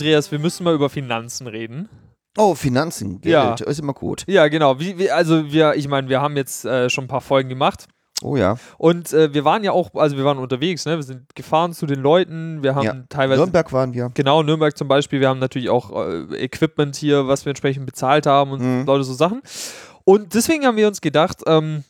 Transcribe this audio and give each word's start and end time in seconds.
Andreas, 0.00 0.32
wir 0.32 0.38
müssen 0.38 0.64
mal 0.64 0.74
über 0.74 0.88
Finanzen 0.88 1.46
reden. 1.46 1.88
Oh, 2.38 2.54
Finanzen, 2.54 3.20
Geld, 3.20 3.32
Ja. 3.32 3.54
ist 3.54 3.80
immer 3.80 3.92
gut. 3.92 4.24
Ja, 4.26 4.48
genau. 4.48 4.80
Wie, 4.80 4.96
wie, 4.98 5.10
also 5.10 5.52
wir, 5.52 5.74
ich 5.74 5.88
meine, 5.88 6.08
wir 6.08 6.22
haben 6.22 6.36
jetzt 6.36 6.64
äh, 6.64 6.88
schon 6.88 7.04
ein 7.04 7.08
paar 7.08 7.20
Folgen 7.20 7.50
gemacht. 7.50 7.86
Oh 8.22 8.36
ja. 8.36 8.56
Und 8.78 9.12
äh, 9.12 9.34
wir 9.34 9.44
waren 9.44 9.62
ja 9.62 9.72
auch, 9.72 9.90
also 9.94 10.16
wir 10.16 10.24
waren 10.24 10.38
unterwegs, 10.38 10.86
ne? 10.86 10.96
Wir 10.96 11.02
sind 11.02 11.34
gefahren 11.34 11.72
zu 11.74 11.84
den 11.86 12.00
Leuten, 12.00 12.62
wir 12.62 12.74
haben 12.74 12.84
Ja. 12.84 12.94
teilweise. 13.10 13.40
Nürnberg 13.42 13.72
waren 13.74 13.92
wir. 13.92 14.10
Genau, 14.14 14.42
Nürnberg 14.42 14.74
zum 14.76 14.88
Beispiel. 14.88 15.20
Wir 15.20 15.28
haben 15.28 15.38
natürlich 15.38 15.68
auch 15.68 15.90
äh, 16.06 16.44
Equipment 16.44 16.96
hier, 16.96 17.28
was 17.28 17.44
wir 17.44 17.50
entsprechend 17.50 17.84
bezahlt 17.84 18.26
haben 18.26 18.52
und 18.52 18.60
Mhm. 18.62 18.86
Leute 18.86 19.04
so 19.04 19.12
Sachen. 19.14 19.42
Und 20.04 20.32
deswegen 20.34 20.64
haben 20.64 20.76
wir 20.78 20.88
uns 20.88 21.00
gedacht, 21.02 21.42
ähm, 21.46 21.84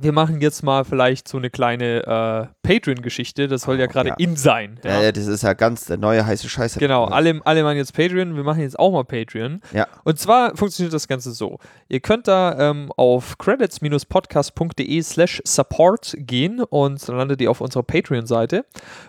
wir 0.00 0.12
machen 0.12 0.40
jetzt 0.40 0.62
mal 0.62 0.84
vielleicht 0.84 1.28
so 1.28 1.38
eine 1.38 1.50
kleine 1.50 2.50
äh, 2.64 2.68
Patreon-Geschichte. 2.68 3.48
Das 3.48 3.62
soll 3.62 3.78
ja 3.78 3.86
Oh, 3.86 3.88
gerade 3.88 4.08
ja. 4.10 4.14
in 4.18 4.36
sein. 4.36 4.78
Ja. 4.84 5.00
Ja. 5.02 5.12
das 5.12 5.26
ist 5.26 5.42
ja 5.42 5.52
ganz 5.54 5.86
der 5.86 5.96
neue 5.96 6.24
heiße 6.26 6.48
Scheiße. 6.48 6.78
Genau, 6.78 7.04
alle, 7.06 7.40
alle 7.44 7.62
machen 7.62 7.76
jetzt 7.76 7.94
Patreon. 7.94 8.36
Wir 8.36 8.44
machen 8.44 8.60
jetzt 8.60 8.78
auch 8.78 8.92
mal 8.92 9.04
Patreon. 9.04 9.60
Ja. 9.72 9.86
Und 10.04 10.18
zwar 10.18 10.56
funktioniert 10.56 10.92
das 10.92 11.08
Ganze 11.08 11.32
so. 11.32 11.58
Ihr 11.88 12.00
könnt 12.00 12.28
da 12.28 12.70
ähm, 12.70 12.92
auf 12.96 13.38
credits-podcast.de 13.38 15.02
slash 15.02 15.42
support 15.44 16.14
gehen 16.18 16.60
und 16.62 17.06
dann 17.08 17.16
landet 17.16 17.40
ihr 17.40 17.50
auf 17.50 17.60
unserer 17.60 17.82
Patreon-Seite. 17.82 18.64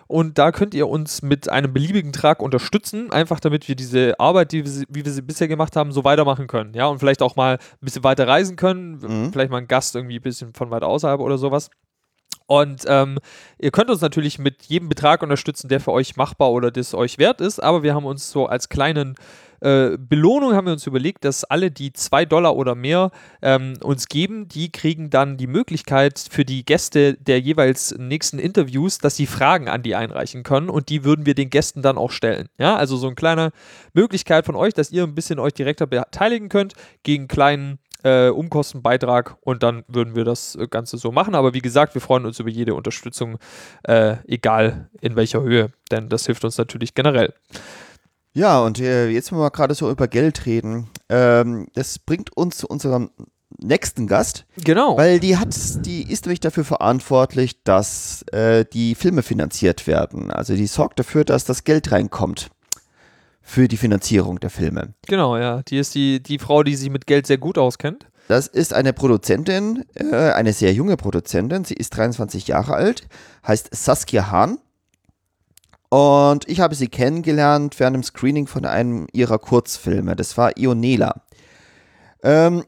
Und 0.06 0.38
da 0.38 0.52
könnt 0.52 0.74
ihr 0.74 0.88
uns 0.88 1.22
mit 1.22 1.48
einem 1.48 1.72
beliebigen 1.72 2.12
Trag 2.12 2.42
unterstützen, 2.42 3.12
einfach 3.12 3.40
damit 3.40 3.68
wir 3.68 3.74
diese 3.76 4.18
Arbeit, 4.18 4.52
die 4.52 4.64
wir, 4.64 4.84
wie 4.88 5.04
wir 5.04 5.12
sie 5.12 5.22
bisher 5.22 5.48
gemacht 5.48 5.76
haben, 5.76 5.92
so 5.92 6.04
weitermachen 6.04 6.46
können. 6.46 6.74
Ja, 6.74 6.86
und 6.86 6.98
vielleicht 6.98 7.22
auch 7.22 7.36
mal 7.36 7.54
ein 7.54 7.58
bisschen 7.80 8.04
weiter 8.04 8.26
reisen 8.26 8.56
können. 8.56 8.98
Mhm. 8.98 9.32
Vielleicht 9.32 9.50
mal 9.50 9.58
einen 9.58 9.68
Gast 9.68 9.94
irgendwie 9.94 10.16
ein 10.16 10.22
bisschen 10.22 10.52
von 10.54 10.70
weit 10.80 10.88
außerhalb 10.88 11.20
oder 11.20 11.38
sowas. 11.38 11.70
Und 12.46 12.82
ähm, 12.88 13.18
ihr 13.58 13.70
könnt 13.70 13.90
uns 13.90 14.00
natürlich 14.00 14.40
mit 14.40 14.64
jedem 14.64 14.88
Betrag 14.88 15.22
unterstützen, 15.22 15.68
der 15.68 15.78
für 15.78 15.92
euch 15.92 16.16
machbar 16.16 16.50
oder 16.50 16.72
das 16.72 16.94
euch 16.94 17.18
wert 17.18 17.40
ist. 17.40 17.60
Aber 17.60 17.84
wir 17.84 17.94
haben 17.94 18.04
uns 18.04 18.28
so 18.30 18.46
als 18.46 18.68
kleinen 18.68 19.14
äh, 19.60 19.98
Belohnung 19.98 20.54
haben 20.54 20.66
wir 20.66 20.72
uns 20.72 20.86
überlegt, 20.86 21.24
dass 21.24 21.44
alle, 21.44 21.70
die 21.70 21.92
zwei 21.92 22.24
Dollar 22.24 22.56
oder 22.56 22.74
mehr 22.74 23.10
ähm, 23.42 23.74
uns 23.82 24.08
geben, 24.08 24.48
die 24.48 24.72
kriegen 24.72 25.10
dann 25.10 25.36
die 25.36 25.46
Möglichkeit 25.46 26.18
für 26.30 26.44
die 26.44 26.64
Gäste 26.64 27.14
der 27.14 27.40
jeweils 27.40 27.94
nächsten 27.98 28.38
Interviews, 28.38 28.98
dass 28.98 29.16
sie 29.16 29.26
Fragen 29.26 29.68
an 29.68 29.82
die 29.82 29.94
einreichen 29.94 30.42
können 30.42 30.70
und 30.70 30.88
die 30.88 31.04
würden 31.04 31.26
wir 31.26 31.34
den 31.34 31.50
Gästen 31.50 31.82
dann 31.82 31.98
auch 31.98 32.10
stellen. 32.10 32.48
Ja, 32.58 32.74
also 32.76 32.96
so 32.96 33.06
eine 33.06 33.16
kleine 33.16 33.50
Möglichkeit 33.92 34.46
von 34.46 34.56
euch, 34.56 34.74
dass 34.74 34.90
ihr 34.90 35.04
ein 35.04 35.14
bisschen 35.14 35.38
euch 35.38 35.52
direkter 35.52 35.86
beteiligen 35.86 36.48
könnt 36.48 36.72
gegen 37.02 37.22
einen 37.22 37.28
kleinen 37.28 37.78
äh, 38.04 38.28
Umkostenbeitrag 38.28 39.36
und 39.40 39.62
dann 39.62 39.84
würden 39.88 40.14
wir 40.14 40.24
das 40.24 40.56
äh, 40.56 40.66
Ganze 40.68 40.96
so 40.98 41.12
machen. 41.12 41.34
Aber 41.34 41.54
wie 41.54 41.60
gesagt, 41.60 41.94
wir 41.94 42.00
freuen 42.00 42.26
uns 42.26 42.38
über 42.40 42.50
jede 42.50 42.74
Unterstützung, 42.74 43.38
äh, 43.84 44.16
egal 44.26 44.88
in 45.00 45.16
welcher 45.16 45.42
Höhe, 45.42 45.70
denn 45.90 46.08
das 46.08 46.26
hilft 46.26 46.44
uns 46.44 46.58
natürlich 46.58 46.94
generell. 46.94 47.34
Ja, 48.32 48.60
und 48.60 48.78
äh, 48.78 49.08
jetzt, 49.08 49.32
wenn 49.32 49.38
wir 49.38 49.50
gerade 49.50 49.74
so 49.74 49.90
über 49.90 50.06
Geld 50.06 50.46
reden, 50.46 50.88
ähm, 51.08 51.66
das 51.74 51.98
bringt 51.98 52.36
uns 52.36 52.58
zu 52.58 52.68
unserem 52.68 53.10
nächsten 53.58 54.06
Gast, 54.06 54.46
Genau. 54.62 54.96
weil 54.96 55.18
die 55.18 55.36
hat, 55.36 55.48
die 55.84 56.10
ist 56.10 56.24
nämlich 56.26 56.38
dafür 56.40 56.64
verantwortlich, 56.64 57.64
dass 57.64 58.22
äh, 58.32 58.64
die 58.72 58.94
Filme 58.94 59.22
finanziert 59.22 59.86
werden. 59.88 60.30
Also 60.30 60.54
die 60.54 60.68
sorgt 60.68 61.00
dafür, 61.00 61.24
dass 61.24 61.44
das 61.44 61.64
Geld 61.64 61.90
reinkommt 61.90 62.50
für 63.42 63.68
die 63.68 63.76
Finanzierung 63.76 64.38
der 64.40 64.50
Filme. 64.50 64.94
Genau, 65.06 65.36
ja. 65.36 65.62
Die 65.62 65.78
ist 65.78 65.94
die, 65.94 66.22
die 66.22 66.38
Frau, 66.38 66.62
die 66.62 66.76
sich 66.76 66.90
mit 66.90 67.06
Geld 67.06 67.26
sehr 67.26 67.38
gut 67.38 67.58
auskennt. 67.58 68.06
Das 68.28 68.46
ist 68.46 68.72
eine 68.72 68.92
Produzentin, 68.92 69.84
äh, 69.94 70.14
eine 70.14 70.52
sehr 70.52 70.72
junge 70.72 70.96
Produzentin. 70.96 71.64
Sie 71.64 71.74
ist 71.74 71.96
23 71.96 72.46
Jahre 72.46 72.74
alt, 72.74 73.08
heißt 73.46 73.74
Saskia 73.74 74.30
Hahn. 74.30 74.58
Und 75.88 76.48
ich 76.48 76.60
habe 76.60 76.76
sie 76.76 76.86
kennengelernt 76.86 77.80
während 77.80 77.96
dem 77.96 78.04
Screening 78.04 78.46
von 78.46 78.64
einem 78.64 79.08
ihrer 79.12 79.40
Kurzfilme. 79.40 80.14
Das 80.14 80.38
war 80.38 80.56
Ionela. 80.56 81.22
Ähm, 82.22 82.64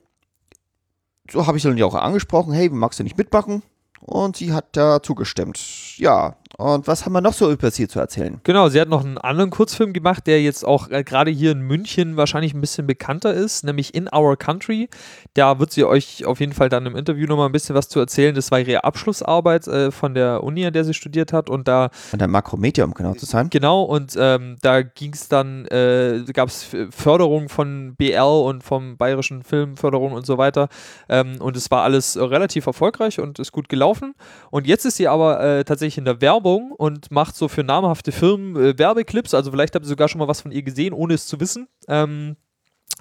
so 1.31 1.47
habe 1.47 1.57
ich 1.57 1.63
sie 1.63 1.69
dann 1.69 1.81
auch 1.83 1.95
angesprochen. 1.95 2.53
Hey, 2.53 2.69
magst 2.69 2.99
du 2.99 3.05
nicht 3.05 3.17
mitmachen? 3.17 3.63
Und 4.01 4.37
sie 4.37 4.53
hat 4.53 4.77
da 4.77 5.01
zugestimmt. 5.01 5.61
Ja, 5.97 6.35
und 6.59 6.87
was 6.87 7.05
haben 7.05 7.13
wir 7.13 7.23
noch 7.23 7.33
so 7.33 7.51
über 7.51 7.71
sie 7.71 7.89
zu 7.89 7.99
erzählen? 7.99 8.41
Genau, 8.45 8.69
sie 8.69 8.81
hat 8.81 8.89
noch 8.89 9.05
einen 9.05 9.17
anderen 9.17 9.51
Kurzfilm 9.51 9.95
gemacht, 9.95 10.27
der 10.27 10.43
jetzt 10.43 10.65
auch 10.65 10.91
äh, 10.91 11.03
gerade 11.03 11.31
hier 11.31 11.53
in 11.53 11.63
München 11.63 12.17
wahrscheinlich 12.17 12.53
ein 12.53 12.61
bisschen 12.61 12.87
bekannter 12.87 13.33
ist, 13.33 13.65
nämlich 13.65 13.95
In 13.95 14.09
Our 14.15 14.37
Country. 14.37 14.89
Da 15.35 15.59
wird 15.59 15.73
sie 15.73 15.85
euch 15.85 16.27
auf 16.27 16.41
jeden 16.41 16.53
Fall 16.53 16.69
dann 16.69 16.85
im 16.85 16.95
Interview 16.95 17.27
nochmal 17.27 17.47
ein 17.47 17.53
bisschen 17.53 17.75
was 17.75 17.89
zu 17.89 17.99
erzählen. 17.99 18.35
Das 18.35 18.51
war 18.51 18.61
ihre 18.61 18.85
Abschlussarbeit 18.85 19.67
äh, 19.67 19.91
von 19.91 20.15
der 20.15 20.45
Uni, 20.45 20.67
an 20.67 20.75
der 20.75 20.85
sie 20.85 20.93
studiert 20.93 21.33
hat. 21.33 21.49
Und 21.49 21.69
da 21.69 21.89
Von 21.91 22.19
der 22.19 22.29
Makromedia, 22.29 22.85
um 22.85 22.93
genau 22.93 23.15
zu 23.15 23.25
sein. 23.25 23.49
Genau, 23.49 23.83
und 23.83 24.15
ähm, 24.19 24.57
da 24.61 24.83
ging 24.83 25.15
es 25.15 25.29
dann, 25.29 25.67
äh, 25.67 26.23
gab 26.35 26.49
es 26.49 26.67
Förderung 26.91 27.49
von 27.49 27.95
BL 27.97 28.21
und 28.21 28.63
vom 28.63 28.99
Bayerischen 28.99 29.43
Filmförderung 29.43 30.13
und 30.13 30.27
so 30.27 30.37
weiter. 30.37 30.69
Ähm, 31.09 31.37
und 31.41 31.57
es 31.57 31.71
war 31.71 31.83
alles 31.83 32.19
relativ 32.19 32.67
erfolgreich 32.67 33.21
und 33.21 33.39
ist 33.39 33.53
gut 33.53 33.71
gelaufen. 33.71 34.15
Und 34.51 34.67
jetzt 34.67 34.85
ist 34.85 34.97
sie 34.97 35.09
aber 35.09 35.41
äh, 35.41 35.65
tatsächlich 35.65 35.99
in 35.99 36.05
der 36.05 36.21
Werbung 36.21 36.42
und 36.51 37.11
macht 37.11 37.37
so 37.37 37.49
für 37.49 37.63
namhafte 37.63 38.13
Firmen 38.13 38.57
äh, 38.57 38.79
Werbeclips. 38.79 39.35
Also 39.35 39.51
vielleicht 39.51 39.75
habt 39.75 39.85
ihr 39.85 39.89
sogar 39.89 40.09
schon 40.09 40.19
mal 40.19 40.29
was 40.29 40.41
von 40.41 40.53
ihr 40.53 40.63
gesehen, 40.63 40.93
ohne 40.93 41.15
es 41.15 41.27
zu 41.27 41.41
wissen. 41.41 41.69
Ähm, 41.89 42.37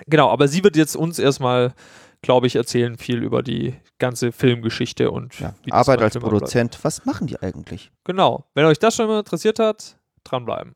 genau, 0.07 0.29
aber 0.29 0.47
sie 0.47 0.63
wird 0.63 0.75
jetzt 0.75 0.96
uns 0.96 1.19
erstmal, 1.19 1.74
glaube 2.22 2.47
ich, 2.47 2.56
erzählen 2.56 2.97
viel 2.97 3.22
über 3.24 3.44
die 3.44 3.75
ganze 4.00 4.31
Filmgeschichte 4.31 5.12
und 5.12 5.40
Ja, 5.40 5.53
Arbeit 5.69 6.00
bei 6.00 6.06
als. 6.06 6.18
Produzent. 6.18 6.79
Was 6.84 7.06
machen 7.06 7.28
die 7.28 7.41
eigentlich? 7.41 7.91
Genau, 8.03 8.46
wenn 8.53 8.66
euch 8.66 8.79
das 8.79 8.96
schon 8.96 9.07
mal 9.07 9.19
interessiert 9.19 9.59
hat, 9.59 9.97
dranbleiben. 10.23 10.75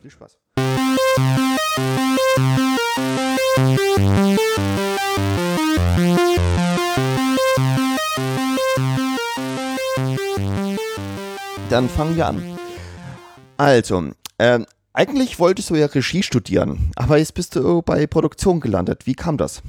Viel 0.00 0.10
Spaß. 0.10 0.38
Dann 11.68 11.88
fangen 11.88 12.16
wir 12.16 12.26
an. 12.26 12.42
Also, 13.56 14.10
ähm, 14.38 14.66
eigentlich 14.92 15.40
wolltest 15.40 15.70
du 15.70 15.74
ja 15.74 15.86
Regie 15.86 16.22
studieren, 16.22 16.92
aber 16.94 17.18
jetzt 17.18 17.34
bist 17.34 17.56
du 17.56 17.82
bei 17.82 18.06
Produktion 18.06 18.60
gelandet. 18.60 19.06
Wie 19.06 19.14
kam 19.14 19.36
das? 19.36 19.62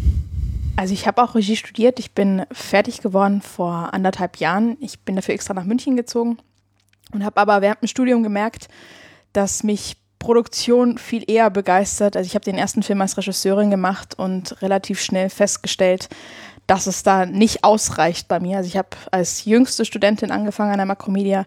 Also 0.76 0.94
ich 0.94 1.08
habe 1.08 1.24
auch 1.24 1.34
Regie 1.34 1.56
studiert. 1.56 2.00
Ich 2.00 2.12
bin 2.12 2.46
fertig 2.52 3.02
geworden 3.02 3.42
vor 3.42 3.94
anderthalb 3.94 4.38
Jahren. 4.38 4.78
Ich 4.80 5.00
bin 5.00 5.16
dafür 5.16 5.34
extra 5.34 5.56
nach 5.56 5.64
München 5.64 5.98
gezogen 5.98 6.38
und 7.12 7.26
habe 7.26 7.42
aber 7.42 7.62
während 7.62 7.82
dem 7.82 7.88
Studium 7.88 8.22
gemerkt, 8.22 8.68
dass 9.34 9.64
mich 9.64 9.98
Produktion 10.20 11.00
viel 11.00 11.24
eher 11.30 11.50
begeistert. 11.50 12.16
Also 12.16 12.28
ich 12.28 12.36
habe 12.36 12.46
den 12.46 12.58
ersten 12.58 12.84
Film 12.84 13.02
als 13.02 13.18
Regisseurin 13.18 13.72
gemacht 13.72 14.14
und 14.18 14.62
relativ 14.62 15.02
schnell 15.02 15.30
festgestellt, 15.30 16.10
dass 16.68 16.86
es 16.86 17.02
da 17.02 17.26
nicht 17.26 17.64
ausreicht 17.64 18.28
bei 18.28 18.40
mir. 18.40 18.58
Also 18.58 18.68
ich 18.68 18.78
habe 18.78 18.90
als 19.12 19.46
jüngste 19.46 19.84
Studentin 19.84 20.32
angefangen 20.32 20.72
an 20.72 20.78
der 20.78 20.86
Makromedia, 20.86 21.46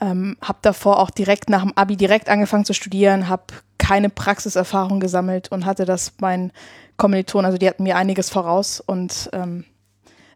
ähm, 0.00 0.36
habe 0.40 0.58
davor 0.62 0.98
auch 0.98 1.10
direkt 1.10 1.48
nach 1.48 1.62
dem 1.62 1.76
Abi 1.76 1.96
direkt 1.96 2.28
angefangen 2.28 2.64
zu 2.64 2.74
studieren, 2.74 3.28
habe 3.28 3.44
keine 3.78 4.08
Praxiserfahrung 4.08 5.00
gesammelt 5.00 5.52
und 5.52 5.66
hatte 5.66 5.84
das 5.84 6.14
meinen 6.20 6.52
Kommilitonen, 6.96 7.46
also 7.46 7.58
die 7.58 7.68
hatten 7.68 7.82
mir 7.82 7.96
einiges 7.96 8.30
voraus 8.30 8.80
und 8.80 9.28
ähm, 9.32 9.64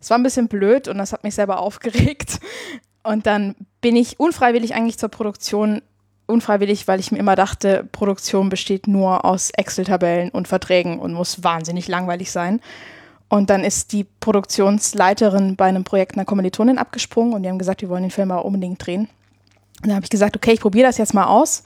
es 0.01 0.11
war 0.11 0.19
ein 0.19 0.23
bisschen 0.23 0.49
blöd 0.49 0.89
und 0.89 0.99
das 0.99 1.13
hat 1.13 1.25
mich 1.25 1.35
selber 1.35 1.61
aufgeregt. 1.61 2.41
Und 3.03 3.27
dann 3.27 3.55
bin 3.81 3.97
ich 3.97 4.21
unfreiwillig 4.21 4.75
eigentlich 4.75 4.99
zur 4.99 5.09
Produktion, 5.09 5.83
unfreiwillig, 6.27 6.87
weil 6.89 7.01
ich 7.01 7.11
mir 7.11 7.19
immer 7.19 7.37
dachte, 7.37 7.89
Produktion 7.91 8.49
besteht 8.49 8.87
nur 8.87 9.25
aus 9.25 9.51
Excel-Tabellen 9.51 10.31
und 10.31 10.47
Verträgen 10.47 10.99
und 10.99 11.15
muss 11.15 11.43
wahnsinnig 11.43 11.89
langweilig 11.89 12.31
sein. 12.31 12.61
Und 13.31 13.51
dann 13.51 13.65
ist 13.65 13.93
die 13.93 14.05
Produktionsleiterin 14.05 15.57
bei 15.57 15.67
einem 15.67 15.85
Projekt 15.85 16.17
einer 16.17 16.25
Kommilitonin 16.25 16.79
abgesprungen 16.79 17.35
und 17.35 17.43
die 17.43 17.49
haben 17.49 17.59
gesagt, 17.59 17.83
wir 17.83 17.89
wollen 17.89 18.03
den 18.03 18.11
Film 18.11 18.31
aber 18.31 18.45
unbedingt 18.45 18.85
drehen. 18.85 19.09
Und 19.83 19.89
dann 19.89 19.97
habe 19.97 20.05
ich 20.05 20.11
gesagt, 20.11 20.37
okay, 20.37 20.53
ich 20.53 20.61
probiere 20.61 20.87
das 20.87 20.99
jetzt 20.99 21.15
mal 21.15 21.27
aus. 21.27 21.63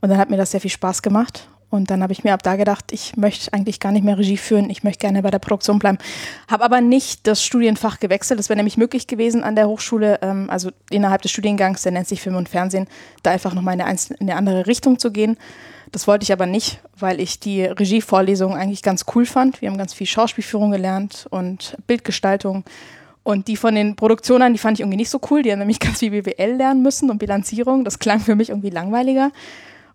Und 0.00 0.10
dann 0.10 0.18
hat 0.18 0.30
mir 0.30 0.36
das 0.36 0.50
sehr 0.50 0.60
viel 0.60 0.70
Spaß 0.70 1.02
gemacht. 1.02 1.48
Und 1.74 1.90
dann 1.90 2.04
habe 2.04 2.12
ich 2.12 2.22
mir 2.22 2.34
ab 2.34 2.42
da 2.44 2.54
gedacht, 2.54 2.92
ich 2.92 3.16
möchte 3.16 3.52
eigentlich 3.52 3.80
gar 3.80 3.90
nicht 3.90 4.04
mehr 4.04 4.16
Regie 4.16 4.36
führen, 4.36 4.70
ich 4.70 4.84
möchte 4.84 5.00
gerne 5.00 5.22
bei 5.22 5.32
der 5.32 5.40
Produktion 5.40 5.80
bleiben. 5.80 5.98
Habe 6.46 6.62
aber 6.62 6.80
nicht 6.80 7.26
das 7.26 7.42
Studienfach 7.42 7.98
gewechselt. 7.98 8.38
Das 8.38 8.48
wäre 8.48 8.56
nämlich 8.56 8.76
möglich 8.76 9.08
gewesen 9.08 9.42
an 9.42 9.56
der 9.56 9.66
Hochschule, 9.66 10.20
ähm, 10.22 10.48
also 10.50 10.70
innerhalb 10.90 11.22
des 11.22 11.32
Studiengangs, 11.32 11.82
der 11.82 11.90
nennt 11.90 12.06
sich 12.06 12.20
Film 12.20 12.36
und 12.36 12.48
Fernsehen, 12.48 12.86
da 13.24 13.32
einfach 13.32 13.54
nochmal 13.54 13.74
in 13.74 13.80
eine, 13.80 13.98
in 14.20 14.30
eine 14.30 14.36
andere 14.36 14.68
Richtung 14.68 15.00
zu 15.00 15.10
gehen. 15.10 15.36
Das 15.90 16.06
wollte 16.06 16.22
ich 16.22 16.32
aber 16.32 16.46
nicht, 16.46 16.80
weil 16.96 17.20
ich 17.20 17.40
die 17.40 17.64
Regievorlesung 17.64 18.56
eigentlich 18.56 18.82
ganz 18.82 19.04
cool 19.14 19.26
fand. 19.26 19.60
Wir 19.60 19.68
haben 19.68 19.78
ganz 19.78 19.94
viel 19.94 20.06
Schauspielführung 20.06 20.70
gelernt 20.70 21.26
und 21.30 21.76
Bildgestaltung. 21.88 22.62
Und 23.24 23.48
die 23.48 23.56
von 23.56 23.74
den 23.74 23.96
Produktionen, 23.96 24.52
die 24.52 24.58
fand 24.58 24.78
ich 24.78 24.82
irgendwie 24.82 24.98
nicht 24.98 25.10
so 25.10 25.18
cool. 25.30 25.42
Die 25.42 25.50
haben 25.50 25.58
nämlich 25.58 25.80
ganz 25.80 25.98
viel 25.98 26.10
BWL 26.10 26.56
lernen 26.56 26.82
müssen 26.82 27.10
und 27.10 27.18
Bilanzierung. 27.18 27.84
Das 27.84 27.98
klang 27.98 28.20
für 28.20 28.36
mich 28.36 28.50
irgendwie 28.50 28.70
langweiliger. 28.70 29.32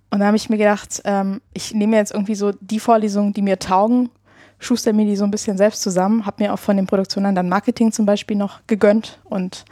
Und 0.10 0.20
da 0.20 0.26
habe 0.26 0.38
ich 0.38 0.50
mir 0.50 0.58
gedacht, 0.58 1.02
ähm, 1.06 1.40
ich 1.54 1.74
nehme 1.74 1.96
jetzt 1.96 2.12
irgendwie 2.12 2.36
so 2.36 2.52
die 2.60 2.80
Vorlesungen, 2.80 3.31
die 3.34 3.44
mir 3.44 3.60
taugen, 3.60 4.10
schuster 4.58 4.92
mir 4.92 5.06
die 5.06 5.16
so 5.16 5.24
ein 5.24 5.31
bisschen 5.31 5.58
selbst 5.58 5.81
zusammen, 5.81 6.26
habe 6.26 6.44
mir 6.44 6.54
auch 6.54 6.60
von 6.60 6.76
den 6.76 6.88
Produktionen 6.88 7.36
dann 7.36 7.48
Marketing 7.48 7.92
zum 7.92 8.06
Beispiel 8.06 8.36
noch 8.36 8.60
gegönnt 8.66 9.20
und 9.24 9.66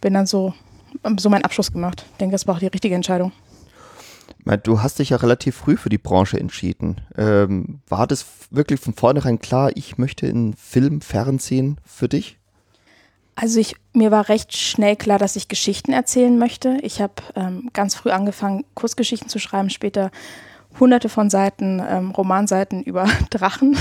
bin 0.00 0.14
dann 0.14 0.26
so, 0.26 0.54
so 1.18 1.28
meinen 1.28 1.44
Abschluss 1.44 1.72
gemacht. 1.72 2.06
Ich 2.12 2.18
denke, 2.18 2.32
das 2.32 2.46
war 2.46 2.54
auch 2.54 2.58
die 2.58 2.66
richtige 2.66 2.94
Entscheidung. 2.94 3.32
Du 4.64 4.82
hast 4.82 4.98
dich 4.98 5.10
ja 5.10 5.18
relativ 5.18 5.56
früh 5.56 5.76
für 5.76 5.88
die 5.88 5.98
Branche 5.98 6.40
entschieden. 6.40 7.00
Ähm, 7.16 7.80
war 7.86 8.06
das 8.06 8.26
wirklich 8.50 8.80
von 8.80 8.94
vornherein 8.94 9.38
klar, 9.38 9.70
ich 9.74 9.98
möchte 9.98 10.26
in 10.26 10.54
Film, 10.54 11.00
Fernsehen 11.00 11.76
für 11.84 12.08
dich? 12.08 12.38
Also 13.34 13.60
ich, 13.60 13.76
mir 13.92 14.10
war 14.10 14.28
recht 14.28 14.56
schnell 14.56 14.96
klar, 14.96 15.18
dass 15.18 15.36
ich 15.36 15.48
Geschichten 15.48 15.92
erzählen 15.92 16.38
möchte. 16.38 16.78
Ich 16.82 17.00
habe 17.00 17.14
ähm, 17.34 17.70
ganz 17.72 17.94
früh 17.94 18.10
angefangen, 18.10 18.64
Kurzgeschichten 18.74 19.28
zu 19.28 19.38
schreiben, 19.38 19.70
später 19.70 20.10
hunderte 20.78 21.08
von 21.08 21.30
Seiten, 21.30 21.82
ähm, 21.86 22.10
Romanseiten 22.10 22.82
über 22.84 23.08
Drachen. 23.30 23.76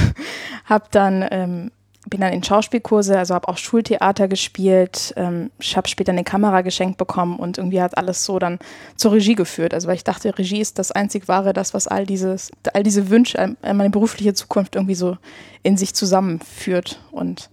hab 0.66 0.92
dann 0.92 1.26
ähm, 1.30 1.72
bin 2.10 2.22
dann 2.22 2.34
in 2.34 2.44
Schauspielkurse, 2.44 3.18
also 3.18 3.36
habe 3.36 3.48
auch 3.48 3.58
Schultheater 3.58 4.28
gespielt. 4.28 5.14
Ähm, 5.18 5.52
ich 5.60 5.78
habe 5.78 5.88
später 5.88 6.12
eine 6.12 6.24
Kamera 6.24 6.62
geschenkt 6.62 6.98
bekommen 6.98 7.38
und 7.38 7.58
irgendwie 7.58 7.82
hat 7.82 7.98
alles 7.98 8.26
so 8.26 8.40
dann 8.40 8.58
zur 8.96 9.12
Regie 9.12 9.36
geführt. 9.36 9.74
Also 9.74 9.88
weil 9.88 9.96
ich 9.96 10.04
dachte, 10.04 10.38
Regie 10.38 10.62
ist 10.62 10.80
das 10.80 10.92
einzig 10.92 11.28
wahre, 11.28 11.54
das 11.54 11.74
was 11.74 11.88
all 11.88 12.06
dieses, 12.06 12.52
all 12.74 12.84
diese 12.84 13.10
Wünsche, 13.10 13.56
meine 13.62 13.92
berufliche 13.92 14.34
Zukunft 14.34 14.76
irgendwie 14.76 14.96
so 14.96 15.18
in 15.62 15.78
sich 15.78 15.94
zusammenführt 15.94 17.00
und 17.12 17.50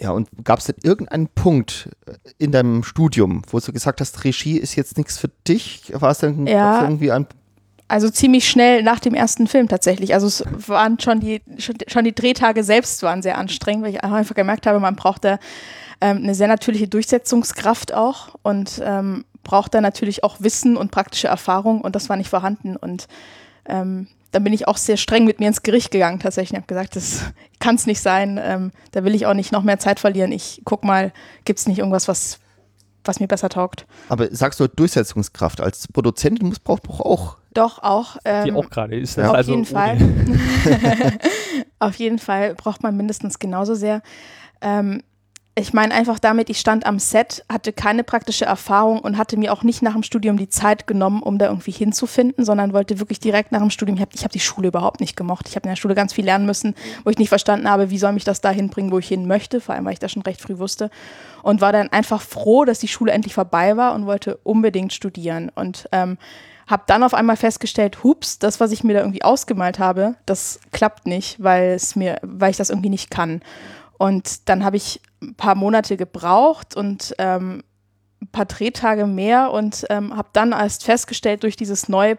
ja, 0.00 0.10
und 0.12 0.28
gab 0.44 0.60
es 0.60 0.64
denn 0.64 0.76
irgendeinen 0.82 1.28
Punkt 1.28 1.90
in 2.38 2.52
deinem 2.52 2.82
Studium, 2.82 3.42
wo 3.50 3.60
du 3.60 3.72
gesagt 3.72 4.00
hast, 4.00 4.24
Regie 4.24 4.56
ist 4.56 4.74
jetzt 4.74 4.96
nichts 4.96 5.18
für 5.18 5.28
dich? 5.46 5.92
War 5.94 6.10
es 6.10 6.18
denn 6.18 6.46
ja, 6.46 6.82
irgendwie 6.82 7.12
ein 7.12 7.26
also 7.88 8.08
ziemlich 8.08 8.48
schnell 8.48 8.84
nach 8.84 9.00
dem 9.00 9.14
ersten 9.14 9.48
Film 9.48 9.66
tatsächlich. 9.68 10.14
Also 10.14 10.28
es 10.28 10.44
waren 10.68 11.00
schon 11.00 11.18
die, 11.18 11.42
schon 11.58 12.04
die 12.04 12.14
Drehtage 12.14 12.62
selbst 12.62 13.02
waren 13.02 13.20
sehr 13.20 13.36
anstrengend, 13.36 13.84
weil 13.84 13.92
ich 13.92 14.04
einfach 14.04 14.36
gemerkt 14.36 14.68
habe, 14.68 14.78
man 14.78 14.94
braucht 14.94 15.24
da 15.24 15.40
ähm, 16.00 16.18
eine 16.18 16.36
sehr 16.36 16.46
natürliche 16.46 16.86
Durchsetzungskraft 16.86 17.92
auch 17.92 18.36
und 18.42 18.80
ähm, 18.84 19.24
braucht 19.42 19.74
da 19.74 19.80
natürlich 19.80 20.22
auch 20.22 20.36
Wissen 20.38 20.76
und 20.76 20.92
praktische 20.92 21.26
Erfahrung 21.26 21.80
und 21.80 21.96
das 21.96 22.08
war 22.08 22.16
nicht 22.16 22.30
vorhanden. 22.30 22.76
Und 22.76 23.08
ähm, 23.66 24.06
dann 24.32 24.44
bin 24.44 24.52
ich 24.52 24.68
auch 24.68 24.76
sehr 24.76 24.96
streng 24.96 25.24
mit 25.24 25.40
mir 25.40 25.48
ins 25.48 25.62
Gericht 25.62 25.90
gegangen 25.90 26.20
tatsächlich. 26.20 26.52
Ich 26.52 26.56
habe 26.56 26.66
gesagt, 26.66 26.96
das 26.96 27.24
kann 27.58 27.74
es 27.74 27.86
nicht 27.86 28.00
sein. 28.00 28.38
Ähm, 28.42 28.72
da 28.92 29.04
will 29.04 29.14
ich 29.14 29.26
auch 29.26 29.34
nicht 29.34 29.52
noch 29.52 29.62
mehr 29.62 29.78
Zeit 29.78 30.00
verlieren. 30.00 30.32
Ich 30.32 30.62
guck 30.64 30.84
mal, 30.84 31.12
gibt 31.44 31.58
es 31.58 31.66
nicht 31.66 31.78
irgendwas, 31.78 32.08
was, 32.08 32.38
was 33.04 33.20
mir 33.20 33.28
besser 33.28 33.48
taugt. 33.48 33.86
Aber 34.08 34.28
sagst 34.34 34.60
du 34.60 34.68
Durchsetzungskraft 34.68 35.60
als 35.60 35.88
Produzentin 35.88 36.48
muss 36.48 36.60
braucht 36.60 36.88
auch 36.88 37.38
doch, 37.52 37.82
auch. 37.82 38.16
Ähm, 38.24 38.44
Die 38.44 38.52
auch 38.52 38.70
gerade 38.70 38.96
ist. 38.96 39.18
Das 39.18 39.28
auf 39.28 39.34
also 39.34 39.52
jeden 39.52 39.64
Fall. 39.64 39.98
auf 41.78 41.96
jeden 41.96 42.18
Fall 42.18 42.54
braucht 42.54 42.82
man 42.82 42.96
mindestens 42.96 43.38
genauso 43.38 43.74
sehr. 43.74 44.02
Ähm, 44.60 45.02
ich 45.60 45.72
meine 45.72 45.94
einfach 45.94 46.18
damit, 46.18 46.50
ich 46.50 46.58
stand 46.58 46.86
am 46.86 46.98
Set, 46.98 47.44
hatte 47.50 47.72
keine 47.72 48.04
praktische 48.04 48.44
Erfahrung 48.44 48.98
und 49.00 49.18
hatte 49.18 49.36
mir 49.36 49.52
auch 49.52 49.62
nicht 49.62 49.82
nach 49.82 49.92
dem 49.92 50.02
Studium 50.02 50.36
die 50.36 50.48
Zeit 50.48 50.86
genommen, 50.86 51.22
um 51.22 51.38
da 51.38 51.46
irgendwie 51.46 51.70
hinzufinden, 51.70 52.44
sondern 52.44 52.72
wollte 52.72 52.98
wirklich 52.98 53.20
direkt 53.20 53.52
nach 53.52 53.60
dem 53.60 53.70
Studium, 53.70 53.96
ich 53.96 54.02
habe 54.02 54.16
hab 54.16 54.32
die 54.32 54.40
Schule 54.40 54.68
überhaupt 54.68 55.00
nicht 55.00 55.16
gemocht. 55.16 55.48
Ich 55.48 55.56
habe 55.56 55.64
in 55.64 55.70
der 55.70 55.76
Schule 55.76 55.94
ganz 55.94 56.12
viel 56.12 56.24
lernen 56.24 56.46
müssen, 56.46 56.74
wo 57.04 57.10
ich 57.10 57.18
nicht 57.18 57.28
verstanden 57.28 57.68
habe, 57.68 57.90
wie 57.90 57.98
soll 57.98 58.12
mich 58.12 58.24
das 58.24 58.40
dahin 58.40 58.70
bringen, 58.70 58.90
wo 58.90 58.98
ich 58.98 59.08
hin 59.08 59.26
möchte, 59.26 59.60
vor 59.60 59.74
allem 59.74 59.84
weil 59.84 59.92
ich 59.92 59.98
das 59.98 60.12
schon 60.12 60.22
recht 60.22 60.40
früh 60.40 60.58
wusste. 60.58 60.90
Und 61.42 61.60
war 61.60 61.72
dann 61.72 61.88
einfach 61.88 62.20
froh, 62.20 62.64
dass 62.64 62.78
die 62.78 62.88
Schule 62.88 63.12
endlich 63.12 63.34
vorbei 63.34 63.76
war 63.76 63.94
und 63.94 64.06
wollte 64.06 64.38
unbedingt 64.42 64.92
studieren. 64.92 65.50
Und 65.54 65.88
ähm, 65.92 66.18
habe 66.66 66.84
dann 66.86 67.02
auf 67.02 67.14
einmal 67.14 67.36
festgestellt, 67.36 68.04
hups, 68.04 68.38
das, 68.38 68.60
was 68.60 68.72
ich 68.72 68.84
mir 68.84 68.94
da 68.94 69.00
irgendwie 69.00 69.22
ausgemalt 69.22 69.78
habe, 69.78 70.14
das 70.26 70.60
klappt 70.70 71.06
nicht, 71.06 71.42
weil 71.42 71.70
es 71.70 71.96
mir, 71.96 72.18
weil 72.22 72.50
ich 72.50 72.56
das 72.56 72.70
irgendwie 72.70 72.90
nicht 72.90 73.10
kann. 73.10 73.42
Und 73.98 74.48
dann 74.48 74.64
habe 74.64 74.76
ich 74.76 75.00
ein 75.22 75.34
paar 75.34 75.54
Monate 75.54 75.96
gebraucht 75.96 76.76
und 76.76 77.14
ähm, 77.18 77.62
ein 78.22 78.28
paar 78.28 78.46
Drehtage 78.46 79.06
mehr 79.06 79.50
und 79.52 79.86
ähm, 79.90 80.16
habe 80.16 80.28
dann 80.32 80.52
erst 80.52 80.84
festgestellt 80.84 81.42
durch 81.42 81.56
dieses 81.56 81.88
neue 81.88 82.18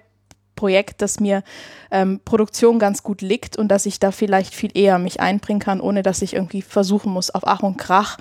Projekt, 0.56 1.02
dass 1.02 1.20
mir 1.20 1.44
ähm, 1.90 2.20
Produktion 2.24 2.78
ganz 2.78 3.04
gut 3.04 3.22
liegt 3.22 3.58
und 3.58 3.70
dass 3.70 3.86
ich 3.86 4.00
da 4.00 4.12
vielleicht 4.12 4.54
viel 4.54 4.72
eher 4.76 5.00
mich 5.00 5.20
einbringen 5.20 5.60
kann, 5.60 5.82
ohne 5.82 6.04
dass 6.04 6.22
ich 6.22 6.34
irgendwie 6.34 6.62
versuchen 6.62 7.12
muss, 7.12 7.30
auf 7.32 7.48
Ach 7.48 7.62
und 7.62 7.78
Krach 7.78 8.18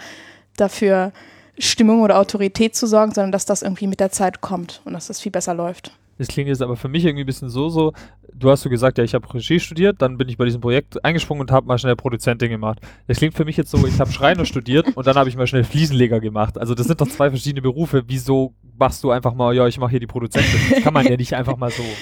dafür 0.56 1.12
Stimmung 1.58 2.00
oder 2.02 2.18
Autorität 2.18 2.74
zu 2.74 2.86
sorgen, 2.86 3.12
sondern 3.12 3.32
dass 3.32 3.44
das 3.44 3.62
irgendwie 3.62 3.86
mit 3.86 4.00
der 4.00 4.10
Zeit 4.10 4.40
kommt 4.40 4.80
und 4.84 4.94
dass 4.94 5.08
das 5.08 5.20
viel 5.20 5.32
besser 5.32 5.54
läuft. 5.54 5.92
Das 6.20 6.28
klingt 6.28 6.48
jetzt 6.48 6.60
aber 6.60 6.76
für 6.76 6.88
mich 6.88 7.06
irgendwie 7.06 7.24
ein 7.24 7.26
bisschen 7.26 7.48
so, 7.48 7.70
so, 7.70 7.94
du 8.34 8.50
hast 8.50 8.60
so 8.60 8.68
gesagt, 8.68 8.98
ja, 8.98 9.04
ich 9.04 9.14
habe 9.14 9.32
Regie 9.32 9.58
studiert, 9.58 10.02
dann 10.02 10.18
bin 10.18 10.28
ich 10.28 10.36
bei 10.36 10.44
diesem 10.44 10.60
Projekt 10.60 11.02
eingesprungen 11.02 11.40
und 11.40 11.50
habe 11.50 11.66
mal 11.66 11.78
schnell 11.78 11.96
Produzentin 11.96 12.50
gemacht. 12.50 12.78
Das 13.06 13.16
klingt 13.16 13.34
für 13.34 13.46
mich 13.46 13.56
jetzt 13.56 13.70
so, 13.70 13.86
ich 13.86 13.98
habe 13.98 14.12
Schreiner 14.12 14.44
studiert 14.44 14.94
und 14.98 15.06
dann 15.06 15.16
habe 15.16 15.30
ich 15.30 15.36
mal 15.36 15.46
schnell 15.46 15.64
Fliesenleger 15.64 16.20
gemacht. 16.20 16.58
Also 16.58 16.74
das 16.74 16.88
sind 16.88 17.00
doch 17.00 17.08
zwei 17.08 17.30
verschiedene 17.30 17.62
Berufe. 17.62 18.02
Wieso 18.06 18.52
machst 18.78 19.02
du 19.02 19.10
einfach 19.10 19.32
mal, 19.32 19.56
ja, 19.56 19.66
ich 19.66 19.78
mache 19.78 19.92
hier 19.92 20.00
die 20.00 20.06
Produzentin? 20.06 20.60
Das 20.68 20.82
kann 20.82 20.92
man 20.92 21.06
ja 21.06 21.16
nicht 21.16 21.34
einfach 21.34 21.56
mal 21.56 21.70
so. 21.70 21.82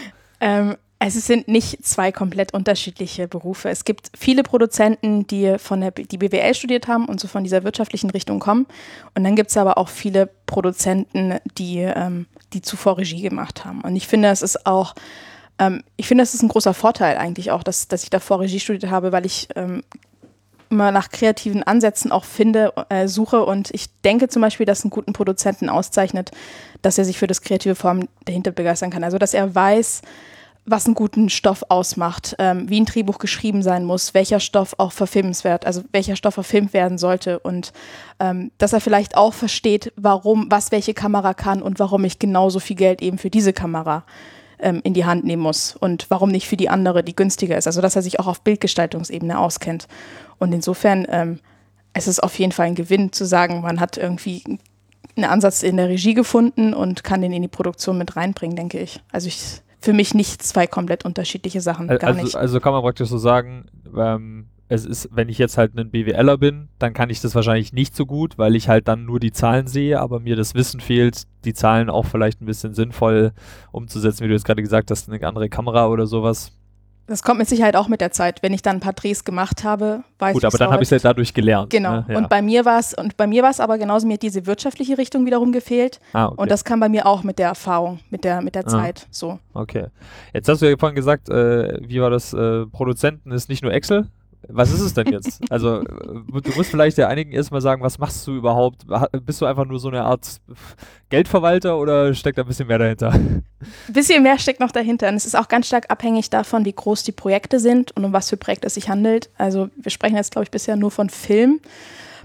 Ähm, 0.40 0.76
es 1.00 1.14
sind 1.26 1.48
nicht 1.48 1.84
zwei 1.84 2.12
komplett 2.12 2.54
unterschiedliche 2.54 3.26
Berufe. 3.26 3.68
Es 3.68 3.84
gibt 3.84 4.10
viele 4.16 4.44
Produzenten, 4.44 5.26
die 5.26 5.56
von 5.58 5.80
der 5.80 5.90
die 5.90 6.18
BWL 6.18 6.54
studiert 6.54 6.86
haben 6.86 7.06
und 7.06 7.18
so 7.18 7.26
von 7.26 7.42
dieser 7.42 7.64
wirtschaftlichen 7.64 8.10
Richtung 8.10 8.38
kommen. 8.38 8.66
Und 9.16 9.24
dann 9.24 9.34
gibt 9.34 9.50
es 9.50 9.56
aber 9.56 9.78
auch 9.78 9.88
viele 9.88 10.28
Produzenten, 10.46 11.38
die, 11.56 11.78
ähm, 11.78 12.26
die 12.52 12.62
zuvor 12.62 12.98
Regie 12.98 13.22
gemacht 13.22 13.64
haben. 13.64 13.80
Und 13.82 13.96
ich 13.96 14.06
finde, 14.06 14.28
es 14.28 14.42
ist 14.42 14.66
auch, 14.66 14.94
ähm, 15.58 15.82
ich 15.96 16.08
finde, 16.08 16.22
es 16.22 16.34
ist 16.34 16.42
ein 16.42 16.48
großer 16.48 16.74
Vorteil 16.74 17.16
eigentlich 17.16 17.50
auch, 17.50 17.62
dass, 17.62 17.88
dass 17.88 18.02
ich 18.02 18.10
davor 18.10 18.40
Regie 18.40 18.60
studiert 18.60 18.90
habe, 18.90 19.12
weil 19.12 19.26
ich 19.26 19.48
ähm, 19.56 19.82
immer 20.70 20.92
nach 20.92 21.10
kreativen 21.10 21.62
Ansätzen 21.62 22.12
auch 22.12 22.24
finde, 22.24 22.72
äh, 22.88 23.08
suche. 23.08 23.44
Und 23.44 23.70
ich 23.72 23.86
denke 24.02 24.28
zum 24.28 24.42
Beispiel, 24.42 24.66
dass 24.66 24.82
einen 24.82 24.90
guten 24.90 25.12
Produzenten 25.12 25.68
auszeichnet, 25.68 26.30
dass 26.82 26.98
er 26.98 27.04
sich 27.04 27.18
für 27.18 27.26
das 27.26 27.42
kreative 27.42 27.74
Form 27.74 28.08
dahinter 28.24 28.50
begeistern 28.50 28.90
kann. 28.90 29.04
Also, 29.04 29.18
dass 29.18 29.34
er 29.34 29.54
weiß, 29.54 30.02
was 30.70 30.86
einen 30.86 30.94
guten 30.94 31.28
Stoff 31.28 31.64
ausmacht, 31.68 32.36
ähm, 32.38 32.68
wie 32.68 32.80
ein 32.80 32.84
Drehbuch 32.84 33.18
geschrieben 33.18 33.62
sein 33.62 33.84
muss, 33.84 34.14
welcher 34.14 34.40
Stoff 34.40 34.74
auch 34.78 34.92
verfilmenswert, 34.92 35.66
also 35.66 35.82
welcher 35.92 36.16
Stoff 36.16 36.34
verfilmt 36.34 36.72
werden 36.72 36.98
sollte 36.98 37.38
und 37.38 37.72
ähm, 38.20 38.50
dass 38.58 38.72
er 38.72 38.80
vielleicht 38.80 39.16
auch 39.16 39.34
versteht, 39.34 39.92
warum, 39.96 40.50
was 40.50 40.72
welche 40.72 40.94
Kamera 40.94 41.34
kann 41.34 41.62
und 41.62 41.78
warum 41.78 42.04
ich 42.04 42.18
genauso 42.18 42.60
viel 42.60 42.76
Geld 42.76 43.02
eben 43.02 43.18
für 43.18 43.30
diese 43.30 43.52
Kamera 43.52 44.04
ähm, 44.58 44.80
in 44.84 44.94
die 44.94 45.04
Hand 45.04 45.24
nehmen 45.24 45.42
muss 45.42 45.76
und 45.76 46.06
warum 46.08 46.30
nicht 46.30 46.48
für 46.48 46.56
die 46.56 46.68
andere, 46.68 47.04
die 47.04 47.16
günstiger 47.16 47.56
ist. 47.56 47.66
Also 47.66 47.80
dass 47.80 47.96
er 47.96 48.02
sich 48.02 48.20
auch 48.20 48.26
auf 48.26 48.40
Bildgestaltungsebene 48.42 49.38
auskennt. 49.38 49.88
Und 50.38 50.52
insofern 50.52 51.06
ähm, 51.08 51.40
es 51.92 52.06
ist 52.06 52.22
auf 52.22 52.38
jeden 52.38 52.52
Fall 52.52 52.66
ein 52.66 52.74
Gewinn 52.74 53.12
zu 53.12 53.24
sagen, 53.24 53.60
man 53.60 53.80
hat 53.80 53.96
irgendwie 53.96 54.42
einen 55.16 55.24
Ansatz 55.24 55.62
in 55.62 55.76
der 55.76 55.88
Regie 55.88 56.14
gefunden 56.14 56.74
und 56.74 57.02
kann 57.02 57.22
den 57.22 57.32
in 57.32 57.42
die 57.42 57.48
Produktion 57.48 57.98
mit 57.98 58.16
reinbringen, 58.16 58.56
denke 58.56 58.78
ich. 58.78 59.00
Also 59.10 59.28
ich 59.28 59.62
für 59.80 59.92
mich 59.92 60.14
nicht 60.14 60.42
zwei 60.42 60.66
komplett 60.66 61.04
unterschiedliche 61.04 61.60
Sachen. 61.60 61.88
Gar 61.88 62.02
also, 62.02 62.22
nicht. 62.22 62.36
also 62.36 62.60
kann 62.60 62.72
man 62.72 62.82
praktisch 62.82 63.08
so 63.08 63.18
sagen, 63.18 63.66
ähm, 63.96 64.46
es 64.68 64.84
ist, 64.84 65.08
wenn 65.12 65.28
ich 65.28 65.38
jetzt 65.38 65.56
halt 65.56 65.76
ein 65.78 65.90
BWLer 65.90 66.36
bin, 66.36 66.68
dann 66.78 66.92
kann 66.92 67.08
ich 67.08 67.20
das 67.20 67.34
wahrscheinlich 67.34 67.72
nicht 67.72 67.96
so 67.96 68.04
gut, 68.04 68.36
weil 68.36 68.54
ich 68.54 68.68
halt 68.68 68.86
dann 68.86 69.06
nur 69.06 69.18
die 69.18 69.32
Zahlen 69.32 69.66
sehe, 69.66 69.98
aber 69.98 70.20
mir 70.20 70.36
das 70.36 70.54
Wissen 70.54 70.80
fehlt, 70.80 71.22
die 71.44 71.54
Zahlen 71.54 71.88
auch 71.88 72.04
vielleicht 72.04 72.42
ein 72.42 72.46
bisschen 72.46 72.74
sinnvoll 72.74 73.32
umzusetzen, 73.72 74.24
wie 74.24 74.28
du 74.28 74.34
jetzt 74.34 74.44
gerade 74.44 74.62
gesagt 74.62 74.90
hast, 74.90 75.08
eine 75.08 75.26
andere 75.26 75.48
Kamera 75.48 75.88
oder 75.88 76.06
sowas. 76.06 76.52
Das 77.08 77.22
kommt 77.22 77.38
mit 77.38 77.48
Sicherheit 77.48 77.74
auch 77.74 77.88
mit 77.88 78.02
der 78.02 78.12
Zeit. 78.12 78.42
Wenn 78.42 78.52
ich 78.52 78.60
dann 78.60 78.76
ein 78.76 78.80
paar 78.80 78.92
Drehs 78.92 79.24
gemacht 79.24 79.64
habe, 79.64 80.04
weiß 80.18 80.30
ich 80.30 80.34
Gut, 80.34 80.44
aber 80.44 80.58
dann 80.58 80.70
habe 80.70 80.82
ich 80.82 80.92
es 80.92 81.02
ja 81.02 81.08
dadurch 81.08 81.32
gelernt. 81.32 81.70
Genau. 81.70 81.92
Ne? 81.92 82.06
Ja. 82.08 82.18
Und 82.18 82.28
bei 82.28 82.42
mir 82.42 82.66
war 82.66 82.78
es, 82.78 82.92
und 82.92 83.16
bei 83.16 83.26
mir 83.26 83.42
war 83.42 83.50
es 83.50 83.60
aber 83.60 83.78
genauso, 83.78 84.06
mir 84.06 84.14
hat 84.14 84.22
diese 84.22 84.44
wirtschaftliche 84.46 84.98
Richtung 84.98 85.24
wiederum 85.24 85.50
gefehlt. 85.50 86.00
Ah, 86.12 86.26
okay. 86.26 86.34
Und 86.36 86.50
das 86.50 86.64
kam 86.64 86.80
bei 86.80 86.90
mir 86.90 87.06
auch 87.06 87.22
mit 87.22 87.38
der 87.38 87.48
Erfahrung, 87.48 88.00
mit 88.10 88.24
der, 88.24 88.42
mit 88.42 88.54
der 88.54 88.66
ah. 88.66 88.68
Zeit. 88.68 89.06
So. 89.10 89.38
Okay. 89.54 89.86
Jetzt 90.34 90.48
hast 90.50 90.60
du 90.60 90.68
ja 90.68 90.76
vorhin 90.76 90.96
gesagt, 90.96 91.30
äh, 91.30 91.78
wie 91.88 92.00
war 92.00 92.10
das? 92.10 92.34
Äh, 92.34 92.66
Produzenten 92.66 93.32
ist 93.32 93.48
nicht 93.48 93.62
nur 93.62 93.72
Excel, 93.72 94.06
was 94.46 94.72
ist 94.72 94.80
es 94.80 94.94
denn 94.94 95.08
jetzt? 95.08 95.40
also, 95.50 95.80
äh, 95.80 95.84
du 95.84 96.52
musst 96.56 96.70
vielleicht 96.70 96.98
der 96.98 97.08
einigen 97.08 97.32
erstmal 97.32 97.60
sagen, 97.60 97.82
was 97.82 97.98
machst 97.98 98.26
du 98.26 98.36
überhaupt? 98.36 98.86
Bist 99.24 99.40
du 99.40 99.46
einfach 99.46 99.64
nur 99.64 99.78
so 99.78 99.88
eine 99.88 100.04
Art 100.04 100.40
Geldverwalter 101.08 101.78
oder 101.78 102.14
steckt 102.14 102.38
da 102.38 102.42
ein 102.42 102.48
bisschen 102.48 102.68
mehr 102.68 102.78
dahinter? 102.78 103.12
Ein 103.12 103.44
bisschen 103.88 104.22
mehr 104.22 104.38
steckt 104.38 104.60
noch 104.60 104.70
dahinter. 104.70 105.08
Und 105.08 105.16
es 105.16 105.26
ist 105.26 105.36
auch 105.36 105.48
ganz 105.48 105.66
stark 105.66 105.90
abhängig 105.90 106.30
davon, 106.30 106.64
wie 106.64 106.72
groß 106.72 107.02
die 107.02 107.12
Projekte 107.12 107.58
sind 107.58 107.96
und 107.96 108.04
um 108.04 108.12
was 108.12 108.30
für 108.30 108.36
Projekte 108.36 108.68
es 108.68 108.74
sich 108.74 108.88
handelt. 108.88 109.30
Also, 109.36 109.70
wir 109.76 109.90
sprechen 109.90 110.16
jetzt, 110.16 110.32
glaube 110.32 110.44
ich, 110.44 110.50
bisher 110.50 110.76
nur 110.76 110.90
von 110.90 111.10
Film. 111.10 111.60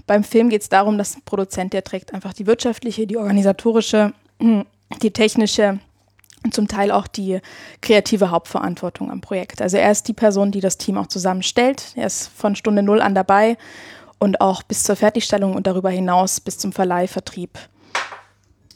Beim 0.06 0.22
Film 0.22 0.50
geht 0.50 0.62
es 0.62 0.68
darum, 0.68 0.98
dass 0.98 1.16
ein 1.16 1.22
Produzent, 1.24 1.72
der 1.72 1.82
trägt 1.82 2.12
einfach 2.12 2.34
die 2.34 2.46
wirtschaftliche, 2.46 3.06
die 3.06 3.16
organisatorische, 3.16 4.12
die 4.40 5.10
technische, 5.10 5.78
zum 6.52 6.68
Teil 6.68 6.90
auch 6.90 7.06
die 7.06 7.40
kreative 7.80 8.30
Hauptverantwortung 8.30 9.10
am 9.10 9.20
Projekt. 9.20 9.62
Also 9.62 9.76
er 9.76 9.90
ist 9.90 10.08
die 10.08 10.12
Person, 10.12 10.50
die 10.50 10.60
das 10.60 10.78
Team 10.78 10.98
auch 10.98 11.06
zusammenstellt. 11.06 11.92
Er 11.96 12.06
ist 12.06 12.28
von 12.28 12.56
Stunde 12.56 12.82
Null 12.82 13.00
an 13.00 13.14
dabei 13.14 13.56
und 14.18 14.40
auch 14.40 14.62
bis 14.62 14.82
zur 14.82 14.96
Fertigstellung 14.96 15.54
und 15.54 15.66
darüber 15.66 15.90
hinaus 15.90 16.40
bis 16.40 16.58
zum 16.58 16.72
Verleih, 16.72 17.06
Vertrieb. 17.06 17.58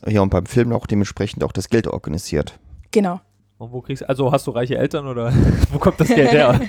Ja, 0.07 0.21
und 0.21 0.31
beim 0.31 0.47
Film 0.47 0.73
auch 0.73 0.87
dementsprechend 0.87 1.43
auch 1.43 1.53
das 1.53 1.69
Geld 1.69 1.87
organisiert. 1.87 2.59
Genau. 2.91 3.21
Und 3.59 3.73
wo 3.73 3.81
kriegst 3.81 4.09
also 4.09 4.31
hast 4.31 4.47
du 4.47 4.53
reiche 4.53 4.79
Eltern 4.79 5.07
oder 5.07 5.33
wo 5.73 5.79
kommt 5.79 6.01
das 6.01 6.09
Geld 6.09 6.31
her? 6.31 6.61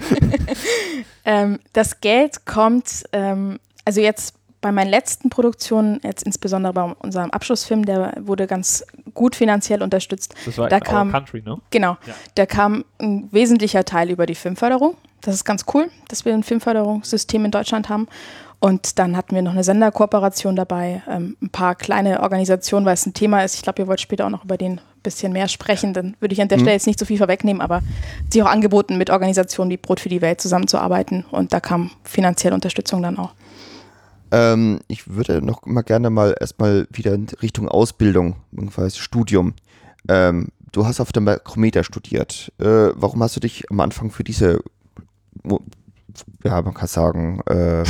ähm, 1.25 1.59
das 1.73 2.01
Geld 2.01 2.45
kommt, 2.45 3.03
ähm, 3.13 3.59
also 3.85 4.01
jetzt 4.01 4.38
bei 4.61 4.71
meinen 4.71 4.89
letzten 4.89 5.29
Produktionen, 5.29 5.99
jetzt 6.03 6.23
insbesondere 6.23 6.73
bei 6.73 6.83
unserem 6.99 7.31
Abschlussfilm, 7.31 7.85
der 7.85 8.13
wurde 8.19 8.45
ganz 8.47 8.83
gut 9.13 9.35
finanziell 9.35 9.81
unterstützt. 9.81 10.35
Das 10.45 10.57
war 10.57 10.67
Da 10.69 10.79
kam- 10.79 11.11
Country, 11.11 11.41
ne? 11.45 11.57
Genau, 11.69 11.97
Ja. 12.05 12.13
da 12.35 12.45
kam 12.45 12.83
ein 12.99 13.29
wesentlicher 13.31 13.85
Teil 13.85 14.09
über 14.09 14.25
die 14.25 14.35
Filmförderung. 14.35 14.95
Das 15.21 15.35
ist 15.35 15.45
ganz 15.45 15.65
cool, 15.73 15.89
dass 16.07 16.25
wir 16.25 16.33
ein 16.33 16.43
Filmförderungssystem 16.43 17.43
in 17.45 17.51
Deutschland 17.51 17.89
haben. 17.89 18.07
Und 18.61 18.99
dann 18.99 19.15
hatten 19.15 19.35
wir 19.35 19.41
noch 19.41 19.53
eine 19.53 19.63
Senderkooperation 19.63 20.57
dabei, 20.57 21.01
ähm, 21.09 21.37
ein 21.41 21.49
paar 21.49 21.75
kleine 21.75 22.21
Organisationen, 22.21 22.85
weil 22.85 22.93
es 22.95 23.05
ein 23.05 23.13
Thema 23.13 23.43
ist. 23.45 23.55
Ich 23.55 23.61
glaube, 23.61 23.81
ihr 23.81 23.87
wollt 23.87 24.01
später 24.01 24.25
auch 24.25 24.29
noch 24.29 24.43
über 24.43 24.57
den 24.57 24.73
ein 24.73 24.81
bisschen 25.01 25.31
mehr 25.31 25.47
sprechen. 25.47 25.93
Dann 25.93 26.17
würde 26.19 26.33
ich 26.33 26.41
an 26.41 26.49
der 26.49 26.57
Mhm. 26.57 26.61
Stelle 26.63 26.73
jetzt 26.73 26.87
nicht 26.87 26.99
so 26.99 27.05
viel 27.05 27.17
vorwegnehmen, 27.17 27.61
aber 27.61 27.81
sie 28.29 28.43
auch 28.43 28.47
angeboten, 28.49 28.97
mit 28.97 29.09
Organisationen 29.09 29.71
wie 29.71 29.77
Brot 29.77 30.01
für 30.01 30.09
die 30.09 30.21
Welt 30.21 30.41
zusammenzuarbeiten. 30.41 31.23
Und 31.31 31.53
da 31.53 31.61
kam 31.61 31.91
finanzielle 32.03 32.53
Unterstützung 32.53 33.01
dann 33.01 33.17
auch. 33.17 33.31
Ähm, 34.31 34.79
ich 34.87 35.09
würde 35.09 35.41
noch 35.41 35.65
mal 35.65 35.81
gerne 35.81 36.09
mal 36.09 36.35
erstmal 36.39 36.87
wieder 36.91 37.13
in 37.13 37.27
Richtung 37.41 37.67
Ausbildung, 37.67 38.35
jedenfalls 38.51 38.97
Studium. 38.97 39.53
Ähm, 40.07 40.49
du 40.71 40.85
hast 40.85 40.99
auf 40.99 41.11
der 41.11 41.21
Makrometer 41.21 41.83
studiert. 41.83 42.51
Äh, 42.59 42.91
warum 42.93 43.23
hast 43.23 43.35
du 43.35 43.39
dich 43.39 43.69
am 43.71 43.79
Anfang 43.79 44.11
für 44.11 44.23
diese, 44.23 44.59
ja, 46.43 46.61
man 46.61 46.73
kann 46.73 46.87
sagen, 46.87 47.41
äh, 47.47 47.81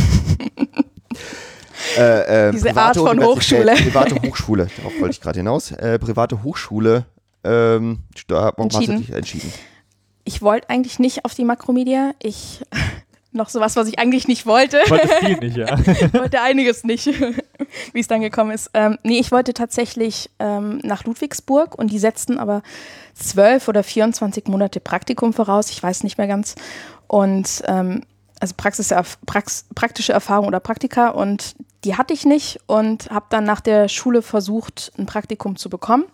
äh, 1.98 2.48
äh, 2.48 2.52
Diese 2.52 2.70
private 2.70 2.82
Art 2.82 2.98
von 2.98 3.24
Hochschule. 3.24 3.74
Private 3.76 4.16
Hochschule, 4.28 4.68
darauf 4.78 4.94
wollte 5.00 5.12
ich 5.12 5.22
gerade 5.22 5.40
hinaus. 5.40 5.72
Äh, 5.72 6.00
private 6.00 6.44
Hochschule, 6.44 7.06
ähm, 7.44 8.00
da, 8.28 8.54
warum 8.56 8.72
hast 8.72 8.88
du 8.88 8.98
dich 8.98 9.12
entschieden? 9.12 9.52
Ich 10.26 10.42
wollte 10.42 10.70
eigentlich 10.70 11.00
nicht 11.00 11.26
auf 11.26 11.34
die 11.34 11.46
Makromedia. 11.46 12.12
Ich 12.22 12.62
noch 13.32 13.50
sowas, 13.50 13.76
was 13.76 13.88
ich 13.88 14.00
eigentlich 14.00 14.28
nicht 14.28 14.46
wollte. 14.46 14.78
Wollte 14.88 15.08
viel 15.08 15.38
nicht, 15.40 15.58
ja. 15.58 15.78
Ich 15.80 16.14
wollte 16.14 16.42
einiges 16.42 16.84
nicht, 16.84 17.06
wie 17.94 18.00
es 18.00 18.08
dann 18.08 18.22
gekommen 18.22 18.52
ist. 18.52 18.72
Ähm, 18.74 18.98
nee, 19.04 19.20
ich 19.20 19.32
wollte 19.32 19.54
tatsächlich 19.54 20.30
ähm, 20.40 20.80
nach 20.84 21.04
Ludwigsburg 21.06 21.76
und 21.76 21.92
die 21.92 22.00
setzten 22.00 22.40
aber 22.40 22.64
zwölf 23.14 23.68
oder 23.68 23.84
24 23.84 24.48
Monate 24.48 24.80
Praktikum 24.80 25.34
voraus, 25.34 25.70
ich 25.70 25.82
weiß 25.82 26.04
nicht 26.04 26.18
mehr 26.18 26.28
ganz. 26.28 26.56
Und 27.08 27.64
ähm, 27.68 28.04
also 28.40 28.54
Praxis, 28.56 28.94
Prax, 29.26 29.66
praktische 29.76 30.14
Erfahrung 30.14 30.48
oder 30.48 30.60
Praktika 30.60 31.10
und 31.10 31.56
die 31.84 31.96
hatte 31.96 32.14
ich 32.14 32.26
nicht 32.26 32.60
und 32.68 33.10
habe 33.10 33.26
dann 33.30 33.44
nach 33.44 33.62
der 33.62 33.88
Schule 33.88 34.22
versucht, 34.22 34.92
ein 34.98 35.06
Praktikum 35.06 35.56
zu 35.56 35.70
bekommen. 35.70 36.06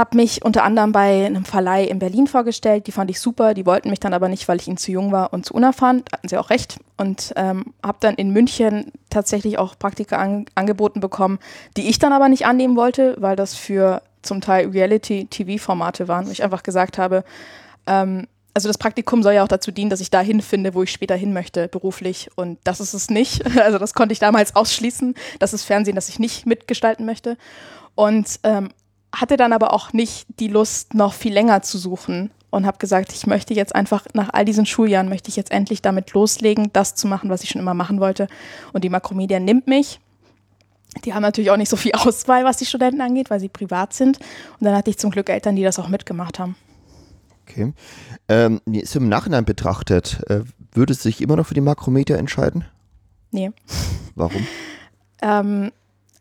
Habe 0.00 0.16
mich 0.16 0.42
unter 0.42 0.64
anderem 0.64 0.92
bei 0.92 1.26
einem 1.26 1.44
Verleih 1.44 1.84
in 1.84 1.98
Berlin 1.98 2.26
vorgestellt. 2.26 2.86
Die 2.86 2.92
fand 2.92 3.10
ich 3.10 3.20
super. 3.20 3.52
Die 3.52 3.66
wollten 3.66 3.90
mich 3.90 4.00
dann 4.00 4.14
aber 4.14 4.30
nicht, 4.30 4.48
weil 4.48 4.56
ich 4.56 4.66
ihnen 4.66 4.78
zu 4.78 4.90
jung 4.90 5.12
war 5.12 5.34
und 5.34 5.44
zu 5.44 5.52
unerfahren. 5.52 6.04
Hatten 6.10 6.26
sie 6.26 6.38
auch 6.38 6.48
recht. 6.48 6.78
Und 6.96 7.34
ähm, 7.36 7.74
habe 7.84 7.98
dann 8.00 8.14
in 8.14 8.30
München 8.30 8.92
tatsächlich 9.10 9.58
auch 9.58 9.78
Praktika 9.78 10.16
an, 10.16 10.46
angeboten 10.54 11.00
bekommen, 11.00 11.38
die 11.76 11.86
ich 11.90 11.98
dann 11.98 12.14
aber 12.14 12.30
nicht 12.30 12.46
annehmen 12.46 12.76
wollte, 12.76 13.14
weil 13.18 13.36
das 13.36 13.54
für 13.54 14.00
zum 14.22 14.40
Teil 14.40 14.70
Reality-TV-Formate 14.70 16.08
waren. 16.08 16.26
Wo 16.26 16.30
ich 16.30 16.42
einfach 16.42 16.62
gesagt 16.62 16.96
habe, 16.96 17.22
ähm, 17.86 18.26
also 18.54 18.68
das 18.68 18.78
Praktikum 18.78 19.22
soll 19.22 19.34
ja 19.34 19.44
auch 19.44 19.48
dazu 19.48 19.70
dienen, 19.70 19.90
dass 19.90 20.00
ich 20.00 20.08
dahin 20.08 20.40
finde, 20.40 20.72
wo 20.72 20.82
ich 20.82 20.92
später 20.92 21.14
hin 21.14 21.34
möchte, 21.34 21.68
beruflich. 21.68 22.30
Und 22.36 22.58
das 22.64 22.80
ist 22.80 22.94
es 22.94 23.10
nicht. 23.10 23.42
Also 23.60 23.76
das 23.76 23.92
konnte 23.92 24.14
ich 24.14 24.18
damals 24.18 24.56
ausschließen. 24.56 25.14
Das 25.40 25.52
ist 25.52 25.64
Fernsehen, 25.64 25.94
das 25.94 26.08
ich 26.08 26.18
nicht 26.18 26.46
mitgestalten 26.46 27.04
möchte. 27.04 27.36
Und 27.94 28.40
ähm, 28.44 28.70
hatte 29.14 29.36
dann 29.36 29.52
aber 29.52 29.72
auch 29.72 29.92
nicht 29.92 30.26
die 30.38 30.48
Lust, 30.48 30.94
noch 30.94 31.12
viel 31.12 31.32
länger 31.32 31.62
zu 31.62 31.78
suchen 31.78 32.30
und 32.50 32.66
habe 32.66 32.78
gesagt, 32.78 33.12
ich 33.12 33.26
möchte 33.26 33.54
jetzt 33.54 33.74
einfach 33.74 34.04
nach 34.12 34.30
all 34.32 34.44
diesen 34.44 34.66
Schuljahren, 34.66 35.08
möchte 35.08 35.28
ich 35.28 35.36
jetzt 35.36 35.52
endlich 35.52 35.82
damit 35.82 36.12
loslegen, 36.12 36.70
das 36.72 36.94
zu 36.94 37.06
machen, 37.06 37.30
was 37.30 37.42
ich 37.42 37.50
schon 37.50 37.60
immer 37.60 37.74
machen 37.74 38.00
wollte. 38.00 38.26
Und 38.72 38.84
die 38.84 38.88
Makromedia 38.88 39.38
nimmt 39.40 39.66
mich. 39.66 40.00
Die 41.04 41.14
haben 41.14 41.22
natürlich 41.22 41.50
auch 41.50 41.56
nicht 41.56 41.68
so 41.68 41.76
viel 41.76 41.92
Auswahl, 41.94 42.44
was 42.44 42.56
die 42.56 42.66
Studenten 42.66 43.00
angeht, 43.00 43.30
weil 43.30 43.40
sie 43.40 43.48
privat 43.48 43.92
sind. 43.92 44.18
Und 44.58 44.64
dann 44.64 44.76
hatte 44.76 44.90
ich 44.90 44.98
zum 44.98 45.10
Glück 45.10 45.28
Eltern, 45.28 45.56
die 45.56 45.62
das 45.62 45.78
auch 45.78 45.88
mitgemacht 45.88 46.38
haben. 46.38 46.56
Okay. 47.48 47.72
Ähm, 48.28 48.60
so 48.84 48.98
im 48.98 49.08
Nachhinein 49.08 49.44
betrachtet, 49.44 50.20
äh, 50.28 50.40
würdest 50.72 51.04
du 51.04 51.08
dich 51.08 51.20
immer 51.20 51.36
noch 51.36 51.46
für 51.46 51.54
die 51.54 51.60
Makrometer 51.60 52.18
entscheiden? 52.18 52.64
Nee. 53.30 53.50
Warum? 54.14 54.46
Ähm, 55.22 55.70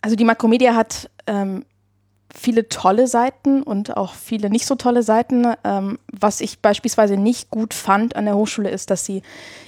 also 0.01 0.17
die 0.17 0.25
Makromedia 0.25 0.75
hat 0.75 1.09
ähm, 1.25 1.63
viele 2.33 2.69
tolle 2.69 3.07
Seiten 3.07 3.63
und 3.63 3.97
auch 3.97 4.13
viele 4.13 4.49
nicht 4.49 4.65
so 4.65 4.75
tolle 4.75 5.03
Seiten. 5.03 5.45
Ähm, 5.63 5.99
was 6.11 6.41
ich 6.41 6.59
beispielsweise 6.59 7.17
nicht 7.17 7.49
gut 7.49 7.73
fand 7.73 8.15
an 8.15 8.25
der 8.25 8.35
Hochschule 8.35 8.69
ist, 8.69 8.91
dass 8.91 9.05
sie 9.05 9.21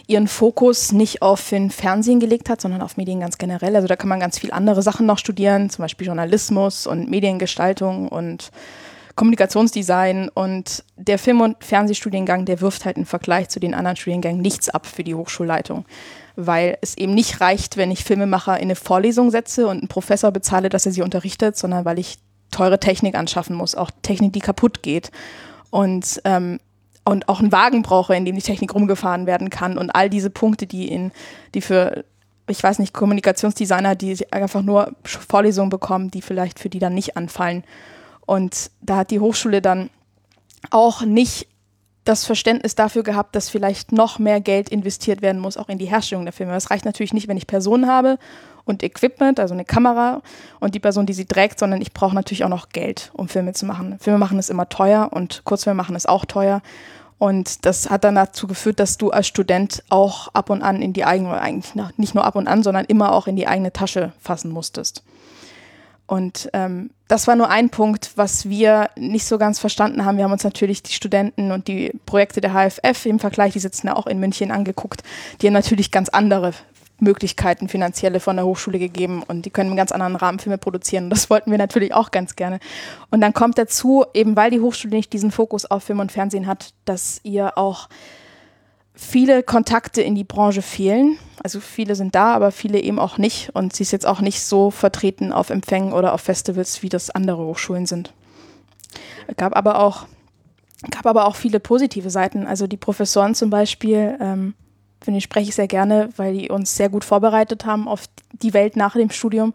ihren 0.07 0.27
Fokus 0.27 0.91
nicht 0.91 1.21
auf 1.21 1.49
den 1.49 1.71
Fernsehen 1.71 2.19
gelegt 2.19 2.49
hat, 2.49 2.61
sondern 2.61 2.81
auf 2.81 2.97
Medien 2.97 3.19
ganz 3.19 3.37
generell. 3.37 3.75
Also 3.75 3.87
da 3.87 3.95
kann 3.95 4.09
man 4.09 4.19
ganz 4.19 4.37
viel 4.37 4.51
andere 4.51 4.81
Sachen 4.81 5.05
noch 5.05 5.17
studieren, 5.17 5.69
zum 5.69 5.83
Beispiel 5.83 6.07
Journalismus 6.07 6.85
und 6.85 7.09
Mediengestaltung 7.09 8.07
und 8.09 8.51
Kommunikationsdesign 9.15 10.29
und 10.29 10.83
der 10.95 11.19
Film- 11.19 11.41
und 11.41 11.63
Fernsehstudiengang, 11.63 12.45
der 12.45 12.61
wirft 12.61 12.85
halt 12.85 12.97
im 12.97 13.05
Vergleich 13.05 13.49
zu 13.49 13.59
den 13.59 13.73
anderen 13.73 13.97
Studiengängen 13.97 14.41
nichts 14.41 14.69
ab 14.69 14.85
für 14.85 15.03
die 15.03 15.15
Hochschulleitung, 15.15 15.85
weil 16.35 16.77
es 16.81 16.97
eben 16.97 17.13
nicht 17.13 17.41
reicht, 17.41 17.77
wenn 17.77 17.91
ich 17.91 18.03
Filmemacher 18.03 18.57
in 18.57 18.63
eine 18.63 18.75
Vorlesung 18.75 19.29
setze 19.29 19.67
und 19.67 19.79
einen 19.79 19.87
Professor 19.87 20.31
bezahle, 20.31 20.69
dass 20.69 20.85
er 20.85 20.91
sie 20.91 21.01
unterrichtet, 21.01 21.57
sondern 21.57 21.85
weil 21.85 21.99
ich 21.99 22.19
teure 22.51 22.79
Technik 22.79 23.15
anschaffen 23.15 23.55
muss, 23.55 23.75
auch 23.75 23.91
Technik, 24.01 24.33
die 24.33 24.39
kaputt 24.39 24.83
geht 24.83 25.11
und 25.69 26.21
ähm, 26.25 26.59
und 27.03 27.27
auch 27.29 27.39
einen 27.39 27.51
Wagen 27.51 27.81
brauche, 27.81 28.15
in 28.15 28.25
dem 28.25 28.35
die 28.35 28.43
Technik 28.43 28.75
rumgefahren 28.75 29.25
werden 29.25 29.49
kann 29.49 29.79
und 29.79 29.89
all 29.89 30.09
diese 30.09 30.29
Punkte, 30.29 30.67
die 30.67 30.87
in 30.87 31.11
die 31.55 31.61
für 31.61 32.03
ich 32.47 32.61
weiß 32.61 32.79
nicht 32.79 32.93
Kommunikationsdesigner, 32.93 33.95
die 33.95 34.31
einfach 34.31 34.61
nur 34.61 34.93
Vorlesungen 35.03 35.69
bekommen, 35.69 36.11
die 36.11 36.21
vielleicht 36.21 36.59
für 36.59 36.69
die 36.69 36.79
dann 36.79 36.93
nicht 36.93 37.15
anfallen. 37.15 37.63
Und 38.25 38.71
da 38.81 38.97
hat 38.97 39.11
die 39.11 39.19
Hochschule 39.19 39.61
dann 39.61 39.89
auch 40.69 41.03
nicht 41.03 41.47
das 42.03 42.25
Verständnis 42.25 42.75
dafür 42.75 43.03
gehabt, 43.03 43.35
dass 43.35 43.49
vielleicht 43.49 43.91
noch 43.91 44.17
mehr 44.17 44.41
Geld 44.41 44.69
investiert 44.69 45.21
werden 45.21 45.39
muss, 45.39 45.57
auch 45.57 45.69
in 45.69 45.77
die 45.77 45.85
Herstellung 45.85 46.25
der 46.25 46.33
Filme. 46.33 46.53
Das 46.53 46.71
reicht 46.71 46.85
natürlich 46.85 47.13
nicht, 47.13 47.27
wenn 47.27 47.37
ich 47.37 47.47
Personen 47.47 47.87
habe 47.87 48.17
und 48.65 48.83
Equipment, 48.83 49.39
also 49.39 49.53
eine 49.53 49.65
Kamera 49.65 50.21
und 50.59 50.73
die 50.73 50.79
Person, 50.79 51.05
die 51.05 51.13
sie 51.13 51.25
trägt, 51.25 51.59
sondern 51.59 51.81
ich 51.81 51.93
brauche 51.93 52.15
natürlich 52.15 52.43
auch 52.43 52.49
noch 52.49 52.69
Geld, 52.69 53.11
um 53.13 53.27
Filme 53.27 53.53
zu 53.53 53.65
machen. 53.65 53.97
Filme 53.99 54.19
machen 54.19 54.39
ist 54.39 54.49
immer 54.49 54.69
teuer 54.69 55.09
und 55.11 55.43
Kurzfilme 55.45 55.77
machen 55.77 55.95
ist 55.95 56.09
auch 56.09 56.25
teuer. 56.25 56.61
Und 57.19 57.67
das 57.67 57.91
hat 57.91 58.03
dann 58.03 58.15
dazu 58.15 58.47
geführt, 58.47 58.79
dass 58.79 58.97
du 58.97 59.11
als 59.11 59.27
Student 59.27 59.83
auch 59.89 60.29
ab 60.33 60.49
und 60.49 60.63
an 60.63 60.81
in 60.81 60.91
die 60.91 61.05
eigene, 61.05 61.39
eigentlich 61.39 61.71
nicht 61.97 62.15
nur 62.15 62.25
ab 62.25 62.35
und 62.35 62.47
an, 62.47 62.63
sondern 62.63 62.85
immer 62.85 63.13
auch 63.13 63.27
in 63.27 63.35
die 63.35 63.47
eigene 63.47 63.71
Tasche 63.71 64.11
fassen 64.19 64.49
musstest. 64.49 65.03
Und 66.11 66.49
ähm, 66.51 66.89
das 67.07 67.25
war 67.27 67.37
nur 67.37 67.49
ein 67.49 67.69
Punkt, 67.69 68.11
was 68.17 68.49
wir 68.49 68.89
nicht 68.97 69.25
so 69.25 69.37
ganz 69.37 69.59
verstanden 69.59 70.03
haben. 70.03 70.17
Wir 70.17 70.25
haben 70.25 70.33
uns 70.33 70.43
natürlich 70.43 70.83
die 70.83 70.91
Studenten 70.91 71.53
und 71.53 71.69
die 71.69 71.93
Projekte 72.05 72.41
der 72.41 72.51
HFF 72.51 73.05
im 73.05 73.17
Vergleich, 73.17 73.53
die 73.53 73.59
sitzen 73.59 73.87
ja 73.87 73.95
auch 73.95 74.07
in 74.07 74.19
München 74.19 74.51
angeguckt, 74.51 75.03
die 75.41 75.47
haben 75.47 75.53
natürlich 75.53 75.89
ganz 75.89 76.09
andere 76.09 76.51
Möglichkeiten 76.99 77.69
finanzielle 77.69 78.19
von 78.19 78.35
der 78.35 78.45
Hochschule 78.45 78.77
gegeben 78.77 79.23
und 79.25 79.45
die 79.45 79.51
können 79.51 79.69
einen 79.69 79.77
ganz 79.77 79.93
anderen 79.93 80.17
Rahmen 80.17 80.39
Filme 80.39 80.57
produzieren. 80.57 81.05
Und 81.05 81.11
das 81.11 81.29
wollten 81.29 81.49
wir 81.49 81.57
natürlich 81.57 81.93
auch 81.93 82.11
ganz 82.11 82.35
gerne. 82.35 82.59
Und 83.09 83.21
dann 83.21 83.31
kommt 83.31 83.57
dazu, 83.57 84.03
eben 84.13 84.35
weil 84.35 84.51
die 84.51 84.59
Hochschule 84.59 84.93
nicht 84.93 85.13
diesen 85.13 85.31
Fokus 85.31 85.63
auf 85.63 85.85
Film 85.85 86.01
und 86.01 86.11
Fernsehen 86.11 86.45
hat, 86.45 86.73
dass 86.83 87.21
ihr 87.23 87.57
auch 87.57 87.87
viele 88.93 89.43
Kontakte 89.43 90.01
in 90.01 90.15
die 90.15 90.23
Branche 90.23 90.61
fehlen. 90.61 91.17
Also 91.43 91.59
viele 91.59 91.95
sind 91.95 92.13
da, 92.15 92.33
aber 92.33 92.51
viele 92.51 92.79
eben 92.79 92.99
auch 92.99 93.17
nicht. 93.17 93.49
Und 93.53 93.75
sie 93.75 93.83
ist 93.83 93.91
jetzt 93.91 94.05
auch 94.05 94.21
nicht 94.21 94.41
so 94.41 94.71
vertreten 94.71 95.31
auf 95.31 95.49
Empfängen 95.49 95.93
oder 95.93 96.13
auf 96.13 96.21
Festivals, 96.21 96.83
wie 96.83 96.89
das 96.89 97.09
andere 97.09 97.43
Hochschulen 97.43 97.85
sind. 97.85 98.13
Es 99.27 99.35
gab 99.37 99.55
aber 99.55 99.79
auch, 99.79 100.05
gab 100.89 101.05
aber 101.05 101.25
auch 101.25 101.35
viele 101.35 101.59
positive 101.59 102.09
Seiten. 102.09 102.45
Also 102.45 102.67
die 102.67 102.77
Professoren 102.77 103.33
zum 103.33 103.49
Beispiel, 103.49 104.17
ähm, 104.19 104.53
finde 105.01 105.17
ich, 105.17 105.23
spreche 105.23 105.49
ich 105.49 105.55
sehr 105.55 105.67
gerne, 105.67 106.09
weil 106.17 106.33
die 106.33 106.49
uns 106.49 106.75
sehr 106.75 106.89
gut 106.89 107.03
vorbereitet 107.03 107.65
haben 107.65 107.87
auf 107.87 108.05
die 108.33 108.53
Welt 108.53 108.75
nach 108.75 108.93
dem 108.93 109.09
Studium, 109.09 109.53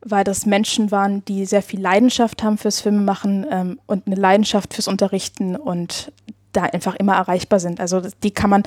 weil 0.00 0.24
das 0.24 0.46
Menschen 0.46 0.90
waren, 0.90 1.24
die 1.24 1.44
sehr 1.44 1.62
viel 1.62 1.80
Leidenschaft 1.80 2.42
haben 2.42 2.56
fürs 2.56 2.80
Filmemachen 2.80 3.46
ähm, 3.50 3.80
und 3.86 4.06
eine 4.06 4.16
Leidenschaft 4.16 4.74
fürs 4.74 4.88
Unterrichten 4.88 5.56
und 5.56 6.12
da 6.58 6.64
einfach 6.64 6.96
immer 6.96 7.14
erreichbar 7.14 7.60
sind. 7.60 7.80
Also 7.80 8.02
die 8.22 8.30
kann 8.30 8.50
man, 8.50 8.62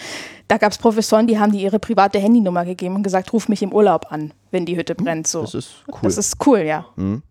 da 0.48 0.57
gab 0.57 0.71
es 0.71 0.77
Professoren, 0.77 1.27
die 1.27 1.39
haben 1.39 1.51
die 1.51 1.62
ihre 1.62 1.79
private 1.79 2.19
Handynummer 2.19 2.65
gegeben 2.65 2.95
und 2.95 3.03
gesagt, 3.03 3.31
ruf 3.33 3.50
mich 3.50 3.62
im 3.62 3.74
Urlaub 3.74 4.12
an, 4.12 4.33
wenn 4.51 4.65
die 4.65 4.77
Hütte 4.77 4.95
brennt. 4.95 5.27
So. 5.27 5.41
Das 5.41 5.53
ist 5.53 5.83
cool. 5.88 6.00
Das 6.03 6.17
ist 6.17 6.38
cool, 6.45 6.60
ja. 6.60 6.86
Mhm. 6.95 7.24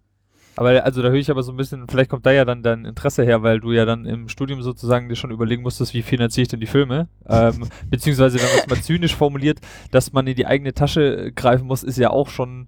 Aber 0.56 0.84
also 0.84 1.00
da 1.00 1.08
höre 1.08 1.16
ich 1.16 1.30
aber 1.30 1.42
so 1.42 1.52
ein 1.52 1.56
bisschen, 1.56 1.86
vielleicht 1.88 2.10
kommt 2.10 2.26
da 2.26 2.32
ja 2.32 2.44
dann 2.44 2.62
dein 2.62 2.84
Interesse 2.84 3.24
her, 3.24 3.42
weil 3.42 3.60
du 3.60 3.72
ja 3.72 3.86
dann 3.86 4.04
im 4.04 4.28
Studium 4.28 4.60
sozusagen 4.60 5.08
dir 5.08 5.16
schon 5.16 5.30
überlegen 5.30 5.62
musstest, 5.62 5.94
wie 5.94 6.02
finanziere 6.02 6.42
ich 6.42 6.48
denn 6.48 6.60
die 6.60 6.66
Filme? 6.66 7.08
Ähm, 7.30 7.68
beziehungsweise, 7.88 8.38
wenn 8.38 8.48
man 8.48 8.58
es 8.58 8.66
mal 8.66 8.82
zynisch 8.82 9.14
formuliert, 9.14 9.60
dass 9.92 10.12
man 10.12 10.26
in 10.26 10.34
die 10.34 10.46
eigene 10.46 10.74
Tasche 10.74 11.30
greifen 11.32 11.68
muss, 11.68 11.84
ist 11.84 11.96
ja 11.96 12.10
auch 12.10 12.28
schon 12.28 12.66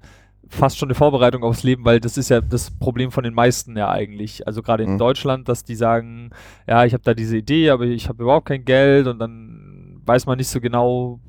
fast 0.53 0.79
schon 0.79 0.89
eine 0.89 0.95
Vorbereitung 0.95 1.43
aufs 1.43 1.63
Leben, 1.63 1.85
weil 1.85 1.99
das 1.99 2.17
ist 2.19 2.29
ja 2.29 2.41
das 2.41 2.71
Problem 2.71 3.11
von 3.11 3.25
den 3.25 3.33
meisten 3.35 3.77
ja 3.77 3.91
eigentlich. 3.91 4.47
Also 4.47 4.63
gerade 4.63 4.85
in 4.85 4.93
Mhm. 4.95 4.99
Deutschland, 4.99 5.49
dass 5.49 5.65
die 5.65 5.75
sagen, 5.75 6.31
ja, 6.69 6.85
ich 6.85 6.93
habe 6.93 7.03
da 7.03 7.15
diese 7.15 7.39
Idee, 7.39 7.71
aber 7.71 7.85
ich 7.85 8.09
habe 8.09 8.23
überhaupt 8.23 8.47
kein 8.47 8.65
Geld 8.65 9.07
und 9.07 9.19
dann 9.19 10.01
weiß 10.05 10.27
man 10.27 10.37
nicht 10.37 10.49
so 10.49 10.61
genau, 10.61 11.21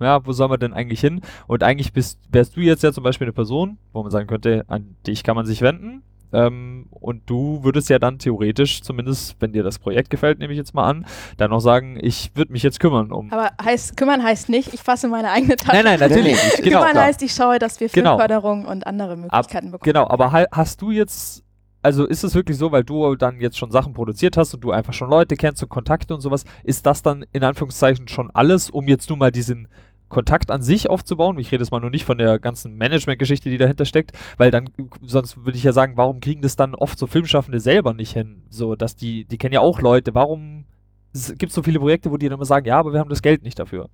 ja, 0.00 0.24
wo 0.24 0.32
soll 0.32 0.48
man 0.48 0.58
denn 0.58 0.72
eigentlich 0.72 1.00
hin? 1.00 1.20
Und 1.46 1.62
eigentlich 1.62 1.92
bist, 1.92 2.18
wärst 2.30 2.56
du 2.56 2.60
jetzt 2.60 2.82
ja 2.82 2.90
zum 2.92 3.04
Beispiel 3.04 3.26
eine 3.26 3.34
Person, 3.34 3.76
wo 3.92 4.02
man 4.02 4.10
sagen 4.10 4.26
könnte, 4.26 4.64
an 4.68 4.96
dich 5.06 5.22
kann 5.24 5.36
man 5.36 5.44
sich 5.44 5.60
wenden. 5.60 6.02
Ähm, 6.32 6.86
und 6.90 7.28
du 7.28 7.64
würdest 7.64 7.88
ja 7.90 7.98
dann 7.98 8.18
theoretisch, 8.18 8.82
zumindest 8.82 9.36
wenn 9.40 9.52
dir 9.52 9.62
das 9.62 9.78
Projekt 9.78 10.10
gefällt, 10.10 10.38
nehme 10.38 10.52
ich 10.52 10.58
jetzt 10.58 10.74
mal 10.74 10.88
an, 10.88 11.06
dann 11.36 11.50
noch 11.50 11.60
sagen, 11.60 11.98
ich 12.00 12.30
würde 12.34 12.52
mich 12.52 12.62
jetzt 12.62 12.78
kümmern 12.80 13.10
um. 13.12 13.32
Aber 13.32 13.50
heißt, 13.62 13.96
kümmern 13.96 14.22
heißt 14.22 14.48
nicht, 14.48 14.72
ich 14.74 14.80
fasse 14.80 15.08
meine 15.08 15.30
eigene 15.30 15.56
Tasche. 15.56 15.82
Nein, 15.82 15.98
nein, 15.98 16.00
natürlich. 16.08 16.34
Nee, 16.34 16.62
genau. 16.62 16.78
kümmern 16.78 16.92
klar. 16.92 17.04
heißt, 17.04 17.22
ich 17.22 17.32
schaue, 17.32 17.58
dass 17.58 17.80
wir 17.80 17.88
Genau. 17.88 18.10
Filmförderung 18.18 18.64
und 18.66 18.86
andere 18.86 19.16
Möglichkeiten 19.16 19.70
bekommen. 19.70 19.84
Genau, 19.92 20.08
aber 20.08 20.32
ha- 20.32 20.46
hast 20.52 20.80
du 20.82 20.90
jetzt, 20.90 21.42
also 21.82 22.04
ist 22.06 22.22
es 22.24 22.34
wirklich 22.34 22.56
so, 22.58 22.70
weil 22.72 22.84
du 22.84 23.16
dann 23.16 23.40
jetzt 23.40 23.58
schon 23.58 23.70
Sachen 23.70 23.92
produziert 23.94 24.36
hast 24.36 24.54
und 24.54 24.60
du 24.62 24.70
einfach 24.70 24.92
schon 24.92 25.08
Leute 25.10 25.34
kennst 25.36 25.62
und 25.62 25.68
Kontakte 25.70 26.14
und 26.14 26.20
sowas, 26.20 26.44
ist 26.62 26.86
das 26.86 27.02
dann 27.02 27.24
in 27.32 27.42
Anführungszeichen 27.42 28.06
schon 28.08 28.30
alles, 28.32 28.70
um 28.70 28.86
jetzt 28.86 29.08
nur 29.08 29.18
mal 29.18 29.30
diesen 29.32 29.66
Kontakt 30.10 30.50
an 30.50 30.60
sich 30.60 30.90
aufzubauen? 30.90 31.38
Ich 31.38 31.50
rede 31.50 31.62
jetzt 31.64 31.70
mal 31.70 31.80
nur 31.80 31.88
nicht 31.88 32.04
von 32.04 32.18
der 32.18 32.38
ganzen 32.38 32.76
Management-Geschichte, 32.76 33.48
die 33.48 33.56
dahinter 33.56 33.86
steckt, 33.86 34.12
weil 34.36 34.50
dann, 34.50 34.68
sonst 35.00 35.44
würde 35.46 35.56
ich 35.56 35.64
ja 35.64 35.72
sagen, 35.72 35.96
warum 35.96 36.20
kriegen 36.20 36.42
das 36.42 36.56
dann 36.56 36.74
oft 36.74 36.98
so 36.98 37.06
Filmschaffende 37.06 37.60
selber 37.60 37.94
nicht 37.94 38.12
hin? 38.12 38.42
So, 38.50 38.76
dass 38.76 38.96
die, 38.96 39.24
die 39.24 39.38
kennen 39.38 39.54
ja 39.54 39.60
auch 39.60 39.80
Leute, 39.80 40.14
warum 40.14 40.66
gibt 41.12 41.50
es 41.50 41.54
so 41.54 41.62
viele 41.62 41.80
Projekte, 41.80 42.10
wo 42.10 42.18
die 42.18 42.28
dann 42.28 42.36
immer 42.36 42.44
sagen, 42.44 42.66
ja, 42.66 42.78
aber 42.78 42.92
wir 42.92 43.00
haben 43.00 43.08
das 43.08 43.22
Geld 43.22 43.42
nicht 43.42 43.58
dafür? 43.58 43.88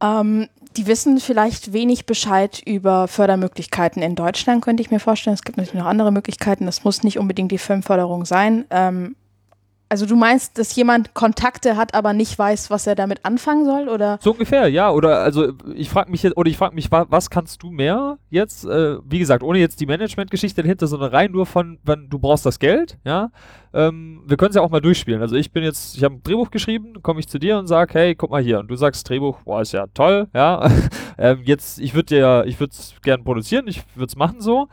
Ähm, 0.00 0.48
die 0.76 0.86
wissen 0.86 1.18
vielleicht 1.18 1.72
wenig 1.72 2.06
Bescheid 2.06 2.62
über 2.64 3.08
Fördermöglichkeiten 3.08 4.02
in 4.02 4.14
Deutschland, 4.14 4.62
könnte 4.62 4.82
ich 4.82 4.90
mir 4.90 5.00
vorstellen. 5.00 5.34
Es 5.34 5.42
gibt 5.42 5.58
natürlich 5.58 5.80
noch 5.80 5.90
andere 5.90 6.12
Möglichkeiten. 6.12 6.66
Das 6.66 6.84
muss 6.84 7.02
nicht 7.02 7.18
unbedingt 7.18 7.50
die 7.50 7.58
Filmförderung 7.58 8.24
sein. 8.24 8.64
Ähm, 8.70 9.16
also 9.90 10.06
du 10.06 10.16
meinst, 10.16 10.58
dass 10.58 10.74
jemand 10.76 11.14
Kontakte 11.14 11.76
hat, 11.76 11.94
aber 11.94 12.12
nicht 12.12 12.38
weiß, 12.38 12.70
was 12.70 12.86
er 12.86 12.94
damit 12.94 13.24
anfangen 13.24 13.64
soll? 13.64 13.88
Oder? 13.88 14.18
So 14.20 14.32
ungefähr, 14.32 14.68
ja. 14.68 14.90
Oder 14.90 15.20
also 15.20 15.52
ich 15.74 15.88
frage 15.88 16.10
mich 16.10 16.22
jetzt, 16.22 16.36
oder 16.36 16.50
ich 16.50 16.58
frage 16.58 16.74
mich, 16.74 16.90
wa 16.90 17.06
was 17.08 17.30
kannst 17.30 17.62
du 17.62 17.70
mehr 17.70 18.18
jetzt? 18.28 18.64
Äh, 18.64 18.98
wie 19.04 19.18
gesagt, 19.18 19.42
ohne 19.42 19.58
jetzt 19.58 19.80
die 19.80 19.86
Management-Geschichte 19.86 20.62
dahinter, 20.62 20.86
sondern 20.86 21.10
rein 21.10 21.32
nur 21.32 21.46
von, 21.46 21.78
wenn 21.84 22.08
du 22.10 22.18
brauchst 22.18 22.44
das 22.44 22.58
Geld, 22.58 22.98
ja. 23.04 23.30
Ähm, 23.72 24.22
wir 24.26 24.36
können 24.36 24.50
es 24.50 24.56
ja 24.56 24.62
auch 24.62 24.70
mal 24.70 24.80
durchspielen. 24.80 25.22
Also 25.22 25.36
ich 25.36 25.52
bin 25.52 25.62
jetzt, 25.62 25.96
ich 25.96 26.04
habe 26.04 26.16
ein 26.16 26.22
Drehbuch 26.22 26.50
geschrieben, 26.50 27.02
komme 27.02 27.20
ich 27.20 27.28
zu 27.28 27.38
dir 27.38 27.58
und 27.58 27.66
sage, 27.66 27.94
hey, 27.94 28.14
guck 28.14 28.30
mal 28.30 28.42
hier. 28.42 28.58
Und 28.60 28.68
du 28.68 28.76
sagst 28.76 29.08
Drehbuch, 29.08 29.40
boah, 29.42 29.62
ist 29.62 29.72
ja 29.72 29.86
toll, 29.94 30.28
ja. 30.34 30.70
ähm, 31.18 31.40
jetzt, 31.44 31.80
ich 31.80 31.94
würde 31.94 32.14
dir, 32.14 32.44
ich 32.46 32.60
würde 32.60 32.72
es 32.72 32.94
gern 33.02 33.24
produzieren, 33.24 33.66
ich 33.68 33.82
würde 33.94 34.08
es 34.08 34.16
machen 34.16 34.40
so. 34.40 34.68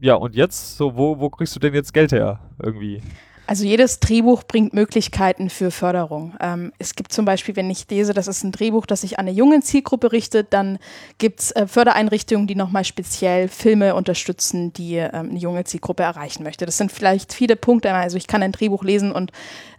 Ja, 0.00 0.14
und 0.14 0.34
jetzt, 0.34 0.76
so, 0.76 0.96
wo, 0.96 1.18
wo 1.18 1.28
kriegst 1.28 1.54
du 1.54 1.60
denn 1.60 1.74
jetzt 1.74 1.92
Geld 1.92 2.12
her? 2.12 2.40
Irgendwie. 2.62 3.02
Also 3.50 3.64
jedes 3.64 3.98
Drehbuch 3.98 4.44
bringt 4.44 4.74
Möglichkeiten 4.74 5.50
für 5.50 5.72
Förderung. 5.72 6.34
Ähm, 6.38 6.72
es 6.78 6.94
gibt 6.94 7.12
zum 7.12 7.24
Beispiel, 7.24 7.56
wenn 7.56 7.68
ich 7.68 7.90
lese, 7.90 8.14
das 8.14 8.28
ist 8.28 8.44
ein 8.44 8.52
Drehbuch, 8.52 8.86
das 8.86 9.00
sich 9.00 9.18
an 9.18 9.26
eine 9.26 9.36
junge 9.36 9.60
Zielgruppe 9.60 10.12
richtet, 10.12 10.52
dann 10.52 10.78
gibt 11.18 11.40
es 11.40 11.50
äh, 11.50 11.66
Fördereinrichtungen, 11.66 12.46
die 12.46 12.54
nochmal 12.54 12.84
speziell 12.84 13.48
Filme 13.48 13.96
unterstützen, 13.96 14.72
die 14.72 14.98
ähm, 14.98 15.30
eine 15.30 15.38
junge 15.40 15.64
Zielgruppe 15.64 16.04
erreichen 16.04 16.44
möchte. 16.44 16.64
Das 16.64 16.76
sind 16.76 16.92
vielleicht 16.92 17.34
viele 17.34 17.56
Punkte. 17.56 17.92
Also 17.92 18.18
ich 18.18 18.28
kann 18.28 18.40
ein 18.44 18.52
Drehbuch 18.52 18.84
lesen 18.84 19.10
und 19.10 19.32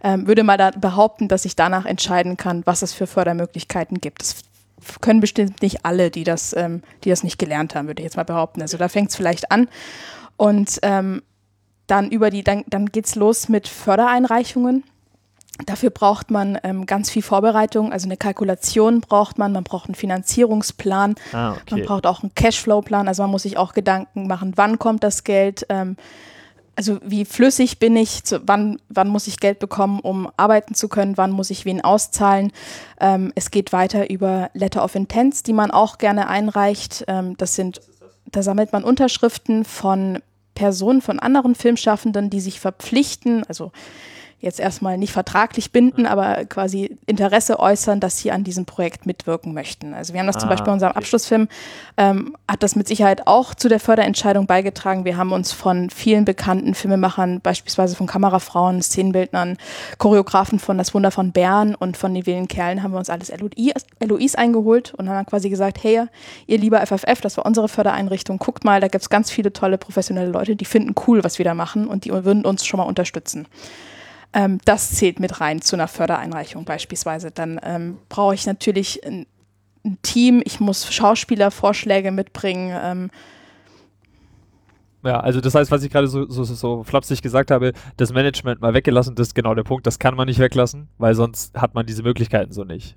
ähm, 0.04 0.26
würde 0.26 0.42
mal 0.42 0.58
behaupten, 0.72 1.28
dass 1.28 1.46
ich 1.46 1.56
danach 1.56 1.86
entscheiden 1.86 2.36
kann, 2.36 2.66
was 2.66 2.82
es 2.82 2.92
für 2.92 3.06
Fördermöglichkeiten 3.06 4.02
gibt. 4.02 4.20
Das 4.20 4.36
können 5.00 5.20
bestimmt 5.20 5.62
nicht 5.62 5.86
alle, 5.86 6.10
die 6.10 6.24
das, 6.24 6.54
ähm, 6.54 6.82
die 7.04 7.08
das 7.08 7.24
nicht 7.24 7.38
gelernt 7.38 7.74
haben, 7.74 7.86
würde 7.86 8.02
ich 8.02 8.04
jetzt 8.04 8.18
mal 8.18 8.24
behaupten. 8.24 8.60
Also 8.60 8.76
da 8.76 8.90
fängt 8.90 9.08
es 9.08 9.16
vielleicht 9.16 9.50
an. 9.50 9.66
Und 10.36 10.78
ähm, 10.82 11.22
dann 11.86 12.10
über 12.10 12.30
die, 12.30 12.42
dann, 12.42 12.64
dann 12.68 12.86
geht's 12.86 13.14
los 13.14 13.48
mit 13.48 13.68
Fördereinreichungen. 13.68 14.84
Dafür 15.66 15.90
braucht 15.90 16.30
man 16.30 16.58
ähm, 16.62 16.86
ganz 16.86 17.10
viel 17.10 17.22
Vorbereitung, 17.22 17.92
also 17.92 18.06
eine 18.06 18.16
Kalkulation 18.16 19.00
braucht 19.00 19.38
man, 19.38 19.52
man 19.52 19.64
braucht 19.64 19.86
einen 19.86 19.94
Finanzierungsplan, 19.94 21.14
Ah, 21.32 21.56
man 21.70 21.82
braucht 21.82 22.06
auch 22.06 22.22
einen 22.22 22.34
Cashflow-Plan, 22.34 23.06
also 23.06 23.22
man 23.22 23.30
muss 23.30 23.42
sich 23.42 23.58
auch 23.58 23.74
Gedanken 23.74 24.26
machen, 24.26 24.54
wann 24.56 24.78
kommt 24.78 25.04
das 25.04 25.24
Geld, 25.24 25.66
ähm, 25.68 25.96
also 26.74 26.98
wie 27.04 27.26
flüssig 27.26 27.78
bin 27.78 27.96
ich, 27.96 28.24
zu, 28.24 28.40
wann, 28.46 28.80
wann 28.88 29.08
muss 29.08 29.26
ich 29.26 29.40
Geld 29.40 29.58
bekommen, 29.58 30.00
um 30.00 30.30
arbeiten 30.38 30.74
zu 30.74 30.88
können, 30.88 31.18
wann 31.18 31.30
muss 31.30 31.50
ich 31.50 31.64
wen 31.66 31.82
auszahlen. 31.82 32.50
Ähm, 32.98 33.30
es 33.34 33.50
geht 33.50 33.72
weiter 33.72 34.08
über 34.10 34.50
Letter 34.54 34.82
of 34.82 34.94
Intents, 34.94 35.42
die 35.42 35.52
man 35.52 35.70
auch 35.70 35.98
gerne 35.98 36.28
einreicht. 36.28 37.04
Ähm, 37.08 37.36
das 37.36 37.54
sind, 37.54 37.82
da 38.30 38.42
sammelt 38.42 38.72
man 38.72 38.84
Unterschriften 38.84 39.64
von 39.66 40.20
Personen, 40.54 41.00
von 41.02 41.18
anderen 41.18 41.54
Filmschaffenden, 41.54 42.30
die 42.30 42.40
sich 42.40 42.60
verpflichten, 42.60 43.44
also 43.44 43.72
jetzt 44.42 44.58
erstmal 44.58 44.98
nicht 44.98 45.12
vertraglich 45.12 45.70
binden, 45.70 46.04
aber 46.04 46.44
quasi 46.46 46.98
Interesse 47.06 47.60
äußern, 47.60 48.00
dass 48.00 48.18
sie 48.18 48.32
an 48.32 48.42
diesem 48.42 48.66
Projekt 48.66 49.06
mitwirken 49.06 49.54
möchten. 49.54 49.94
Also 49.94 50.12
wir 50.12 50.20
haben 50.20 50.26
das 50.26 50.36
zum 50.36 50.48
Ah, 50.48 50.50
Beispiel 50.50 50.66
bei 50.66 50.72
unserem 50.72 50.90
okay. 50.90 50.98
Abschlussfilm, 50.98 51.48
ähm, 51.96 52.36
hat 52.48 52.64
das 52.64 52.74
mit 52.74 52.88
Sicherheit 52.88 53.26
auch 53.28 53.54
zu 53.54 53.68
der 53.68 53.78
Förderentscheidung 53.78 54.46
beigetragen. 54.46 55.04
Wir 55.04 55.16
haben 55.16 55.32
uns 55.32 55.52
von 55.52 55.90
vielen 55.90 56.24
bekannten 56.24 56.74
Filmemachern, 56.74 57.40
beispielsweise 57.40 57.94
von 57.94 58.08
Kamerafrauen, 58.08 58.82
Szenenbildnern, 58.82 59.58
Choreografen 59.98 60.58
von 60.58 60.76
Das 60.76 60.92
Wunder 60.92 61.12
von 61.12 61.30
Bern 61.30 61.76
und 61.76 61.96
von 61.96 62.12
den 62.12 62.26
wilden 62.26 62.48
Kerlen, 62.48 62.82
haben 62.82 62.90
wir 62.92 62.98
uns 62.98 63.10
alles 63.10 63.30
LOI, 63.30 63.72
LOIs 64.04 64.34
eingeholt 64.34 64.92
und 64.94 65.08
haben 65.08 65.16
dann 65.16 65.26
quasi 65.26 65.50
gesagt, 65.50 65.82
hey, 65.84 66.06
ihr 66.48 66.58
lieber 66.58 66.84
FFF, 66.84 67.20
das 67.20 67.36
war 67.36 67.46
unsere 67.46 67.68
Fördereinrichtung, 67.68 68.38
guckt 68.38 68.64
mal, 68.64 68.80
da 68.80 68.88
gibt 68.88 69.02
es 69.02 69.08
ganz 69.08 69.30
viele 69.30 69.52
tolle 69.52 69.78
professionelle 69.78 70.30
Leute, 70.30 70.56
die 70.56 70.64
finden 70.64 70.96
cool, 71.06 71.22
was 71.22 71.38
wir 71.38 71.44
da 71.44 71.54
machen 71.54 71.86
und 71.86 72.04
die 72.04 72.10
würden 72.10 72.44
uns 72.44 72.66
schon 72.66 72.78
mal 72.78 72.84
unterstützen. 72.84 73.46
Ähm, 74.32 74.58
das 74.64 74.92
zählt 74.92 75.20
mit 75.20 75.40
rein 75.40 75.60
zu 75.60 75.76
einer 75.76 75.88
Fördereinreichung 75.88 76.64
beispielsweise. 76.64 77.30
Dann 77.30 77.60
ähm, 77.62 77.98
brauche 78.08 78.34
ich 78.34 78.46
natürlich 78.46 79.04
ein, 79.04 79.26
ein 79.84 79.98
Team, 80.02 80.42
ich 80.44 80.60
muss 80.60 80.92
Schauspielervorschläge 80.92 82.10
mitbringen. 82.10 82.74
Ähm, 82.82 83.10
Ja, 85.04 85.20
also 85.20 85.40
das 85.40 85.54
heißt, 85.54 85.70
was 85.70 85.82
ich 85.82 85.90
gerade 85.90 86.06
so, 86.06 86.28
so, 86.28 86.44
so, 86.44 86.84
flapsig 86.84 87.22
gesagt 87.22 87.50
habe, 87.50 87.72
das 87.96 88.12
Management 88.12 88.60
mal 88.60 88.72
weggelassen, 88.72 89.16
das 89.16 89.28
ist 89.28 89.34
genau 89.34 89.54
der 89.54 89.64
Punkt, 89.64 89.86
das 89.86 89.98
kann 89.98 90.14
man 90.14 90.28
nicht 90.28 90.38
weglassen, 90.38 90.88
weil 90.98 91.14
sonst 91.14 91.54
hat 91.54 91.74
man 91.74 91.86
diese 91.86 92.02
Möglichkeiten 92.02 92.52
so 92.52 92.62
nicht. 92.62 92.96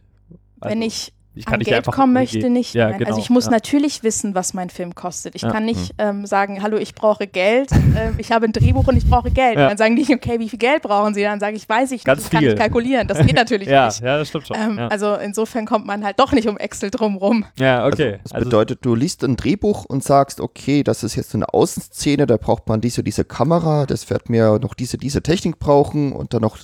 wenn 0.61 0.83
Also, 0.83 0.87
ich 0.87 1.13
ich 1.35 1.45
kann 1.45 1.55
an 1.55 1.59
nicht 1.59 1.67
Geld 1.67 1.77
einfach 1.79 1.93
kommen 1.93 2.13
möchte, 2.13 2.49
nicht. 2.49 2.73
Ja, 2.73 2.89
Nein. 2.89 2.99
genau, 2.99 3.09
also 3.11 3.21
ich 3.21 3.29
muss 3.29 3.45
ja. 3.45 3.51
natürlich 3.51 4.03
wissen, 4.03 4.35
was 4.35 4.53
mein 4.53 4.69
Film 4.69 4.95
kostet. 4.95 5.35
Ich 5.35 5.41
Ja. 5.41 5.51
kann 5.51 5.65
nicht 5.65 5.93
ähm, 5.97 6.25
sagen, 6.25 6.61
hallo, 6.63 6.77
ich 6.77 6.95
brauche 6.95 7.27
Geld, 7.27 7.71
ähm, 7.71 8.15
ich 8.17 8.31
habe 8.31 8.45
ein 8.45 8.53
Drehbuch 8.53 8.87
und 8.87 8.97
ich 8.97 9.09
brauche 9.09 9.31
Geld. 9.31 9.57
Ja. 9.57 9.67
Dann 9.69 9.77
sagen 9.77 9.95
die, 9.95 10.13
okay, 10.13 10.39
wie 10.39 10.49
viel 10.49 10.59
Geld 10.59 10.81
brauchen 10.83 11.13
sie? 11.13 11.21
Dann 11.23 11.39
sage 11.39 11.55
ich, 11.57 11.67
weiß 11.67 11.91
ich 11.91 12.03
Ganz 12.03 12.19
nicht, 12.19 12.25
das 12.27 12.31
kann 12.31 12.39
viel. 12.41 12.53
ich 12.53 12.55
kalkulieren. 12.59 13.07
Das 13.07 13.19
geht 13.25 13.35
natürlich 13.35 13.67
Ja, 13.75 13.87
nicht. 13.87 14.01
ja, 14.01 14.17
das 14.17 14.29
stimmt 14.29 14.47
schon. 14.47 14.57
Ähm, 14.57 14.77
ja. 14.77 14.87
Also 14.87 15.15
insofern 15.15 15.65
kommt 15.65 15.85
man 15.85 16.03
halt 16.05 16.19
doch 16.19 16.31
nicht 16.31 16.47
um 16.47 16.57
Excel 16.57 16.89
drumrum. 16.91 17.45
ja, 17.59 17.85
okay. 17.85 18.19
Das 18.23 18.31
Also, 18.31 18.45
bedeutet, 18.45 18.79
du 18.85 18.95
liest 18.95 19.23
ein 19.23 19.35
Drehbuch 19.35 19.85
und 19.85 20.03
sagst, 20.03 20.39
okay, 20.39 20.83
das 20.83 21.03
ist 21.03 21.15
jetzt 21.15 21.35
eine 21.35 21.53
Außenszene, 21.53 22.25
da 22.25 22.37
braucht 22.37 22.67
man 22.67 22.81
diese, 22.81 23.03
diese 23.03 23.25
Kamera, 23.25 23.85
das 23.85 24.09
wird 24.09 24.29
mir 24.29 24.59
noch 24.59 24.73
diese, 24.73 24.97
diese 24.97 25.21
Technik 25.21 25.59
brauchen 25.59 26.11
und 26.13 26.33
dann 26.33 26.41
noch 26.41 26.57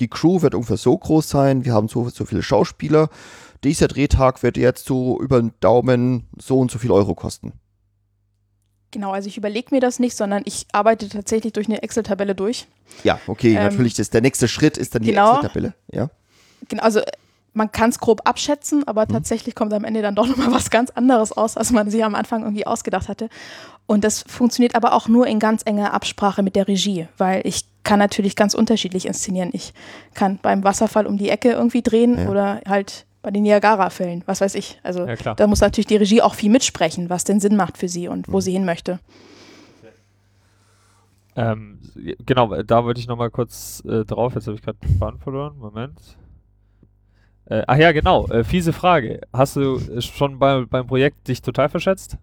die 0.00 0.08
Crew 0.08 0.42
wird 0.42 0.54
ungefähr 0.54 0.76
so 0.78 0.96
groß 0.96 1.28
sein, 1.28 1.64
wir 1.64 1.74
haben 1.74 1.86
so, 1.88 2.08
so 2.08 2.24
viele 2.24 2.42
Schauspieler. 2.42 3.08
Dieser 3.64 3.88
Drehtag 3.88 4.42
wird 4.42 4.56
jetzt 4.56 4.86
so 4.86 5.20
über 5.20 5.40
den 5.40 5.52
Daumen 5.60 6.26
so 6.38 6.58
und 6.58 6.70
so 6.70 6.78
viel 6.78 6.90
Euro 6.90 7.14
kosten. 7.14 7.52
Genau, 8.90 9.12
also 9.12 9.26
ich 9.28 9.38
überlege 9.38 9.74
mir 9.74 9.80
das 9.80 9.98
nicht, 9.98 10.14
sondern 10.16 10.42
ich 10.44 10.66
arbeite 10.72 11.08
tatsächlich 11.08 11.52
durch 11.54 11.66
eine 11.66 11.82
Excel-Tabelle 11.82 12.34
durch. 12.34 12.66
Ja, 13.04 13.18
okay, 13.26 13.54
Ähm, 13.56 13.62
natürlich, 13.62 13.94
das, 13.94 14.10
der 14.10 14.20
nächste 14.20 14.48
Schritt 14.48 14.76
ist 14.76 14.94
dann 14.94 15.02
die 15.02 15.10
genau. 15.10 15.36
Excel-Tabelle. 15.36 15.74
Ja. 15.92 16.10
Genau, 16.68 16.82
also 16.82 17.00
man 17.54 17.72
kann 17.72 17.90
es 17.90 17.98
grob 18.00 18.22
abschätzen, 18.24 18.86
aber 18.86 19.06
tatsächlich 19.06 19.54
kommt 19.54 19.72
am 19.72 19.84
Ende 19.84 20.02
dann 20.02 20.14
doch 20.14 20.26
nochmal 20.28 20.52
was 20.52 20.68
ganz 20.70 20.90
anderes 20.90 21.32
aus, 21.32 21.56
als 21.56 21.70
man 21.70 21.90
sich 21.90 22.04
am 22.04 22.14
Anfang 22.14 22.42
irgendwie 22.42 22.66
ausgedacht 22.66 23.08
hatte. 23.08 23.30
Und 23.86 24.04
das 24.04 24.24
funktioniert 24.26 24.74
aber 24.74 24.92
auch 24.92 25.08
nur 25.08 25.26
in 25.26 25.38
ganz 25.38 25.62
enger 25.64 25.94
Absprache 25.94 26.42
mit 26.42 26.54
der 26.54 26.68
Regie, 26.68 27.08
weil 27.16 27.46
ich 27.46 27.64
kann 27.84 27.98
natürlich 27.98 28.36
ganz 28.36 28.52
unterschiedlich 28.54 29.06
inszenieren. 29.06 29.50
Ich 29.54 29.72
kann 30.14 30.38
beim 30.40 30.64
Wasserfall 30.64 31.06
um 31.06 31.16
die 31.16 31.30
Ecke 31.30 31.50
irgendwie 31.52 31.82
drehen 31.82 32.18
Ja. 32.18 32.28
oder 32.28 32.60
halt 32.68 33.06
bei 33.22 33.30
den 33.30 33.44
Niagara-Fällen, 33.44 34.22
was 34.26 34.40
weiß 34.40 34.54
ich. 34.56 34.78
Also 34.82 35.06
Ja, 35.06 35.34
da 35.34 35.46
muss 35.46 35.60
natürlich 35.60 35.86
die 35.86 35.96
Regie 35.96 36.20
auch 36.22 36.34
viel 36.34 36.50
mitsprechen, 36.50 37.08
was 37.08 37.24
denn 37.24 37.40
Sinn 37.40 37.56
macht 37.56 37.78
für 37.78 37.88
sie 37.88 38.08
und 38.08 38.28
Mhm. 38.28 38.32
wo 38.32 38.40
sie 38.40 38.52
hin 38.52 38.64
möchte. 38.64 38.98
ähm, 41.34 41.78
genau, 42.26 42.62
da 42.62 42.84
wollte 42.84 43.00
ich 43.00 43.06
nochmal 43.08 43.30
kurz 43.30 43.82
äh, 43.86 44.04
drauf, 44.04 44.34
jetzt 44.34 44.46
habe 44.46 44.56
ich 44.56 44.62
gerade 44.62 44.78
den 44.86 44.98
Faden 44.98 45.18
verloren, 45.18 45.56
Moment. 45.58 45.98
Äh, 47.46 47.62
ach 47.66 47.76
ja, 47.76 47.92
genau, 47.92 48.26
äh, 48.28 48.44
fiese 48.44 48.72
Frage. 48.72 49.20
Hast 49.32 49.56
du 49.56 49.76
äh, 49.78 50.00
schon 50.02 50.38
bei, 50.38 50.64
beim 50.66 50.86
Projekt 50.86 51.28
dich 51.28 51.40
total 51.40 51.68
verschätzt? 51.70 52.18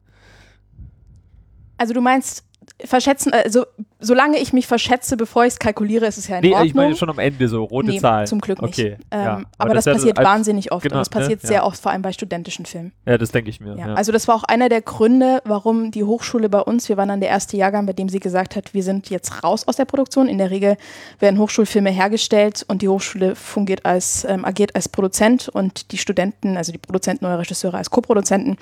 Also 1.78 1.94
du 1.94 2.02
meinst 2.02 2.46
verschätzen, 2.86 3.34
also 3.34 3.66
solange 4.00 4.38
ich 4.38 4.54
mich 4.54 4.66
verschätze, 4.68 5.18
bevor 5.18 5.44
ich 5.44 5.54
es 5.54 5.60
kalkuliere, 5.60 6.06
ist 6.06 6.18
es 6.18 6.28
ja 6.30 6.38
in 6.38 6.44
Nee, 6.44 6.50
Ordnung. 6.52 6.68
ich 6.68 6.74
meine 6.74 6.96
schon 6.96 7.10
am 7.10 7.20
Ende 7.20 7.48
so, 7.50 7.64
rote 7.66 7.90
Nee, 7.90 8.00
Zahlen. 8.00 8.26
zum 8.28 8.40
Glück 8.40 8.62
nicht. 8.62 8.80
Okay, 8.80 8.98
Ähm, 9.12 9.20
ja. 9.22 9.42
aber, 9.58 9.74
das, 9.74 9.82
ist 9.82 9.86
ja 9.88 9.94
passiert 9.94 10.18
als- 10.20 10.28
wahnsinnig 10.28 10.72
oft 10.72 10.84
genau, 10.84 10.96
und 10.96 11.00
das 11.02 11.10
passiert 11.10 11.44
ne? 11.44 11.48
sehr 11.48 11.58
Ja. 11.58 11.64
oft, 11.66 11.82
vor 11.82 11.92
allem 11.92 12.02
bei 12.02 12.14
studentischen 12.14 12.66
Filmen. 12.66 12.94
Ja, 13.06 13.18
das 13.18 13.32
denke 13.32 13.50
ich 13.50 13.60
mir. 13.60 13.76
Ja. 13.76 13.88
Ja. 13.90 13.94
Also 13.96 14.12
das 14.14 14.28
war 14.30 14.36
auch 14.36 14.44
einer 14.44 14.70
der 14.70 14.82
Gründe, 14.82 15.42
warum 15.44 15.92
die 15.92 16.04
Hochschule 16.06 16.48
bei 16.48 16.62
uns, 16.62 16.88
wir 16.88 16.96
waren 16.96 17.10
dann 17.10 17.20
der 17.20 17.30
erste 17.30 17.58
Jahrgang, 17.58 17.86
bei 17.86 17.94
dem 17.94 18.08
sie 18.08 18.20
gesagt 18.22 18.56
hat, 18.56 18.74
wir 18.74 18.84
sind 18.84 19.10
jetzt 19.10 19.44
raus 19.44 19.68
aus 19.68 19.76
der 19.76 19.86
Produktion. 19.86 20.28
In 20.30 20.38
der 20.38 20.50
Regel 20.50 20.78
werden 21.20 21.38
Hochschulfilme 21.40 21.90
hergestellt 21.90 22.64
und 22.70 22.82
die 22.82 22.88
Hochschule 22.88 23.36
fungiert 23.36 23.86
als, 23.86 24.24
ähm, 24.24 24.46
agiert 24.46 24.76
als 24.76 24.88
Produzent 24.88 25.50
und 25.50 25.92
die 25.92 25.98
Studenten, 25.98 26.56
also 26.56 26.72
die 26.72 26.78
Produzenten 26.78 27.26
oder 27.26 27.40
Regisseure 27.40 27.78
als 27.78 27.90
Co-Produzenten. 27.90 28.58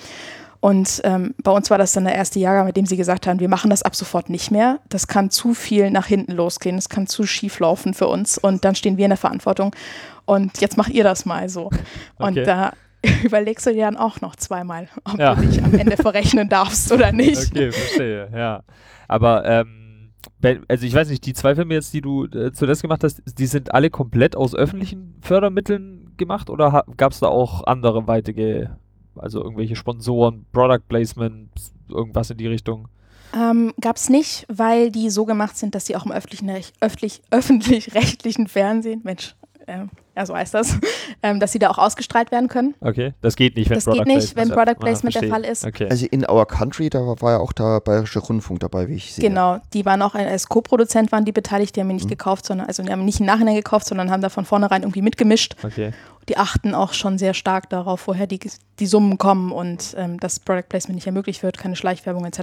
Und 0.60 1.02
ähm, 1.04 1.36
bei 1.44 1.52
uns 1.52 1.70
war 1.70 1.78
das 1.78 1.94
dann 1.94 2.06
der 2.06 2.16
erste 2.16 2.40
Jahrgang, 2.40 2.66
mit 2.66 2.76
dem 2.78 2.86
sie 2.86 2.98
gesagt 2.98 3.28
haben, 3.28 3.40
wir 3.40 3.48
machen 3.50 3.70
das 3.70 3.84
ab 3.84 3.96
sofort 3.96 4.30
nicht 4.30 4.50
mehr. 4.52 4.80
Das 4.90 5.08
kann 5.08 5.30
zu 5.30 5.54
viel 5.54 5.92
nach 5.92 6.08
hinten 6.08 6.32
losgehen, 6.34 6.78
es 6.78 6.90
kann 6.90 7.06
zu 7.08 7.26
schief 7.26 7.60
laufen 7.60 7.94
für 7.94 8.08
uns 8.08 8.38
und 8.38 8.66
dann 8.66 8.74
stehen 8.76 8.98
wir 8.98 9.06
in 9.06 9.10
der 9.12 9.18
Verantwortung. 9.18 9.76
Und 10.26 10.60
jetzt 10.60 10.76
macht 10.78 10.92
ihr 10.92 11.04
das 11.04 11.26
mal 11.26 11.48
so. 11.48 11.70
Und 12.18 12.32
Okay. 12.38 12.44
da 12.44 12.74
überlegst 13.24 13.66
du 13.68 13.74
dir 13.74 13.86
dann 13.86 13.98
auch 13.98 14.20
noch 14.22 14.36
zweimal, 14.36 14.90
ob 15.06 15.20
Ja. 15.20 15.36
du 15.36 15.42
dich 15.46 15.64
am 15.64 15.74
Ende 15.76 15.96
verrechnen 15.98 16.50
darfst 16.50 16.92
oder 16.92 17.12
nicht. 17.12 17.52
Okay, 17.52 17.72
verstehe, 17.72 18.30
ja. 18.36 18.64
Aber, 19.08 19.46
ähm, 19.46 20.12
also 20.68 20.86
ich 20.86 20.94
weiß 20.94 21.10
nicht, 21.10 21.26
die 21.26 21.34
zwei 21.34 21.56
Filme 21.56 21.76
jetzt, 21.76 21.94
die 21.94 22.02
du 22.02 22.26
äh, 22.26 22.52
zuletzt 22.52 22.82
gemacht 22.82 23.04
hast, 23.04 23.22
die 23.40 23.46
sind 23.46 23.74
alle 23.74 23.90
komplett 23.90 24.36
aus 24.36 24.56
öffentlichen 24.56 25.16
Fördermitteln 25.22 26.14
gemacht 26.18 26.50
oder 26.50 26.84
gab 26.98 27.12
es 27.12 27.20
da 27.20 27.28
auch 27.28 27.64
andere 27.66 28.08
weitere, 28.08 28.68
also 29.20 29.42
irgendwelche 29.44 29.76
Sponsoren, 29.76 30.46
Product 30.52 30.82
Placement, 30.88 31.50
irgendwas 31.90 32.30
in 32.30 32.38
die 32.38 32.48
Richtung? 32.48 32.88
Ähm, 33.36 33.74
Gab 33.82 33.98
es 33.98 34.10
nicht, 34.10 34.46
weil 34.50 34.90
die 34.92 35.10
so 35.10 35.26
gemacht 35.26 35.58
sind, 35.58 35.76
dass 35.76 35.86
sie 35.86 35.96
auch 35.96 36.06
im 36.06 36.12
öffentlichen, 36.12 36.50
Rech- 36.50 36.72
öffentlich, 36.80 37.22
öffentlich-rechtlichen 37.32 38.48
Fernsehen, 38.48 39.02
Mensch, 39.04 39.36
ähm, 39.68 39.90
ja, 40.16 40.26
so 40.26 40.34
heißt 40.34 40.54
das, 40.54 40.80
ähm, 41.24 41.40
dass 41.42 41.52
sie 41.52 41.60
da 41.60 41.70
auch 41.70 41.78
ausgestrahlt 41.78 42.32
werden 42.32 42.48
können. 42.48 42.74
Okay, 42.80 43.14
das 43.22 43.36
geht 43.36 43.58
nicht, 43.58 43.70
wenn 43.70 43.76
Das 43.76 43.84
Product 43.84 44.06
geht 44.06 44.08
nicht, 44.16 44.36
wenn 44.38 44.48
Placement 44.48 44.56
Product 44.56 44.80
Placement 44.80 45.16
der 45.16 45.22
verstehe. 45.24 45.30
Fall 45.30 45.52
ist. 45.52 45.66
Okay. 45.66 45.88
Also 45.90 46.06
in 46.06 46.28
Our 46.28 46.46
Country, 46.48 46.90
da 46.90 47.00
war 47.00 47.32
ja 47.34 47.38
auch 47.40 47.52
der 47.52 47.82
Bayerische 47.82 48.20
Rundfunk 48.20 48.62
dabei, 48.62 48.88
wie 48.88 48.94
ich 48.96 49.14
sehe. 49.14 49.28
Genau, 49.28 49.60
die 49.74 49.86
waren 49.86 50.02
auch 50.02 50.16
als 50.16 50.48
Co-Produzent 50.48 51.12
waren 51.12 51.26
die 51.26 51.34
beteiligt, 51.34 51.76
die 51.76 51.82
haben 51.82 51.90
ihn 51.90 51.98
nicht 51.98 52.08
gekauft, 52.10 52.46
sondern 52.46 52.68
also 52.68 52.82
die 52.82 52.90
haben 52.90 53.02
ihn 53.02 53.06
nicht 53.06 53.20
im 53.20 53.26
Nachhinein 53.26 53.56
gekauft, 53.56 53.88
sondern 53.88 54.10
haben 54.10 54.22
da 54.22 54.30
von 54.30 54.46
vornherein 54.46 54.84
irgendwie 54.84 55.02
mitgemischt. 55.02 55.56
okay. 55.64 55.92
Die 56.30 56.38
achten 56.38 56.76
auch 56.76 56.94
schon 56.94 57.18
sehr 57.18 57.34
stark 57.34 57.70
darauf, 57.70 58.08
woher 58.08 58.28
die, 58.28 58.40
die 58.80 58.86
Summen 58.86 59.18
kommen 59.18 59.52
und 59.52 59.96
ähm, 59.98 60.20
dass 60.20 60.40
Product 60.40 60.68
Placement 60.70 60.96
nicht 60.96 61.08
ermöglicht 61.08 61.42
wird, 61.44 61.58
keine 61.58 61.76
Schleichwerbung 61.76 62.26
etc. 62.26 62.40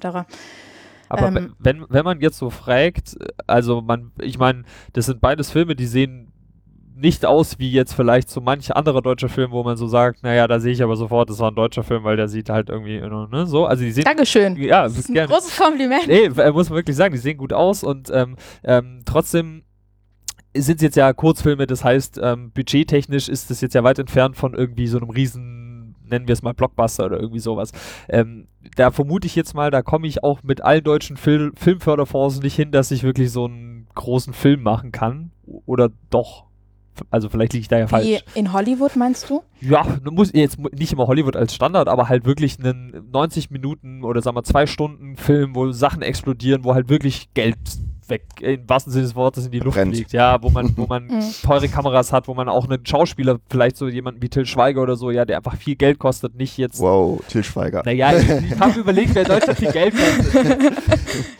Aber 1.09 1.29
Ähm, 1.29 1.35
we- 1.35 1.51
wenn, 1.59 1.85
wenn 1.89 2.05
man 2.05 2.21
jetzt 2.21 2.39
so 2.39 2.49
fragt, 2.51 3.17
also 3.47 3.83
man, 3.83 4.11
ich 4.21 4.39
meine, 4.39 4.63
das 4.95 5.07
sind 5.07 5.21
beides 5.21 5.51
Filme, 5.51 5.77
die 5.77 5.87
sehen 5.87 6.31
nicht 6.97 7.27
aus 7.27 7.59
wie 7.59 7.73
jetzt 7.73 7.93
vielleicht 7.93 8.31
so 8.31 8.41
manch 8.41 8.75
anderer 8.75 9.03
deutscher 9.03 9.29
Film, 9.29 9.51
wo 9.51 9.65
man 9.65 9.77
so 9.77 9.89
sagt, 9.89 10.23
naja, 10.23 10.47
da 10.47 10.61
sehe 10.61 10.73
ich 10.73 10.81
aber 10.83 10.95
sofort, 10.95 11.29
das 11.29 11.41
war 11.41 11.51
ein 11.51 11.57
deutscher 11.57 11.83
Film, 11.83 12.05
weil 12.05 12.17
der 12.17 12.29
sieht 12.29 12.49
halt 12.49 12.69
irgendwie, 12.71 13.01
ne, 13.01 13.47
so, 13.47 13.67
also 13.67 13.83
die 13.83 13.91
sehen, 13.91 14.05
Dankeschön. 14.05 14.57
ja, 14.63 14.85
Das 14.85 14.97
ist 14.97 15.09
ein 15.11 15.15
gerne. 15.15 15.29
großes 15.29 15.57
Kompliment. 15.59 16.07
Nee, 16.07 16.27
äh, 16.27 16.53
muss 16.53 16.71
man 16.71 16.77
wirklich 16.79 16.97
sagen, 16.97 17.13
die 17.13 17.19
sehen 17.21 17.37
gut 17.37 17.53
aus 17.53 17.83
und 17.83 18.11
ähm, 18.15 18.37
ähm, 18.63 19.01
trotzdem 19.05 19.65
sind 20.57 20.77
es 20.77 20.83
jetzt 20.83 20.97
ja 20.97 21.13
Kurzfilme, 21.13 21.67
das 21.67 21.85
heißt, 21.85 22.21
ähm, 22.23 22.51
budgettechnisch 22.53 23.29
ist 23.29 23.51
das 23.51 23.61
jetzt 23.61 23.75
ja 23.75 23.85
weit 23.85 23.99
entfernt 23.99 24.37
von 24.37 24.55
irgendwie 24.55 24.87
so 24.87 24.99
einem 24.99 25.11
riesen, 25.11 25.97
nennen 26.09 26.29
wir 26.29 26.33
es 26.33 26.43
mal 26.43 26.55
Blockbuster 26.55 27.07
oder 27.07 27.19
irgendwie 27.19 27.41
sowas. 27.41 27.73
Ähm, 28.09 28.47
da 28.77 28.91
vermute 28.91 29.27
ich 29.27 29.37
jetzt 29.37 29.55
mal, 29.55 29.71
da 29.71 29.83
komme 29.83 30.07
ich 30.07 30.23
auch 30.23 30.43
mit 30.43 30.63
allen 30.63 30.85
deutschen 30.85 31.17
Fil 31.17 31.53
Filmförderfonds 31.57 32.41
nicht 32.41 32.55
hin, 32.55 32.71
dass 32.71 32.91
ich 32.91 33.03
wirklich 33.03 33.31
so 33.31 33.47
einen 33.47 33.87
großen 33.95 34.33
Film 34.33 34.63
machen 34.63 34.93
kann. 34.93 35.31
Oder 35.67 35.91
doch? 36.11 36.45
Also 37.11 37.29
vielleicht 37.29 37.53
liege 37.53 37.63
ich 37.63 37.69
da 37.69 37.79
ja 37.79 37.87
Wie 37.87 37.91
falsch. 37.91 38.25
in 38.35 38.53
Hollywood 38.53 38.95
meinst 38.97 39.29
du? 39.29 39.43
Ja, 39.61 39.85
muss 40.11 40.33
jetzt 40.33 40.59
nicht 40.59 40.93
immer 40.93 41.09
Hollywood 41.09 41.35
als 41.37 41.55
Standard, 41.55 41.89
aber 41.89 42.09
halt 42.09 42.25
wirklich 42.25 42.59
einen 42.61 43.09
90 43.11 43.51
Minuten 43.51 44.05
oder 44.05 44.23
sagen 44.23 44.37
wir 44.37 44.45
zwei 44.45 44.67
Stunden 44.67 45.17
Film, 45.17 45.57
wo 45.57 45.73
Sachen 45.73 46.03
explodieren, 46.03 46.65
wo 46.65 46.75
halt 46.75 46.89
wirklich 46.89 47.35
Geld 47.35 47.57
weg, 48.09 48.25
im 48.41 48.69
wahrsten 48.69 48.93
Sinne 48.93 49.05
des 49.05 49.15
Wortes 49.15 49.47
in 49.47 49.53
die 49.53 49.59
Luft 49.61 49.77
Brennt. 49.77 49.95
fliegt. 49.95 50.13
Ja, 50.13 50.43
wo 50.43 50.51
man, 50.51 50.77
wo 50.77 50.87
man 50.87 51.09
teure 51.43 51.69
Kameras 51.69 52.13
hat, 52.13 52.29
wo 52.29 52.35
man 52.35 52.49
auch 52.49 52.65
einen 52.69 52.85
Schauspieler, 52.87 53.39
vielleicht 53.49 53.77
so 53.77 53.89
jemanden 53.89 54.23
wie 54.23 54.29
Till 54.29 54.47
Schweiger 54.47 54.83
oder 54.83 54.97
so, 54.97 55.11
ja, 55.11 55.25
der 55.25 55.39
einfach 55.39 55.57
viel 55.57 55.77
Geld 55.77 55.99
kostet, 55.99 56.35
nicht 56.35 56.57
jetzt. 56.59 56.81
Wow, 56.81 57.23
Till 57.29 57.45
Schweiger. 57.45 57.83
Naja, 57.85 58.13
ich, 58.17 58.29
ich 58.53 58.59
habe 58.61 58.81
überlegt, 58.81 59.15
wer 59.15 59.23
in 59.23 59.29
Deutschland 59.29 59.59
viel 59.59 59.73
Geld 59.73 59.95
kostet. 59.95 60.75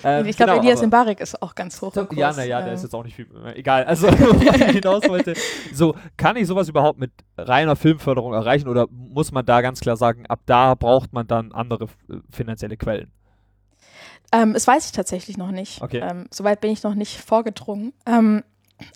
Ähm, 0.05 0.27
ich 0.27 0.37
glaube, 0.37 0.53
genau, 0.53 0.63
Elias 0.63 0.83
Mbarek 0.87 1.19
ist 1.21 1.41
auch 1.43 1.55
ganz 1.55 1.81
hoch. 1.81 1.97
im 1.97 2.07
Kurs. 2.07 2.19
ja, 2.19 2.33
naja, 2.33 2.59
der 2.61 2.69
Ähm, 2.69 2.75
ist 2.75 2.83
jetzt 2.83 2.95
auch 2.95 3.03
nicht 3.03 3.17
viel. 3.17 3.27
äh, 3.45 3.59
Egal, 3.59 3.85
also, 3.85 4.07
was 4.09 4.57
ich 4.61 4.63
hinaus 4.73 5.09
wollte. 5.09 5.33
So, 5.73 5.95
kann 6.19 6.37
ich 6.37 6.47
sowas 6.47 6.69
überhaupt 6.69 6.99
mit 7.01 7.11
reiner 7.39 7.75
Filmförderung 7.75 8.35
erreichen 8.35 8.69
oder 8.69 8.87
muss 8.91 9.33
man 9.33 9.45
da 9.47 9.63
ganz 9.63 9.81
klar 9.81 9.97
sagen, 9.97 10.27
ab 10.27 10.41
da 10.47 10.75
braucht 10.75 11.13
man 11.15 11.27
dann 11.27 11.53
andere 11.53 11.85
äh, 12.11 12.17
finanzielle 12.31 12.77
Quellen? 12.77 13.11
Ähm, 14.35 14.53
das 14.53 14.67
weiß 14.67 14.87
ich 14.87 14.93
tatsächlich 14.93 15.37
noch 15.37 15.51
nicht. 15.51 15.81
Okay. 15.83 15.99
Ähm, 15.99 16.27
Soweit 16.31 16.61
bin 16.61 16.71
ich 16.71 16.83
noch 16.83 16.95
nicht 16.95 17.21
vorgedrungen. 17.21 17.93
Ähm, 18.07 18.43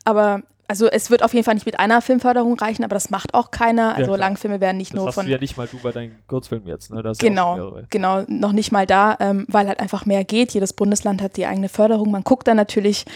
aber 0.05 0.43
also 0.71 0.87
es 0.87 1.11
wird 1.11 1.23
auf 1.23 1.33
jeden 1.33 1.47
Fall 1.47 1.55
nicht 1.55 1.65
mit 1.65 1.81
einer 1.81 2.03
Filmförderung 2.03 2.59
reichen, 2.59 2.85
aber 2.85 2.93
das 2.95 3.09
macht 3.09 3.33
auch 3.33 3.51
keiner. 3.51 3.95
Also 3.95 4.09
klar. 4.09 4.19
Langfilme 4.19 4.61
werden 4.61 4.77
nicht 4.77 4.93
Das 4.93 4.99
nur 4.99 5.07
hast 5.07 5.15
von 5.15 5.25
du 5.25 5.33
ja 5.33 5.39
nicht 5.39 5.57
mal 5.57 5.67
du 5.67 5.79
bei 5.79 5.93
deinen 5.93 6.17
Kurzfilmen 6.27 6.69
jetzt, 6.69 6.91
ne? 6.93 7.01
Ja 7.03 7.13
Genau, 7.19 7.57
mehrere. 7.57 7.87
genau, 7.89 8.23
noch 8.29 8.53
nicht 8.53 8.71
mal 8.71 8.87
da, 8.87 9.17
ähm, 9.19 9.47
weil 9.49 9.67
halt 9.67 9.81
einfach 9.81 10.05
mehr 10.05 10.25
geht. 10.25 10.53
Jedes 10.53 10.75
Bundesland 10.75 11.23
hat 11.23 11.39
die 11.39 11.47
eigene 11.47 11.71
Förderung. 11.71 12.11
Man 12.11 12.23
guckt 12.23 12.47
dann 12.49 12.59
natürlich, 12.59 13.07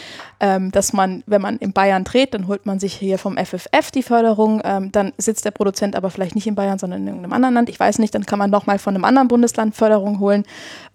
ähm, 0.40 0.70
dass 0.72 0.94
man, 0.94 1.24
wenn 1.26 1.42
man 1.42 1.58
in 1.58 1.74
Bayern 1.74 2.04
dreht, 2.04 2.32
dann 2.32 2.46
holt 2.46 2.64
man 2.64 2.80
sich 2.80 2.94
hier 2.94 3.18
vom 3.18 3.36
FFF 3.36 3.90
die 3.92 4.02
Förderung. 4.02 4.62
Ähm, 4.64 4.90
dann 4.90 5.12
sitzt 5.18 5.44
der 5.44 5.50
Produzent 5.50 5.94
aber 5.94 6.08
vielleicht 6.08 6.34
nicht 6.34 6.46
in 6.46 6.54
Bayern, 6.54 6.78
sondern 6.78 7.02
in 7.02 7.06
irgendeinem 7.08 7.34
anderen 7.34 7.54
Land. 7.54 7.68
Ich 7.68 7.78
weiß 7.78 7.98
nicht, 7.98 8.14
dann 8.14 8.24
kann 8.24 8.38
man 8.38 8.48
nochmal 8.48 8.78
von 8.78 8.94
einem 8.94 9.04
anderen 9.04 9.28
Bundesland 9.28 9.76
Förderung 9.76 10.20
holen. 10.20 10.44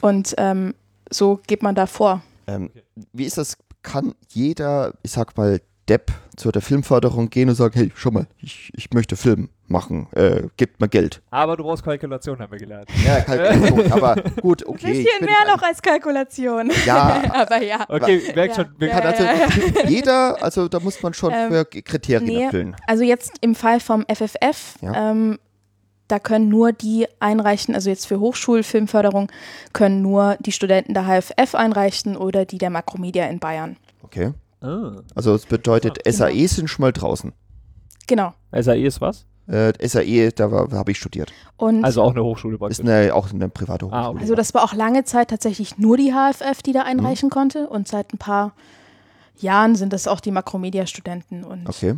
Und 0.02 0.34
ähm, 0.40 0.74
so 1.12 1.40
geht 1.48 1.64
man 1.64 1.76
da 1.76 1.86
vor. 1.86 2.22
Ähm, 2.48 2.72
wie 3.14 3.26
ist 3.26 3.38
das? 3.38 3.58
Kann 3.84 4.16
jeder, 4.30 4.94
ich 5.04 5.12
sag 5.12 5.38
mal, 5.38 5.62
Depp 5.88 6.12
zu 6.36 6.52
der 6.52 6.62
Filmförderung 6.62 7.30
gehen 7.30 7.48
und 7.50 7.56
sagen, 7.56 7.74
hey, 7.76 7.92
schau 7.96 8.12
mal, 8.12 8.28
ich, 8.40 8.72
ich 8.76 8.92
möchte 8.94 9.16
Film 9.16 9.50
machen, 9.68 10.08
äh, 10.14 10.44
gebt 10.58 10.80
mir 10.82 10.90
Geld. 10.90 11.22
Aber 11.30 11.56
du 11.56 11.64
brauchst 11.64 11.84
Kalkulation, 11.84 12.40
haben 12.40 12.52
wir 12.52 12.60
gelernt. 12.60 12.90
Ja, 13.06 13.22
Kalkulation, 13.22 13.92
aber 13.92 14.16
gut, 14.42 14.66
okay. 14.66 14.88
Ein 14.88 14.92
ich 14.94 15.06
bisschen 15.06 15.26
mehr 15.26 15.56
noch 15.56 15.62
als 15.62 15.82
Kalkulation. 15.82 16.72
Ja. 16.86 17.24
aber 17.34 17.62
ja. 17.64 17.86
Okay, 17.88 18.22
merkt 18.36 18.58
Ja, 18.58 18.64
schon, 18.66 18.74
wir 18.78 18.88
ja, 18.90 19.00
Kann 19.00 19.08
also 19.08 19.24
ja. 19.24 19.84
jeder, 19.88 20.44
also 20.44 20.68
da 20.68 20.80
muss 20.80 21.02
man 21.02 21.14
schon 21.14 21.32
Ähm, 21.34 21.52
für 21.52 21.66
Kriterien 21.66 22.26
nee. 22.28 22.44
erfüllen. 22.44 22.76
Also 22.86 23.04
jetzt 23.04 23.32
im 23.42 23.56
Fall 23.56 23.80
vom 23.80 24.06
FFF, 24.14 24.76
Ja. 24.82 25.12
ähm, 25.12 25.40
da 26.08 26.20
können 26.20 26.50
nur 26.50 26.72
die 26.72 27.08
einreichen, 27.20 27.76
also 27.76 27.90
jetzt 27.90 28.08
für 28.08 28.20
Hochschulfilmförderung, 28.20 29.32
können 29.74 30.02
nur 30.02 30.38
die 30.40 30.52
Studenten 30.52 30.94
der 30.94 31.04
HFF 31.06 31.54
einreichen 31.56 32.16
oder 32.18 32.46
die 32.46 32.58
der 32.58 32.70
Makromedia 32.70 33.26
in 33.26 33.40
Bayern. 33.40 33.78
Okay. 34.04 34.32
Ah. 34.62 34.94
Also 35.16 35.34
es 35.36 35.46
bedeutet, 35.46 36.04
Genau. 36.04 36.16
SAE 36.18 36.48
sind 36.48 36.70
schon 36.70 36.82
mal 36.84 36.92
draußen. 36.94 37.34
Genau. 38.08 38.34
SAE 38.54 38.86
ist 38.86 39.02
was? 39.02 39.26
Äh, 39.48 39.74
SAE, 39.88 40.32
da 40.32 40.50
habe 40.52 40.92
ich 40.92 40.98
studiert. 40.98 41.32
Und 41.58 41.84
Also 41.86 42.02
auch 42.02 42.12
eine 42.12 42.24
Hochschule 42.24 42.58
Ist 42.70 42.82
eine, 42.82 43.14
auch 43.14 43.32
eine 43.32 43.48
private 43.50 43.86
Hochschule. 43.86 44.02
Ah, 44.02 44.10
okay. 44.10 44.20
also 44.22 44.36
das 44.36 44.54
war 44.54 44.64
auch 44.64 44.74
lange 44.74 45.04
Zeit 45.06 45.30
tatsächlich 45.30 45.78
nur 45.78 45.96
die 45.98 46.12
HFF, 46.14 46.62
die 46.64 46.74
da 46.74 46.82
Mhm. 46.82 46.86
einreichen 46.88 47.30
konnte. 47.30 47.70
Und 47.70 47.88
seit 47.88 48.14
ein 48.14 48.18
paar 48.18 48.54
Jahren 49.38 49.76
sind 49.76 49.94
das 49.94 50.08
auch 50.08 50.20
die 50.20 50.32
Makromedia-Studenten. 50.32 51.44
Und 51.44 51.68
Okay. 51.70 51.96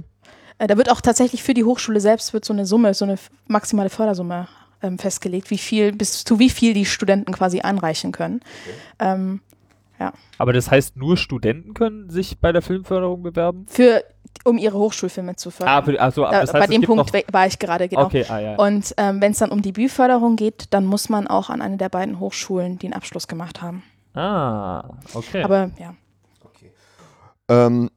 Äh, 0.60 0.67
da 0.67 0.78
wird 0.78 0.91
auch 0.91 1.02
tatsächlich 1.02 1.41
für 1.41 1.54
die 1.54 1.63
Hochschule 1.63 2.00
selbst 2.00 2.34
wird 2.34 2.45
so 2.45 2.54
eine 2.54 2.65
Summe, 2.65 2.93
so 2.93 3.06
eine 3.06 3.15
maximale 3.48 3.89
Fördersumme 3.89 4.48
ähm, 4.82 5.00
festgelegt, 5.00 5.50
wie 5.50 5.58
viel, 5.58 5.91
bis 5.93 6.24
zu 6.24 6.39
wie 6.39 6.50
viel 6.50 6.74
die 6.74 6.86
Studenten 6.86 7.34
quasi 7.34 7.62
einreichen 7.62 8.12
können. 8.12 8.41
Ähm, 9.00 9.41
Aber 10.38 10.54
das 10.54 10.69
heißt, 10.72 10.95
nur 10.95 11.17
Studenten 11.17 11.74
können 11.74 12.10
sich 12.10 12.39
bei 12.39 12.52
der 12.52 12.62
Filmförderung 12.62 13.24
bewerben? 13.24 13.65
für, 13.67 14.04
um 14.45 14.58
ihre 14.58 14.78
Hochschulfilme 14.78 15.36
zu 15.36 15.52
fördern. 15.52 15.76
Ah, 15.76 15.82
für, 15.82 16.00
also, 16.00 16.24
Da, 16.24 16.41
das 16.41 16.54
heißt, 16.54 16.67
bei 16.67 16.67
dem 16.67 16.82
Punkt 16.84 17.12
war 17.34 17.48
ich 17.48 17.60
gerade, 17.60 17.89
genau. 17.89 18.06
Okay, 18.06 18.26
ah, 18.30 18.39
ja. 18.39 18.56
Und 18.56 18.93
ähm, 18.98 19.22
wenn 19.22 19.32
es 19.32 19.39
dann 19.39 19.52
um 19.52 19.62
Debütförderung 19.62 20.36
geht, 20.36 20.65
dann 20.69 20.86
muss 20.86 21.10
man 21.10 21.28
auch 21.28 21.50
an 21.50 21.62
eine 21.62 21.78
der 21.78 21.89
beiden 21.89 22.19
Hochschulen 22.19 22.80
den 22.80 22.93
Abschluss 22.93 23.28
gemacht 23.28 23.62
haben. 23.62 23.84
ah, 24.13 24.89
okay. 25.13 25.43
Aber 25.43 25.72
ja. 25.78 25.95
Ähm, 27.50 27.89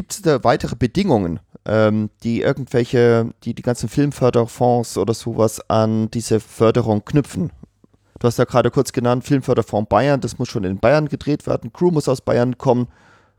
Gibt 0.00 0.12
es 0.12 0.22
da 0.22 0.42
weitere 0.44 0.76
Bedingungen, 0.76 1.40
ähm, 1.66 2.08
die 2.22 2.40
irgendwelche, 2.40 3.34
die 3.44 3.52
die 3.52 3.60
ganzen 3.60 3.90
Filmförderfonds 3.90 4.96
oder 4.96 5.12
sowas 5.12 5.60
an 5.68 6.10
diese 6.10 6.40
Förderung 6.40 7.04
knüpfen? 7.04 7.52
Du 8.18 8.26
hast 8.26 8.38
ja 8.38 8.46
gerade 8.46 8.70
kurz 8.70 8.92
genannt, 8.92 9.24
Filmförderfonds 9.24 9.90
Bayern, 9.90 10.22
das 10.22 10.38
muss 10.38 10.48
schon 10.48 10.64
in 10.64 10.78
Bayern 10.78 11.10
gedreht 11.10 11.46
werden, 11.46 11.70
Crew 11.74 11.90
muss 11.90 12.08
aus 12.08 12.22
Bayern 12.22 12.56
kommen. 12.56 12.88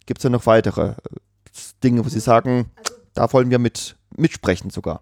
Gibt 0.06 0.20
es 0.20 0.22
da 0.22 0.30
noch 0.30 0.46
weitere 0.46 0.90
äh, 0.90 0.96
Dinge, 1.84 2.06
wo 2.06 2.10
Sie 2.10 2.20
sagen, 2.20 2.70
da 3.16 3.34
wollen 3.34 3.50
wir 3.50 3.58
mit 3.58 3.96
mitsprechen 4.16 4.70
sogar? 4.70 5.02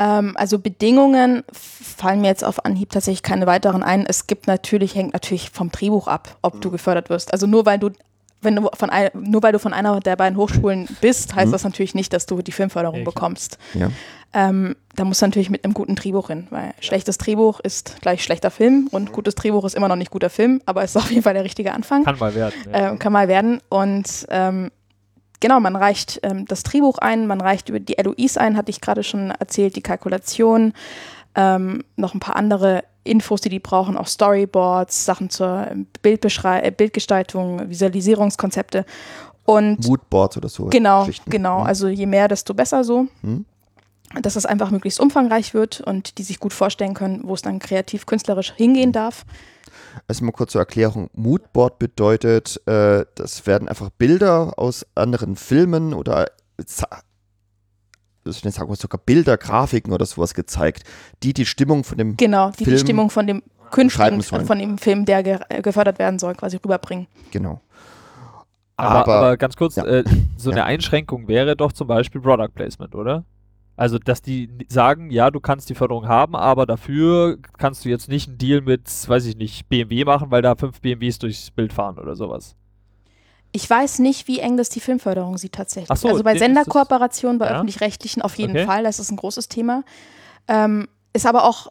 Ähm, 0.00 0.36
also 0.36 0.58
Bedingungen 0.58 1.44
fallen 1.52 2.22
mir 2.22 2.26
jetzt 2.26 2.42
auf 2.42 2.64
Anhieb 2.64 2.90
tatsächlich 2.90 3.22
keine 3.22 3.46
weiteren 3.46 3.84
ein. 3.84 4.04
Es 4.04 4.26
gibt 4.26 4.48
natürlich, 4.48 4.96
hängt 4.96 5.12
natürlich 5.12 5.50
vom 5.50 5.70
Drehbuch 5.70 6.08
ab, 6.08 6.38
ob 6.42 6.60
du 6.60 6.72
gefördert 6.72 7.08
wirst. 7.08 7.32
Also 7.32 7.46
nur 7.46 7.66
weil 7.66 7.78
du 7.78 7.90
wenn 8.42 8.56
du 8.56 8.68
von 8.74 8.90
ein, 8.90 9.08
nur 9.14 9.42
weil 9.42 9.52
du 9.52 9.58
von 9.58 9.72
einer 9.72 10.00
der 10.00 10.16
beiden 10.16 10.36
Hochschulen 10.36 10.88
bist, 11.00 11.34
heißt 11.34 11.48
Mhm. 11.48 11.52
das 11.52 11.64
natürlich 11.64 11.94
nicht, 11.94 12.12
dass 12.12 12.26
du 12.26 12.42
die 12.42 12.52
Filmförderung 12.52 12.98
Ja, 13.00 13.04
bekommst. 13.04 13.58
Ja. 13.74 13.88
Ähm, 14.34 14.76
da 14.96 15.04
musst 15.04 15.20
du 15.22 15.26
natürlich 15.26 15.50
mit 15.50 15.64
einem 15.64 15.74
guten 15.74 15.94
Drehbuch 15.94 16.28
hin, 16.28 16.46
weil 16.50 16.72
schlechtes 16.80 17.18
Drehbuch 17.18 17.60
ist 17.60 17.96
gleich 18.00 18.24
schlechter 18.24 18.50
Film 18.50 18.88
und 18.90 19.12
gutes 19.12 19.34
Drehbuch 19.34 19.64
ist 19.64 19.74
immer 19.74 19.88
noch 19.88 19.96
nicht 19.96 20.10
guter 20.10 20.30
Film, 20.30 20.62
aber 20.66 20.82
ist 20.84 20.96
auf 20.96 21.10
jeden 21.10 21.22
Fall 21.22 21.34
der 21.34 21.44
richtige 21.44 21.72
Anfang. 21.72 22.04
Kann 22.04 22.18
mal 22.18 22.34
werden. 22.34 22.54
Ja. 22.72 22.90
Ähm, 22.92 22.98
kann 22.98 23.12
mal 23.12 23.28
werden. 23.28 23.60
Und 23.68 24.26
ähm, 24.30 24.70
genau, 25.40 25.60
man 25.60 25.76
reicht 25.76 26.20
ähm, 26.22 26.46
das 26.46 26.62
Drehbuch 26.62 26.96
ein, 26.98 27.26
man 27.26 27.40
reicht 27.42 27.68
über 27.68 27.78
die 27.78 27.96
LOIs 28.02 28.38
ein, 28.38 28.56
hatte 28.56 28.70
ich 28.70 28.80
gerade 28.80 29.02
schon 29.02 29.32
erzählt, 29.32 29.76
die 29.76 29.82
Kalkulation, 29.82 30.72
ähm, 31.34 31.84
noch 31.96 32.14
ein 32.14 32.20
paar 32.20 32.36
andere 32.36 32.84
Infos, 33.04 33.40
die 33.40 33.48
die 33.48 33.58
brauchen, 33.58 33.96
auch 33.96 34.06
Storyboards, 34.06 35.04
Sachen 35.04 35.28
zur 35.30 35.66
ähm, 35.70 35.86
Bildbeschrei 36.02 36.60
äh, 36.60 36.70
Bildgestaltung, 36.70 37.68
Visualisierungskonzepte. 37.68 38.84
Und 39.44 39.86
Moodboards 39.88 40.36
oder 40.36 40.48
so. 40.48 40.66
Genau, 40.66 41.00
Geschichten. 41.00 41.30
genau. 41.30 41.60
Mhm. 41.60 41.66
Also 41.66 41.88
je 41.88 42.06
mehr, 42.06 42.28
desto 42.28 42.54
besser 42.54 42.84
so. 42.84 43.06
Mhm. 43.22 43.44
Dass 44.20 44.36
es 44.36 44.44
einfach 44.46 44.70
möglichst 44.70 45.00
umfangreich 45.00 45.54
wird 45.54 45.80
und 45.80 46.18
die 46.18 46.22
sich 46.22 46.38
gut 46.38 46.52
vorstellen 46.52 46.92
können, 46.94 47.22
wo 47.24 47.34
es 47.34 47.42
dann 47.42 47.58
kreativ, 47.58 48.04
künstlerisch 48.06 48.52
hingehen 48.56 48.92
darf. 48.92 49.24
Also 50.06 50.24
mal 50.24 50.32
kurz 50.32 50.52
zur 50.52 50.60
Erklärung. 50.60 51.08
Moodboard 51.14 51.78
bedeutet, 51.78 52.60
äh, 52.66 53.04
das 53.14 53.46
werden 53.46 53.68
einfach 53.68 53.88
Bilder 53.90 54.52
aus 54.58 54.86
anderen 54.94 55.34
Filmen 55.36 55.92
oder 55.94 56.26
za- 56.64 57.00
ich 58.24 58.44
nicht 58.44 58.54
sagen, 58.54 58.68
wir, 58.70 58.76
sogar 58.76 59.00
Bilder, 59.04 59.36
Grafiken 59.36 59.92
oder 59.92 60.06
sowas 60.06 60.34
gezeigt, 60.34 60.84
die 61.22 61.32
die 61.32 61.46
Stimmung 61.46 61.84
von 61.84 61.98
dem 61.98 62.16
Genau, 62.16 62.50
die 62.50 62.64
Film 62.64 62.76
die 62.76 62.80
Stimmung 62.82 63.10
von 63.10 63.26
dem 63.26 63.42
künftigen, 63.70 64.22
von 64.22 64.58
dem 64.58 64.78
Film, 64.78 65.04
der 65.06 65.22
ge 65.22 65.38
gefördert 65.62 65.98
werden 65.98 66.18
soll, 66.18 66.34
quasi 66.34 66.56
rüberbringen. 66.56 67.06
genau. 67.30 67.60
Aber, 68.76 69.00
Aber- 69.00 69.14
aber 69.16 69.36
ganz 69.36 69.56
kurz, 69.56 69.76
ja. 69.76 69.84
äh, 69.84 70.04
so 70.36 70.50
eine 70.50 70.60
Ja. 70.60 70.64
Einschränkung 70.66 71.28
wäre 71.28 71.56
doch 71.56 71.72
zum 71.72 71.86
Beispiel 71.86 72.20
Product 72.20 72.48
Placement, 72.54 72.94
oder? 72.94 73.24
Also, 73.76 73.98
dass 73.98 74.20
die 74.22 74.50
sagen, 74.68 75.10
ja, 75.10 75.30
du 75.30 75.40
kannst 75.40 75.68
die 75.70 75.74
Förderung 75.74 76.06
haben, 76.08 76.34
aber 76.36 76.66
dafür 76.66 77.38
kannst 77.58 77.84
du 77.84 77.88
jetzt 77.88 78.08
nicht 78.08 78.28
einen 78.28 78.38
Deal 78.38 78.60
mit, 78.60 78.88
weiß 79.08 79.26
ich 79.26 79.36
nicht, 79.36 79.68
BMW 79.68 80.04
machen, 80.04 80.30
weil 80.30 80.42
da 80.42 80.54
fünf 80.56 80.80
BMWs 80.80 81.18
durchs 81.18 81.50
Bild 81.50 81.72
fahren 81.72 81.98
oder 81.98 82.14
sowas. 82.14 82.54
Ich 83.52 83.68
weiß 83.68 83.98
nicht, 83.98 84.28
wie 84.28 84.38
eng 84.40 84.56
das 84.56 84.70
die 84.70 84.80
Filmförderung 84.80 85.36
sieht 85.36 85.52
tatsächlich. 85.52 85.98
So, 85.98 86.08
also 86.08 86.22
bei 86.22 86.36
Senderkooperationen, 86.38 87.38
bei 87.38 87.46
Ja. 87.46 87.56
öffentlich-rechtlichen 87.56 88.22
auf 88.22 88.34
jeden 88.36 88.56
Okay. 88.56 88.64
Fall, 88.66 88.82
das 88.84 88.98
ist 88.98 89.10
ein 89.10 89.16
großes 89.16 89.48
Thema. 89.48 89.84
Ähm, 90.48 90.88
ist 91.12 91.26
aber 91.26 91.44
auch, 91.44 91.70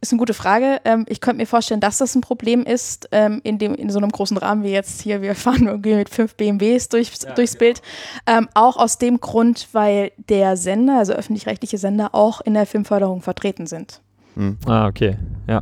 ist 0.00 0.12
eine 0.12 0.18
gute 0.18 0.32
Frage. 0.32 0.80
Ähm, 0.86 1.04
ich 1.10 1.20
könnte 1.20 1.36
mir 1.36 1.46
vorstellen, 1.46 1.80
dass 1.80 1.98
das 1.98 2.14
ein 2.14 2.22
Problem 2.22 2.62
ist, 2.64 3.08
ähm, 3.12 3.42
in, 3.44 3.58
dem, 3.58 3.74
in 3.74 3.90
so 3.90 3.98
einem 3.98 4.10
großen 4.10 4.38
Rahmen 4.38 4.62
wie 4.64 4.70
jetzt 4.70 5.02
hier, 5.02 5.20
wir 5.20 5.34
fahren 5.46 5.66
irgendwie 5.66 5.94
mit 5.94 6.08
fünf 6.08 6.34
BMWs 6.36 6.88
durchs, 6.88 7.22
Ja, 7.24 7.34
durchs 7.34 7.56
Bild. 7.56 7.82
Ähm, 8.26 8.48
auch 8.54 8.78
aus 8.78 8.96
dem 8.96 9.20
Grund, 9.20 9.68
weil 9.72 10.12
der 10.16 10.56
Sender, 10.56 10.96
also 10.98 11.12
öffentlich-rechtliche 11.12 11.76
Sender, 11.76 12.14
auch 12.14 12.40
in 12.40 12.54
der 12.54 12.64
Filmförderung 12.64 13.20
vertreten 13.20 13.66
sind. 13.66 14.00
Hm. 14.36 14.56
Ah, 14.66 14.86
okay. 14.86 15.18
Ja. 15.46 15.60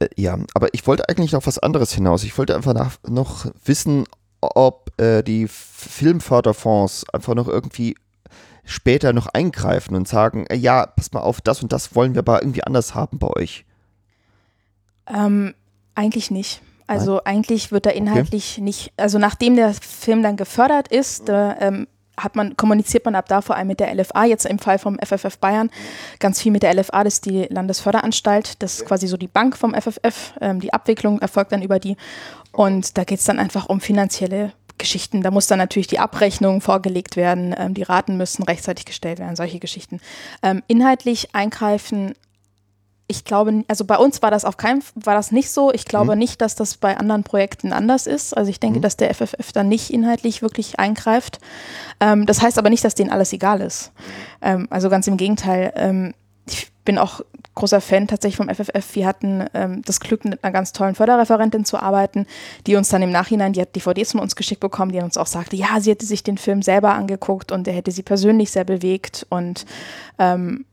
Äh, 0.00 0.08
ja, 0.16 0.36
aber 0.54 0.68
ich 0.72 0.86
wollte 0.86 1.08
eigentlich 1.08 1.36
auf 1.36 1.46
was 1.46 1.58
anderes 1.58 1.92
hinaus. 1.92 2.24
Ich 2.24 2.36
wollte 2.36 2.56
einfach 2.56 2.74
nach, 2.74 2.96
noch 3.08 3.46
wissen, 3.64 4.04
ob 4.40 4.90
äh, 5.00 5.22
die 5.22 5.46
Filmförderfonds 5.48 7.08
einfach 7.10 7.34
noch 7.34 7.46
irgendwie 7.46 7.94
später 8.64 9.12
noch 9.12 9.26
eingreifen 9.26 9.94
und 9.94 10.08
sagen, 10.08 10.46
äh, 10.46 10.56
ja, 10.56 10.86
pass 10.86 11.12
mal 11.12 11.20
auf, 11.20 11.40
das 11.40 11.62
und 11.62 11.72
das 11.72 11.94
wollen 11.94 12.14
wir 12.14 12.20
aber 12.20 12.42
irgendwie 12.42 12.64
anders 12.64 12.94
haben 12.94 13.18
bei 13.18 13.28
euch. 13.28 13.64
Ähm, 15.06 15.54
eigentlich 15.94 16.30
nicht. 16.30 16.62
Also 16.86 17.22
eigentlich 17.22 17.70
wird 17.70 17.86
da 17.86 17.90
inhaltlich 17.90 18.58
nicht, 18.58 18.92
also 18.96 19.18
nachdem 19.18 19.54
der 19.54 19.74
Film 19.74 20.24
dann 20.24 20.36
gefördert 20.36 20.88
ist, 20.88 21.28
da, 21.28 21.56
ähm, 21.60 21.86
hat 22.22 22.36
man, 22.36 22.56
kommuniziert 22.56 23.04
man 23.04 23.14
ab 23.14 23.28
da 23.28 23.40
vor 23.40 23.56
allem 23.56 23.68
mit 23.68 23.80
der 23.80 23.94
LFA, 23.94 24.24
jetzt 24.24 24.46
im 24.46 24.58
Fall 24.58 24.78
vom 24.78 24.98
FFF 24.98 25.38
Bayern, 25.38 25.70
ganz 26.18 26.40
viel 26.40 26.52
mit 26.52 26.62
der 26.62 26.74
LFA, 26.74 27.04
das 27.04 27.14
ist 27.14 27.26
die 27.26 27.46
Landesförderanstalt, 27.50 28.62
das 28.62 28.80
ist 28.80 28.86
quasi 28.86 29.06
so 29.06 29.16
die 29.16 29.28
Bank 29.28 29.56
vom 29.56 29.74
FFF, 29.74 30.34
ähm, 30.40 30.60
die 30.60 30.72
Abwicklung 30.72 31.20
erfolgt 31.20 31.52
dann 31.52 31.62
über 31.62 31.78
die 31.78 31.96
und 32.52 32.96
da 32.96 33.04
geht 33.04 33.18
es 33.18 33.24
dann 33.24 33.38
einfach 33.38 33.68
um 33.68 33.80
finanzielle 33.80 34.52
Geschichten. 34.80 35.22
Da 35.22 35.30
muss 35.30 35.46
dann 35.46 35.58
natürlich 35.58 35.86
die 35.86 35.98
Abrechnung 35.98 36.60
vorgelegt 36.60 37.16
werden, 37.16 37.54
ähm, 37.56 37.74
die 37.74 37.82
Raten 37.82 38.16
müssen 38.16 38.42
rechtzeitig 38.42 38.86
gestellt 38.86 39.20
werden, 39.20 39.36
solche 39.36 39.60
Geschichten. 39.60 40.00
Ähm, 40.42 40.62
inhaltlich 40.66 41.34
eingreifen 41.34 42.14
ich 43.10 43.24
glaube, 43.24 43.64
also 43.68 43.84
bei 43.84 43.96
uns 43.98 44.22
war 44.22 44.30
das 44.30 44.44
auf 44.44 44.56
keinen 44.56 44.82
war 44.94 45.14
das 45.14 45.32
nicht 45.32 45.50
so. 45.50 45.72
Ich 45.72 45.84
glaube 45.84 46.12
Mhm. 46.14 46.18
nicht, 46.20 46.40
dass 46.40 46.54
das 46.54 46.76
bei 46.76 46.96
anderen 46.96 47.24
Projekten 47.24 47.72
anders 47.72 48.06
ist. 48.06 48.36
Also 48.36 48.48
ich 48.50 48.60
denke, 48.60 48.78
Mhm. 48.78 48.82
dass 48.82 48.96
der 48.96 49.10
FFF 49.10 49.52
da 49.52 49.62
nicht 49.64 49.90
inhaltlich 49.90 50.40
wirklich 50.42 50.78
eingreift. 50.78 51.40
Ähm, 52.00 52.24
das 52.26 52.40
heißt 52.40 52.58
aber 52.58 52.70
nicht, 52.70 52.84
dass 52.84 52.94
denen 52.94 53.10
alles 53.10 53.32
egal 53.32 53.60
ist. 53.60 53.92
Ähm, 54.40 54.66
also 54.70 54.88
ganz 54.88 55.06
im 55.08 55.16
Gegenteil. 55.16 55.72
Ähm, 55.76 56.14
ich 56.46 56.70
bin 56.84 56.98
auch 56.98 57.20
großer 57.54 57.80
Fan 57.80 58.06
tatsächlich 58.06 58.36
vom 58.36 58.48
FFF. 58.48 58.94
Wir 58.94 59.06
hatten 59.06 59.44
ähm, 59.54 59.82
das 59.84 60.00
Glück, 60.00 60.24
mit 60.24 60.42
einer 60.42 60.52
ganz 60.52 60.72
tollen 60.72 60.94
Förderreferentin 60.94 61.64
zu 61.64 61.78
arbeiten, 61.82 62.26
die 62.66 62.76
uns 62.76 62.88
dann 62.88 63.02
im 63.02 63.10
Nachhinein, 63.10 63.52
die 63.52 63.60
hat 63.60 63.74
DVDs 63.76 64.12
von 64.12 64.20
uns 64.20 64.34
geschickt 64.36 64.60
bekommen, 64.60 64.92
die 64.92 64.98
uns 65.00 65.18
auch 65.18 65.26
sagte, 65.26 65.56
ja, 65.56 65.80
sie 65.80 65.90
hätte 65.90 66.06
sich 66.06 66.22
den 66.22 66.38
Film 66.38 66.62
selber 66.62 66.94
angeguckt 66.94 67.52
und 67.52 67.66
der 67.66 67.74
hätte 67.74 67.90
sie 67.90 68.02
persönlich 68.02 68.50
sehr 68.50 68.64
bewegt 68.64 69.26
und 69.28 69.66
ähm, 70.18 70.64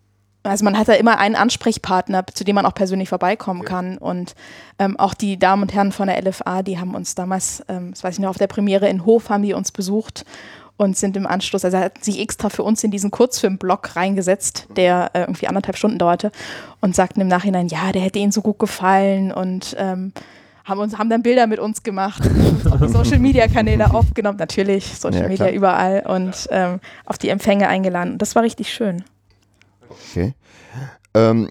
also 0.47 0.65
man 0.65 0.77
hat 0.77 0.88
da 0.88 0.93
immer 0.93 1.17
einen 1.17 1.36
Ansprechpartner, 1.36 2.25
zu 2.27 2.43
dem 2.43 2.55
man 2.55 2.65
auch 2.65 2.73
persönlich 2.73 3.10
vorbeikommen 3.10 3.63
kann. 3.63 3.97
Und 3.97 4.36
ähm, 4.79 4.97
auch 4.99 5.13
die 5.13 5.38
Damen 5.38 5.63
und 5.63 5.73
Herren 5.73 5.91
von 5.91 6.07
der 6.07 6.21
LFA, 6.21 6.63
die 6.63 6.79
haben 6.79 6.95
uns 6.95 7.15
damals, 7.15 7.63
ähm, 7.67 7.91
das 7.91 8.03
weiß 8.03 8.15
ich 8.15 8.19
noch, 8.19 8.29
auf 8.29 8.38
der 8.38 8.47
Premiere 8.47 8.88
in 8.88 9.05
Hof 9.05 9.29
haben 9.29 9.43
die 9.43 9.53
uns 9.53 9.71
besucht 9.71 10.25
und 10.77 10.95
sind 10.95 11.17
im 11.17 11.25
Anschluss, 11.25 11.65
also 11.65 11.77
hatten 11.77 12.03
sich 12.03 12.19
extra 12.21 12.49
für 12.49 12.63
uns 12.63 12.83
in 12.83 12.91
diesen 12.91 13.12
Kurzfilmblock 13.12 13.95
reingesetzt, 13.95 14.67
der 14.75 15.10
äh, 15.13 15.21
irgendwie 15.21 15.47
anderthalb 15.47 15.75
Stunden 15.75 15.97
dauerte 15.97 16.31
und 16.81 16.95
sagten 16.95 17.19
im 17.19 17.27
Nachhinein, 17.27 17.67
ja, 17.67 17.91
der 17.91 18.03
hätte 18.03 18.19
ihnen 18.19 18.31
so 18.31 18.41
gut 18.41 18.60
gefallen 18.60 19.31
und 19.31 19.75
ähm, 19.79 20.13
haben, 20.65 20.79
uns, 20.79 20.97
haben 20.97 21.10
dann 21.10 21.23
Bilder 21.23 21.47
mit 21.47 21.60
uns 21.60 21.81
gemacht, 21.81 22.21
auf 22.69 22.79
die 22.79 22.89
Social 22.89 23.19
Media 23.19 23.47
Kanäle 23.47 23.91
aufgenommen, 23.93 24.38
natürlich, 24.38 24.86
Social 24.97 25.23
Ja, 25.23 25.27
Media 25.27 25.49
überall 25.49 26.03
und 26.05 26.47
ähm, 26.51 26.79
auf 27.05 27.17
die 27.17 27.29
Empfänge 27.29 27.67
eingeladen. 27.67 28.13
Und 28.13 28.21
das 28.21 28.36
war 28.36 28.43
richtig 28.43 28.71
schön. 28.71 29.03
Okay. 29.89 30.34
Ähm, 31.13 31.50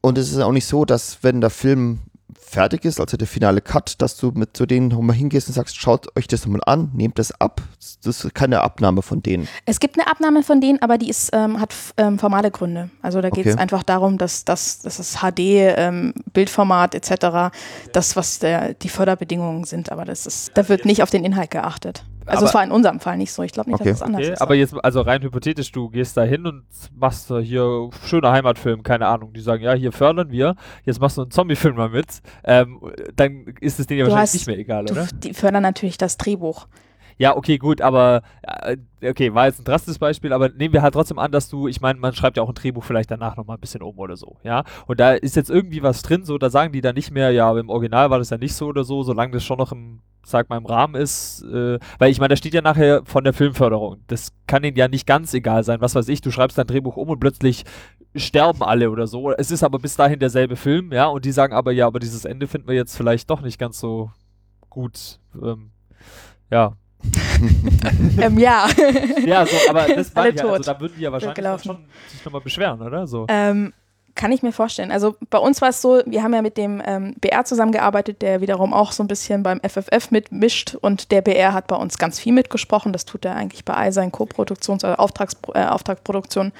und 0.00 0.18
es 0.18 0.30
ist 0.30 0.38
auch 0.38 0.52
nicht 0.52 0.66
so, 0.66 0.84
dass 0.84 1.18
wenn 1.22 1.40
der 1.40 1.50
Film 1.50 2.00
fertig 2.40 2.84
ist, 2.86 2.98
also 2.98 3.16
der 3.16 3.26
finale 3.26 3.60
Cut, 3.60 4.00
dass 4.00 4.16
du 4.16 4.30
mit 4.34 4.56
zu 4.56 4.64
denen 4.64 4.88
nochmal 4.88 5.16
hingehst 5.16 5.48
und 5.48 5.54
sagst, 5.54 5.76
schaut 5.76 6.06
euch 6.16 6.26
das 6.28 6.46
nochmal 6.46 6.62
an, 6.64 6.90
nehmt 6.94 7.18
das 7.18 7.30
ab. 7.40 7.60
Das 8.02 8.24
ist 8.24 8.34
keine 8.34 8.62
Abnahme 8.62 9.02
von 9.02 9.22
denen. 9.22 9.46
Es 9.66 9.80
gibt 9.80 9.98
eine 9.98 10.10
Abnahme 10.10 10.42
von 10.42 10.60
denen, 10.60 10.80
aber 10.80 10.96
die 10.96 11.10
ist, 11.10 11.30
ähm, 11.34 11.60
hat 11.60 11.74
ähm, 11.98 12.18
formale 12.18 12.50
Gründe. 12.50 12.90
Also 13.02 13.20
da 13.20 13.28
geht 13.30 13.46
es 13.46 13.52
Okay. 13.52 13.62
einfach 13.62 13.82
darum, 13.82 14.16
dass, 14.18 14.44
dass, 14.44 14.80
dass 14.80 14.96
das 14.96 15.18
HD, 15.18 15.40
ähm, 15.40 16.14
etc., 16.34 17.52
das, 17.92 18.16
was 18.16 18.38
der, 18.38 18.74
die 18.74 18.88
Förderbedingungen 18.88 19.64
sind, 19.64 19.92
aber 19.92 20.04
das 20.04 20.26
ist, 20.26 20.50
da 20.54 20.68
wird 20.68 20.84
nicht 20.86 21.02
auf 21.02 21.10
den 21.10 21.24
Inhalt 21.24 21.50
geachtet. 21.50 22.04
Also 22.28 22.46
es 22.46 22.54
war 22.54 22.62
in 22.64 22.70
unserem 22.70 23.00
Fall 23.00 23.16
nicht 23.16 23.32
so. 23.32 23.42
Ich 23.42 23.52
glaube 23.52 23.70
nicht, 23.70 23.80
Okay. 23.80 23.90
dass 23.90 23.98
es 23.98 24.02
anders 24.02 24.20
Okay, 24.22 24.32
ist. 24.32 24.40
aber 24.42 24.54
jetzt, 24.54 24.74
also 24.84 25.00
rein 25.00 25.22
hypothetisch, 25.22 25.72
du 25.72 25.88
gehst 25.90 26.16
da 26.16 26.22
hin 26.22 26.46
und 26.46 26.64
machst 26.96 27.32
hier 27.42 27.90
schöner 28.04 28.32
Heimatfilm, 28.32 28.82
keine 28.82 29.06
Ahnung. 29.06 29.32
Die 29.32 29.40
sagen, 29.40 29.62
ja, 29.62 29.72
hier 29.74 29.92
fördern 29.92 30.30
wir, 30.30 30.54
jetzt 30.84 31.00
machst 31.00 31.16
du 31.16 31.22
einen 31.22 31.30
Zombie-Film 31.30 31.76
mal 31.76 31.88
mit. 31.90 32.06
Ähm, 32.44 32.80
dann 33.16 33.46
ist 33.60 33.80
es 33.80 33.86
denen 33.86 34.00
ja 34.00 34.04
Du 34.06 34.10
wahrscheinlich 34.12 34.28
hast- 34.30 34.34
nicht 34.34 34.46
mehr 34.46 34.58
egal, 34.58 34.84
du, 34.84 34.92
oder? 34.92 35.06
die 35.12 35.34
fördern 35.34 35.62
natürlich 35.62 35.98
das 35.98 36.16
Drehbuch. 36.16 36.66
Ja, 37.20 37.36
okay, 37.36 37.58
gut, 37.58 37.80
aber 37.80 38.22
äh, 38.42 38.76
okay, 39.02 39.34
war 39.34 39.46
jetzt 39.46 39.58
ein 39.60 39.64
drastisches 39.64 39.98
Beispiel, 39.98 40.32
aber 40.32 40.50
nehmen 40.50 40.72
wir 40.72 40.82
halt 40.82 40.94
trotzdem 40.94 41.18
an, 41.18 41.32
dass 41.32 41.48
du, 41.48 41.66
ich 41.66 41.80
meine, 41.80 41.98
man 41.98 42.14
schreibt 42.14 42.36
ja 42.36 42.44
auch 42.44 42.48
ein 42.48 42.54
Drehbuch 42.54 42.84
vielleicht 42.84 43.10
danach 43.10 43.36
nochmal 43.36 43.56
ein 43.56 43.60
bisschen 43.60 43.82
um 43.82 43.98
oder 43.98 44.16
so, 44.16 44.36
ja. 44.44 44.62
Und 44.86 45.00
da 45.00 45.14
ist 45.14 45.34
jetzt 45.34 45.50
irgendwie 45.50 45.82
was 45.82 46.02
drin, 46.02 46.24
so, 46.24 46.38
da 46.38 46.48
sagen 46.48 46.72
die 46.72 46.80
dann 46.80 46.94
nicht 46.94 47.10
mehr, 47.10 47.32
ja, 47.32 47.50
im 47.58 47.70
Original 47.70 48.10
war 48.10 48.18
das 48.20 48.30
ja 48.30 48.38
nicht 48.38 48.54
so 48.54 48.66
oder 48.66 48.84
so, 48.84 49.02
solange 49.02 49.32
das 49.32 49.42
schon 49.42 49.58
noch 49.58 49.72
im, 49.72 49.98
sag 50.24 50.48
mal, 50.48 50.58
im 50.58 50.66
Rahmen 50.66 50.94
ist, 50.94 51.42
äh, 51.42 51.78
weil 51.98 52.10
ich 52.10 52.18
meine, 52.18 52.30
da 52.30 52.36
steht 52.36 52.54
ja 52.54 52.62
nachher 52.62 53.02
von 53.04 53.24
der 53.24 53.32
Filmförderung. 53.32 54.02
Das 54.06 54.32
kann 54.46 54.64
ihnen 54.64 54.76
ja 54.76 54.88
nicht 54.88 55.06
ganz 55.06 55.32
egal 55.34 55.64
sein, 55.64 55.80
was 55.80 55.94
weiß 55.94 56.08
ich, 56.08 56.20
du 56.20 56.30
schreibst 56.30 56.58
dein 56.58 56.66
Drehbuch 56.66 56.96
um 56.96 57.08
und 57.08 57.20
plötzlich 57.20 57.64
sterben 58.14 58.62
alle 58.62 58.90
oder 58.90 59.06
so. 59.06 59.32
Es 59.32 59.50
ist 59.50 59.62
aber 59.62 59.78
bis 59.78 59.96
dahin 59.96 60.18
derselbe 60.18 60.56
Film, 60.56 60.92
ja, 60.92 61.06
und 61.06 61.24
die 61.24 61.32
sagen 61.32 61.52
aber, 61.52 61.72
ja, 61.72 61.86
aber 61.86 61.98
dieses 61.98 62.24
Ende 62.24 62.46
finden 62.46 62.68
wir 62.68 62.74
jetzt 62.74 62.96
vielleicht 62.96 63.30
doch 63.30 63.40
nicht 63.40 63.58
ganz 63.58 63.80
so 63.80 64.10
gut. 64.68 65.20
Ähm, 65.40 65.70
ja, 66.50 66.74
ähm, 68.20 68.38
ja. 68.38 68.66
ja, 69.24 69.46
so, 69.46 69.56
aber 69.70 69.86
das 69.94 70.14
war 70.16 70.34
ja, 70.34 70.44
also 70.44 70.72
da 70.72 70.80
würden 70.80 70.94
die 70.96 71.02
ja 71.02 71.12
wahrscheinlich 71.12 71.62
schon 71.62 71.84
sich 72.08 72.24
nochmal 72.24 72.40
beschweren, 72.40 72.82
oder? 72.82 73.06
So. 73.06 73.26
Ähm, 73.28 73.72
kann 74.18 74.32
ich 74.32 74.42
mir 74.42 74.52
vorstellen. 74.52 74.90
Also 74.90 75.16
bei 75.30 75.38
uns 75.38 75.62
war 75.62 75.70
es 75.70 75.80
so, 75.80 76.02
wir 76.04 76.22
haben 76.22 76.34
ja 76.34 76.42
mit 76.42 76.56
dem 76.58 76.82
ähm, 76.84 77.14
BR 77.20 77.44
zusammengearbeitet, 77.44 78.20
der 78.20 78.40
wiederum 78.42 78.74
auch 78.74 78.92
so 78.92 79.02
ein 79.02 79.06
bisschen 79.06 79.42
beim 79.42 79.60
FFF 79.60 80.10
mitmischt 80.10 80.74
und 80.74 81.10
der 81.12 81.22
BR 81.22 81.54
hat 81.54 81.68
bei 81.68 81.76
uns 81.76 81.96
ganz 81.98 82.18
viel 82.18 82.32
mitgesprochen. 82.32 82.92
Das 82.92 83.04
tut 83.06 83.24
er 83.24 83.36
eigentlich 83.36 83.64
bei 83.64 83.74
all 83.74 83.92
seinen 83.92 84.10
Co-Produktions- 84.12 84.84
oder 84.84 84.98
Auftrags 85.00 85.36
äh, 85.54 85.64
Auftragsproduktionen. 85.64 86.52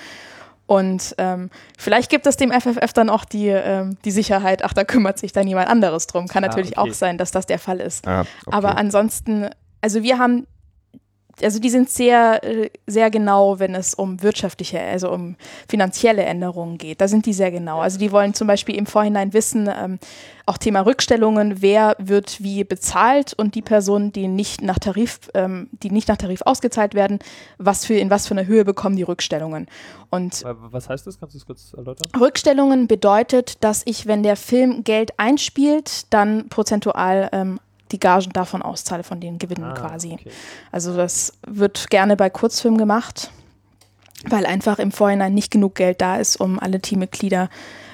Und 0.66 1.14
ähm, 1.18 1.50
vielleicht 1.76 2.10
gibt 2.10 2.26
es 2.26 2.36
dem 2.36 2.52
FFF 2.52 2.92
dann 2.92 3.10
auch 3.10 3.24
die, 3.24 3.48
ähm, 3.48 3.96
die 4.04 4.10
Sicherheit, 4.10 4.62
ach, 4.64 4.74
da 4.74 4.84
kümmert 4.84 5.18
sich 5.18 5.32
dann 5.32 5.48
jemand 5.48 5.68
anderes 5.68 6.06
drum. 6.06 6.28
Kann 6.28 6.44
Ah, 6.44 6.48
natürlich 6.48 6.78
okay. 6.78 6.90
auch 6.90 6.94
sein, 6.94 7.18
dass 7.18 7.30
das 7.32 7.46
der 7.46 7.58
Fall 7.58 7.80
ist. 7.80 8.06
Ah, 8.06 8.20
okay. 8.46 8.56
Aber 8.56 8.76
ansonsten, 8.76 9.48
also 9.80 10.02
wir 10.02 10.18
haben, 10.18 10.46
also 11.42 11.58
die 11.58 11.70
sind 11.70 11.90
sehr, 11.90 12.42
äh, 12.44 12.70
sehr 12.86 13.10
genau, 13.10 13.58
wenn 13.58 13.74
es 13.74 13.94
um 13.94 14.22
wirtschaftliche, 14.22 14.80
also 14.80 15.10
um 15.10 15.36
finanzielle 15.68 16.22
Änderungen 16.22 16.78
geht. 16.78 17.00
Da 17.00 17.08
sind 17.08 17.26
die 17.26 17.32
sehr 17.32 17.50
genau. 17.50 17.80
Also 17.80 17.98
die 17.98 18.12
wollen 18.12 18.34
zum 18.34 18.46
Beispiel 18.46 18.76
im 18.76 18.86
Vorhinein 18.86 19.32
wissen, 19.32 19.68
ähm, 19.68 19.98
auch 20.46 20.56
Thema 20.56 20.80
Rückstellungen, 20.80 21.60
wer 21.60 21.94
wird 21.98 22.42
wie 22.42 22.64
bezahlt 22.64 23.34
und 23.34 23.54
die 23.54 23.60
Personen, 23.62 24.12
die 24.12 24.28
nicht 24.28 24.62
nach 24.62 24.78
Tarif, 24.78 25.20
ähm, 25.34 25.68
die 25.72 25.90
nicht 25.90 26.08
nach 26.08 26.16
Tarif 26.16 26.40
ausgezahlt 26.42 26.94
werden, 26.94 27.18
was 27.58 27.84
für, 27.84 27.94
in 27.94 28.08
was 28.08 28.26
für 28.26 28.32
einer 28.32 28.46
Höhe 28.46 28.64
bekommen 28.64 28.96
die 28.96 29.02
Rückstellungen. 29.02 29.66
Und 30.10 30.42
Was 30.42 30.88
heißt 30.88 31.06
das? 31.06 31.20
Kannst 31.20 31.34
du 31.34 31.38
es 31.38 31.44
kurz 31.44 31.74
erläutern? 31.74 32.08
Rückstellungen 32.18 32.88
bedeutet, 32.88 33.62
dass 33.62 33.82
ich, 33.84 34.06
wenn 34.06 34.22
der 34.22 34.36
Film 34.36 34.84
Geld 34.84 35.18
einspielt, 35.18 36.12
dann 36.14 36.48
prozentual 36.48 37.28
ähm, 37.32 37.60
die 37.92 38.00
Gagen 38.00 38.30
davon 38.32 38.62
auszahle, 38.62 39.02
von 39.02 39.20
den 39.20 39.38
Gewinnen 39.38 39.64
Ah, 39.64 39.74
quasi. 39.74 40.12
okay. 40.14 40.30
Also 40.72 40.96
das 40.96 41.32
wird 41.46 41.90
gerne 41.90 42.16
bei 42.16 42.30
Kurzfilmen 42.30 42.78
gemacht, 42.78 43.30
weil 44.28 44.46
einfach 44.46 44.78
im 44.78 44.92
Vorhinein 44.92 45.34
nicht 45.34 45.50
genug 45.50 45.74
Geld 45.76 46.00
da 46.00 46.16
ist, 46.16 46.36
um 46.36 46.58
alle 46.58 46.80
Teammitglieder 46.80 47.48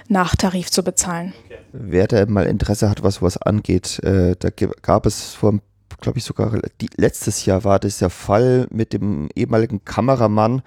nach 0.08 0.36
Tarif 0.36 0.70
zu 0.70 0.82
bezahlen. 0.82 1.32
Wer 1.72 2.06
da 2.06 2.26
mal 2.26 2.46
Interesse 2.46 2.90
hat, 2.90 3.02
was 3.02 3.16
sowas 3.16 3.36
angeht, 3.38 3.98
äh, 4.04 4.36
da 4.38 4.50
gab 4.82 5.06
es 5.06 5.34
vor, 5.34 5.58
glaube 6.00 6.18
ich, 6.18 6.24
sogar 6.24 6.60
die, 6.80 6.88
letztes 6.96 7.44
Jahr 7.46 7.64
war 7.64 7.78
das 7.78 7.98
der 7.98 8.10
Fall 8.10 8.66
mit 8.70 8.92
dem 8.92 9.28
ehemaligen 9.34 9.84
Kameramann 9.84 10.62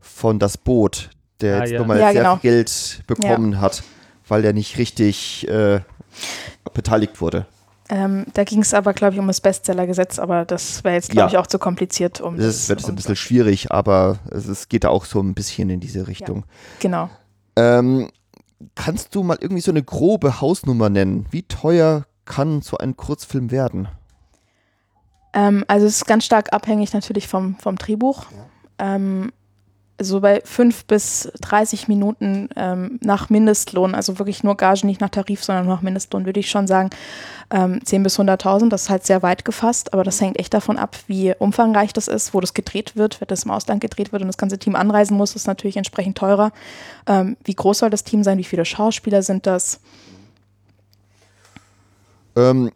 von 0.00 0.38
Das 0.38 0.58
Boot, 0.58 1.10
der 1.40 1.56
Ah, 1.56 1.60
jetzt 1.60 1.72
ja. 1.72 1.78
nochmal 1.78 1.98
Ja, 2.00 2.12
sehr 2.12 2.22
genau. 2.22 2.36
viel 2.36 2.50
Geld 2.50 3.02
bekommen 3.06 3.60
hat, 3.60 3.82
weil 4.28 4.44
er 4.44 4.52
nicht 4.52 4.76
richtig 4.78 5.48
äh, 5.48 5.80
beteiligt 6.74 7.20
wurde. 7.20 7.46
Ähm, 7.94 8.24
da 8.32 8.44
ging 8.44 8.60
es 8.62 8.72
aber, 8.72 8.94
glaube 8.94 9.12
ich, 9.12 9.20
um 9.20 9.26
das 9.26 9.42
Bestsellergesetz, 9.42 10.18
aber 10.18 10.46
das 10.46 10.82
wäre 10.82 10.94
jetzt, 10.94 11.10
glaube 11.10 11.30
Ja. 11.30 11.32
ich, 11.32 11.36
auch 11.36 11.46
zu 11.46 11.58
kompliziert. 11.58 12.22
Um 12.22 12.38
Das 12.38 12.66
wird 12.70 12.80
jetzt 12.80 12.88
ein 12.88 12.92
um- 12.92 12.96
bisschen 12.96 13.16
schwierig, 13.16 13.70
aber 13.70 14.18
es, 14.30 14.46
es 14.48 14.70
geht 14.70 14.86
auch 14.86 15.04
so 15.04 15.20
ein 15.20 15.34
bisschen 15.34 15.68
in 15.68 15.78
diese 15.78 16.06
Richtung. 16.08 16.44
Genau. 16.80 17.10
Ähm, 17.54 18.08
kannst 18.74 19.14
du 19.14 19.22
mal 19.22 19.36
irgendwie 19.38 19.60
so 19.60 19.70
eine 19.72 19.82
grobe 19.82 20.40
Hausnummer 20.40 20.88
nennen? 20.88 21.26
Wie 21.30 21.42
teuer 21.42 22.06
kann 22.24 22.62
so 22.62 22.78
ein 22.78 22.96
Kurzfilm 22.96 23.50
werden? 23.50 23.88
Ähm, 25.34 25.62
also 25.68 25.84
es 25.86 25.96
ist 25.96 26.06
ganz 26.06 26.24
stark 26.24 26.52
abhängig 26.54 26.94
natürlich 26.94 27.28
vom, 27.28 27.56
vom 27.56 27.76
Drehbuch. 27.76 28.24
Ähm, 28.78 29.32
so 30.00 30.20
bei 30.20 30.40
5 30.44 30.86
bis 30.86 31.30
30 31.40 31.88
Minuten 31.88 32.48
ähm, 32.56 32.98
nach 33.02 33.30
Mindestlohn, 33.30 33.94
also 33.94 34.18
wirklich 34.18 34.42
nur 34.42 34.56
Gage, 34.56 34.86
nicht 34.86 35.00
nach 35.00 35.10
Tarif, 35.10 35.44
sondern 35.44 35.66
nach 35.66 35.82
Mindestlohn, 35.82 36.26
würde 36.26 36.40
ich 36.40 36.50
schon 36.50 36.66
sagen, 36.66 36.90
ähm, 37.50 37.80
10 37.84 38.02
bis 38.02 38.18
100.000. 38.18 38.68
Das 38.68 38.82
ist 38.82 38.90
halt 38.90 39.04
sehr 39.04 39.22
weit 39.22 39.44
gefasst, 39.44 39.92
aber 39.92 40.04
das 40.04 40.20
hängt 40.20 40.38
echt 40.38 40.54
davon 40.54 40.78
ab, 40.78 40.96
wie 41.06 41.34
umfangreich 41.38 41.92
das 41.92 42.08
ist, 42.08 42.34
wo 42.34 42.40
das 42.40 42.54
gedreht 42.54 42.96
wird. 42.96 43.20
Wenn 43.20 43.28
das 43.28 43.44
im 43.44 43.50
Ausland 43.50 43.80
gedreht 43.80 44.12
wird 44.12 44.22
und 44.22 44.28
das 44.28 44.38
ganze 44.38 44.58
Team 44.58 44.76
anreisen 44.76 45.16
muss, 45.16 45.36
ist 45.36 45.46
natürlich 45.46 45.76
entsprechend 45.76 46.18
teurer. 46.18 46.52
Ähm, 47.06 47.36
wie 47.44 47.54
groß 47.54 47.78
soll 47.78 47.90
das 47.90 48.04
Team 48.04 48.24
sein? 48.24 48.38
Wie 48.38 48.44
viele 48.44 48.64
Schauspieler 48.64 49.22
sind 49.22 49.46
das? 49.46 49.80
Ähm, 52.34 52.70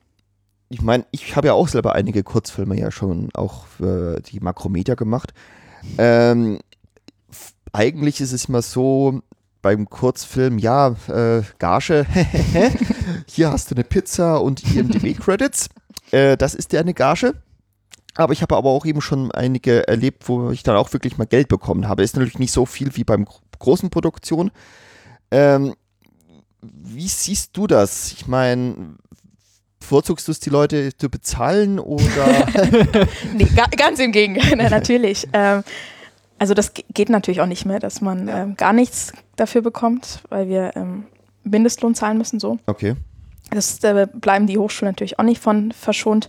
ich 0.69 0.83
meine, 0.83 1.07
ich 1.11 1.37
habe 1.37 1.49
ja 1.49 1.55
auch 1.55 1.69
selber 1.69 1.95
einige 1.95 2.23
Kurzfilme 2.23 2.79
ja 2.79 2.91
schon 2.91 3.31
auch 3.35 3.67
für 3.67 4.21
die 4.21 4.41
Makromedia 4.41 4.95
gemacht. 4.95 5.33
Ähm, 5.99 6.59
eigentlich 7.77 8.21
ist 8.21 8.33
es 8.33 8.47
immer 8.47 8.63
so, 8.63 9.21
beim 9.63 9.89
Kurzfilm, 9.91 10.59
ja, 10.59 10.95
äh, 11.09 11.43
Gage, 11.59 12.07
hier 13.27 13.51
hast 13.53 13.71
du 13.71 13.75
eine 13.75 13.85
Pizza 13.85 14.41
und 14.41 14.63
IMDb-Credits. 14.75 15.69
Äh, 16.13 16.37
das 16.37 16.55
ist 16.55 16.73
ja 16.73 16.79
eine 16.79 16.95
Gage. 16.95 17.35
Aber 18.15 18.33
ich 18.33 18.41
habe 18.41 18.55
aber 18.57 18.71
auch 18.71 18.87
eben 18.87 19.01
schon 19.01 19.33
einige 19.33 19.89
erlebt, 19.89 20.29
wo 20.29 20.53
ich 20.53 20.63
dann 20.63 20.77
auch 20.77 20.93
wirklich 20.93 21.19
mal 21.19 21.25
Geld 21.27 21.49
bekommen 21.49 21.89
habe. 21.89 22.05
Ist 22.05 22.15
natürlich 22.15 22.39
nicht 22.39 22.53
so 22.53 22.65
viel 22.65 22.95
wie 22.95 23.03
beim 23.03 23.25
gro- 23.25 23.41
großen 23.59 23.91
Produktion. 23.91 24.53
Ähm, 25.33 25.75
wie 26.63 27.09
siehst 27.09 27.57
du 27.57 27.67
das? 27.67 28.13
Ich 28.13 28.29
meine, 28.29 28.95
bevorzugst 29.81 30.29
du 30.29 30.33
es, 30.33 30.39
die 30.39 30.51
Leute 30.51 30.97
zu 30.97 31.11
bezahlen 31.11 31.81
oder? 31.81 32.47
Nee, 33.35 33.49
ga, 33.57 33.65
ganz 33.77 33.99
im 33.99 34.13
Gegenteil, 34.13 34.55
Na, 34.57 34.69
natürlich. 34.69 35.27
Ähm, 35.33 35.65
also 36.39 36.55
das 36.55 36.75
ge- 36.75 36.85
geht 36.93 37.09
natürlich 37.09 37.41
auch 37.41 37.47
nicht 37.47 37.65
mehr, 37.67 37.79
dass 37.79 38.01
man 38.01 38.29
ähm, 38.29 38.57
gar 38.57 38.73
nichts 38.73 39.13
dafür 39.37 39.63
bekommt, 39.63 40.23
weil 40.29 40.49
wir 40.49 40.73
ähm, 40.77 41.07
Mindestlohn 41.45 41.95
zahlen 41.95 42.19
müssen 42.19 42.41
so. 42.41 42.59
okay. 42.67 42.97
Das 43.51 43.83
äh, 43.85 44.09
bleiben 44.13 44.49
die 44.49 44.59
Hochschulen 44.59 44.91
natürlich 44.93 45.21
auch 45.21 45.25
nicht 45.25 45.41
von 45.41 45.71
verschont. 45.71 46.29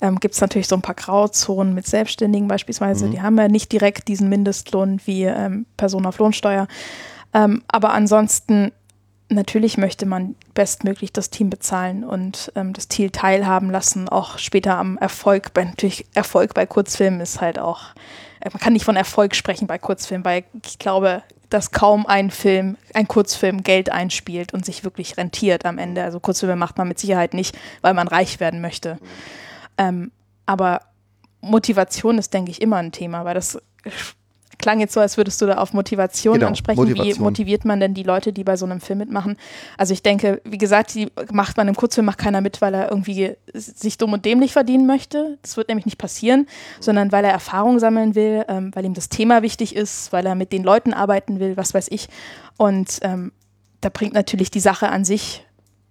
Ähm, 0.00 0.18
Gibt 0.18 0.34
es 0.34 0.40
natürlich 0.40 0.66
so 0.66 0.74
ein 0.74 0.82
paar 0.82 0.96
Grauzonen 0.96 1.72
mit 1.72 1.86
Selbstständigen 1.86 2.48
beispielsweise. 2.48 3.06
Mhm. 3.06 3.10
Die 3.12 3.22
haben 3.22 3.38
ja 3.38 3.46
nicht 3.46 3.70
direkt 3.70 4.08
diesen 4.08 4.28
Mindestlohn 4.28 5.00
wie 5.04 5.22
ähm, 5.24 5.66
Personen 5.76 6.06
auf 6.06 6.18
Lohnsteuer. 6.18 6.66
Ähm, 7.32 7.62
aber 7.68 7.92
ansonsten, 7.92 8.72
natürlich 9.28 9.78
möchte 9.78 10.04
man 10.04 10.34
bestmöglich 10.54 11.12
das 11.12 11.30
Team 11.30 11.48
bezahlen 11.48 12.02
und 12.02 12.52
ähm, 12.56 12.72
das 12.72 12.88
Team 12.88 13.12
teilhaben 13.12 13.70
lassen, 13.70 14.08
auch 14.08 14.38
später 14.38 14.78
am 14.78 14.98
Erfolg. 14.98 15.54
Bei, 15.54 15.64
natürlich 15.64 16.06
Erfolg 16.14 16.54
bei 16.54 16.66
Kurzfilmen 16.66 17.20
ist 17.20 17.40
halt 17.40 17.58
auch, 17.60 17.94
man 18.44 18.60
kann 18.60 18.72
nicht 18.72 18.84
von 18.84 18.96
Erfolg 18.96 19.34
sprechen 19.34 19.66
bei 19.66 19.78
Kurzfilmen, 19.78 20.24
weil 20.24 20.44
ich 20.64 20.78
glaube, 20.78 21.22
dass 21.50 21.70
kaum 21.70 22.06
ein 22.06 22.30
Film, 22.30 22.76
ein 22.94 23.08
Kurzfilm 23.08 23.62
Geld 23.62 23.90
einspielt 23.90 24.52
und 24.52 24.64
sich 24.64 24.84
wirklich 24.84 25.16
rentiert 25.16 25.64
am 25.64 25.78
Ende. 25.78 26.04
Also 26.04 26.20
Kurzfilme 26.20 26.56
macht 26.56 26.76
man 26.78 26.88
mit 26.88 26.98
Sicherheit 26.98 27.34
nicht, 27.34 27.56
weil 27.80 27.94
man 27.94 28.08
reich 28.08 28.40
werden 28.40 28.60
möchte. 28.60 28.98
Ähm, 29.78 30.12
aber 30.46 30.82
Motivation 31.40 32.18
ist, 32.18 32.34
denke 32.34 32.50
ich, 32.50 32.60
immer 32.60 32.76
ein 32.76 32.92
Thema, 32.92 33.24
weil 33.24 33.34
das 33.34 33.58
klang 34.58 34.80
jetzt 34.80 34.94
so, 34.94 35.00
als 35.00 35.16
würdest 35.16 35.40
du 35.40 35.46
da 35.46 35.58
auf 35.58 35.72
Motivation 35.72 36.34
Genau, 36.34 36.48
ansprechen. 36.48 36.80
Motivation. 36.80 37.16
Wie 37.16 37.20
motiviert 37.20 37.64
man 37.64 37.80
denn 37.80 37.94
die 37.94 38.02
Leute, 38.02 38.32
die 38.32 38.44
bei 38.44 38.56
so 38.56 38.66
einem 38.66 38.80
Film 38.80 38.98
mitmachen? 38.98 39.36
Also 39.76 39.92
ich 39.92 40.02
denke, 40.02 40.40
wie 40.44 40.58
gesagt, 40.58 40.94
die 40.94 41.08
macht 41.32 41.56
man 41.56 41.68
im 41.68 41.74
Kurzfilm 41.74 42.06
macht 42.06 42.18
keiner 42.18 42.40
mit, 42.40 42.60
weil 42.60 42.74
er 42.74 42.90
irgendwie 42.90 43.36
sich 43.54 43.98
dumm 43.98 44.12
und 44.12 44.24
dämlich 44.24 44.52
verdienen 44.52 44.86
möchte. 44.86 45.38
Das 45.42 45.56
wird 45.56 45.68
nämlich 45.68 45.86
nicht 45.86 45.98
passieren, 45.98 46.46
sondern 46.80 47.12
weil 47.12 47.24
er 47.24 47.30
Erfahrung 47.30 47.78
sammeln 47.78 48.14
will, 48.14 48.44
ähm, 48.48 48.70
weil 48.74 48.84
ihm 48.84 48.94
das 48.94 49.08
Thema 49.08 49.42
wichtig 49.42 49.74
ist, 49.74 50.12
weil 50.12 50.26
er 50.26 50.34
mit 50.34 50.52
den 50.52 50.62
Leuten 50.64 50.92
arbeiten 50.92 51.40
will, 51.40 51.56
was 51.56 51.74
weiß 51.74 51.88
ich. 51.90 52.08
Und 52.56 52.98
ähm, 53.02 53.32
da 53.80 53.88
bringt 53.88 54.14
natürlich 54.14 54.50
die 54.50 54.60
Sache 54.60 54.88
an 54.88 55.04
sich 55.04 55.44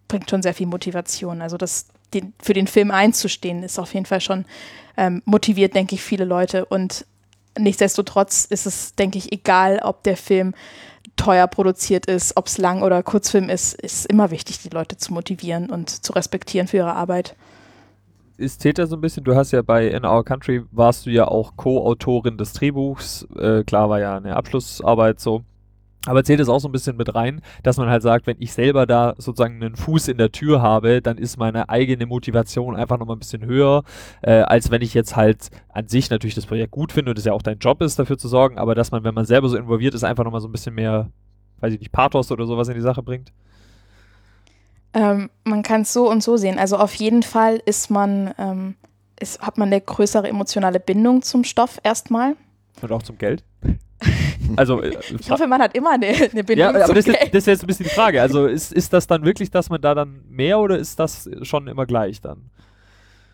bringt 0.08 0.30
schon 0.30 0.42
sehr 0.42 0.54
viel 0.54 0.68
Motivation. 0.68 1.42
Also 1.42 1.58
das 1.58 1.88
den, 2.14 2.34
für 2.42 2.54
den 2.54 2.68
Film 2.68 2.92
einzustehen 2.92 3.64
ist 3.64 3.80
auf 3.80 3.94
jeden 3.94 4.06
Fall 4.06 4.22
schon 4.22 4.46
ähm, 4.96 5.22
motiviert, 5.26 5.76
denke 5.76 5.96
ich, 5.96 6.02
viele 6.02 6.26
Leute. 6.26 6.66
Und 6.66 7.06
nichtsdestotrotz 7.60 8.46
ist 8.46 8.66
es, 8.66 8.96
denke 8.96 9.18
ich, 9.18 9.32
egal, 9.32 9.80
ob 9.84 10.04
der 10.04 10.18
Film 10.18 10.54
teuer 11.16 11.48
produziert 11.48 12.06
ist, 12.06 12.38
ob 12.38 12.48
es 12.48 12.58
Lang- 12.58 12.84
oder 12.84 13.04
Kurzfilm 13.04 13.50
ist, 13.50 13.74
ist 13.74 14.06
immer 14.06 14.32
wichtig, 14.32 14.60
die 14.60 14.70
Leute 14.70 14.98
zu 14.98 15.14
motivieren 15.14 15.70
und 15.70 15.90
zu 15.90 16.14
respektieren 16.14 16.68
für 16.68 16.78
ihre 16.78 16.94
Arbeit. 16.94 17.36
ist 18.38 18.60
Täter 18.60 18.86
so 18.86 18.96
ein 18.96 19.02
bisschen, 19.02 19.24
du 19.24 19.36
hast 19.36 19.52
ja 19.52 19.62
bei 19.64 19.88
In 19.88 20.06
Our 20.06 20.24
Country, 20.24 20.64
warst 20.72 21.06
du 21.06 21.10
ja 21.10 21.28
auch 21.28 21.56
Co-Autorin 21.56 22.38
des 22.38 22.54
Drehbuchs, 22.54 23.28
äh, 23.36 23.64
klar 23.64 23.90
war 23.90 24.00
ja 24.00 24.18
eine 24.18 24.36
Abschlussarbeit 24.36 25.20
so, 25.20 25.44
aber 26.08 26.24
zählt 26.24 26.40
es 26.40 26.50
auch 26.50 26.60
so 26.60 26.68
ein 26.68 26.72
bisschen 26.72 26.96
mit 26.96 27.14
rein, 27.14 27.42
dass 27.64 27.78
man 27.78 27.90
halt 27.90 28.02
sagt, 28.02 28.28
wenn 28.28 28.38
ich 28.40 28.54
selber 28.54 28.86
da 28.86 29.14
sozusagen 29.18 29.62
einen 29.62 29.76
Fuß 29.76 30.08
in 30.08 30.18
der 30.18 30.32
Tür 30.32 30.62
habe, 30.62 31.02
dann 31.02 31.18
ist 31.18 31.38
meine 31.38 31.70
eigene 31.70 32.06
Motivation 32.06 32.76
einfach 32.76 32.98
nochmal 32.98 33.18
ein 33.18 33.20
bisschen 33.20 33.46
höher, 33.46 33.84
äh, 34.22 34.42
als 34.42 34.72
wenn 34.72 34.82
ich 34.82 34.94
jetzt 34.94 35.16
halt 35.16 35.50
an 35.70 35.88
sich 35.88 36.10
natürlich 36.10 36.36
das 36.36 36.46
Projekt 36.46 36.72
gut 36.72 36.92
finde 36.92 37.12
und 37.12 37.18
es 37.18 37.26
ja 37.26 37.34
auch 37.34 37.42
dein 37.42 37.60
Job 37.60 37.82
ist, 37.82 38.00
dafür 38.00 38.18
zu 38.18 38.28
sorgen, 38.28 38.58
aber 38.58 38.74
dass 38.74 38.92
man, 38.92 39.04
wenn 39.04 39.14
man 39.14 39.26
selber 39.26 39.50
so 39.50 39.58
involviert 39.58 39.94
ist, 39.94 40.04
einfach 40.04 40.24
nochmal 40.24 40.42
so 40.42 40.48
ein 40.48 40.52
bisschen 40.52 40.76
mehr, 40.76 41.10
weiß 41.60 41.74
ich 41.74 41.80
nicht, 41.80 41.92
Pathos 41.92 42.32
oder 42.32 42.46
sowas 42.46 42.70
in 42.70 42.76
die 42.76 42.82
Sache 42.82 43.04
bringt. 43.04 43.34
Ähm, 44.94 45.30
man 45.44 45.64
kann 45.64 45.82
es 45.82 45.94
so 45.94 46.10
und 46.10 46.24
so 46.24 46.38
sehen. 46.38 46.58
Also 46.58 46.78
auf 46.78 46.94
jeden 46.96 47.24
Fall 47.24 47.62
ist 47.66 47.92
man, 47.92 48.34
ähm, 48.38 48.76
ist, 49.20 49.42
hat 49.42 49.58
man 49.58 49.68
eine 49.68 49.82
größere 49.82 50.28
emotionale 50.28 50.80
Bindung 50.80 51.22
zum 51.22 51.44
Stoff 51.44 51.80
erstmal. 51.84 52.36
Und 52.82 52.92
auch 52.92 53.04
zum 53.04 53.18
Geld. 53.18 53.44
Also, 54.56 54.82
äh, 54.82 54.98
Ich 55.20 55.30
hoffe, 55.30 55.46
man 55.48 55.62
hat 55.62 55.76
immer 55.76 55.92
eine, 55.92 56.08
eine 56.08 56.44
Bindung 56.44 56.58
Ja, 56.58 56.70
aber 56.70 56.80
das 56.80 56.90
ist, 56.92 57.06
Geld. 57.06 57.34
das 57.34 57.44
ist 57.44 57.48
jetzt 57.48 57.64
ein 57.64 57.68
bisschen 57.68 57.86
die 57.86 57.94
Frage. 57.94 58.22
Also 58.22 58.46
ist, 58.48 58.72
ist 58.72 58.94
das 58.94 59.08
dann 59.08 59.26
wirklich, 59.26 59.52
dass 59.52 59.70
man 59.70 59.82
da 59.82 59.94
dann 59.94 60.22
mehr 60.30 60.60
oder 60.60 60.78
ist 60.78 61.00
das 61.00 61.30
schon 61.42 61.68
immer 61.68 61.86
gleich 61.86 62.22
dann? 62.22 62.50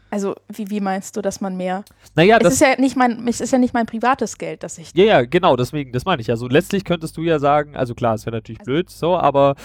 Also 0.09 0.36
wie, 0.47 0.70
wie 0.70 0.80
meinst 0.80 1.18
du, 1.18 1.22
dass 1.22 1.41
man 1.41 1.57
mehr? 1.57 1.84
Naja, 2.16 2.38
es 2.38 2.43
das 2.43 2.53
ist 2.53 2.59
ja 2.61 2.80
nicht 2.80 2.95
mein, 2.95 3.28
es 3.28 3.41
ist 3.41 3.51
ja 3.51 3.57
nicht 3.57 3.74
mein 3.74 3.88
privates 3.88 4.38
Geld, 4.38 4.61
das 4.61 4.78
ich. 4.78 4.91
Ja, 4.93 5.03
ja, 5.05 5.22
genau, 5.26 5.55
deswegen, 5.55 5.91
das 5.91 6.05
meine 6.05 6.22
ich. 6.22 6.30
Also 6.30 6.47
letztlich 6.47 6.84
könntest 6.86 7.18
du 7.18 7.22
ja 7.24 7.39
sagen, 7.39 7.76
also 7.76 7.95
klar, 7.95 8.14
es 8.14 8.26
wäre 8.28 8.36
natürlich 8.36 8.59
Also- 8.59 8.72
blöd, 8.72 8.89
so, 8.91 9.18
aber 9.18 9.55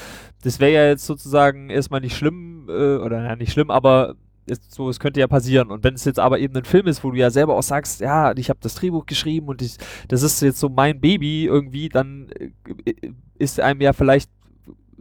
das 0.42 0.58
wäre 0.58 0.72
ja 0.72 0.86
jetzt 0.88 1.04
sozusagen 1.06 1.68
erstmal 1.68 2.00
nicht 2.00 2.16
schlimm, 2.16 2.66
äh, 2.68 2.96
oder 2.96 3.20
na, 3.20 3.36
nicht 3.36 3.52
schlimm, 3.52 3.70
aber 3.70 4.14
ist 4.50 4.72
so, 4.72 4.88
es 4.88 5.00
könnte 5.00 5.20
ja 5.20 5.26
passieren. 5.26 5.70
Und 5.70 5.84
wenn 5.84 5.94
es 5.94 6.04
jetzt 6.04 6.18
aber 6.18 6.38
eben 6.38 6.56
ein 6.56 6.64
Film 6.64 6.86
ist, 6.86 7.04
wo 7.04 7.10
du 7.10 7.16
ja 7.16 7.30
selber 7.30 7.56
auch 7.56 7.62
sagst, 7.62 8.00
ja, 8.00 8.36
ich 8.36 8.50
habe 8.50 8.60
das 8.62 8.74
Drehbuch 8.74 9.06
geschrieben 9.06 9.48
und 9.48 9.62
ich, 9.62 9.76
das 10.08 10.22
ist 10.22 10.40
jetzt 10.42 10.60
so 10.60 10.68
mein 10.68 11.00
Baby 11.00 11.46
irgendwie, 11.46 11.88
dann 11.88 12.30
äh, 12.38 12.92
ist 13.38 13.60
einem 13.60 13.80
ja 13.80 13.92
vielleicht 13.92 14.30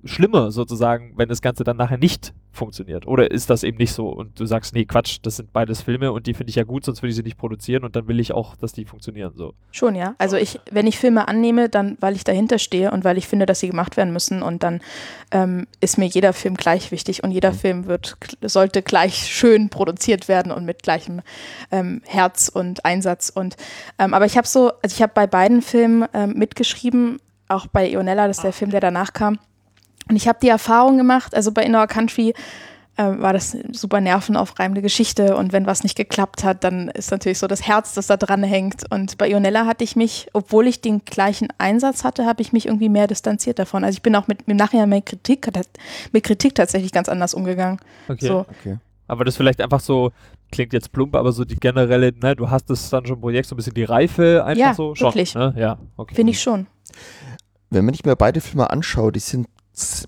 schlimmer 0.04 0.52
sozusagen, 0.52 1.14
wenn 1.16 1.30
das 1.30 1.42
Ganze 1.42 1.64
dann 1.64 1.78
nachher 1.78 1.98
nicht 1.98 2.34
funktioniert? 2.52 3.08
Oder 3.08 3.32
ist 3.32 3.50
das 3.50 3.64
eben 3.64 3.78
nicht 3.78 3.94
so 3.94 4.10
und 4.10 4.40
du 4.40 4.46
sagst, 4.46 4.74
nee, 4.74 4.86
Quatsch, 4.86 5.20
das 5.22 5.38
sind 5.38 5.54
beides 5.54 5.82
Filme 5.82 6.12
und 6.12 6.28
die 6.28 6.34
finde 6.34 6.50
ich 6.50 6.56
ja 6.56 6.64
gut, 6.64 6.86
sonst 6.86 7.02
würde 7.02 7.12
ich 7.12 7.16
sie 7.16 7.24
nicht 7.24 7.38
produzieren 7.38 7.84
und 7.84 7.96
dann 7.96 8.08
will 8.08 8.20
ich 8.20 8.34
auch, 8.34 8.56
dass 8.56 8.74
die 8.74 8.86
funktionieren 8.86 9.34
so. 9.36 9.54
Schon, 9.72 9.96
ja. 9.96 10.16
Also 10.18 10.38
ich, 10.38 10.60
wenn 10.72 10.88
ich 10.88 10.98
Filme 10.98 11.28
annehme, 11.28 11.70
dann, 11.70 11.98
weil 12.00 12.16
ich 12.16 12.24
dahinter 12.24 12.60
stehe 12.60 12.92
und 12.92 13.04
weil 13.04 13.18
ich 13.18 13.28
finde, 13.28 13.46
dass 13.46 13.60
sie 13.60 13.70
gemacht 13.70 13.98
werden 13.98 14.12
müssen 14.12 14.42
und 14.42 14.64
dann 14.64 14.82
ähm, 15.32 15.68
ist 15.80 15.98
mir 15.98 16.06
jeder 16.06 16.34
Film 16.34 16.56
gleich 16.56 16.92
wichtig 16.92 17.24
und 17.24 17.32
jeder 17.32 17.52
mhm. 17.52 17.58
Film 17.58 17.86
wird, 17.86 18.18
sollte 18.42 18.82
gleich 18.82 19.16
schön 19.16 19.70
produziert 19.70 20.28
werden 20.28 20.52
und 20.52 20.66
mit 20.66 20.84
gleichem 20.84 21.22
ähm, 21.72 22.02
Herz 22.06 22.50
und 22.50 22.86
Einsatz 22.86 23.30
und 23.30 23.56
ähm, 24.00 24.14
aber 24.14 24.26
ich 24.26 24.38
habe 24.38 24.48
so, 24.48 24.72
also 24.82 24.94
ich 24.94 25.02
habe 25.02 25.14
bei 25.14 25.28
beiden 25.28 25.62
Filmen 25.62 26.08
ähm, 26.14 26.34
mitgeschrieben, 26.34 27.20
auch 27.48 27.68
bei 27.68 27.90
Ionella, 27.90 28.28
das 28.28 28.38
ist 28.38 28.44
der 28.44 28.54
Film, 28.54 28.72
der 28.72 28.82
danach 28.82 29.14
kam 29.14 29.40
und 30.10 30.16
ich 30.16 30.28
habe 30.28 30.40
die 30.42 30.50
Erfahrung 30.50 30.98
gemacht, 30.98 31.36
also 31.36 31.52
bei 31.52 31.64
Inner 31.64 31.88
Country 31.88 32.34
äh, 32.98 33.20
war 33.20 33.32
das 33.32 33.54
eine 33.54 33.74
super 33.74 34.02
nervenaufreibende 34.02 34.82
Geschichte 34.82 35.38
und 35.38 35.54
wenn 35.54 35.66
was 35.66 35.84
nicht 35.84 35.96
geklappt 35.96 36.44
hat, 36.44 36.64
dann 36.64 36.90
ist 36.90 37.12
natürlich 37.12 37.38
so 37.38 37.48
das 37.48 37.68
Herz, 37.68 37.94
das 37.94 38.08
da 38.08 38.18
dran 38.18 38.44
hängt. 38.44 38.92
Und 38.92 39.18
bei 39.18 39.30
Ionella 39.30 39.66
hatte 39.66 39.84
ich 39.84 39.96
mich, 39.96 40.28
obwohl 40.34 40.68
ich 40.68 40.82
den 40.82 41.06
gleichen 41.06 41.50
Einsatz 41.60 42.04
hatte, 42.04 42.26
habe 42.26 42.42
ich 42.42 42.54
mich 42.54 42.66
irgendwie 42.66 42.90
mehr 42.90 43.08
distanziert 43.08 43.60
davon. 43.60 43.84
Also 43.84 43.98
ich 43.98 44.02
bin 44.02 44.16
auch 44.16 44.28
mit, 44.28 44.44
im 44.48 44.58
Nachhinein 44.58 44.90
mit 44.90 45.06
Kritik, 45.06 45.48
mit 46.12 46.24
Kritik 46.24 46.56
tatsächlich 46.56 46.92
ganz 46.92 47.08
anders 47.08 47.34
umgegangen. 47.34 47.80
Okay. 48.08 48.28
So. 48.28 48.40
okay. 48.40 48.78
Aber 49.08 49.24
das 49.24 49.38
vielleicht 49.38 49.62
einfach 49.62 49.80
so, 49.80 50.12
klingt 50.52 50.74
jetzt 50.74 50.92
plump, 50.92 51.16
aber 51.16 51.32
so 51.32 51.46
die 51.46 51.56
generelle, 51.56 52.14
ne, 52.14 52.36
du 52.36 52.50
hast 52.50 52.70
das 52.70 52.90
dann 52.90 53.06
schon 53.06 53.22
Projekt, 53.22 53.48
so 53.48 53.56
ein 53.56 53.58
bisschen 53.58 53.74
die 53.74 53.84
Reife 53.84 54.44
einfach 54.44 54.60
ja, 54.60 54.74
so 54.74 54.96
schon. 54.96 55.08
Wirklich. 55.08 55.36
Ne? 55.36 55.54
Ja, 55.58 55.78
okay. 55.96 56.16
Finde 56.16 56.32
ich 56.32 56.42
schon. 56.42 56.68
Wenn 57.70 57.86
man 57.86 57.94
sich 57.94 58.06
mir 58.06 58.16
beide 58.16 58.42
Filme 58.42 58.70
anschaue, 58.70 59.12
die 59.12 59.20
sind 59.20 59.48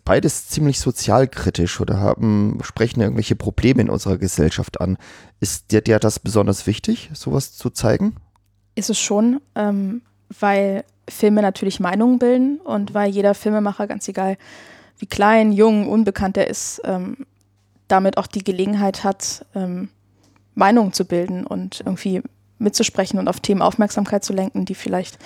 beides 0.04 0.48
ziemlich 0.48 0.80
sozialkritisch 0.80 1.80
oder 1.80 2.00
haben, 2.00 2.60
sprechen 2.64 3.02
irgendwelche 3.02 3.36
Probleme 3.36 3.82
in 3.82 3.90
unserer 3.90 4.18
Gesellschaft 4.18 4.82
an. 4.82 4.98
Ist 5.40 5.72
dir, 5.72 5.82
dir 5.82 6.00
das 6.00 6.20
besonders 6.20 6.66
wichtig, 6.66 7.10
sowas 7.14 7.54
zu 7.54 7.70
zeigen? 7.70 8.16
Ist 8.76 8.90
es 8.90 9.00
schon, 9.00 9.42
ähm, 9.56 10.02
weil 10.40 10.84
Filme 11.08 11.42
natürlich 11.42 11.80
Meinungen 11.80 12.20
bilden 12.20 12.60
und 12.60 12.94
weil 12.94 13.10
jeder 13.12 13.34
Filmemacher, 13.34 13.88
ganz 13.88 14.08
egal 14.08 14.38
wie 14.98 15.08
klein, 15.08 15.52
jung, 15.52 15.88
unbekannt 15.88 16.38
er 16.38 16.48
ist, 16.48 16.82
ähm, 16.84 17.26
damit 17.88 18.18
auch 18.18 18.28
die 18.28 18.44
Gelegenheit 18.44 19.04
hat, 19.04 19.46
ähm, 19.56 19.90
Meinungen 20.56 20.94
zu 20.94 21.06
bilden 21.06 21.46
und 21.46 21.82
irgendwie 21.86 22.22
mitzusprechen 22.58 23.20
und 23.20 23.28
auf 23.28 23.40
Themen 23.40 23.62
Aufmerksamkeit 23.62 24.24
zu 24.24 24.34
lenken, 24.34 24.66
die 24.66 24.76
vielleicht 24.76 25.18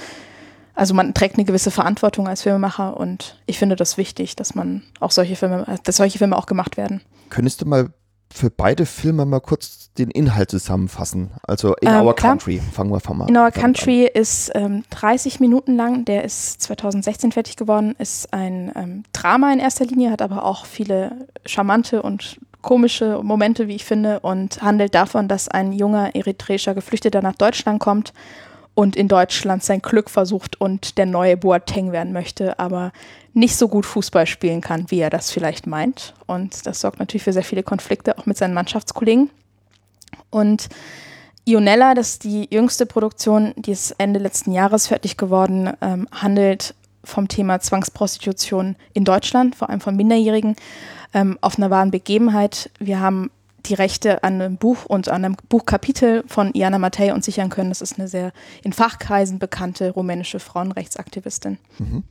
also 0.76 0.94
man 0.94 1.14
trägt 1.14 1.36
eine 1.36 1.46
gewisse 1.46 1.72
Verantwortung 1.72 2.28
als 2.28 2.44
Filmemacher 2.44 2.98
und 2.98 3.40
ich 3.46 3.60
finde 3.60 3.76
das 3.76 3.98
wichtig, 3.98 4.36
dass 4.36 4.56
man 4.56 4.84
auch 5.00 5.12
solche 5.12 5.36
Filme, 5.36 5.66
dass 5.84 5.98
solche 5.98 6.18
Filme 6.18 6.38
auch 6.38 6.46
gemacht 6.46 6.78
werden. 6.78 7.02
Könntest 7.30 7.62
du 7.62 7.66
mal 7.66 7.90
für 8.34 8.50
beide 8.50 8.88
Filme 8.88 9.26
mal 9.26 9.40
kurz 9.40 9.92
den 9.94 10.10
Inhalt 10.10 10.50
zusammenfassen? 10.50 11.32
Also 11.48 11.76
In 11.76 11.90
ähm, 11.90 12.02
Our 12.02 12.16
klar. 12.16 12.32
Country, 12.32 12.60
fangen 12.72 12.92
wir 12.92 13.00
von 13.00 13.18
mal 13.20 13.30
In 13.30 13.38
Our 13.38 13.52
Country 13.52 14.08
an. 14.08 14.22
ist 14.22 14.52
ähm, 14.56 14.84
30 14.90 15.40
Minuten 15.40 15.76
lang, 15.76 16.06
der 16.06 16.24
ist 16.24 16.62
2016 16.64 17.32
fertig 17.32 17.56
geworden, 17.56 17.96
ist 18.00 18.34
ein 18.34 18.72
ähm, 18.76 19.04
Drama 19.14 19.54
in 19.54 19.60
erster 19.60 19.86
Linie, 19.86 20.10
hat 20.10 20.24
aber 20.24 20.44
auch 20.44 20.66
viele 20.66 21.28
charmante 21.46 22.02
und 22.02 22.40
komische 22.64 23.20
Momente, 23.22 23.68
wie 23.68 23.76
ich 23.76 23.86
finde, 23.86 24.22
und 24.22 24.64
handelt 24.64 24.96
davon, 24.96 25.28
dass 25.28 25.50
ein 25.50 25.72
junger 25.74 26.16
eritreischer 26.16 26.74
Geflüchteter 26.74 27.22
nach 27.22 27.36
Deutschland 27.36 27.80
kommt 27.80 28.14
und 28.76 28.96
in 28.96 29.08
Deutschland 29.08 29.64
sein 29.64 29.82
Glück 29.82 30.10
versucht 30.10 30.60
und 30.60 30.98
der 30.98 31.06
neue 31.06 31.38
Boateng 31.38 31.92
werden 31.92 32.14
möchte, 32.14 32.58
aber 32.60 32.92
nicht 33.34 33.56
so 33.56 33.68
gut 33.68 33.86
Fußball 33.86 34.28
spielen 34.28 34.62
kann, 34.62 34.90
wie 34.90 35.00
er 35.00 35.10
das 35.10 35.32
vielleicht 35.32 35.68
meint. 35.68 36.14
Und 36.26 36.66
das 36.66 36.82
sorgt 36.82 37.00
natürlich 37.00 37.24
für 37.24 37.34
sehr 37.34 37.44
viele 37.44 37.64
Konflikte, 37.64 38.18
auch 38.18 38.26
mit 38.26 38.38
seinen 38.38 38.54
Mannschaftskollegen. 38.54 39.30
Und 40.30 40.70
Ionella, 41.46 41.94
das 41.94 42.12
ist 42.12 42.24
die 42.24 42.48
jüngste 42.52 42.86
Produktion, 42.86 43.54
die 43.58 43.72
ist 43.72 43.92
Ende 43.98 44.20
letzten 44.20 44.52
Jahres 44.52 44.88
fertig 44.88 45.18
geworden, 45.18 45.72
ähm, 45.82 46.08
handelt 46.12 46.74
vom 47.04 47.28
Thema 47.28 47.60
Zwangsprostitution 47.60 48.76
in 48.94 49.04
Deutschland, 49.04 49.56
vor 49.56 49.70
allem 49.70 49.82
von 49.82 49.96
Minderjährigen, 49.96 50.56
ähm, 51.14 51.38
auf 51.42 51.58
einer 51.58 51.70
wahren 51.70 51.92
Begebenheit. 51.92 52.72
Wir 52.80 53.02
haben 53.02 53.30
die 53.66 53.74
Rechte 53.74 54.24
an 54.24 54.42
einem 54.42 54.58
Buch 54.58 54.86
und 54.86 55.10
an 55.10 55.24
einem 55.24 55.36
Buchkapitel 55.50 56.24
von 56.28 56.54
Iana 56.54 56.80
Matei 56.80 57.14
uns 57.14 57.26
sichern 57.26 57.50
können. 57.50 57.70
Das 57.70 57.82
ist 57.82 57.98
eine 57.98 58.08
sehr 58.08 58.32
in 58.64 58.74
Fachkreisen 58.74 59.40
bekannte 59.40 59.92
rumänische 59.92 60.40
Frauenrechtsaktivistin. 60.40 61.58
Mhm. 61.80 62.04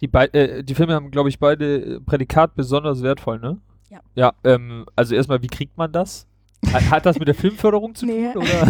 Die, 0.00 0.06
äh, 0.12 0.62
die 0.62 0.74
Filme 0.74 0.94
haben, 0.94 1.10
glaube 1.10 1.28
ich, 1.28 1.38
beide 1.38 2.00
Prädikat 2.00 2.54
besonders 2.54 3.02
wertvoll, 3.02 3.38
ne? 3.38 3.58
Ja. 3.90 4.00
Ja, 4.14 4.32
ähm, 4.44 4.86
also 4.96 5.14
erstmal, 5.14 5.42
wie 5.42 5.48
kriegt 5.48 5.76
man 5.76 5.92
das? 5.92 6.26
Hat 6.72 7.06
das 7.06 7.18
mit 7.18 7.26
der 7.26 7.34
Filmförderung 7.34 7.94
zu 7.94 8.06
nee. 8.06 8.32
tun? 8.32 8.42
Oder? 8.42 8.68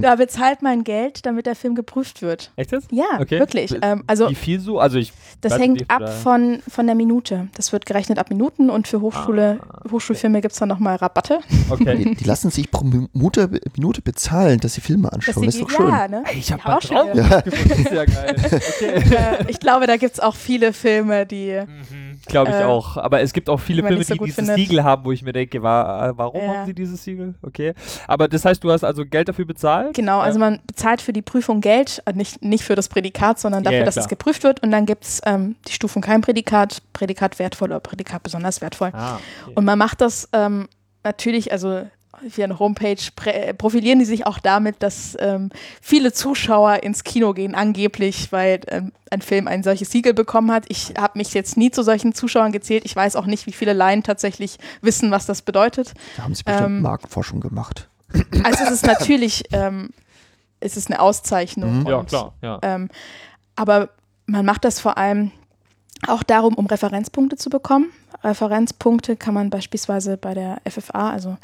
da 0.00 0.16
bezahlt 0.16 0.62
man 0.62 0.84
Geld, 0.84 1.26
damit 1.26 1.46
der 1.46 1.56
Film 1.56 1.74
geprüft 1.74 2.22
wird. 2.22 2.52
Echt 2.56 2.72
jetzt? 2.72 2.90
Ja, 2.90 3.04
okay. 3.20 3.38
wirklich. 3.38 3.76
Ähm, 3.82 4.04
also, 4.06 4.30
Wie 4.30 4.34
viel 4.34 4.60
so? 4.60 4.78
Also 4.78 4.98
ich 4.98 5.12
das 5.40 5.58
hängt 5.58 5.90
ab 5.90 6.08
von, 6.08 6.60
von 6.68 6.86
der 6.86 6.94
Minute. 6.94 7.48
Das 7.54 7.72
wird 7.72 7.86
gerechnet 7.86 8.18
ab 8.18 8.30
Minuten 8.30 8.70
und 8.70 8.88
für 8.88 9.00
Hochschule, 9.00 9.58
ah, 9.60 9.78
okay. 9.80 9.90
Hochschulfilme 9.92 10.40
gibt 10.40 10.52
es 10.52 10.58
dann 10.58 10.68
nochmal 10.68 10.96
Rabatte. 10.96 11.40
Okay. 11.68 11.96
Die, 11.96 12.14
die, 12.14 12.24
lassen 12.24 12.50
sich 12.50 12.70
pro 12.70 12.84
Minute, 12.84 13.50
Minute 13.76 14.00
bezahlen, 14.00 14.60
dass 14.60 14.74
sie 14.74 14.80
Filme 14.80 15.12
anschauen. 15.12 15.44
Das, 15.44 15.54
ist 15.54 15.62
doch 15.62 15.70
schön. 15.70 15.88
Ja, 15.88 16.08
ne? 16.08 16.22
Hey, 16.24 16.38
ich 16.38 16.52
habe 16.52 16.76
auch 16.76 16.80
schon. 16.80 17.16
Ja. 17.16 17.42
Das 17.42 17.54
ist 17.54 17.90
ja 17.90 18.04
geil. 18.04 18.36
Okay. 18.76 19.02
Äh, 19.14 19.44
ich 19.48 19.60
glaube, 19.60 19.86
da 19.86 19.96
gibt 19.96 20.14
es 20.14 20.20
auch 20.20 20.34
viele 20.34 20.72
Filme, 20.72 21.26
die. 21.26 21.60
Mhm, 21.66 22.05
glaube 22.26 22.50
ich 22.50 22.56
äh, 22.56 22.64
auch. 22.64 22.96
Aber 22.96 23.20
es 23.20 23.32
gibt 23.32 23.48
auch 23.48 23.58
viele 23.58 23.82
Filme, 23.82 24.04
so 24.04 24.14
die 24.14 24.20
dieses 24.20 24.36
findet. 24.36 24.56
Siegel 24.56 24.84
haben, 24.84 25.04
wo 25.04 25.12
ich 25.12 25.22
mir 25.22 25.32
denke, 25.32 25.62
war, 25.62 26.10
äh, 26.10 26.12
warum 26.16 26.42
haben 26.42 26.66
sie 26.66 26.74
dieses 26.74 27.02
Siegel? 27.02 27.34
Okay. 27.42 27.74
Aber 28.06 28.28
das 28.28 28.44
heißt, 28.44 28.62
du 28.62 28.70
hast 28.70 28.84
also 28.84 29.04
Geld 29.04 29.28
dafür 29.28 29.44
bezahlt? 29.44 29.94
Genau, 29.94 30.20
also 30.20 30.38
man 30.38 30.60
bezahlt 30.66 31.00
für 31.00 31.12
die 31.12 31.22
Prüfung 31.22 31.60
Geld, 31.60 32.02
äh, 32.06 32.12
nicht, 32.12 32.42
nicht 32.42 32.64
für 32.64 32.74
das 32.74 32.88
Prädikat, 32.88 33.38
sondern 33.38 33.64
dafür, 33.64 33.80
ja, 33.80 33.84
dass 33.84 33.96
es 33.96 34.08
geprüft 34.08 34.44
wird. 34.44 34.62
Und 34.62 34.70
dann 34.70 34.86
gibt 34.86 35.04
es 35.04 35.20
ähm, 35.24 35.56
die 35.66 35.72
Stufen 35.72 36.02
kein 36.02 36.20
Prädikat, 36.20 36.82
Prädikat 36.92 37.38
wertvoll 37.38 37.68
oder 37.68 37.80
Prädikat 37.80 38.22
besonders 38.22 38.60
wertvoll. 38.60 38.90
Ah, 38.92 39.16
okay. 39.44 39.52
Und 39.54 39.64
man 39.64 39.78
macht 39.78 40.00
das 40.00 40.28
ähm, 40.32 40.68
natürlich, 41.04 41.52
also 41.52 41.86
via 42.22 42.44
eine 42.44 42.58
Homepage 42.58 42.96
profilieren 43.58 43.98
die 43.98 44.04
sich 44.04 44.26
auch 44.26 44.38
damit, 44.38 44.82
dass 44.82 45.16
ähm, 45.20 45.50
viele 45.80 46.12
Zuschauer 46.12 46.82
ins 46.82 47.04
Kino 47.04 47.32
gehen, 47.34 47.54
angeblich, 47.54 48.32
weil 48.32 48.60
ähm, 48.68 48.92
ein 49.10 49.22
Film 49.22 49.48
ein 49.48 49.62
solches 49.62 49.90
Siegel 49.90 50.14
bekommen 50.14 50.50
hat. 50.50 50.64
Ich 50.68 50.94
habe 50.98 51.18
mich 51.18 51.34
jetzt 51.34 51.56
nie 51.56 51.70
zu 51.70 51.82
solchen 51.82 52.14
Zuschauern 52.14 52.52
gezählt. 52.52 52.84
Ich 52.84 52.96
weiß 52.96 53.16
auch 53.16 53.26
nicht, 53.26 53.46
wie 53.46 53.52
viele 53.52 53.72
Laien 53.72 54.02
tatsächlich 54.02 54.58
wissen, 54.80 55.10
was 55.10 55.26
das 55.26 55.42
bedeutet. 55.42 55.92
Da 56.16 56.24
haben 56.24 56.34
sie 56.34 56.42
bestimmt 56.42 56.66
ähm, 56.66 56.82
Marktforschung 56.82 57.40
gemacht. 57.40 57.88
Also 58.44 58.64
es 58.64 58.70
ist 58.70 58.86
natürlich, 58.86 59.44
ähm, 59.52 59.90
es 60.60 60.76
ist 60.76 60.90
eine 60.90 61.00
Auszeichnung. 61.00 61.80
Mhm. 61.80 61.86
Und, 61.86 61.90
ja, 61.90 62.04
klar. 62.04 62.34
Ja. 62.42 62.58
Ähm, 62.62 62.88
aber 63.56 63.90
man 64.26 64.44
macht 64.44 64.64
das 64.64 64.80
vor 64.80 64.96
allem 64.98 65.32
auch 66.06 66.22
darum, 66.22 66.54
um 66.54 66.66
Referenzpunkte 66.66 67.36
zu 67.36 67.50
bekommen. 67.50 67.90
Referenzpunkte 68.26 69.16
kann 69.16 69.34
man 69.34 69.50
beispielsweise 69.50 70.16
bei 70.16 70.34
der 70.34 70.60
FFA, 70.68 71.10
also 71.10 71.36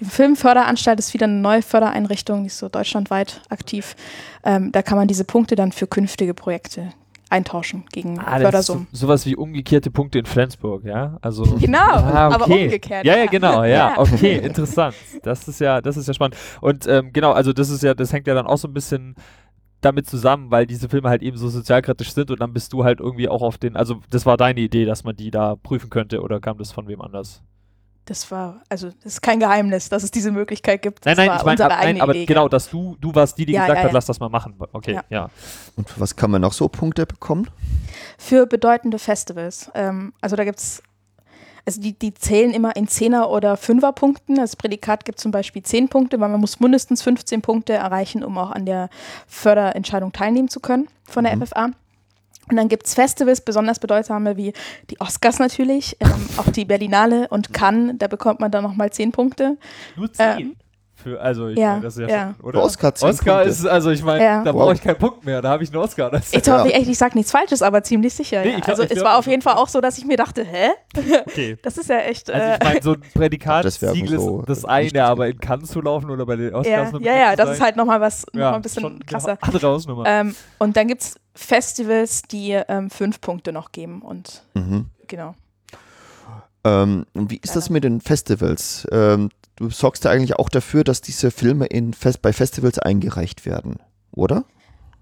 die 0.00 0.04
Filmförderanstalt 0.04 0.98
ist 0.98 1.14
wieder 1.14 1.24
eine 1.24 1.34
neue 1.34 1.62
Fördereinrichtung, 1.62 2.42
die 2.42 2.46
ist 2.48 2.58
so 2.58 2.68
deutschlandweit 2.68 3.42
aktiv. 3.48 3.96
Ähm, 4.44 4.72
da 4.72 4.82
kann 4.82 4.98
man 4.98 5.08
diese 5.08 5.24
Punkte 5.24 5.56
dann 5.56 5.72
für 5.72 5.86
künftige 5.86 6.34
Projekte 6.34 6.92
eintauschen 7.30 7.84
gegen 7.92 8.18
ah, 8.18 8.38
Fördersummen. 8.38 8.86
So, 8.92 9.06
sowas 9.06 9.26
wie 9.26 9.36
umgekehrte 9.36 9.90
Punkte 9.90 10.18
in 10.18 10.26
Flensburg, 10.26 10.84
ja? 10.84 11.18
Also 11.20 11.42
genau, 11.60 11.78
ah, 11.78 12.28
okay. 12.28 12.34
aber 12.34 12.46
umgekehrt. 12.46 13.04
Ja, 13.04 13.16
ja, 13.16 13.26
genau, 13.26 13.64
ja, 13.64 13.98
okay, 13.98 14.38
interessant. 14.38 14.94
Das 15.22 15.46
ist 15.46 15.60
ja, 15.60 15.80
das 15.80 15.96
ist 15.96 16.08
ja 16.08 16.14
spannend. 16.14 16.36
Und 16.60 16.86
ähm, 16.86 17.12
genau, 17.12 17.32
also 17.32 17.52
das 17.52 17.68
ist 17.68 17.82
ja, 17.82 17.94
das 17.94 18.12
hängt 18.12 18.26
ja 18.26 18.34
dann 18.34 18.46
auch 18.46 18.56
so 18.58 18.68
ein 18.68 18.74
bisschen 18.74 19.14
damit 19.80 20.08
zusammen, 20.08 20.50
weil 20.50 20.66
diese 20.66 20.88
Filme 20.88 21.08
halt 21.08 21.22
eben 21.22 21.36
so 21.36 21.48
sozialkritisch 21.48 22.12
sind 22.12 22.30
und 22.30 22.40
dann 22.40 22.52
bist 22.52 22.72
du 22.72 22.84
halt 22.84 23.00
irgendwie 23.00 23.28
auch 23.28 23.42
auf 23.42 23.58
den, 23.58 23.76
also 23.76 24.00
das 24.10 24.26
war 24.26 24.36
deine 24.36 24.60
Idee, 24.60 24.84
dass 24.84 25.04
man 25.04 25.16
die 25.16 25.30
da 25.30 25.56
prüfen 25.56 25.90
könnte 25.90 26.20
oder 26.20 26.40
kam 26.40 26.58
das 26.58 26.72
von 26.72 26.88
wem 26.88 27.00
anders? 27.00 27.42
Das 28.08 28.30
war, 28.30 28.62
also 28.70 28.88
das 28.88 29.14
ist 29.14 29.20
kein 29.20 29.38
Geheimnis, 29.38 29.90
dass 29.90 30.02
es 30.02 30.10
diese 30.10 30.30
Möglichkeit 30.30 30.80
gibt. 30.80 31.04
Das 31.04 31.14
nein, 31.14 31.26
nein, 31.26 31.36
ich 31.38 31.44
meine, 31.44 31.68
nein, 31.68 32.00
aber 32.00 32.14
Idee, 32.14 32.24
genau, 32.24 32.48
dass 32.48 32.70
du, 32.70 32.96
du 32.98 33.14
warst 33.14 33.36
die, 33.36 33.44
die 33.44 33.52
ja, 33.52 33.62
gesagt 33.66 33.80
ja, 33.80 33.84
hat, 33.84 33.92
lass 33.92 34.06
das 34.06 34.18
mal 34.18 34.30
machen. 34.30 34.54
Okay, 34.72 34.98
ja. 35.10 35.28
Und 35.76 35.90
für 35.90 36.00
was 36.00 36.16
kann 36.16 36.30
man 36.30 36.40
noch 36.40 36.54
so 36.54 36.70
Punkte 36.70 37.04
bekommen? 37.04 37.50
Für 38.16 38.46
bedeutende 38.46 38.98
Festivals. 38.98 39.70
Ähm, 39.74 40.14
also 40.22 40.36
da 40.36 40.44
gibt 40.44 40.58
es 40.58 40.82
also 41.68 41.82
die, 41.82 41.92
die 41.92 42.14
zählen 42.14 42.50
immer 42.54 42.74
in 42.76 42.88
Zehner- 42.88 43.28
oder 43.28 43.58
Fünferpunkten. 43.58 44.36
Das 44.36 44.56
Prädikat 44.56 45.04
gibt 45.04 45.20
zum 45.20 45.32
Beispiel 45.32 45.62
zehn 45.62 45.90
Punkte, 45.90 46.18
weil 46.18 46.30
man 46.30 46.40
muss 46.40 46.60
mindestens 46.60 47.02
15 47.02 47.42
Punkte 47.42 47.74
erreichen, 47.74 48.24
um 48.24 48.38
auch 48.38 48.50
an 48.50 48.64
der 48.64 48.88
Förderentscheidung 49.26 50.12
teilnehmen 50.12 50.48
zu 50.48 50.60
können 50.60 50.88
von 51.04 51.24
der 51.24 51.36
mhm. 51.36 51.46
FFA. 51.46 51.64
Und 52.48 52.56
dann 52.56 52.68
gibt 52.68 52.86
es 52.86 52.94
Festivals, 52.94 53.42
besonders 53.42 53.78
bedeutsame 53.80 54.38
wie 54.38 54.54
die 54.88 54.98
Oscars 54.98 55.38
natürlich, 55.38 55.98
ähm, 56.00 56.26
auch 56.38 56.50
die 56.50 56.64
Berlinale 56.64 57.28
und 57.28 57.52
Cannes, 57.52 57.96
da 57.98 58.06
bekommt 58.06 58.40
man 58.40 58.50
dann 58.50 58.62
nochmal 58.62 58.90
zehn 58.90 59.12
Punkte. 59.12 59.58
Nur 59.94 60.10
zehn. 60.10 60.38
Ähm, 60.38 60.56
Für, 61.00 61.20
also 61.20 61.46
ich 61.46 61.56
ja, 61.58 61.70
meine, 61.74 61.82
das 61.82 61.96
ist 61.96 62.00
ja, 62.00 62.08
ja. 62.08 62.34
schon, 62.36 62.44
oder? 62.44 62.60
Oscar, 62.62 62.92
Oscar 63.00 63.34
Punkte. 63.36 63.48
ist, 63.50 63.64
also 63.66 63.90
ich 63.90 64.02
meine, 64.02 64.24
Ja. 64.24 64.42
da 64.42 64.52
Wow. 64.52 64.62
brauche 64.62 64.74
ich 64.74 64.82
keinen 64.82 64.98
Punkt 64.98 65.24
mehr, 65.24 65.40
da 65.40 65.50
habe 65.50 65.62
ich 65.62 65.70
einen 65.70 65.78
Oscar. 65.80 66.10
Das 66.10 66.32
Ich 66.32 66.44
Ja. 66.44 66.58
hoffe 66.58 66.74
echt, 66.74 66.88
ich 66.88 66.98
sage 66.98 67.16
nichts 67.16 67.30
Falsches, 67.30 67.62
aber 67.62 67.84
ziemlich 67.84 68.12
sicher. 68.14 68.40
Nee, 68.42 68.50
ja. 68.50 68.56
ich 68.58 68.64
glaub- 68.64 68.70
also 68.70 68.82
ich 68.82 68.90
es 68.90 68.94
glaub- 68.96 69.06
war 69.06 69.18
auf 69.18 69.26
jeden 69.28 69.40
Fall 69.42 69.54
auch 69.54 69.68
so, 69.68 69.80
dass 69.80 69.96
ich 69.96 70.04
mir 70.04 70.16
dachte, 70.16 70.42
hä? 70.44 70.70
okay. 71.24 71.56
Das 71.62 71.78
ist 71.78 71.88
ja 71.88 71.98
echt. 71.98 72.28
Also 72.30 72.44
Äh, 72.44 72.54
ich 72.56 72.64
meine, 72.64 72.82
so 72.82 72.92
ein 72.94 73.00
Das 73.00 73.12
Prädikatsiegel 73.12 74.10
wäre 74.10 74.20
so 74.20 74.40
ist 74.40 74.48
das 74.48 74.64
eine, 74.64 75.04
aber 75.04 75.28
in 75.28 75.38
Cannes 75.38 75.70
zu 75.70 75.80
laufen 75.80 76.10
oder 76.10 76.26
bei 76.26 76.34
den 76.34 76.52
Oscars 76.52 76.92
ja, 76.92 76.98
ja, 77.00 77.16
ja, 77.16 77.36
das 77.36 77.46
sein, 77.46 77.54
ist 77.54 77.62
halt 77.62 77.76
nochmal 77.76 78.00
was, 78.00 78.26
noch 78.32 78.40
ja, 78.40 78.50
mal 78.50 78.56
ein 78.56 78.62
bisschen 78.62 78.98
krasser. 79.06 79.38
Andere 79.40 79.68
Hausnummer. 79.68 80.02
Ähm, 80.04 80.34
und 80.58 80.76
dann 80.76 80.88
gibt 80.88 81.02
es 81.02 81.14
Festivals, 81.36 82.22
die 82.22 82.60
ähm, 82.68 82.90
fünf 82.90 83.20
Punkte 83.20 83.52
noch 83.52 83.70
geben 83.70 84.02
und 84.02 84.42
Mhm. 84.54 84.86
genau. 85.06 85.36
Ähm, 86.64 87.06
und 87.14 87.30
wie 87.30 87.36
ist 87.42 87.54
das 87.54 87.70
mit 87.70 87.84
den 87.84 88.00
Festivals? 88.00 88.86
Ähm, 88.90 89.30
du 89.58 89.70
sorgst 89.70 90.04
ja 90.04 90.10
eigentlich 90.10 90.36
auch 90.36 90.48
dafür, 90.48 90.84
dass 90.84 91.00
diese 91.00 91.30
Filme 91.30 91.66
in 91.66 91.92
Fest 91.92 92.22
bei 92.22 92.32
Festivals 92.32 92.78
eingereicht 92.78 93.44
werden, 93.44 93.76
oder? 94.12 94.44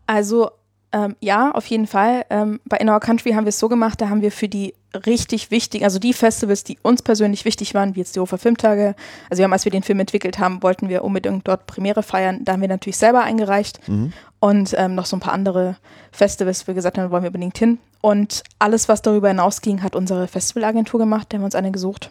Also 0.06 0.50
ähm, 0.92 1.16
ja, 1.20 1.50
auf 1.50 1.66
jeden 1.66 1.86
Fall. 1.86 2.24
Ähm, 2.30 2.60
bei 2.64 2.76
In 2.78 2.88
Our 2.88 3.00
Country 3.00 3.32
haben 3.32 3.44
wir 3.44 3.50
es 3.50 3.58
so 3.58 3.68
gemacht, 3.68 4.00
da 4.00 4.08
haben 4.08 4.22
wir 4.22 4.30
für 4.30 4.48
die 4.48 4.74
richtig 5.04 5.50
wichtigen, 5.50 5.84
also 5.84 5.98
die 5.98 6.14
Festivals, 6.14 6.64
die 6.64 6.78
uns 6.80 7.02
persönlich 7.02 7.44
wichtig 7.44 7.74
waren, 7.74 7.94
wie 7.94 8.00
jetzt 8.00 8.16
die 8.16 8.20
Hofer 8.20 8.38
Filmtage, 8.38 8.94
also 9.28 9.40
wir 9.40 9.44
haben, 9.44 9.52
als 9.52 9.64
wir 9.64 9.72
den 9.72 9.82
Film 9.82 10.00
entwickelt 10.00 10.38
haben, 10.38 10.62
wollten 10.62 10.88
wir 10.88 11.04
unbedingt 11.04 11.46
dort 11.46 11.66
Premiere 11.66 12.02
feiern, 12.02 12.44
da 12.44 12.52
haben 12.52 12.62
wir 12.62 12.68
natürlich 12.68 12.96
selber 12.96 13.22
eingereicht 13.22 13.80
Mhm. 13.88 14.12
und 14.40 14.74
ähm, 14.78 14.94
noch 14.94 15.04
so 15.04 15.16
ein 15.16 15.20
paar 15.20 15.34
andere 15.34 15.76
Festivals, 16.12 16.62
wo 16.62 16.68
wir 16.68 16.74
gesagt 16.74 16.96
haben, 16.96 17.10
wollen 17.10 17.24
wir 17.24 17.30
unbedingt 17.30 17.58
hin. 17.58 17.78
Und 18.00 18.44
alles, 18.58 18.88
was 18.88 19.02
darüber 19.02 19.28
hinausging, 19.28 19.82
hat 19.82 19.96
unsere 19.96 20.28
Festivalagentur 20.28 20.98
gemacht, 21.00 21.26
da 21.28 21.34
haben 21.34 21.42
wir 21.42 21.46
uns 21.46 21.56
eine 21.56 21.72
gesucht. 21.72 22.10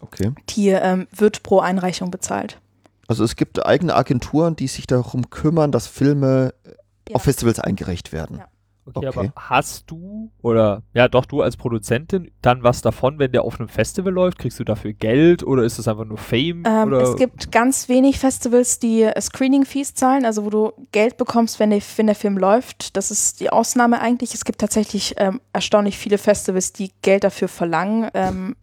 Okay. 0.00 0.32
Die 0.50 0.68
ähm, 0.68 1.06
wird 1.14 1.42
pro 1.42 1.60
Einreichung 1.60 2.10
bezahlt. 2.10 2.58
Also 3.06 3.24
es 3.24 3.36
gibt 3.36 3.64
eigene 3.64 3.94
Agenturen, 3.94 4.54
die 4.56 4.66
sich 4.68 4.86
darum 4.86 5.30
kümmern, 5.30 5.72
dass 5.72 5.86
Filme 5.86 6.52
Ja. 7.08 7.14
auf 7.16 7.22
Festivals 7.22 7.58
eingereicht 7.58 8.12
werden. 8.12 8.38
Ja. 8.38 8.48
Okay, 8.94 9.06
Okay. 9.08 9.18
aber 9.18 9.32
hast 9.36 9.90
du 9.90 10.30
oder 10.40 10.82
ja 10.94 11.08
doch 11.08 11.26
du 11.26 11.42
als 11.42 11.58
Produzentin 11.58 12.30
dann 12.40 12.62
was 12.62 12.80
davon, 12.80 13.18
wenn 13.18 13.32
der 13.32 13.42
auf 13.44 13.60
einem 13.60 13.68
Festival 13.68 14.10
läuft? 14.14 14.38
Kriegst 14.38 14.58
du 14.60 14.64
dafür 14.64 14.94
Geld 14.94 15.42
oder 15.42 15.62
ist 15.62 15.78
das 15.78 15.88
einfach 15.88 16.06
nur 16.06 16.16
Fame? 16.16 16.62
Ähm, 16.66 16.86
oder? 16.88 17.02
es 17.02 17.16
gibt 17.16 17.52
ganz 17.52 17.90
wenig 17.90 18.18
Festivals, 18.18 18.78
die 18.78 19.02
äh, 19.02 19.20
Screening-Fees 19.20 19.92
zahlen, 19.92 20.24
also 20.24 20.46
wo 20.46 20.50
du 20.50 20.72
Geld 20.92 21.18
bekommst, 21.18 21.60
wenn 21.60 21.68
der, 21.68 21.82
wenn 21.96 22.06
der 22.06 22.14
Film 22.14 22.38
läuft. 22.38 22.96
Das 22.96 23.10
ist 23.10 23.40
die 23.40 23.50
Ausnahme 23.50 24.00
eigentlich. 24.00 24.32
Es 24.32 24.46
gibt 24.46 24.58
tatsächlich 24.60 25.14
ähm, 25.18 25.40
erstaunlich 25.52 25.98
viele 25.98 26.16
Festivals, 26.16 26.72
die 26.72 26.90
Geld 27.02 27.24
dafür 27.24 27.48
verlangen. 27.48 28.08
Ähm, 28.14 28.56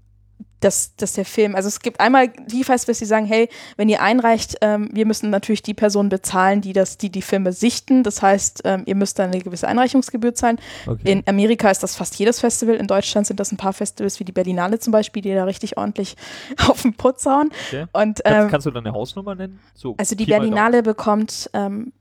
dass, 0.60 0.96
dass 0.96 1.14
der 1.14 1.26
Film, 1.26 1.56
also 1.56 1.68
es 1.68 1.80
gibt 1.80 2.00
einmal 2.00 2.30
die 2.30 2.64
Festivals, 2.64 3.00
die 3.00 3.06
sagen, 3.06 3.26
hey, 3.26 3.50
wenn 3.78 3.90
ihr 3.90 4.02
einreicht, 4.02 4.56
ähm, 4.62 4.90
wir 4.92 5.06
müssen 5.06 5.30
natürlich 5.30 5.62
die 5.62 5.74
Personen 5.74 6.10
bezahlen, 6.10 6.62
die 6.62 6.74
das, 6.74 6.98
die 6.98 7.10
die 7.10 7.22
Filme 7.22 7.52
sichten. 7.52 8.04
Das 8.04 8.22
heißt, 8.22 8.62
ähm, 8.66 8.84
ihr 8.86 8.96
müsst 8.96 9.20
dann 9.20 9.32
eine 9.32 9.42
gewisse 9.42 9.68
Einreichungsgebühr 9.68 10.34
zahlen. 10.34 10.60
okay. 10.88 11.12
In 11.12 11.24
Amerika 11.28 11.70
ist 11.70 11.84
das 11.84 11.96
fast 11.96 12.18
jedes 12.18 12.40
Festival. 12.40 12.76
In 12.76 12.88
Deutschland 12.88 13.28
sind 13.28 13.40
das 13.40 13.52
ein 13.52 13.58
paar 13.58 13.74
Festivals 13.74 14.20
wie 14.20 14.24
die 14.24 14.32
Berlinale 14.32 14.80
zum 14.80 14.92
Beispiel, 14.92 15.22
die 15.22 15.34
da 15.34 15.44
richtig 15.44 15.78
ordentlich 15.78 16.16
auf 16.68 16.82
den 16.82 16.94
Putz 16.94 17.26
hauen. 17.26 17.50
okay. 17.68 17.86
Und 17.92 17.92
kannst, 17.94 18.22
ähm, 18.26 18.48
kannst 18.50 18.66
du 18.66 18.72
dann 18.72 18.86
eine 18.86 18.96
Hausnummer 18.96 19.36
nennen? 19.36 19.60
So, 19.74 19.96
also 19.98 20.16
die 20.16 20.26
Berlinale 20.26 20.84
bekommt 20.84 21.50
ähm, 21.54 21.94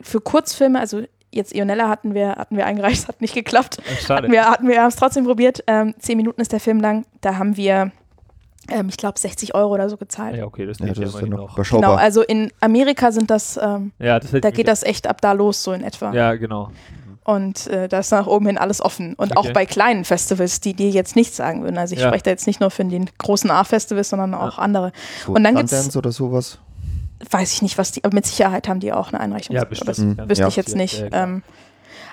für 0.00 0.20
Kurzfilme, 0.20 0.78
also 0.78 1.02
jetzt 1.32 1.54
Ionella 1.54 1.88
hatten 1.88 2.14
wir, 2.14 2.36
hatten 2.36 2.56
wir 2.56 2.66
eingereicht, 2.66 3.08
hat 3.08 3.20
nicht 3.20 3.34
geklappt. 3.34 3.78
Schade. 4.00 4.22
Hatten 4.22 4.32
wir, 4.32 4.44
hatten 4.44 4.68
wir 4.68 4.80
haben 4.80 4.88
es 4.88 4.96
trotzdem 4.96 5.24
probiert. 5.24 5.64
Ähm, 5.66 5.94
zehn 5.98 6.16
Minuten 6.16 6.40
ist 6.40 6.52
der 6.52 6.60
Film 6.60 6.80
lang. 6.80 7.04
Da 7.20 7.38
haben 7.38 7.56
wir, 7.56 7.90
ähm, 8.70 8.88
ich 8.88 8.96
glaube, 8.96 9.18
60 9.18 9.54
Euro 9.54 9.74
oder 9.74 9.88
so 9.90 9.96
gezahlt. 9.96 10.36
ja, 10.36 10.44
okay, 10.44 10.66
das 10.66 10.78
Ja, 10.78 10.86
das 10.86 10.98
ist 10.98 11.20
ja 11.20 11.26
noch 11.26 11.54
überschaubar. 11.54 11.90
Genau, 11.90 12.00
also 12.00 12.22
in 12.22 12.50
Amerika 12.60 13.10
sind 13.12 13.30
das, 13.30 13.58
ähm, 13.62 13.92
Ja, 13.98 14.18
das 14.20 14.30
da 14.32 14.50
geht 14.50 14.68
das 14.68 14.82
echt 14.82 15.06
ab 15.06 15.20
da 15.20 15.32
los, 15.32 15.62
so 15.62 15.72
in 15.72 15.82
etwa. 15.82 16.12
Ja, 16.12 16.34
genau. 16.34 16.70
Und 17.24 17.68
äh, 17.68 17.86
da 17.88 18.00
ist 18.00 18.10
nach 18.10 18.26
oben 18.26 18.46
hin 18.46 18.58
alles 18.58 18.80
offen. 18.80 19.14
Und 19.14 19.36
Okay. 19.36 19.48
auch 19.50 19.52
bei 19.52 19.64
kleinen 19.64 20.04
Festivals, 20.04 20.60
die 20.60 20.74
dir 20.74 20.90
jetzt 20.90 21.14
nichts 21.14 21.36
sagen 21.36 21.62
würden. 21.62 21.78
Also 21.78 21.94
ich 21.94 22.00
Ja. 22.00 22.08
spreche 22.08 22.24
da 22.24 22.30
jetzt 22.30 22.48
nicht 22.48 22.58
nur 22.60 22.70
von 22.72 22.88
den 22.88 23.08
großen 23.18 23.48
A-Festivals, 23.50 24.08
sondern 24.10 24.34
auch 24.34 24.58
andere. 24.58 24.90
so 25.24 25.32
und 25.32 25.44
dann 25.44 25.54
gibt's- 25.54 25.70
Sundance 25.70 25.98
oder 25.98 26.10
sowas. 26.12 26.58
Weiß 27.30 27.52
ich 27.52 27.62
nicht, 27.62 27.78
was 27.78 27.92
die, 27.92 28.02
aber 28.02 28.12
mit 28.14 28.26
Sicherheit 28.26 28.66
haben 28.68 28.80
die 28.80 28.92
auch 28.92 29.12
eine 29.12 29.20
Einreichung. 29.20 29.54
Ja, 29.54 29.62
aber 29.62 29.70
bestimmt. 29.70 29.88
das 29.90 29.98
Mhm. 29.98 30.18
wüsste 30.28 30.42
Ja. 30.42 30.48
ich 30.48 30.56
jetzt 30.56 30.74
nicht. 30.74 31.04
Ähm, 31.12 31.44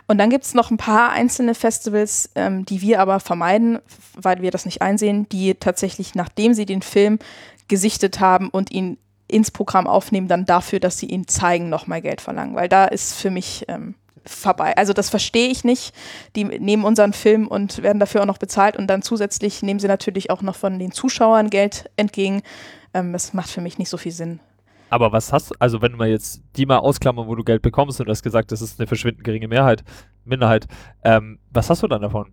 und 0.09 0.17
dann 0.17 0.31
gibt 0.31 0.43
es 0.43 0.55
noch 0.55 0.71
ein 0.71 0.77
paar 0.77 1.11
einzelne 1.11 1.53
Festivals, 1.53 2.31
ähm, 2.33 2.65
die 2.65 2.81
wir 2.81 2.99
aber 2.99 3.19
vermeiden, 3.19 3.77
weil 4.15 4.41
wir 4.41 4.49
das 4.49 4.65
nicht 4.65 4.81
einsehen, 4.81 5.29
die 5.29 5.53
tatsächlich, 5.53 6.15
nachdem 6.15 6.55
sie 6.55 6.65
den 6.65 6.81
Film 6.81 7.19
gesichtet 7.67 8.19
haben 8.19 8.49
und 8.49 8.71
ihn 8.71 8.97
ins 9.27 9.51
Programm 9.51 9.85
aufnehmen, 9.85 10.27
dann 10.27 10.47
dafür, 10.47 10.79
dass 10.79 10.97
sie 10.97 11.05
ihn 11.05 11.27
zeigen, 11.27 11.69
nochmal 11.69 12.01
Geld 12.01 12.21
verlangen. 12.21 12.55
Weil 12.55 12.67
da 12.67 12.85
ist 12.85 13.13
für 13.13 13.29
mich 13.29 13.65
ähm, 13.67 13.93
vorbei. 14.25 14.75
Also 14.77 14.93
das 14.93 15.11
verstehe 15.11 15.49
ich 15.49 15.63
nicht. 15.63 15.93
Die 16.35 16.43
nehmen 16.43 16.85
unseren 16.85 17.13
Film 17.13 17.47
und 17.47 17.83
werden 17.83 17.99
dafür 17.99 18.21
auch 18.21 18.25
noch 18.25 18.39
bezahlt 18.39 18.77
und 18.77 18.87
dann 18.87 19.03
zusätzlich 19.03 19.61
nehmen 19.61 19.79
sie 19.79 19.87
natürlich 19.87 20.31
auch 20.31 20.41
noch 20.41 20.55
von 20.55 20.79
den 20.79 20.91
Zuschauern 20.91 21.51
Geld 21.51 21.87
entgegen. 21.97 22.41
Ähm, 22.95 23.13
das 23.13 23.35
macht 23.35 23.51
für 23.51 23.61
mich 23.61 23.77
nicht 23.77 23.89
so 23.89 23.97
viel 23.97 24.11
Sinn. 24.11 24.39
Aber 24.89 25.11
was 25.11 25.31
hast 25.31 25.51
du, 25.51 25.55
also 25.59 25.81
wenn 25.81 25.97
wir 25.97 26.07
jetzt 26.07 26.41
die 26.55 26.65
mal 26.65 26.77
ausklammern, 26.79 27.27
wo 27.27 27.35
du 27.35 27.43
Geld 27.43 27.61
bekommst 27.61 27.99
und 27.99 28.07
du 28.07 28.11
hast 28.11 28.23
gesagt, 28.23 28.51
das 28.51 28.61
ist 28.61 28.79
eine 28.79 28.87
verschwindend 28.87 29.23
geringe 29.23 29.47
Mehrheit, 29.47 29.83
Minderheit, 30.25 30.67
ähm, 31.03 31.39
was 31.51 31.69
hast 31.69 31.83
du 31.83 31.87
dann 31.87 32.01
davon? 32.01 32.31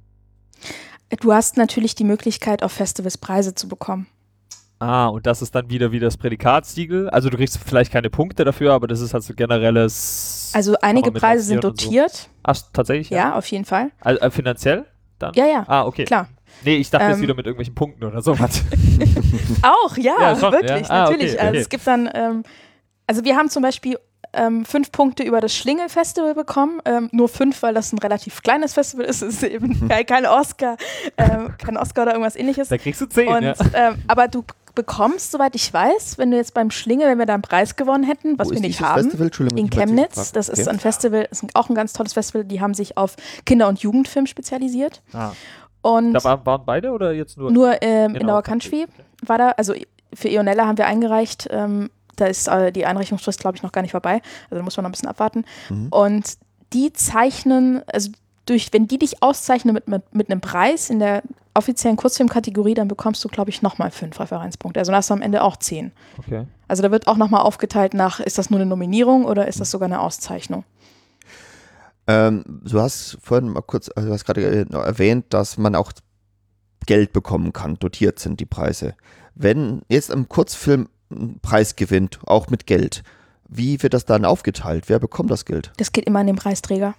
Du 1.21 1.33
hast 1.33 1.57
natürlich 1.57 1.95
die 1.95 2.05
Möglichkeit, 2.05 2.63
auf 2.63 2.73
Festivals 2.73 3.19
Preise 3.19 3.55
zu 3.55 3.69
bekommen. 3.69 4.07
Ah, 4.79 5.07
und 5.07 5.27
das 5.27 5.41
ist 5.41 5.55
dann 5.55 5.71
wieder 5.71 5.91
wie 5.93 6.01
das 6.01 6.17
Prädikatssiegel. 6.19 7.09
Also 7.09 7.31
du 7.31 7.37
kriegst 7.39 7.57
vielleicht 7.59 7.93
keine 7.93 8.11
Punkte 8.11 8.45
dafür, 8.45 8.75
aber 8.75 8.87
das 8.87 9.01
ist 9.01 9.15
halt 9.15 9.23
so 9.25 9.33
generelles. 9.35 10.51
Also 10.55 10.77
einige 10.83 11.13
Preise 11.13 11.45
sind 11.45 11.65
und 11.65 11.81
so. 11.81 11.87
dotiert, 11.87 12.29
Ach, 12.43 12.59
tatsächlich? 12.73 13.09
ja, 13.11 13.35
auf 13.35 13.47
jeden 13.47 13.65
Fall. 13.65 13.91
Also, 14.01 14.21
äh, 14.21 14.31
finanziell 14.31 14.85
dann? 15.19 15.33
Ja, 15.35 15.47
ja, 15.47 15.65
Ah, 15.67 15.87
okay. 15.87 16.05
klar. 16.05 16.29
Nee, 16.65 16.77
ich 16.77 16.91
dachte 16.91 17.07
jetzt 17.07 17.17
Ähm, 17.17 17.23
wieder 17.23 17.35
mit 17.35 17.47
irgendwelchen 17.47 17.75
Punkten 17.75 18.05
oder 18.05 18.21
sowas. 18.23 18.63
Auch, 19.63 19.97
ja, 19.97 20.15
Ja, 20.21 20.37
schon, 20.37 20.53
wirklich, 20.53 20.71
ja. 20.89 20.91
Ah, 20.91 21.05
natürlich. 21.05 21.33
okay, 21.33 21.39
Also 21.41 21.51
okay. 21.51 21.59
es 21.61 21.69
gibt 21.69 21.87
dann, 21.87 22.11
ähm, 22.15 22.43
also 23.07 23.25
wir 23.25 23.37
haben 23.37 23.49
zum 23.51 23.63
Beispiel 23.63 23.99
ähm, 24.33 24.65
fünf 24.65 24.93
Punkte 24.93 25.23
über 25.23 25.41
das 25.41 25.55
Schlingel-Festival 25.55 26.35
bekommen. 26.35 26.81
Ähm, 26.85 27.09
nur 27.13 27.29
fünf, 27.29 27.63
weil 27.63 27.73
das 27.75 27.93
ein 27.93 27.99
relativ 27.99 28.43
kleines 28.43 28.75
Festival 28.75 29.07
ist. 29.07 29.23
Es 29.27 29.35
ist 29.35 29.43
eben 29.45 29.89
kein, 29.89 30.27
Oscar, 30.27 30.77
ähm, 31.17 31.55
kein 31.59 31.77
Oscar 31.77 32.03
oder 32.03 32.13
irgendwas 32.13 32.37
ähnliches. 32.37 32.69
da 32.69 32.77
kriegst 32.79 33.01
du 33.01 33.07
10, 33.07 33.29
Und, 33.29 33.43
ja. 33.43 33.55
ähm, 33.75 34.03
aber 34.09 34.29
du 34.29 34.45
bekommst, 34.75 35.33
soweit 35.33 35.55
ich 35.55 35.73
weiß, 35.73 36.19
wenn 36.19 36.31
du 36.31 36.37
jetzt 36.37 36.53
beim 36.53 36.71
Schlingel, 36.71 37.09
wenn 37.09 37.19
wir 37.19 37.25
da 37.25 37.33
einen 37.33 37.43
Preis 37.43 37.77
gewonnen 37.77 38.05
hätten, 38.05 38.39
was 38.39 38.49
Wo 38.49 38.53
wir 38.53 38.61
nicht 38.61 38.83
haben, 38.83 39.05
Festival? 39.05 39.27
Entschuldigung, 39.29 39.59
in 39.65 39.71
Chemnitz. 39.71 40.33
Das 40.33 40.51
ist 40.51 40.61
Okay. 40.61 40.69
ein 40.71 40.81
Festival, 40.81 41.29
ist 41.31 41.45
auch 41.55 41.71
ein 41.71 41.75
ganz 41.75 41.95
tolles 41.95 42.13
Festival. 42.13 42.45
Die 42.45 42.61
haben 42.61 42.75
sich 42.75 42.99
auf 42.99 43.17
Kinder- 43.47 43.69
und 43.69 43.79
Jugendfilm 43.79 44.27
spezialisiert. 44.27 45.01
Ah. 45.15 45.31
Und 45.87 46.15
Da 46.15 46.25
waren, 46.25 46.45
waren 46.45 46.63
beide 46.67 46.91
oder 46.91 47.13
jetzt 47.13 47.39
nur? 47.39 47.53
nur 47.53 47.81
ähm, 47.81 48.17
in 48.17 48.29
in 48.29 48.43
Country 48.43 48.87
war 49.25 49.39
da, 49.39 49.51
also 49.51 49.73
für 50.13 50.29
Ionella 50.29 50.67
haben 50.67 50.79
wir 50.79 50.87
eingereicht. 50.87 51.47
Ähm, 51.51 51.91
da 52.17 52.27
ist 52.27 52.49
äh, 52.49 52.73
die 52.73 52.87
Einreichungsfrist, 52.87 53.39
glaube 53.39 53.57
ich, 53.57 53.63
noch 53.63 53.71
gar 53.71 53.83
nicht 53.83 53.93
vorbei. 53.93 54.21
Also 54.45 54.57
da 54.57 54.63
muss 54.63 54.77
man 54.77 54.83
noch 54.83 54.89
ein 54.89 54.93
bisschen 54.93 55.09
abwarten. 55.09 55.45
Mhm. 55.69 55.89
Und 55.91 56.39
die 56.73 56.93
zeichnen, 56.93 57.83
also 57.93 58.11
durch, 58.47 58.73
wenn 58.73 58.89
die 58.89 58.99
dich 58.99 59.23
auszeichnen 59.23 59.75
mit, 59.75 59.87
mit, 59.87 60.13
mit 60.13 60.29
einem 60.29 60.41
Preis 60.41 60.91
in 60.91 60.99
der 60.99 61.23
offiziellen 61.55 61.97
Kurzfilmkategorie, 61.97 62.75
dann 62.75 62.89
bekommst 62.89 63.25
du, 63.25 63.29
glaube 63.29 63.51
ich, 63.51 63.63
nochmal 63.63 63.93
fünf 63.93 64.19
Referenzpunkte. 64.19 64.81
Also 64.81 64.91
dann 64.91 64.99
hast 64.99 65.11
du 65.11 65.15
am 65.15 65.23
Ende 65.23 65.43
auch 65.43 65.57
zehn. 65.57 65.93
Okay. 66.19 66.47
Also 66.67 66.83
da 66.83 66.91
wird 66.91 67.07
auch 67.07 67.17
nochmal 67.17 67.43
aufgeteilt 67.43 67.95
nach, 67.95 68.19
ist 68.19 68.39
das 68.39 68.51
nur 68.51 68.59
eine 68.59 68.69
Nominierung 68.69 69.25
oder 69.25 69.47
ist 69.47 69.61
das 69.61 69.71
sogar 69.71 69.87
eine 69.87 70.01
Auszeichnung? 70.01 70.65
Ähm, 72.07 72.45
du 72.47 72.81
hast 72.81 73.19
vorhin 73.21 73.49
mal 73.49 73.63
kurz, 73.63 73.91
also 73.95 74.09
du 74.09 74.15
hast 74.15 74.25
gerade 74.25 74.43
äh, 74.43 74.67
erwähnt, 74.73 75.27
dass 75.31 75.59
man 75.59 75.75
auch 75.75 75.93
Geld 76.87 77.13
bekommen 77.13 77.53
kann, 77.53 77.77
dotiert 77.77 78.19
sind 78.19 78.39
die 78.41 78.47
Preise. 78.47 78.95
Wenn 79.35 79.83
jetzt 79.89 80.13
ein 80.13 80.29
Kurzfilm 80.29 80.89
einen 81.11 81.41
Preis 81.41 81.77
gewinnt, 81.77 82.21
auch 82.27 82.49
mit 82.49 82.67
Geld, 82.67 83.03
wie 83.49 83.83
wird 83.83 83.95
das 83.95 84.05
dann 84.05 84.25
aufgeteilt? 84.25 84.89
Wer 84.89 84.99
bekommt 84.99 85.31
das 85.31 85.45
Geld? 85.45 85.73
Das 85.77 85.93
geht 85.93 86.05
immer 86.07 86.21
an 86.21 86.27
den 86.27 86.37
Preisträger. 86.37 86.95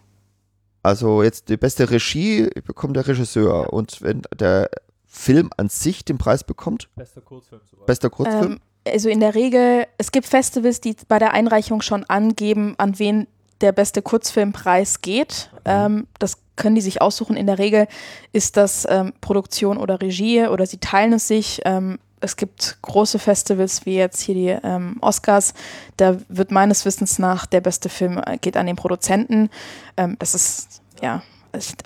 Also 0.84 1.24
jetzt 1.24 1.50
die 1.50 1.58
beste 1.58 1.90
Regie 1.90 2.50
bekommt 2.66 2.96
der 2.96 3.08
Regisseur 3.08 3.74
und 3.74 4.02
wenn 4.02 4.22
der 4.38 4.70
Film 5.06 5.50
an 5.58 5.70
sich 5.70 6.06
den 6.06 6.18
Preis 6.18 6.44
bekommt, 6.44 6.90
Bester 6.96 7.22
Kurzfilm 7.22 7.62
sogar. 7.70 7.86
bester 7.86 8.10
Kurzfilm, 8.10 8.54
Ähm, 8.54 8.60
also 8.86 9.10
in 9.10 9.20
der 9.20 9.36
Regel, 9.36 9.86
es 9.98 10.12
gibt 10.12 10.28
Festivals, 10.28 10.80
die 10.80 10.96
bei 11.08 11.20
der 11.20 11.34
Einreichung 11.34 11.82
schon 11.82 12.06
angeben, 12.06 12.76
an 12.78 13.00
wen 13.00 13.28
der 13.62 13.72
beste 13.72 14.02
Kurzfilmpreis 14.02 15.02
geht. 15.02 15.50
Ähm, 15.66 16.08
das 16.20 16.38
können 16.56 16.76
die 16.76 16.82
sich 16.82 17.02
aussuchen. 17.02 17.38
In 17.38 17.48
der 17.48 17.60
Regel 17.60 17.88
ist 18.34 18.58
das 18.58 18.88
ähm, 18.90 19.14
Produktion 19.22 19.78
oder 19.78 20.02
Regie 20.02 20.48
oder 20.48 20.66
sie 20.66 20.78
teilen 20.78 21.14
es 21.14 21.28
sich. 21.28 21.62
Ähm, 21.66 22.00
es 22.20 22.36
gibt 22.36 22.80
große 22.82 23.20
Festivals 23.20 23.86
wie 23.86 23.96
jetzt 23.96 24.22
hier 24.22 24.36
die 24.36 24.68
ähm, 24.68 24.98
Oscars. 25.02 25.54
Da 25.98 26.18
wird 26.30 26.52
meines 26.52 26.84
Wissens 26.86 27.20
nach 27.20 27.46
der 27.46 27.62
beste 27.62 27.90
Film 27.90 28.22
äh, 28.26 28.38
geht 28.38 28.58
an 28.58 28.66
den 28.66 28.76
Produzenten. 28.76 29.50
Ähm, 29.98 30.16
das 30.20 30.34
ist 30.34 30.82
ja 31.02 31.22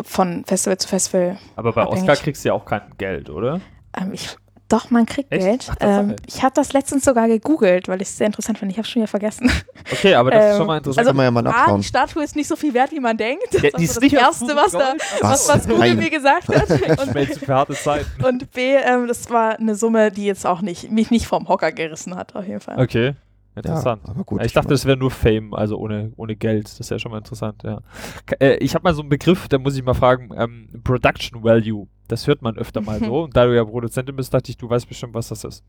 von 0.04 0.44
Festival 0.46 0.78
zu 0.78 0.88
Festival. 0.88 1.38
Aber 1.56 1.74
bei 1.74 1.82
abhängig. 1.84 2.10
Oscar 2.10 2.24
kriegst 2.24 2.44
du 2.44 2.50
ja 2.50 2.54
auch 2.54 2.66
kein 2.66 2.82
Geld, 2.98 3.30
oder? 3.30 3.62
Ähm, 4.00 4.14
ich, 4.14 4.38
doch, 4.72 4.90
man 4.90 5.06
kriegt 5.06 5.32
Echt? 5.32 5.42
Geld. 5.44 5.68
Ach. 5.72 5.76
Ähm, 5.82 6.16
ich 6.28 6.44
habe 6.44 6.54
das 6.56 6.74
letztens 6.74 7.04
sogar 7.06 7.28
gegoogelt, 7.28 7.88
weil 7.88 8.02
ich 8.02 8.08
es 8.10 8.18
sehr 8.18 8.28
interessant 8.28 8.58
fand. 8.60 8.72
Ich 8.72 8.78
habe 8.78 8.88
schon 8.88 9.02
wieder 9.02 9.08
vergessen. 9.10 9.52
Okay, 9.92 10.14
aber 10.16 10.32
das 10.32 10.46
ist 10.46 10.52
Ähm, 10.52 10.58
schon 10.58 10.68
mal 10.68 10.78
interessant. 10.78 11.00
also- 11.00 11.10
Kann 11.10 11.16
man 11.18 11.26
ja 11.26 11.32
mal 11.32 11.48
Ah, 11.48 11.78
die 11.78 11.84
Statue 11.84 12.24
ist 12.24 12.36
nicht 12.36 12.48
so 12.48 12.56
viel 12.56 12.74
wert, 12.74 12.92
wie 12.92 13.00
man 13.00 13.18
denkt. 13.18 13.44
Das 13.52 13.62
Ja, 13.62 13.70
ist 13.70 13.72
die 13.72 13.76
also 13.76 13.84
ist 13.84 13.96
das 13.96 14.02
nicht 14.04 14.14
Erste, 14.14 14.56
was, 14.56 14.72
da, 14.72 14.94
was, 15.22 15.50
Was? 15.50 15.64
Google 15.68 15.80
Nein. 15.80 15.98
mir 15.98 16.10
gesagt 16.10 16.48
hat. 16.48 16.70
Und, 16.72 17.36
für 17.40 17.54
harte 17.54 17.76
und 18.24 18.52
B, 18.52 18.76
ähm, 18.76 19.08
das 19.08 19.30
war 19.30 19.58
eine 19.60 19.76
Summe, 19.76 20.12
die 20.12 20.26
jetzt 20.26 20.46
auch 20.46 20.62
nicht, 20.62 20.92
mich 20.92 21.10
nicht 21.12 21.26
vom 21.28 21.48
Hocker 21.48 21.72
gerissen 21.72 22.16
hat, 22.16 22.36
auf 22.36 22.46
jeden 22.48 22.60
Fall. 22.60 22.80
Okay, 22.82 23.06
Ja, 23.08 23.14
interessant. 23.56 24.02
aber 24.08 24.24
gut. 24.24 24.40
Ja, 24.40 24.46
ich 24.46 24.54
dachte, 24.54 24.70
das 24.70 24.86
wäre 24.86 24.98
nur 24.98 25.12
Fame, 25.12 25.54
also 25.54 25.78
ohne, 25.78 26.12
ohne 26.16 26.36
Geld. 26.36 26.66
Das 26.66 26.80
ist 26.80 26.90
ja 26.92 27.00
schon 27.00 27.12
mal 27.12 27.18
interessant, 27.20 27.64
ja. 27.64 27.80
Äh, 28.40 28.56
ich 28.58 28.76
habe 28.76 28.84
mal 28.84 28.94
so 28.94 29.02
einen 29.02 29.10
Begriff, 29.10 29.48
da 29.48 29.58
muss 29.58 29.76
ich 29.76 29.84
mal 29.84 29.94
fragen, 29.94 30.30
ähm, 30.38 30.70
Production 30.84 31.44
Value. 31.44 31.88
Das 32.12 32.28
hört 32.28 32.42
man 32.42 32.58
öfter 32.58 32.82
mal 32.82 33.00
so. 33.00 33.24
Und 33.24 33.38
da 33.38 33.46
du 33.46 33.56
ja 33.56 33.64
Produzentin 33.64 34.16
bist, 34.16 34.34
dachte 34.34 34.52
ich, 34.52 34.58
du 34.58 34.70
weißt 34.70 34.88
bestimmt, 34.88 35.14
was 35.14 35.30
das 35.30 35.46
ist. 35.46 35.64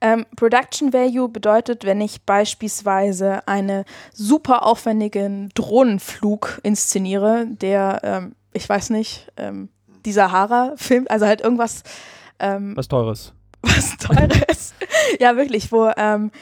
Ähm, 0.00 0.26
Production 0.34 0.92
Value 0.92 1.28
bedeutet, 1.28 1.84
wenn 1.84 2.00
ich 2.00 2.22
beispielsweise 2.22 3.46
einen 3.46 3.84
super 4.12 4.66
aufwendigen 4.66 5.50
Drohnenflug 5.54 6.60
inszeniere, 6.64 7.46
der, 7.48 8.00
ähm, 8.02 8.34
ich 8.52 8.68
weiß 8.68 8.90
nicht, 8.90 9.30
ähm, 9.36 9.68
die 10.04 10.12
Sahara 10.12 10.72
filmt, 10.76 11.10
also 11.10 11.26
halt 11.26 11.40
irgendwas, 11.42 11.82
ähm, 12.38 12.76
Was 12.76 12.88
Teures. 12.88 13.34
was 13.62 13.96
Teures. 13.98 14.74
ja, 15.20 15.36
wirklich, 15.36 15.70
wo, 15.70 15.90
ähm, 15.96 16.32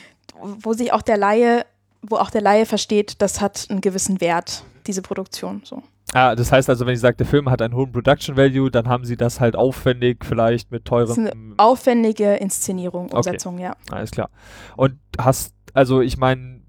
wo 0.40 0.72
sich 0.72 0.92
auch 0.92 1.02
der 1.02 1.16
Laie, 1.16 1.66
wo 2.00 2.16
auch 2.16 2.30
der 2.30 2.40
Laie 2.42 2.64
versteht, 2.64 3.20
das 3.20 3.40
hat 3.40 3.66
einen 3.68 3.80
gewissen 3.80 4.20
Wert, 4.20 4.62
diese 4.86 5.02
Produktion. 5.02 5.62
So. 5.64 5.82
Ah, 6.14 6.34
das 6.34 6.50
heißt 6.50 6.70
also, 6.70 6.86
wenn 6.86 6.94
ich 6.94 7.00
sage, 7.00 7.16
der 7.18 7.26
Film 7.26 7.50
hat 7.50 7.60
einen 7.60 7.74
hohen 7.74 7.92
Production 7.92 8.36
Value, 8.36 8.70
dann 8.70 8.88
haben 8.88 9.04
sie 9.04 9.16
das 9.16 9.40
halt 9.40 9.56
aufwendig, 9.56 10.24
vielleicht 10.24 10.70
mit 10.70 10.90
Das 10.90 11.10
ist 11.10 11.18
eine 11.18 11.30
teuren. 11.30 11.54
aufwendige 11.58 12.34
Inszenierung, 12.36 13.10
Umsetzung, 13.10 13.58
ja. 13.58 13.76
Alles 13.90 14.10
klar. 14.10 14.30
Und 14.76 14.94
hast, 15.18 15.54
also 15.74 16.00
ich 16.00 16.16
meine, 16.16 16.62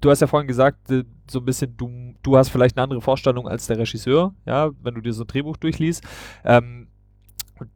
du 0.00 0.10
hast 0.10 0.20
ja 0.20 0.26
vorhin 0.26 0.48
gesagt, 0.48 0.90
äh, 0.90 1.04
so 1.30 1.38
ein 1.38 1.44
bisschen, 1.44 1.76
du, 1.76 2.14
du 2.22 2.36
hast 2.36 2.48
vielleicht 2.48 2.76
eine 2.76 2.82
andere 2.82 3.00
Vorstellung 3.00 3.46
als 3.46 3.68
der 3.68 3.78
Regisseur, 3.78 4.34
ja, 4.44 4.70
wenn 4.82 4.94
du 4.94 5.00
dir 5.00 5.12
so 5.12 5.22
ein 5.22 5.28
Drehbuch 5.28 5.56
durchliest. 5.56 6.02
Ähm, 6.44 6.88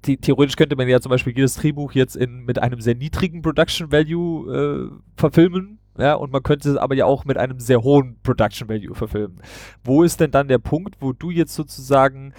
the 0.04 0.16
theoretisch 0.16 0.56
könnte 0.56 0.76
man 0.76 0.88
ja 0.88 1.00
zum 1.00 1.10
Beispiel 1.10 1.34
jedes 1.36 1.54
Drehbuch 1.54 1.92
jetzt 1.92 2.16
in, 2.16 2.44
mit 2.44 2.58
einem 2.58 2.80
sehr 2.80 2.94
niedrigen 2.96 3.42
Production 3.42 3.92
Value 3.92 4.90
äh, 4.90 4.90
verfilmen. 5.16 5.78
Ja, 5.96 6.14
und 6.14 6.32
man 6.32 6.42
könnte 6.42 6.70
es 6.70 6.76
aber 6.76 6.94
ja 6.94 7.06
auch 7.06 7.24
mit 7.24 7.36
einem 7.36 7.60
sehr 7.60 7.82
hohen 7.82 8.18
Production 8.22 8.68
Value 8.68 8.94
verfilmen. 8.94 9.40
Wo 9.84 10.02
ist 10.02 10.20
denn 10.20 10.30
dann 10.30 10.48
der 10.48 10.58
Punkt, 10.58 10.96
wo 11.00 11.12
du 11.12 11.30
jetzt 11.30 11.54
sozusagen 11.54 12.34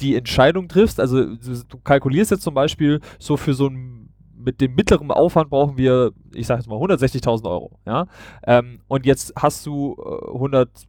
die 0.00 0.14
Entscheidung 0.14 0.68
triffst? 0.68 1.00
Also 1.00 1.34
du, 1.36 1.78
kalkulierst 1.84 2.30
jetzt 2.30 2.42
zum 2.42 2.54
Beispiel 2.54 3.00
so 3.18 3.36
für 3.36 3.54
so 3.54 3.68
ein 3.68 3.96
mit 4.36 4.60
dem 4.60 4.74
mittleren 4.76 5.10
Aufwand 5.10 5.50
brauchen 5.50 5.76
wir, 5.76 6.12
ich 6.32 6.46
sage 6.46 6.60
jetzt 6.60 6.68
mal 6.68 6.76
160.000 6.76 7.50
Euro, 7.50 7.80
ja. 7.84 8.06
Ähm, 8.46 8.80
und 8.86 9.04
jetzt 9.04 9.32
hast 9.36 9.66
du 9.66 9.96
äh, 9.98 10.32
100 10.32 10.86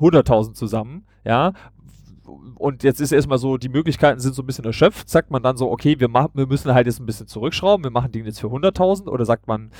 100.000 0.00 0.54
zusammen, 0.54 1.06
ja. 1.24 1.52
Und 2.56 2.82
jetzt 2.82 3.00
ist 3.00 3.12
erstmal 3.12 3.38
so, 3.38 3.56
die 3.56 3.68
Möglichkeiten 3.68 4.20
sind 4.20 4.34
so 4.34 4.42
ein 4.42 4.46
bisschen 4.46 4.64
erschöpft. 4.64 5.08
Sagt 5.08 5.30
man 5.30 5.42
dann 5.42 5.56
so, 5.56 5.70
okay, 5.70 5.98
wir, 5.98 6.08
machen, 6.08 6.30
wir 6.34 6.46
müssen 6.46 6.72
halt 6.72 6.86
jetzt 6.86 7.00
ein 7.00 7.06
bisschen 7.06 7.26
zurückschrauben, 7.26 7.84
wir 7.84 7.90
machen 7.90 8.12
den 8.12 8.24
jetzt 8.24 8.40
für 8.40 8.48
100.000 8.48 9.08
oder 9.08 9.24
sagt 9.24 9.46
man, 9.46 9.70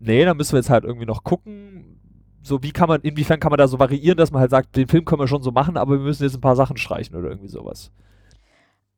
nee, 0.00 0.24
dann 0.24 0.36
müssen 0.36 0.52
wir 0.52 0.58
jetzt 0.58 0.70
halt 0.70 0.84
irgendwie 0.84 1.06
noch 1.06 1.24
gucken, 1.24 2.00
so 2.42 2.62
wie 2.62 2.72
kann 2.72 2.88
man, 2.88 3.00
inwiefern 3.02 3.40
kann 3.40 3.50
man 3.50 3.58
da 3.58 3.68
so 3.68 3.78
variieren, 3.78 4.16
dass 4.16 4.32
man 4.32 4.40
halt 4.40 4.50
sagt, 4.50 4.76
den 4.76 4.88
Film 4.88 5.04
können 5.04 5.20
wir 5.20 5.28
schon 5.28 5.42
so 5.42 5.52
machen, 5.52 5.76
aber 5.76 5.92
wir 5.92 6.00
müssen 6.00 6.24
jetzt 6.24 6.34
ein 6.34 6.40
paar 6.40 6.56
Sachen 6.56 6.76
streichen 6.76 7.16
oder 7.16 7.28
irgendwie 7.28 7.48
sowas. 7.48 7.92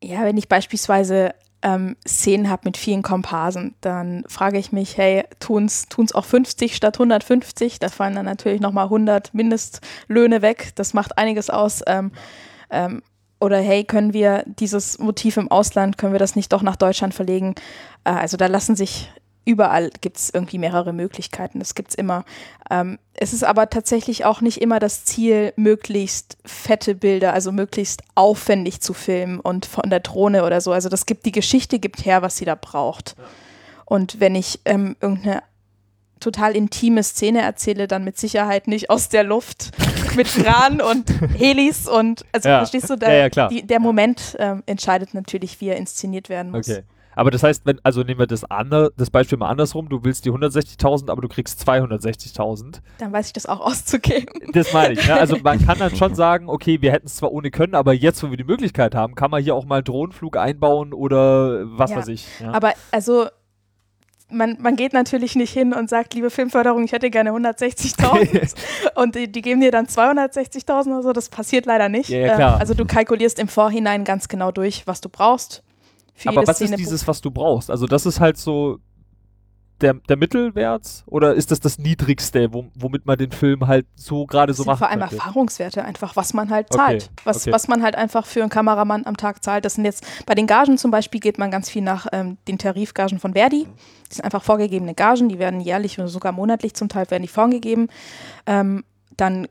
Ja, 0.02 0.24
wenn 0.24 0.36
ich 0.36 0.48
beispielsweise 0.48 1.34
ähm, 1.62 1.96
Szenen 2.07 2.50
habe 2.50 2.62
mit 2.64 2.76
vielen 2.76 3.02
Komparsen, 3.02 3.74
dann 3.80 4.24
frage 4.28 4.59
ich 4.59 4.70
mich, 4.70 4.96
hey, 4.98 5.24
tun's, 5.40 5.86
tun's 5.88 6.14
auch 6.14 6.24
50 6.26 6.76
statt 6.76 6.96
150? 6.96 7.78
Da 7.78 7.88
fallen 7.88 8.14
dann 8.14 8.26
natürlich 8.26 8.61
nochmal 8.61 8.84
100 8.84 9.32
Mindestlöhne 9.32 10.42
weg. 10.42 10.72
Das 10.74 10.92
macht 10.92 11.16
einiges 11.16 11.48
aus. 11.48 11.82
Ähm, 11.86 12.12
ähm, 12.75 13.03
oder 13.41 13.59
hey, 13.59 13.85
können 13.85 14.12
wir 14.12 14.45
dieses 14.47 14.99
Motiv 14.99 15.37
im 15.37 15.51
Ausland, 15.51 15.99
können 15.99 16.12
wir 16.12 16.18
das 16.18 16.37
nicht 16.37 16.53
doch 16.53 16.62
nach 16.62 16.77
Deutschland 16.77 17.14
verlegen? 17.14 17.55
Äh, 18.05 18.11
also 18.11 18.37
da 18.37 18.47
lassen 18.47 18.77
sich 18.77 19.11
überall 19.45 19.91
gibt 20.01 20.16
es 20.16 20.31
irgendwie 20.33 20.59
mehrere 20.59 20.93
Möglichkeiten. 20.93 21.59
Das 21.59 21.75
gibt 21.75 21.91
es 21.91 21.95
immer. 21.95 22.25
Ähm, 22.70 22.99
es 23.12 23.33
ist 23.33 23.45
aber 23.45 23.68
tatsächlich 23.68 24.25
auch 24.25 24.41
nicht 24.41 24.61
immer 24.61 24.79
das 24.79 25.05
Ziel, 25.05 25.53
möglichst 25.57 26.39
fette 26.45 26.95
Bilder, 26.95 27.33
also 27.33 27.53
möglichst 27.53 28.03
aufwendig 28.14 28.81
zu 28.81 28.95
filmen 28.95 29.41
und 29.41 29.66
von 29.66 29.91
der 29.91 30.01
Drohne 30.01 30.45
oder 30.45 30.61
so. 30.61 30.72
Also 30.72 30.89
das 30.89 31.07
gibt 31.07 31.27
die 31.27 31.33
Geschichte 31.33 31.79
gibt 31.79 32.05
her, 32.05 32.22
was 32.22 32.37
sie 32.37 32.45
da 32.45 32.55
braucht. 32.55 33.16
Und 33.85 34.18
wenn 34.18 34.35
ich 34.35 34.61
ähm, 34.64 34.97
irgendeine 35.01 35.43
total 36.21 36.57
intime 36.57 37.03
Szene 37.03 37.43
erzähle, 37.43 37.87
dann 37.89 38.05
mit 38.05 38.17
Sicherheit 38.19 38.67
nicht 38.69 38.91
aus 38.91 39.09
der 39.09 39.25
Luft 39.25 39.73
mit 40.17 40.27
Kran 40.29 40.81
und 40.81 41.05
Helis 41.37 41.87
und 41.89 42.25
also 42.33 42.49
Ja. 42.49 42.59
verstehst 42.59 42.89
du, 42.91 42.97
da, 42.97 43.12
Ja. 43.12 43.49
Die, 43.49 43.67
der 43.67 43.81
Moment 43.81 44.37
ähm, 44.39 44.62
entscheidet 44.67 45.12
natürlich, 45.15 45.61
wie 45.61 45.69
er 45.69 45.77
inszeniert 45.77 46.29
werden 46.29 46.51
muss. 46.53 46.69
Okay. 46.69 46.83
Aber 47.17 47.31
das 47.31 47.45
heißt, 47.45 47.65
wenn, 47.65 47.79
also 47.85 48.03
nehmen 48.03 48.19
wir 48.19 48.27
das, 48.27 48.43
andere, 48.51 48.91
das 48.97 49.09
Beispiel 49.09 49.39
mal 49.39 49.49
andersrum, 49.49 49.89
du 49.89 50.03
willst 50.03 50.25
die 50.25 50.33
160.000, 50.33 51.11
aber 51.11 51.23
du 51.23 51.29
kriegst 51.29 51.61
260.000. 51.69 52.81
Dann 52.99 53.12
weiß 53.12 53.29
ich 53.29 53.33
das 53.33 53.47
auch 53.47 53.61
auszugeben. 53.61 54.35
Das 54.53 54.73
meine 54.73 54.95
ich. 54.95 55.07
Ne? 55.07 55.15
Also 55.15 55.37
man 55.39 55.65
kann 55.65 55.79
dann 55.79 55.95
schon 55.97 56.15
sagen, 56.17 56.49
okay, 56.49 56.81
wir 56.83 56.91
hätten 56.91 57.07
es 57.07 57.17
zwar 57.17 57.31
ohne 57.33 57.51
können, 57.53 57.75
aber 57.77 57.93
jetzt, 57.93 58.23
wo 58.25 58.31
wir 58.31 58.37
die 58.37 58.43
Möglichkeit 58.45 58.95
haben, 58.97 59.15
kann 59.15 59.31
man 59.31 59.43
hier 59.43 59.55
auch 59.55 59.65
mal 59.65 59.83
Drohnenflug 59.83 60.37
einbauen 60.37 60.93
oder 60.93 61.62
was 61.79 61.91
Ja. 61.93 61.97
weiß 61.99 62.09
ich. 62.09 62.27
Ja? 62.41 62.53
Aber 62.53 62.73
also 62.91 63.27
man, 64.31 64.57
man 64.61 64.77
geht 64.77 64.93
natürlich 64.93 65.37
nicht 65.37 65.53
hin 65.53 65.72
und 65.72 65.89
sagt, 65.89 66.14
liebe 66.14 66.31
Filmförderung, 66.31 66.85
ich 66.85 66.93
hätte 66.93 67.11
gerne 67.11 67.31
160.000 67.31 68.55
und 68.95 69.14
die, 69.14 69.31
die 69.31 69.43
geben 69.43 69.61
dir 69.61 69.70
dann 69.70 69.87
260.000 69.87 70.87
oder 70.87 71.03
so. 71.03 71.12
Das 71.12 71.29
passiert 71.29 71.66
leider 71.66 71.89
nicht. 71.89 72.09
Ja, 72.09 72.18
ja. 72.18 72.55
Ähm, 72.55 72.61
also 72.61 72.75
du 72.75 72.85
kalkulierst 72.85 73.39
im 73.39 73.49
Vorhinein 73.49 74.05
ganz 74.05 74.29
genau 74.29 74.51
durch, 74.51 74.87
was 74.87 75.01
du 75.01 75.09
brauchst. 75.09 75.62
Für 76.14 76.31
aber 76.31 76.47
was 76.47 76.57
Szene. 76.57 76.72
ist 76.72 76.79
dieses, 76.79 77.09
was 77.09 77.20
du 77.20 77.31
brauchst? 77.31 77.70
Also 77.70 77.87
das 77.87 78.07
ist 78.07 78.20
halt 78.20 78.37
so 78.37 78.79
der, 79.81 79.95
der 79.95 80.16
Mittelwert 80.16 81.05
oder 81.07 81.35
ist 81.35 81.51
das 81.51 81.61
das 81.61 81.79
Niedrigste, 81.79 82.53
wo, 82.53 82.66
womit 82.75 83.07
man 83.07 83.18
den 83.18 83.33
Film 83.33 83.66
halt 83.66 83.87
so 83.95 84.27
gerade 84.27 84.55
so 84.55 84.64
machen 84.64 84.79
vor 84.79 84.89
allem 84.89 85.01
könnte? 85.01 85.16
Erfahrungswerte, 85.16 85.85
einfach, 85.85 86.16
was 86.16 86.33
man 86.33 86.51
halt 86.51 86.68
Okay, 86.70 86.79
zahlt. 86.79 87.11
Was, 87.25 87.43
okay. 87.43 87.53
was 87.53 87.68
man 87.68 87.83
halt 87.83 87.97
einfach 87.97 88.27
für 88.27 88.41
einen 88.41 88.51
Kameramann 88.51 89.07
am 89.07 89.16
Tag 89.16 89.43
zahlt. 89.43 89.64
Das 89.64 89.75
sind 89.75 89.85
jetzt, 89.85 90.07
bei 90.27 90.35
den 90.35 90.47
Gagen 90.47 90.79
zum 90.79 90.91
Beispiel 90.91 91.20
geht 91.20 91.39
man 91.39 91.51
ganz 91.51 91.68
viel 91.68 91.83
nach 91.83 92.07
ähm, 92.12 92.39
den 92.47 92.59
Tarifgagen 92.59 93.18
von 93.18 93.35
Verdi. 93.35 93.66
Das 94.09 94.16
sind 94.16 94.25
einfach 94.25 94.43
vorgegebene 94.43 94.95
Gagen, 94.95 95.29
die 95.29 95.39
werden 95.39 95.61
jährlich 95.61 95.99
oder 95.99 96.09
sogar 96.09 96.33
monatlich 96.33 96.75
zum 96.75 96.89
Teil 96.89 97.11
werden 97.11 97.22
die 97.22 97.29
vorgegeben. 97.29 97.89
Ähm, 98.47 98.85
dann 99.16 99.49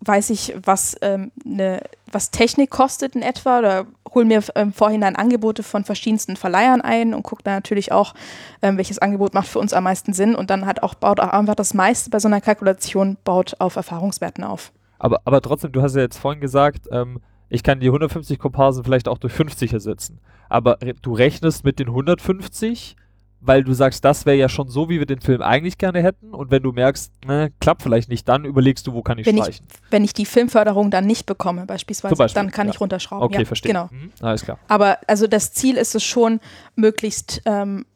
weiß 0.00 0.30
ich, 0.30 0.54
was, 0.62 0.96
ähm, 1.02 1.32
ne, 1.44 1.80
was 2.10 2.30
Technik 2.30 2.70
kostet 2.70 3.14
in 3.14 3.22
etwa 3.22 3.58
oder 3.58 3.86
hole 4.14 4.24
mir 4.24 4.42
im 4.54 4.72
Vorhinein 4.72 5.16
Angebote 5.16 5.62
von 5.62 5.84
verschiedensten 5.84 6.36
Verleihern 6.36 6.80
ein 6.80 7.14
und 7.14 7.22
gucke 7.22 7.42
dann 7.42 7.54
natürlich 7.54 7.92
auch, 7.92 8.14
ähm, 8.62 8.76
welches 8.76 8.98
Angebot 8.98 9.34
macht 9.34 9.48
für 9.48 9.58
uns 9.58 9.72
am 9.72 9.84
meisten 9.84 10.12
Sinn 10.12 10.34
und 10.34 10.50
dann 10.50 10.66
hat 10.66 10.82
auch 10.82 10.94
baut 10.94 11.20
auch 11.20 11.28
einfach 11.28 11.54
das 11.54 11.74
meiste 11.74 12.10
bei 12.10 12.18
so 12.18 12.28
einer 12.28 12.40
Kalkulation 12.40 13.16
baut 13.24 13.56
auf 13.58 13.76
Erfahrungswerten 13.76 14.44
auf. 14.44 14.72
Aber, 14.98 15.20
aber 15.24 15.40
trotzdem, 15.40 15.72
du 15.72 15.82
hast 15.82 15.96
ja 15.96 16.02
jetzt 16.02 16.18
vorhin 16.18 16.40
gesagt, 16.40 16.86
ähm, 16.90 17.20
ich 17.48 17.62
kann 17.62 17.80
die 17.80 17.86
150 17.86 18.38
Komparsen 18.38 18.84
vielleicht 18.84 19.08
auch 19.08 19.18
durch 19.18 19.32
50 19.32 19.72
ersetzen. 19.72 20.20
Aber 20.48 20.78
du 21.02 21.12
rechnest 21.12 21.64
mit 21.64 21.78
den 21.78 21.88
150, 21.88 22.96
weil 23.40 23.62
du 23.62 23.72
sagst, 23.72 24.04
das 24.04 24.26
wäre 24.26 24.36
ja 24.36 24.48
schon 24.48 24.68
so, 24.68 24.88
wie 24.88 24.98
wir 24.98 25.06
den 25.06 25.20
Film 25.20 25.42
eigentlich 25.42 25.78
gerne 25.78 26.02
hätten. 26.02 26.34
Und 26.34 26.50
wenn 26.50 26.62
du 26.62 26.72
merkst, 26.72 27.12
ne, 27.24 27.52
klappt 27.60 27.82
vielleicht 27.82 28.08
nicht, 28.08 28.28
dann 28.28 28.44
überlegst 28.44 28.86
du, 28.86 28.92
wo 28.92 29.02
kann 29.02 29.18
ich 29.18 29.26
Wenn 29.26 29.36
ich, 29.36 29.42
streichen. 29.44 29.66
wenn 29.90 30.04
ich 30.04 30.12
die 30.12 30.26
Filmförderung 30.26 30.90
dann 30.90 31.06
nicht 31.06 31.26
bekomme, 31.26 31.64
beispielsweise, 31.66 32.16
Beispiel, 32.16 32.34
dann 32.42 32.50
kann 32.50 32.66
ja. 32.66 32.74
ich 32.74 32.80
runterschrauben. 32.80 33.24
okay, 33.24 33.40
ja, 33.40 33.44
verstehe. 33.44 33.72
Genau. 33.72 33.88
Mhm, 33.90 34.12
alles 34.20 34.42
klar. 34.44 34.58
Aber 34.68 34.98
also 35.06 35.26
das 35.26 35.52
Ziel 35.52 35.76
ist 35.76 35.94
es 35.94 36.02
schon, 36.02 36.40
möglichst, 36.74 37.42
ähm, 37.44 37.86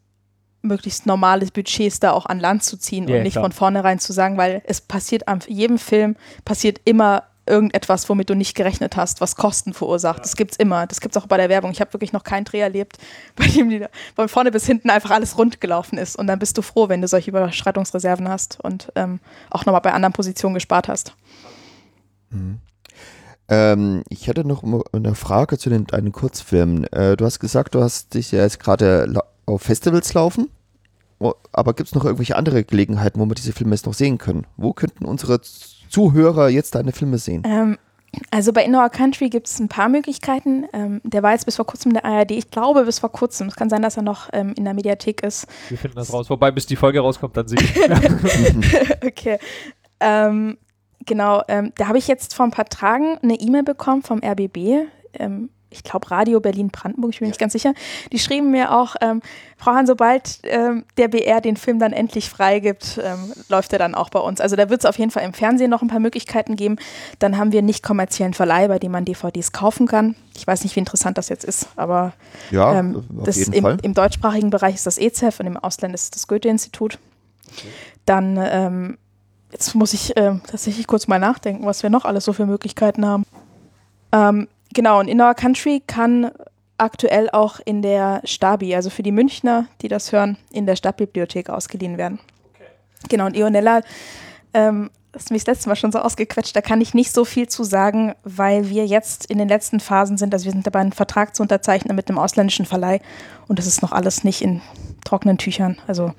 möglichst 0.62 1.06
normale 1.06 1.46
Budgets 1.46 1.98
da 1.98 2.12
auch 2.12 2.26
an 2.26 2.38
Land 2.38 2.62
zu 2.62 2.76
ziehen 2.76 3.08
Ja, 3.08 3.16
und 3.16 3.22
nicht 3.24 3.32
klar. 3.32 3.44
von 3.44 3.52
vornherein 3.52 3.98
zu 3.98 4.12
sagen, 4.12 4.36
weil 4.36 4.62
es 4.66 4.80
passiert 4.80 5.26
an 5.26 5.40
jedem 5.48 5.78
Film 5.78 6.16
passiert 6.44 6.80
immer 6.84 7.24
irgendetwas, 7.46 8.08
womit 8.08 8.30
du 8.30 8.34
nicht 8.34 8.54
gerechnet 8.54 8.96
hast, 8.96 9.20
was 9.20 9.36
Kosten 9.36 9.74
verursacht. 9.74 10.24
Das 10.24 10.36
gibt's 10.36 10.56
immer. 10.56 10.86
Das 10.86 11.00
gibt's 11.00 11.16
auch 11.16 11.26
bei 11.26 11.36
der 11.36 11.48
Werbung. 11.48 11.70
Ich 11.72 11.80
habe 11.80 11.92
wirklich 11.92 12.12
noch 12.12 12.24
keinen 12.24 12.44
Dreh 12.44 12.60
erlebt, 12.60 12.98
bei 13.36 13.46
dem 13.46 13.68
die 13.68 13.80
da 13.80 13.88
von 14.14 14.28
vorne 14.28 14.50
bis 14.50 14.66
hinten 14.66 14.90
einfach 14.90 15.10
alles 15.10 15.38
rund 15.38 15.60
gelaufen 15.60 15.98
ist. 15.98 16.16
Und 16.16 16.26
dann 16.26 16.38
bist 16.38 16.56
du 16.58 16.62
froh, 16.62 16.88
wenn 16.88 17.00
du 17.00 17.08
solche 17.08 17.30
Überschreitungsreserven 17.30 18.28
hast 18.28 18.60
und 18.62 18.92
ähm, 18.94 19.20
auch 19.50 19.66
nochmal 19.66 19.80
bei 19.80 19.92
anderen 19.92 20.12
Positionen 20.12 20.54
gespart 20.54 20.88
hast. 20.88 21.14
Ähm, 23.48 24.02
ich 24.08 24.28
hätte 24.28 24.46
noch 24.46 24.62
eine 24.92 25.14
Frage 25.14 25.58
zu 25.58 25.68
den 25.68 25.86
deinen 25.86 26.12
Kurzfilmen. 26.12 26.84
Äh, 26.92 27.16
du 27.16 27.24
hast 27.24 27.40
gesagt, 27.40 27.74
du 27.74 27.82
hast 27.82 28.14
dich 28.14 28.32
ja 28.32 28.42
jetzt 28.42 28.60
gerade 28.60 29.12
auf 29.46 29.62
Festivals 29.62 30.14
laufen. 30.14 30.48
Aber 31.52 31.74
gibt 31.74 31.88
es 31.88 31.94
noch 31.94 32.04
irgendwelche 32.04 32.36
andere 32.36 32.64
Gelegenheiten, 32.64 33.20
wo 33.20 33.26
wir 33.26 33.34
diese 33.34 33.52
Filme 33.52 33.74
jetzt 33.74 33.86
noch 33.86 33.94
sehen 33.94 34.18
können? 34.18 34.46
Wo 34.56 34.72
könnten 34.72 35.04
unsere 35.04 35.40
Zuhörer 35.88 36.48
jetzt 36.48 36.74
deine 36.74 36.92
Filme 36.92 37.18
sehen? 37.18 37.42
Ähm, 37.46 37.78
Also 38.30 38.52
bei 38.52 38.64
Indoor 38.64 38.90
Country 38.90 39.30
gibt 39.30 39.46
es 39.46 39.58
ein 39.58 39.68
paar 39.68 39.88
Möglichkeiten. 39.88 40.66
Ähm, 40.72 41.00
der 41.02 41.22
war 41.22 41.32
jetzt 41.32 41.46
bis 41.46 41.56
vor 41.56 41.66
kurzem 41.66 41.92
in 41.92 41.94
der 41.94 42.04
ARD. 42.04 42.32
Ich 42.32 42.50
glaube 42.50 42.84
bis 42.84 42.98
vor 42.98 43.10
kurzem. 43.10 43.48
Es 43.48 43.56
kann 43.56 43.70
sein, 43.70 43.80
dass 43.82 43.96
er 43.96 44.02
noch 44.02 44.28
ähm, 44.32 44.52
in 44.56 44.64
der 44.64 44.74
Mediathek 44.74 45.22
ist. 45.22 45.46
Wir 45.68 45.78
finden 45.78 45.96
das 45.96 46.12
raus. 46.12 46.28
Wobei, 46.28 46.50
bis 46.50 46.66
die 46.66 46.76
Folge 46.76 47.00
rauskommt, 47.00 47.36
dann 47.36 47.48
sehe 47.48 47.58
ich. 47.58 47.74
okay. 49.06 49.38
Ähm, 50.00 50.58
genau. 51.06 51.42
Ähm, 51.48 51.72
da 51.76 51.88
habe 51.88 51.98
ich 51.98 52.06
jetzt 52.08 52.34
vor 52.34 52.44
ein 52.44 52.50
paar 52.50 52.66
Tagen 52.66 53.18
eine 53.22 53.34
E-Mail 53.34 53.62
bekommen 53.62 54.02
vom 54.02 54.20
RBB. 54.22 54.88
Ähm, 55.72 55.76
ich 55.76 55.82
glaube 55.82 56.10
Radio 56.10 56.40
Berlin-Brandenburg, 56.40 57.12
ich 57.12 57.18
bin 57.18 57.26
ja. 57.26 57.30
nicht 57.30 57.40
ganz 57.40 57.52
sicher, 57.52 57.74
die 58.12 58.18
schrieben 58.18 58.50
mir 58.50 58.76
auch, 58.76 58.96
ähm, 59.00 59.20
Frau 59.56 59.72
Hahn, 59.72 59.86
sobald 59.86 60.40
ähm, 60.42 60.84
der 60.96 61.08
BR 61.08 61.40
den 61.40 61.56
Film 61.56 61.78
dann 61.78 61.92
endlich 61.92 62.28
freigibt, 62.28 63.00
ähm, 63.02 63.32
läuft 63.48 63.72
er 63.72 63.78
dann 63.78 63.94
auch 63.94 64.10
bei 64.10 64.18
uns. 64.18 64.40
Also 64.40 64.56
da 64.56 64.68
wird 64.68 64.80
es 64.80 64.86
auf 64.86 64.98
jeden 64.98 65.12
Fall 65.12 65.24
im 65.24 65.34
Fernsehen 65.34 65.70
noch 65.70 65.82
ein 65.82 65.88
paar 65.88 66.00
Möglichkeiten 66.00 66.56
geben. 66.56 66.76
Dann 67.20 67.38
haben 67.38 67.52
wir 67.52 67.62
nicht 67.62 67.84
kommerziellen 67.84 68.34
Verleih, 68.34 68.66
bei 68.68 68.78
dem 68.78 68.92
man 68.92 69.04
DVDs 69.04 69.52
kaufen 69.52 69.86
kann. 69.86 70.16
Ich 70.36 70.46
weiß 70.46 70.64
nicht, 70.64 70.74
wie 70.74 70.80
interessant 70.80 71.16
das 71.16 71.28
jetzt 71.28 71.44
ist, 71.44 71.68
aber 71.76 72.12
ja, 72.50 72.78
ähm, 72.78 73.04
das 73.24 73.36
im, 73.36 73.78
im, 73.82 73.94
deutschsprachigen 73.94 74.50
Bereich 74.50 74.74
ist 74.74 74.86
das 74.86 74.98
EZEF 74.98 75.40
und 75.40 75.46
im 75.46 75.56
Ausland 75.56 75.94
ist 75.94 76.16
das 76.16 76.26
Goethe-Institut. 76.26 76.98
Okay. 77.46 77.68
Dann, 78.04 78.38
ähm, 78.42 78.98
jetzt 79.52 79.74
muss 79.74 79.92
ich 79.92 80.16
äh, 80.16 80.32
tatsächlich 80.46 80.86
kurz 80.86 81.06
mal 81.06 81.20
nachdenken, 81.20 81.66
was 81.66 81.82
wir 81.84 81.90
noch 81.90 82.04
alles 82.04 82.24
so 82.24 82.32
für 82.32 82.46
Möglichkeiten 82.46 83.06
haben. 83.06 83.26
Ähm, 84.10 84.48
Genau, 84.72 85.00
und 85.00 85.08
In 85.08 85.20
Our 85.20 85.34
Country 85.34 85.82
kann 85.86 86.30
aktuell 86.78 87.30
auch 87.30 87.60
in 87.64 87.82
der 87.82 88.22
Stabi, 88.24 88.74
also 88.74 88.90
für 88.90 89.02
die 89.02 89.12
Münchner, 89.12 89.66
die 89.80 89.88
das 89.88 90.12
hören, 90.12 90.36
in 90.50 90.66
der 90.66 90.76
Stadtbibliothek 90.76 91.48
ausgeliehen 91.48 91.96
werden. 91.98 92.18
Okay. 92.54 92.64
Genau, 93.08 93.26
und 93.26 93.36
Ionella, 93.36 93.82
ähm, 94.52 94.90
das 95.12 95.24
ist 95.24 95.30
mich 95.30 95.44
das 95.44 95.56
letzte 95.56 95.68
Mal 95.68 95.76
schon 95.76 95.92
so 95.92 95.98
ausgequetscht, 95.98 96.56
da 96.56 96.60
kann 96.60 96.80
ich 96.80 96.94
nicht 96.94 97.12
so 97.12 97.24
viel 97.24 97.48
zu 97.48 97.64
sagen, 97.64 98.14
weil 98.24 98.70
wir 98.70 98.86
jetzt 98.86 99.26
in 99.26 99.38
den 99.38 99.48
letzten 99.48 99.78
Phasen 99.78 100.16
sind, 100.16 100.32
also 100.32 100.46
wir 100.46 100.52
sind 100.52 100.66
dabei, 100.66 100.80
einen 100.80 100.92
Vertrag 100.92 101.36
zu 101.36 101.42
unterzeichnen 101.42 101.94
mit 101.94 102.08
einem 102.08 102.18
ausländischen 102.18 102.66
Verleih 102.66 103.00
und 103.46 103.58
das 103.58 103.66
ist 103.66 103.82
noch 103.82 103.92
alles 103.92 104.24
nicht 104.24 104.40
in 104.40 104.62
trockenen 105.04 105.38
Tüchern. 105.38 105.78
Also 105.86 106.12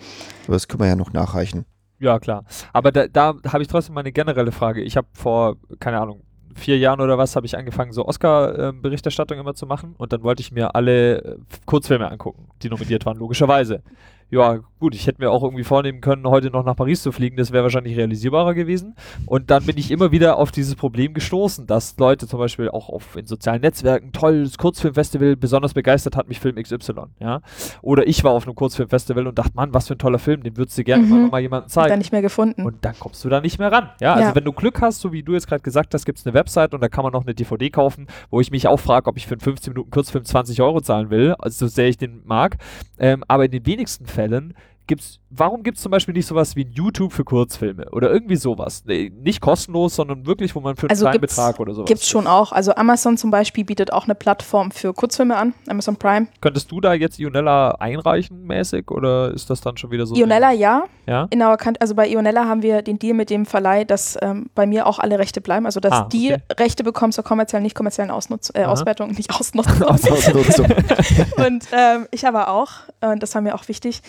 Aber 0.45 0.53
das 0.53 0.67
können 0.67 0.81
wir 0.81 0.87
ja 0.87 0.95
noch 0.95 1.11
nachreichen. 1.11 1.65
Ja, 1.99 2.19
klar. 2.19 2.45
Aber 2.71 2.91
da, 2.91 3.07
da 3.07 3.35
habe 3.47 3.63
ich 3.63 3.67
trotzdem 3.67 3.95
mal 3.95 4.01
eine 4.01 4.11
generelle 4.11 4.51
Frage. 4.51 4.81
Ich 4.81 4.97
habe 4.97 5.07
vor, 5.13 5.55
keine 5.79 5.99
Ahnung, 5.99 6.21
vier 6.55 6.77
Jahren 6.77 7.01
oder 7.01 7.17
was 7.17 7.35
habe 7.35 7.45
ich 7.45 7.57
angefangen, 7.57 7.93
so 7.93 8.05
Oscar-Berichterstattung 8.05 9.39
immer 9.39 9.53
zu 9.53 9.65
machen. 9.65 9.95
Und 9.97 10.13
dann 10.13 10.23
wollte 10.23 10.41
ich 10.41 10.51
mir 10.51 10.75
alle 10.75 11.37
Kurzfilme 11.65 12.09
angucken, 12.09 12.47
die 12.61 12.69
nominiert 12.69 13.05
waren, 13.05 13.17
logischerweise 13.17 13.83
ja, 14.29 14.59
gut, 14.79 14.95
ich 14.95 15.07
hätte 15.07 15.21
mir 15.21 15.31
auch 15.31 15.43
irgendwie 15.43 15.63
vornehmen 15.63 16.01
können, 16.01 16.27
heute 16.27 16.49
noch 16.49 16.65
nach 16.65 16.75
Paris 16.75 17.01
zu 17.01 17.11
fliegen, 17.11 17.37
das 17.37 17.51
wäre 17.51 17.63
wahrscheinlich 17.63 17.95
realisierbarer 17.95 18.53
gewesen. 18.53 18.95
Und 19.25 19.49
dann 19.49 19.65
bin 19.65 19.77
ich 19.77 19.91
immer 19.91 20.11
wieder 20.11 20.37
auf 20.37 20.51
dieses 20.51 20.75
Problem 20.75 21.13
gestoßen, 21.13 21.67
dass 21.67 21.97
Leute 21.97 22.27
zum 22.27 22.39
Beispiel 22.39 22.69
auch 22.69 22.89
auf, 22.89 23.15
in 23.15 23.25
sozialen 23.25 23.61
Netzwerken, 23.61 24.11
tolles 24.11 24.57
Kurzfilmfestival, 24.57 25.35
besonders 25.37 25.73
begeistert 25.73 26.17
hat 26.17 26.27
mich 26.27 26.39
Film 26.39 26.55
XY, 26.55 26.93
ja. 27.19 27.41
Oder 27.81 28.07
ich 28.07 28.23
war 28.23 28.31
auf 28.31 28.45
einem 28.45 28.55
Kurzfilmfestival 28.55 29.27
und 29.27 29.39
dachte, 29.39 29.51
Mann, 29.55 29.73
was 29.73 29.87
für 29.87 29.95
ein 29.95 29.99
toller 29.99 30.19
Film, 30.19 30.43
den 30.43 30.57
würdest 30.57 30.77
du 30.77 30.83
gerne 30.83 31.05
mhm. 31.05 31.29
mal 31.29 31.39
jemandem 31.39 31.69
zeigen. 31.69 31.89
Dann 31.89 31.99
nicht 31.99 32.11
mehr 32.11 32.21
gefunden. 32.21 32.63
Und 32.63 32.83
dann 32.83 32.95
kommst 32.99 33.23
du 33.23 33.29
da 33.29 33.39
nicht 33.39 33.59
mehr 33.59 33.71
ran. 33.71 33.89
Ja, 34.01 34.15
also 34.15 34.29
ja. 34.29 34.35
wenn 34.35 34.43
du 34.43 34.51
Glück 34.51 34.81
hast, 34.81 34.99
so 34.99 35.13
wie 35.13 35.23
du 35.23 35.33
jetzt 35.33 35.47
gerade 35.47 35.61
gesagt 35.61 35.93
hast, 35.93 36.05
gibt 36.05 36.19
es 36.19 36.25
eine 36.25 36.33
Website 36.33 36.73
und 36.73 36.81
da 36.81 36.89
kann 36.89 37.03
man 37.03 37.13
noch 37.13 37.23
eine 37.23 37.33
DVD 37.33 37.69
kaufen, 37.69 38.07
wo 38.29 38.41
ich 38.41 38.51
mich 38.51 38.67
auch 38.67 38.79
frage, 38.79 39.07
ob 39.07 39.17
ich 39.17 39.27
für 39.27 39.35
einen 39.35 39.41
15 39.41 39.73
Minuten 39.73 39.91
Kurzfilm 39.91 40.25
20 40.25 40.61
Euro 40.61 40.81
zahlen 40.81 41.09
will, 41.09 41.35
also 41.39 41.67
so 41.67 41.73
sehr 41.73 41.87
ich 41.87 41.97
den 41.97 42.21
mag. 42.25 42.57
Ähm, 42.99 43.23
aber 43.27 43.45
in 43.45 43.51
den 43.51 43.65
wenigsten 43.65 44.05
Fällen 44.13 44.53
gibt's, 44.87 45.19
warum 45.35 45.63
gibt 45.63 45.77
es 45.77 45.83
zum 45.83 45.91
Beispiel 45.91 46.13
nicht 46.13 46.27
sowas 46.27 46.55
wie 46.55 46.67
YouTube 46.71 47.11
für 47.11 47.23
Kurzfilme 47.23 47.89
oder 47.91 48.11
irgendwie 48.11 48.35
sowas? 48.35 48.83
Nee, 48.85 49.11
nicht 49.15 49.41
kostenlos, 49.41 49.95
sondern 49.95 50.25
wirklich, 50.25 50.55
wo 50.55 50.59
man 50.59 50.75
für 50.75 50.83
einen 50.83 50.91
also 50.91 51.05
kleinen 51.05 51.21
Betrag 51.21 51.59
oder 51.59 51.73
sowas. 51.73 51.87
Gibt 51.87 52.01
es 52.01 52.07
schon 52.07 52.27
auch. 52.27 52.51
Also 52.51 52.75
Amazon 52.75 53.17
zum 53.17 53.31
Beispiel 53.31 53.65
bietet 53.65 53.91
auch 53.91 54.05
eine 54.05 54.15
Plattform 54.15 54.71
für 54.71 54.93
Kurzfilme 54.93 55.35
an, 55.35 55.53
Amazon 55.67 55.95
Prime. 55.95 56.27
Könntest 56.41 56.71
du 56.71 56.81
da 56.81 56.93
jetzt 56.93 57.19
Ionella 57.19 57.71
einreichen 57.79 58.45
mäßig 58.45 58.91
oder 58.91 59.31
ist 59.31 59.49
das 59.49 59.61
dann 59.61 59.77
schon 59.77 59.91
wieder 59.91 60.05
so? 60.05 60.15
Ionella 60.15 60.51
ja. 60.51 60.83
ja? 61.07 61.27
In 61.29 61.41
our 61.41 61.57
also 61.79 61.95
bei 61.95 62.07
Ionella 62.07 62.45
haben 62.45 62.61
wir 62.61 62.81
den 62.81 62.99
Deal 62.99 63.13
mit 63.13 63.29
dem 63.29 63.45
Verleih, 63.45 63.85
dass 63.85 64.17
ähm, 64.21 64.49
bei 64.53 64.65
mir 64.65 64.85
auch 64.87 64.99
alle 64.99 65.17
Rechte 65.19 65.41
bleiben. 65.41 65.65
Also 65.65 65.79
dass 65.79 65.93
ah, 65.93 66.05
okay. 66.05 66.09
die 66.11 66.53
Rechte 66.61 66.83
bekommen 66.83 67.11
zur 67.11 67.23
kommerziellen, 67.23 67.63
nicht 67.63 67.75
kommerziellen 67.75 68.11
Ausnutz 68.11 68.51
äh, 68.53 68.65
Auswertung, 68.65 69.11
nicht 69.11 69.29
Ausnutzung. 69.39 69.81
Ausnutzung. 69.83 70.65
und 71.45 71.63
ähm, 71.71 72.07
ich 72.11 72.27
aber 72.27 72.49
auch. 72.49 72.71
Und 73.01 73.21
das 73.23 73.33
war 73.35 73.41
mir 73.41 73.55
auch 73.55 73.67
wichtig. 73.67 74.01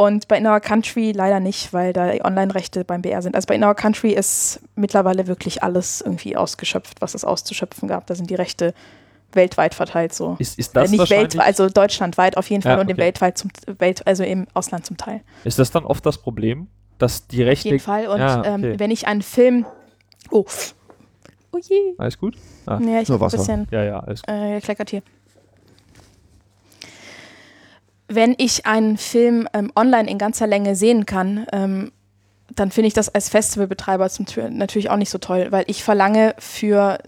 Und 0.00 0.28
bei 0.28 0.38
In 0.38 0.46
Our 0.46 0.60
Country 0.68 1.12
leider 1.12 1.40
nicht, 1.40 1.72
weil 1.72 1.94
da 1.94 2.12
Online-Rechte 2.22 2.84
beim 2.84 3.00
BR 3.00 3.22
sind. 3.22 3.34
Also 3.34 3.46
bei 3.46 3.54
In 3.54 3.64
Our 3.64 3.74
Country 3.74 4.12
ist 4.12 4.60
mittlerweile 4.76 5.26
wirklich 5.26 5.62
alles 5.62 6.02
irgendwie 6.02 6.36
ausgeschöpft, 6.36 7.00
was 7.00 7.14
es 7.14 7.24
auszuschöpfen 7.24 7.88
gab. 7.88 8.06
Da 8.06 8.14
sind 8.14 8.28
die 8.28 8.34
Rechte 8.34 8.74
weltweit 9.32 9.74
verteilt 9.74 10.12
so. 10.12 10.36
Ist, 10.38 10.58
ist 10.58 10.76
das 10.76 10.92
äh, 10.92 10.96
nicht 10.96 11.10
weltweit, 11.10 11.46
also 11.46 11.68
deutschlandweit 11.68 12.36
auf 12.36 12.50
jeden 12.50 12.62
Fall 12.62 12.76
ja, 12.76 12.80
und 12.80 12.90
okay. 12.90 12.98
weltweit 12.98 13.38
zum 13.38 13.50
Welt, 13.78 14.06
also 14.06 14.24
im 14.24 14.46
Ausland 14.52 14.84
zum 14.84 14.98
Teil. 14.98 15.22
Ist 15.44 15.58
das 15.58 15.70
dann 15.70 15.84
oft 15.84 16.04
das 16.04 16.18
Problem, 16.18 16.68
dass 16.98 17.26
die 17.26 17.42
Rechte? 17.42 17.68
Auf 17.68 17.72
jeden 17.72 17.84
Fall. 17.84 18.06
Und 18.08 18.20
ja, 18.20 18.44
ähm, 18.44 18.54
okay. 18.60 18.72
ähm, 18.72 18.80
wenn 18.80 18.90
ich 18.90 19.06
einen 19.06 19.22
Film, 19.22 19.64
oh, 20.30 20.44
oh 21.52 21.58
je. 21.62 21.94
Alles 21.96 22.18
gut? 22.18 22.36
Ah. 22.66 22.78
Ja, 22.80 23.00
ich 23.00 23.08
Nur 23.08 23.20
Wasser. 23.20 23.38
ein 23.38 23.40
bisschen. 23.40 23.68
Ja, 23.70 23.84
ja, 23.84 24.00
alles 24.00 24.22
gut. 24.22 24.34
Äh, 24.34 24.60
kleckert 24.60 24.90
hier 24.90 25.02
wenn 28.08 28.34
ich 28.38 28.66
einen 28.66 28.96
Film 28.96 29.46
ähm, 29.52 29.70
online 29.76 30.10
in 30.10 30.18
ganzer 30.18 30.46
Länge 30.46 30.74
sehen 30.74 31.06
kann, 31.06 31.46
ähm, 31.52 31.92
dann 32.54 32.70
finde 32.70 32.88
ich 32.88 32.94
das 32.94 33.14
als 33.14 33.28
Festivalbetreiber 33.28 34.08
zum, 34.08 34.26
natürlich 34.50 34.90
auch 34.90 34.96
nicht 34.96 35.10
so 35.10 35.18
toll, 35.18 35.48
weil 35.50 35.64
ich 35.66 35.84
verlange 35.84 36.34
für 36.38 36.98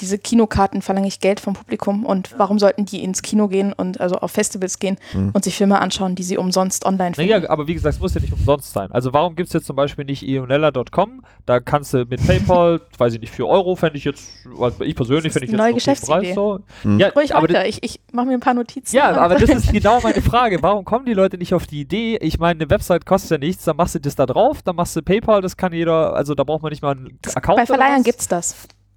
diese 0.00 0.18
Kinokarten 0.18 0.82
verlange 0.82 1.08
ich 1.08 1.20
Geld 1.20 1.40
vom 1.40 1.54
Publikum 1.54 2.04
und 2.04 2.34
warum 2.38 2.58
sollten 2.58 2.84
die 2.84 3.02
ins 3.02 3.22
Kino 3.22 3.48
gehen 3.48 3.72
und 3.72 4.00
also 4.00 4.16
auf 4.16 4.30
Festivals 4.30 4.78
gehen 4.78 4.96
mhm. 5.12 5.30
und 5.32 5.44
sich 5.44 5.56
Filme 5.56 5.80
anschauen, 5.80 6.14
die 6.14 6.22
sie 6.22 6.38
umsonst 6.38 6.84
online 6.84 7.14
finden? 7.14 7.30
Naja, 7.30 7.50
aber 7.50 7.66
wie 7.66 7.74
gesagt, 7.74 7.94
es 7.94 8.00
muss 8.00 8.14
ja 8.14 8.20
nicht 8.20 8.32
umsonst 8.32 8.72
sein. 8.72 8.90
Also 8.92 9.12
warum 9.12 9.36
gibt 9.36 9.48
es 9.48 9.52
jetzt 9.52 9.66
zum 9.66 9.76
Beispiel 9.76 10.04
nicht 10.04 10.22
ionella.com? 10.22 11.22
Da 11.46 11.60
kannst 11.60 11.94
du 11.94 12.04
mit 12.04 12.24
PayPal, 12.26 12.80
weiß 12.98 13.14
ich 13.14 13.20
nicht, 13.20 13.32
4 13.32 13.46
Euro 13.46 13.76
fände 13.76 13.98
ich 13.98 14.04
jetzt, 14.04 14.28
also 14.58 14.84
ich 14.84 14.94
persönlich 14.94 15.32
finde 15.32 15.46
ich 15.46 15.52
jetzt 15.52 15.58
neue 15.58 15.74
Geschäftsidee. 15.74 16.34
so. 16.34 16.60
Mhm. 16.84 16.98
Ja, 16.98 17.08
Ruhig 17.08 17.34
aber 17.34 17.48
weiter, 17.48 17.66
ich, 17.66 17.82
ich 17.82 18.00
mache 18.12 18.26
mir 18.26 18.34
ein 18.34 18.40
paar 18.40 18.54
Notizen. 18.54 18.96
Ja, 18.96 19.16
aber 19.16 19.36
das 19.36 19.50
ist 19.50 19.72
genau 19.72 20.00
meine 20.00 20.22
Frage. 20.22 20.62
Warum 20.62 20.84
kommen 20.84 21.06
die 21.06 21.14
Leute 21.14 21.38
nicht 21.38 21.54
auf 21.54 21.66
die 21.66 21.80
Idee? 21.80 22.16
Ich 22.20 22.38
meine, 22.38 22.60
eine 22.60 22.70
Website 22.70 23.06
kostet 23.06 23.30
ja 23.30 23.38
nichts, 23.38 23.64
dann 23.64 23.76
machst 23.76 23.94
du 23.94 24.00
das 24.00 24.14
da 24.14 24.26
drauf, 24.26 24.62
dann 24.62 24.76
machst 24.76 24.96
du 24.96 25.02
PayPal, 25.02 25.40
das 25.42 25.56
kann 25.56 25.72
jeder, 25.72 26.14
also 26.14 26.34
da 26.34 26.44
braucht 26.44 26.62
man 26.62 26.70
nicht 26.70 26.82
mal 26.82 26.92
einen 26.92 27.18
Account. 27.34 27.58
Bei 27.58 27.66
Verleihern 27.66 28.02
gibt 28.02 28.20
es 28.20 28.28
das 28.28 28.54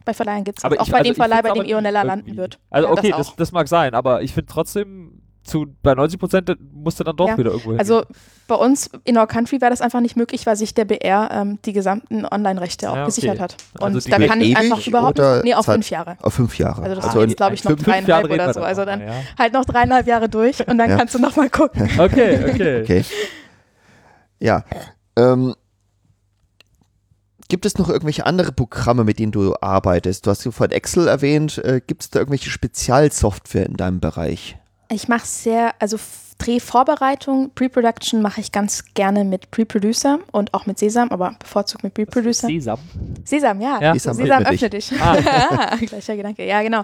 bei 0.10 0.14
Verleihen 0.14 0.44
gibt 0.44 0.60
es 0.60 0.66
Auch 0.66 0.70
bei 0.70 0.78
also 0.78 1.04
dem 1.04 1.16
Verleih, 1.16 1.42
bei 1.42 1.52
dem 1.52 1.66
Ionella 1.66 2.02
landen 2.02 2.36
wird. 2.36 2.60
Also 2.70 2.90
okay, 2.90 3.12
das, 3.12 3.28
das, 3.28 3.36
das, 3.36 3.52
mag 3.52 3.68
sein, 3.68 3.94
aber 3.94 4.22
ich 4.22 4.34
finde 4.34 4.52
trotzdem, 4.52 5.22
zu, 5.44 5.68
bei 5.82 5.94
90 5.96 6.20
Prozent 6.20 6.58
musste 6.74 7.04
dann 7.04 7.16
doch 7.16 7.28
ja. 7.28 7.38
wieder 7.38 7.52
irgendwo 7.52 7.72
hin. 7.72 7.80
Also 7.80 8.04
bei 8.48 8.56
uns 8.56 8.90
in 9.04 9.18
Our 9.18 9.28
Country 9.28 9.62
wäre 9.62 9.72
das 9.72 9.82
einfach 9.82 10.02
nicht 10.02 10.16
möglich, 10.16 10.46
weil 10.46 10.56
sich 10.56 10.74
der 10.74 10.86
BR 10.86 11.30
ähm, 11.32 11.60
die 11.66 11.74
gesamten 11.74 12.26
Online-Rechte 12.26 12.90
auch 12.90 12.96
ja, 12.96 13.02
okay. 13.02 13.08
gesichert 13.08 13.40
hat. 13.40 13.58
Und 13.80 13.96
also 13.96 14.10
da 14.10 14.20
kann 14.26 14.42
ich 14.42 14.58
einfach 14.58 14.86
überhaupt 14.86 15.18
nicht. 15.18 15.44
Nee, 15.44 15.54
auf 15.54 15.66
Zeit, 15.66 15.76
fünf 15.76 15.90
Jahre. 15.90 16.18
Auf 16.22 16.34
fünf 16.34 16.58
Jahre. 16.58 16.82
Also 16.82 16.96
das 16.96 17.06
also 17.06 17.20
sind 17.20 17.30
jetzt, 17.30 17.38
glaube 17.38 17.56
ich, 17.56 17.64
noch 17.64 17.76
dreieinhalb 17.76 18.30
oder 18.30 18.54
so. 18.54 18.62
Also 18.62 18.86
dann 18.86 19.02
ja. 19.02 19.14
halt 19.38 19.54
noch 19.54 19.66
dreieinhalb 19.66 20.08
Jahre 20.08 20.30
durch 20.30 20.68
und 20.68 20.78
dann 20.78 20.90
kannst 20.90 21.16
du 21.16 21.20
nochmal 21.20 21.50
gucken. 21.50 21.90
Okay, 21.98 22.40
okay. 22.50 22.82
okay. 22.84 23.06
Ja. 24.40 24.64
Ähm, 25.16 25.56
Gibt 27.50 27.66
es 27.66 27.80
noch 27.80 27.90
irgendwelche 27.90 28.28
andere 28.28 28.52
Programme, 28.52 29.04
mit 29.04 29.18
denen 29.18 29.32
du 29.32 29.56
arbeitest? 29.60 30.26
Du 30.26 30.30
hast 30.30 30.44
vorhin 30.44 30.72
Excel 30.72 31.08
erwähnt. 31.08 31.58
Äh, 31.58 31.82
Gibt 31.86 32.04
es 32.04 32.10
da 32.12 32.20
irgendwelche 32.20 32.52
Spezialsoftware 32.52 33.66
in 33.66 33.74
deinem 33.74 34.00
Bereich? 34.00 34.56
Ich 34.92 35.08
mache 35.08 35.26
sehr, 35.26 35.74
also 35.80 35.98
Drehvorbereitung, 36.38 37.52
Pre-Production 37.54 38.22
mache 38.22 38.40
ich 38.40 38.52
ganz 38.52 38.86
gerne 38.94 39.24
mit 39.24 39.52
Pre-Producer 39.52 40.20
und 40.32 40.54
auch 40.54 40.68
mit 40.68 40.80
Sesam, 40.80 41.10
aber 41.10 41.36
bevorzugt 41.40 41.84
mit 41.84 41.94
Pre-Producer. 41.96 42.48
Sesam? 42.48 42.80
Sesam, 43.26 43.62
ja. 43.62 43.80
ja. 43.82 43.94
Sesam, 43.94 44.16
Sesam 44.16 44.44
öffne 44.44 44.70
dich. 44.70 44.90
dich. 44.90 45.02
Ah. 45.02 45.76
Gleicher 45.86 46.16
Gedanke, 46.16 46.46
ja 46.46 46.62
genau. 46.62 46.84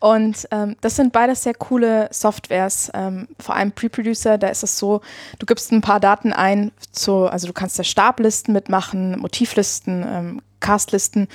Und 0.00 0.48
ähm, 0.50 0.76
das 0.80 0.96
sind 0.96 1.12
beides 1.12 1.42
sehr 1.42 1.54
coole 1.54 2.08
Softwares. 2.10 2.90
Ähm, 2.94 3.28
vor 3.38 3.54
allem 3.54 3.70
Pre-Producer, 3.70 4.38
da 4.38 4.48
ist 4.48 4.62
es 4.62 4.78
so, 4.78 5.02
du 5.38 5.46
gibst 5.46 5.70
ein 5.72 5.82
paar 5.82 6.00
Daten 6.00 6.32
ein, 6.32 6.72
zu, 6.90 7.26
also 7.26 7.46
du 7.46 7.52
kannst 7.52 7.78
da 7.78 7.84
Stablisten 7.84 8.54
mitmachen, 8.54 9.18
Motivlisten, 9.18 10.04
ähm, 10.08 10.42
Castlisten 10.60 11.28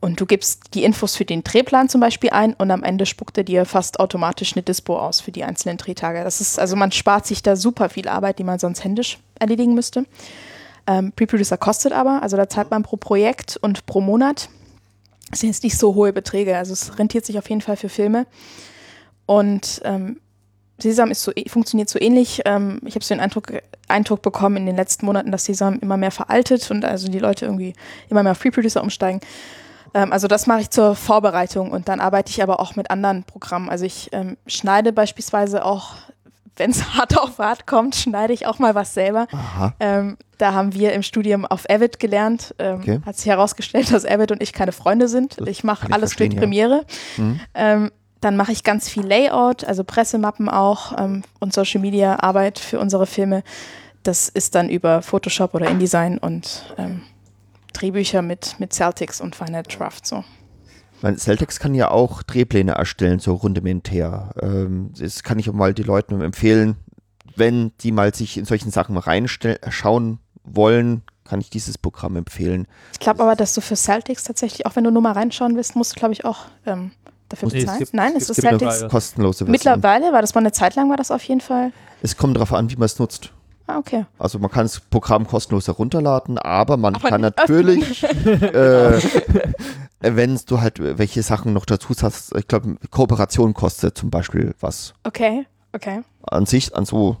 und 0.00 0.20
du 0.20 0.26
gibst 0.26 0.74
die 0.74 0.84
Infos 0.84 1.16
für 1.16 1.24
den 1.24 1.42
Drehplan 1.42 1.88
zum 1.88 2.00
Beispiel 2.00 2.30
ein 2.30 2.54
und 2.54 2.70
am 2.70 2.82
Ende 2.82 3.06
spuckt 3.06 3.38
er 3.38 3.44
dir 3.44 3.64
fast 3.64 4.00
automatisch 4.00 4.54
eine 4.54 4.62
Dispo 4.62 4.98
aus 4.98 5.20
für 5.20 5.32
die 5.32 5.44
einzelnen 5.44 5.78
Drehtage. 5.78 6.22
Das 6.22 6.40
ist, 6.40 6.58
also 6.58 6.76
man 6.76 6.92
spart 6.92 7.26
sich 7.26 7.42
da 7.42 7.56
super 7.56 7.88
viel 7.88 8.08
Arbeit, 8.08 8.38
die 8.38 8.44
man 8.44 8.58
sonst 8.58 8.84
händisch 8.84 9.18
erledigen 9.38 9.74
müsste. 9.74 10.04
Ähm, 10.86 11.12
Pre-Producer 11.12 11.56
kostet 11.56 11.92
aber, 11.92 12.22
also 12.22 12.36
da 12.36 12.48
zahlt 12.48 12.70
man 12.70 12.82
pro 12.82 12.96
Projekt 12.96 13.56
und 13.56 13.86
pro 13.86 14.00
Monat 14.00 14.48
das 15.32 15.40
sind 15.40 15.48
jetzt 15.48 15.64
nicht 15.64 15.78
so 15.78 15.94
hohe 15.94 16.12
Beträge. 16.12 16.56
Also 16.56 16.74
es 16.74 16.98
rentiert 16.98 17.24
sich 17.24 17.38
auf 17.38 17.48
jeden 17.48 17.62
Fall 17.62 17.76
für 17.76 17.88
Filme. 17.88 18.26
Und 19.26 19.80
ähm, 19.84 20.20
Sesam 20.78 21.10
ist 21.10 21.22
so, 21.22 21.32
funktioniert 21.48 21.88
so 21.88 21.98
ähnlich. 21.98 22.42
Ähm, 22.44 22.80
ich 22.84 22.94
habe 22.94 23.04
so 23.04 23.14
den 23.14 23.20
Eindruck, 23.20 23.50
Eindruck 23.88 24.20
bekommen 24.20 24.58
in 24.58 24.66
den 24.66 24.76
letzten 24.76 25.06
Monaten, 25.06 25.32
dass 25.32 25.46
Sesam 25.46 25.78
immer 25.80 25.96
mehr 25.96 26.10
veraltet 26.10 26.70
und 26.70 26.84
also 26.84 27.08
die 27.08 27.18
Leute 27.18 27.46
irgendwie 27.46 27.72
immer 28.10 28.22
mehr 28.22 28.32
auf 28.32 28.40
Pre-Producer 28.40 28.82
umsteigen. 28.82 29.20
Ähm, 29.94 30.12
also 30.12 30.28
das 30.28 30.46
mache 30.46 30.60
ich 30.60 30.70
zur 30.70 30.94
Vorbereitung 30.94 31.70
und 31.70 31.88
dann 31.88 32.00
arbeite 32.00 32.30
ich 32.30 32.42
aber 32.42 32.60
auch 32.60 32.76
mit 32.76 32.90
anderen 32.90 33.24
Programmen. 33.24 33.70
Also 33.70 33.86
ich 33.86 34.10
ähm, 34.12 34.36
schneide 34.46 34.92
beispielsweise 34.92 35.64
auch, 35.64 35.94
wenn 36.56 36.70
es 36.70 36.94
hart 36.94 37.18
auf 37.18 37.38
hart 37.38 37.66
kommt, 37.66 37.94
schneide 37.94 38.32
ich 38.32 38.46
auch 38.46 38.58
mal 38.58 38.74
was 38.74 38.94
selber. 38.94 39.26
Ähm, 39.80 40.16
da 40.38 40.52
haben 40.52 40.74
wir 40.74 40.92
im 40.92 41.02
Studium 41.02 41.46
auf 41.46 41.68
Avid 41.70 41.98
gelernt. 41.98 42.54
Ähm, 42.58 42.80
Okay. 42.80 43.00
Hat 43.04 43.16
sich 43.16 43.26
herausgestellt, 43.26 43.92
dass 43.92 44.04
Avid 44.04 44.32
und 44.32 44.42
ich 44.42 44.52
keine 44.52 44.72
Freunde 44.72 45.08
sind. 45.08 45.38
Das 45.38 45.48
ich 45.48 45.62
mache 45.62 45.92
alles 45.92 46.18
mit 46.18 46.32
ja. 46.32 46.40
Premiere. 46.40 46.84
Mhm. 47.16 47.40
Ähm, 47.54 47.90
dann 48.20 48.36
mache 48.36 48.52
ich 48.52 48.64
ganz 48.64 48.88
viel 48.88 49.04
Layout, 49.04 49.64
also 49.64 49.84
Pressemappen 49.84 50.48
auch 50.48 50.96
ähm, 50.98 51.22
und 51.40 51.52
Social 51.52 51.80
Media 51.80 52.20
Arbeit 52.20 52.58
für 52.58 52.78
unsere 52.78 53.06
Filme. 53.06 53.42
Das 54.04 54.28
ist 54.28 54.54
dann 54.54 54.68
über 54.68 55.02
Photoshop 55.02 55.54
oder 55.54 55.68
InDesign 55.68 56.18
und 56.18 56.74
ähm, 56.78 57.02
Drehbücher 57.72 58.22
mit, 58.22 58.58
mit 58.58 58.72
Celtics 58.72 59.20
und 59.20 59.36
Final 59.36 59.64
Draft 59.64 60.06
so. 60.06 60.24
Mein 61.02 61.18
Celtex 61.18 61.58
kann 61.58 61.74
ja 61.74 61.90
auch 61.90 62.22
Drehpläne 62.22 62.72
erstellen, 62.72 63.18
so 63.18 63.34
rudimentär. 63.34 64.30
Ähm, 64.40 64.92
das 64.98 65.22
kann 65.22 65.38
ich 65.38 65.50
auch 65.50 65.54
mal 65.54 65.74
die 65.74 65.82
Leuten 65.82 66.20
empfehlen, 66.22 66.76
wenn 67.36 67.72
die 67.80 67.92
mal 67.92 68.14
sich 68.14 68.38
in 68.38 68.44
solchen 68.44 68.70
Sachen 68.70 68.96
reinschauen 68.96 70.18
wollen, 70.44 71.02
kann 71.24 71.40
ich 71.40 71.50
dieses 71.50 71.78
Programm 71.78 72.16
empfehlen. 72.16 72.66
Ich 72.92 73.00
glaube 73.00 73.22
aber, 73.22 73.36
dass 73.36 73.54
du 73.54 73.60
für 73.60 73.76
Celtics 73.76 74.24
tatsächlich, 74.24 74.66
auch 74.66 74.76
wenn 74.76 74.84
du 74.84 74.90
nur 74.90 75.02
mal 75.02 75.12
reinschauen 75.12 75.56
willst, 75.56 75.76
musst 75.76 75.92
du, 75.96 75.98
glaube 75.98 76.12
ich, 76.14 76.24
auch 76.24 76.46
ähm, 76.66 76.90
dafür 77.28 77.48
Nee, 77.48 77.58
es 77.58 77.60
bezahlen. 77.62 77.78
gibt- 77.78 77.94
Nein, 77.94 78.12
es 78.16 78.28
ist 78.30 78.40
Celtics? 78.40 78.60
mittlerweile- 78.60 78.88
Kostenlose 78.88 79.38
Version. 79.46 79.50
Mittlerweile 79.50 80.12
war 80.12 80.20
das 80.20 80.34
mal 80.34 80.40
eine 80.40 80.52
Zeit 80.52 80.74
lang, 80.74 80.90
war 80.90 80.96
das 80.96 81.10
auf 81.10 81.22
jeden 81.24 81.40
Fall. 81.40 81.72
Es 82.02 82.16
kommt 82.16 82.36
darauf 82.36 82.52
an, 82.52 82.70
wie 82.70 82.76
man 82.76 82.86
es 82.86 82.98
nutzt. 82.98 83.32
Ah, 83.66 83.78
okay. 83.78 84.06
Also 84.18 84.38
man 84.38 84.50
kann 84.50 84.64
das 84.64 84.80
Programm 84.80 85.26
kostenlos 85.26 85.66
herunterladen, 85.68 86.38
aber 86.38 86.76
man 86.76 86.94
Aber 86.96 87.08
kann 87.08 87.20
natürlich, 87.20 88.02
äh, 88.04 89.00
wenn 90.00 90.38
du 90.46 90.60
halt 90.60 90.78
welche 90.98 91.22
Sachen 91.22 91.52
noch 91.52 91.64
dazu 91.64 91.94
hast, 92.02 92.34
ich 92.36 92.48
glaube, 92.48 92.76
Kooperation 92.90 93.54
kostet 93.54 93.96
zum 93.96 94.10
Beispiel 94.10 94.54
was. 94.60 94.94
Okay, 95.04 95.46
okay. 95.72 96.02
An 96.26 96.46
sich, 96.46 96.74
an 96.74 96.84
so, 96.84 97.16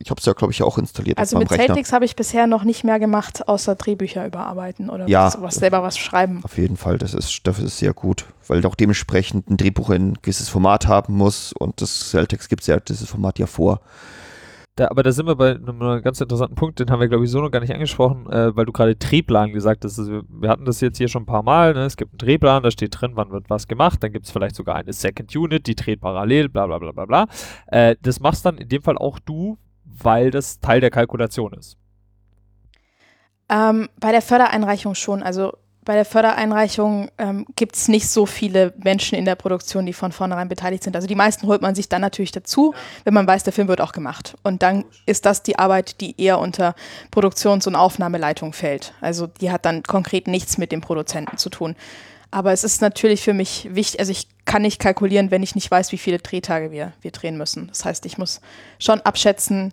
ich 0.00 0.10
habe 0.10 0.18
es 0.18 0.26
ja, 0.26 0.32
glaube 0.32 0.52
ich, 0.52 0.62
auch 0.62 0.78
installiert 0.78 1.18
Also 1.18 1.38
mit. 1.38 1.48
Celtics 1.48 1.92
habe 1.92 2.04
ich 2.04 2.16
bisher 2.16 2.46
noch 2.48 2.64
nicht 2.64 2.82
mehr 2.82 2.98
gemacht, 2.98 3.46
außer 3.48 3.76
Drehbücher 3.76 4.26
überarbeiten 4.26 4.90
oder 4.90 5.06
Ja. 5.08 5.30
sowas, 5.30 5.54
selber 5.54 5.82
was 5.82 5.96
schreiben. 5.96 6.40
Auf 6.44 6.58
jeden 6.58 6.76
Fall, 6.76 6.98
das 6.98 7.14
ist, 7.14 7.40
das 7.44 7.60
ist 7.60 7.78
sehr 7.78 7.92
gut, 7.94 8.26
weil 8.48 8.64
auch 8.66 8.74
dementsprechend 8.74 9.48
ein 9.48 9.56
Drehbuch 9.56 9.90
ein 9.90 10.14
gewisses 10.22 10.48
Format 10.48 10.88
haben 10.88 11.14
muss 11.16 11.52
und 11.52 11.80
das 11.80 12.10
Celtex 12.10 12.48
gibt 12.48 12.66
ja 12.66 12.80
dieses 12.80 13.08
Format 13.08 13.38
ja 13.38 13.46
vor. 13.46 13.80
Da, 14.76 14.88
aber 14.90 15.04
da 15.04 15.12
sind 15.12 15.26
wir 15.26 15.36
bei 15.36 15.52
einem 15.52 16.02
ganz 16.02 16.20
interessanten 16.20 16.56
Punkt, 16.56 16.80
den 16.80 16.90
haben 16.90 16.98
wir, 16.98 17.06
glaube 17.06 17.24
ich, 17.24 17.30
so 17.30 17.40
noch 17.40 17.52
gar 17.52 17.60
nicht 17.60 17.72
angesprochen, 17.72 18.28
äh, 18.28 18.56
weil 18.56 18.66
du 18.66 18.72
gerade 18.72 18.96
Drehplan 18.96 19.52
gesagt 19.52 19.84
hast. 19.84 20.00
Also 20.00 20.12
wir, 20.12 20.22
wir 20.28 20.48
hatten 20.48 20.64
das 20.64 20.80
jetzt 20.80 20.98
hier 20.98 21.06
schon 21.06 21.22
ein 21.22 21.26
paar 21.26 21.44
Mal. 21.44 21.74
Ne? 21.74 21.84
Es 21.84 21.96
gibt 21.96 22.10
einen 22.12 22.18
Drehplan, 22.18 22.64
da 22.64 22.72
steht 22.72 23.00
drin, 23.00 23.12
wann 23.14 23.30
wird 23.30 23.48
was 23.48 23.68
gemacht. 23.68 24.02
Dann 24.02 24.12
gibt 24.12 24.26
es 24.26 24.32
vielleicht 24.32 24.56
sogar 24.56 24.74
eine 24.74 24.92
Second 24.92 25.34
Unit, 25.36 25.68
die 25.68 25.76
dreht 25.76 26.00
parallel, 26.00 26.48
bla 26.48 26.66
bla 26.66 26.78
bla 26.78 26.90
bla 26.90 27.04
bla. 27.06 27.26
Äh, 27.68 27.94
das 28.02 28.18
machst 28.18 28.44
dann 28.44 28.58
in 28.58 28.68
dem 28.68 28.82
Fall 28.82 28.98
auch 28.98 29.20
du, 29.20 29.58
weil 29.84 30.32
das 30.32 30.58
Teil 30.58 30.80
der 30.80 30.90
Kalkulation 30.90 31.52
ist. 31.52 31.76
Ähm, 33.48 33.88
bei 34.00 34.10
der 34.10 34.22
Fördereinreichung 34.22 34.96
schon. 34.96 35.22
Also 35.22 35.52
bei 35.84 35.94
der 35.94 36.04
Fördereinreichung 36.04 37.10
ähm, 37.18 37.46
gibt 37.56 37.76
es 37.76 37.88
nicht 37.88 38.08
so 38.08 38.26
viele 38.26 38.72
Menschen 38.82 39.18
in 39.18 39.24
der 39.24 39.34
Produktion, 39.34 39.86
die 39.86 39.92
von 39.92 40.12
vornherein 40.12 40.48
beteiligt 40.48 40.82
sind. 40.82 40.96
Also 40.96 41.06
die 41.06 41.14
meisten 41.14 41.46
holt 41.46 41.62
man 41.62 41.74
sich 41.74 41.88
dann 41.88 42.00
natürlich 42.00 42.32
dazu, 42.32 42.74
wenn 43.04 43.14
man 43.14 43.26
weiß, 43.26 43.44
der 43.44 43.52
Film 43.52 43.68
wird 43.68 43.80
auch 43.80 43.92
gemacht. 43.92 44.36
Und 44.42 44.62
dann 44.62 44.84
ist 45.06 45.26
das 45.26 45.42
die 45.42 45.58
Arbeit, 45.58 46.00
die 46.00 46.20
eher 46.20 46.38
unter 46.38 46.74
Produktions- 47.10 47.66
und 47.66 47.76
Aufnahmeleitung 47.76 48.52
fällt. 48.52 48.94
Also 49.00 49.26
die 49.26 49.50
hat 49.50 49.64
dann 49.64 49.82
konkret 49.82 50.26
nichts 50.26 50.58
mit 50.58 50.72
dem 50.72 50.80
Produzenten 50.80 51.36
zu 51.36 51.50
tun. 51.50 51.76
Aber 52.30 52.52
es 52.52 52.64
ist 52.64 52.80
natürlich 52.80 53.22
für 53.22 53.32
mich 53.32 53.68
wichtig, 53.70 54.00
also 54.00 54.10
ich 54.10 54.26
kann 54.44 54.62
nicht 54.62 54.80
kalkulieren, 54.80 55.30
wenn 55.30 55.44
ich 55.44 55.54
nicht 55.54 55.70
weiß, 55.70 55.92
wie 55.92 55.98
viele 55.98 56.18
Drehtage 56.18 56.72
wir, 56.72 56.92
wir 57.00 57.12
drehen 57.12 57.36
müssen. 57.36 57.68
Das 57.68 57.84
heißt, 57.84 58.06
ich 58.06 58.18
muss 58.18 58.40
schon 58.80 59.00
abschätzen, 59.02 59.72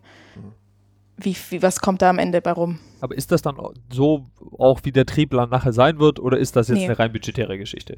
wie, 1.18 1.36
wie, 1.50 1.62
was 1.62 1.80
kommt 1.82 2.02
da 2.02 2.10
am 2.10 2.20
Ende 2.20 2.42
bei 2.42 2.52
rum. 2.52 2.80
Aber 3.00 3.16
ist 3.16 3.32
das 3.32 3.42
dann 3.42 3.58
so 3.92 4.26
auch, 4.58 4.82
wie 4.84 4.92
der 4.92 5.06
Drehplan 5.06 5.50
nachher 5.50 5.74
sein 5.74 6.00
wird, 6.00 6.20
oder 6.20 6.38
ist 6.38 6.56
das 6.56 6.68
jetzt 6.68 6.78
Nee. 6.80 6.86
eine 6.86 6.98
rein 7.00 7.12
budgetäre 7.12 7.58
Geschichte? 7.58 7.98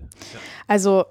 Also 0.68 1.05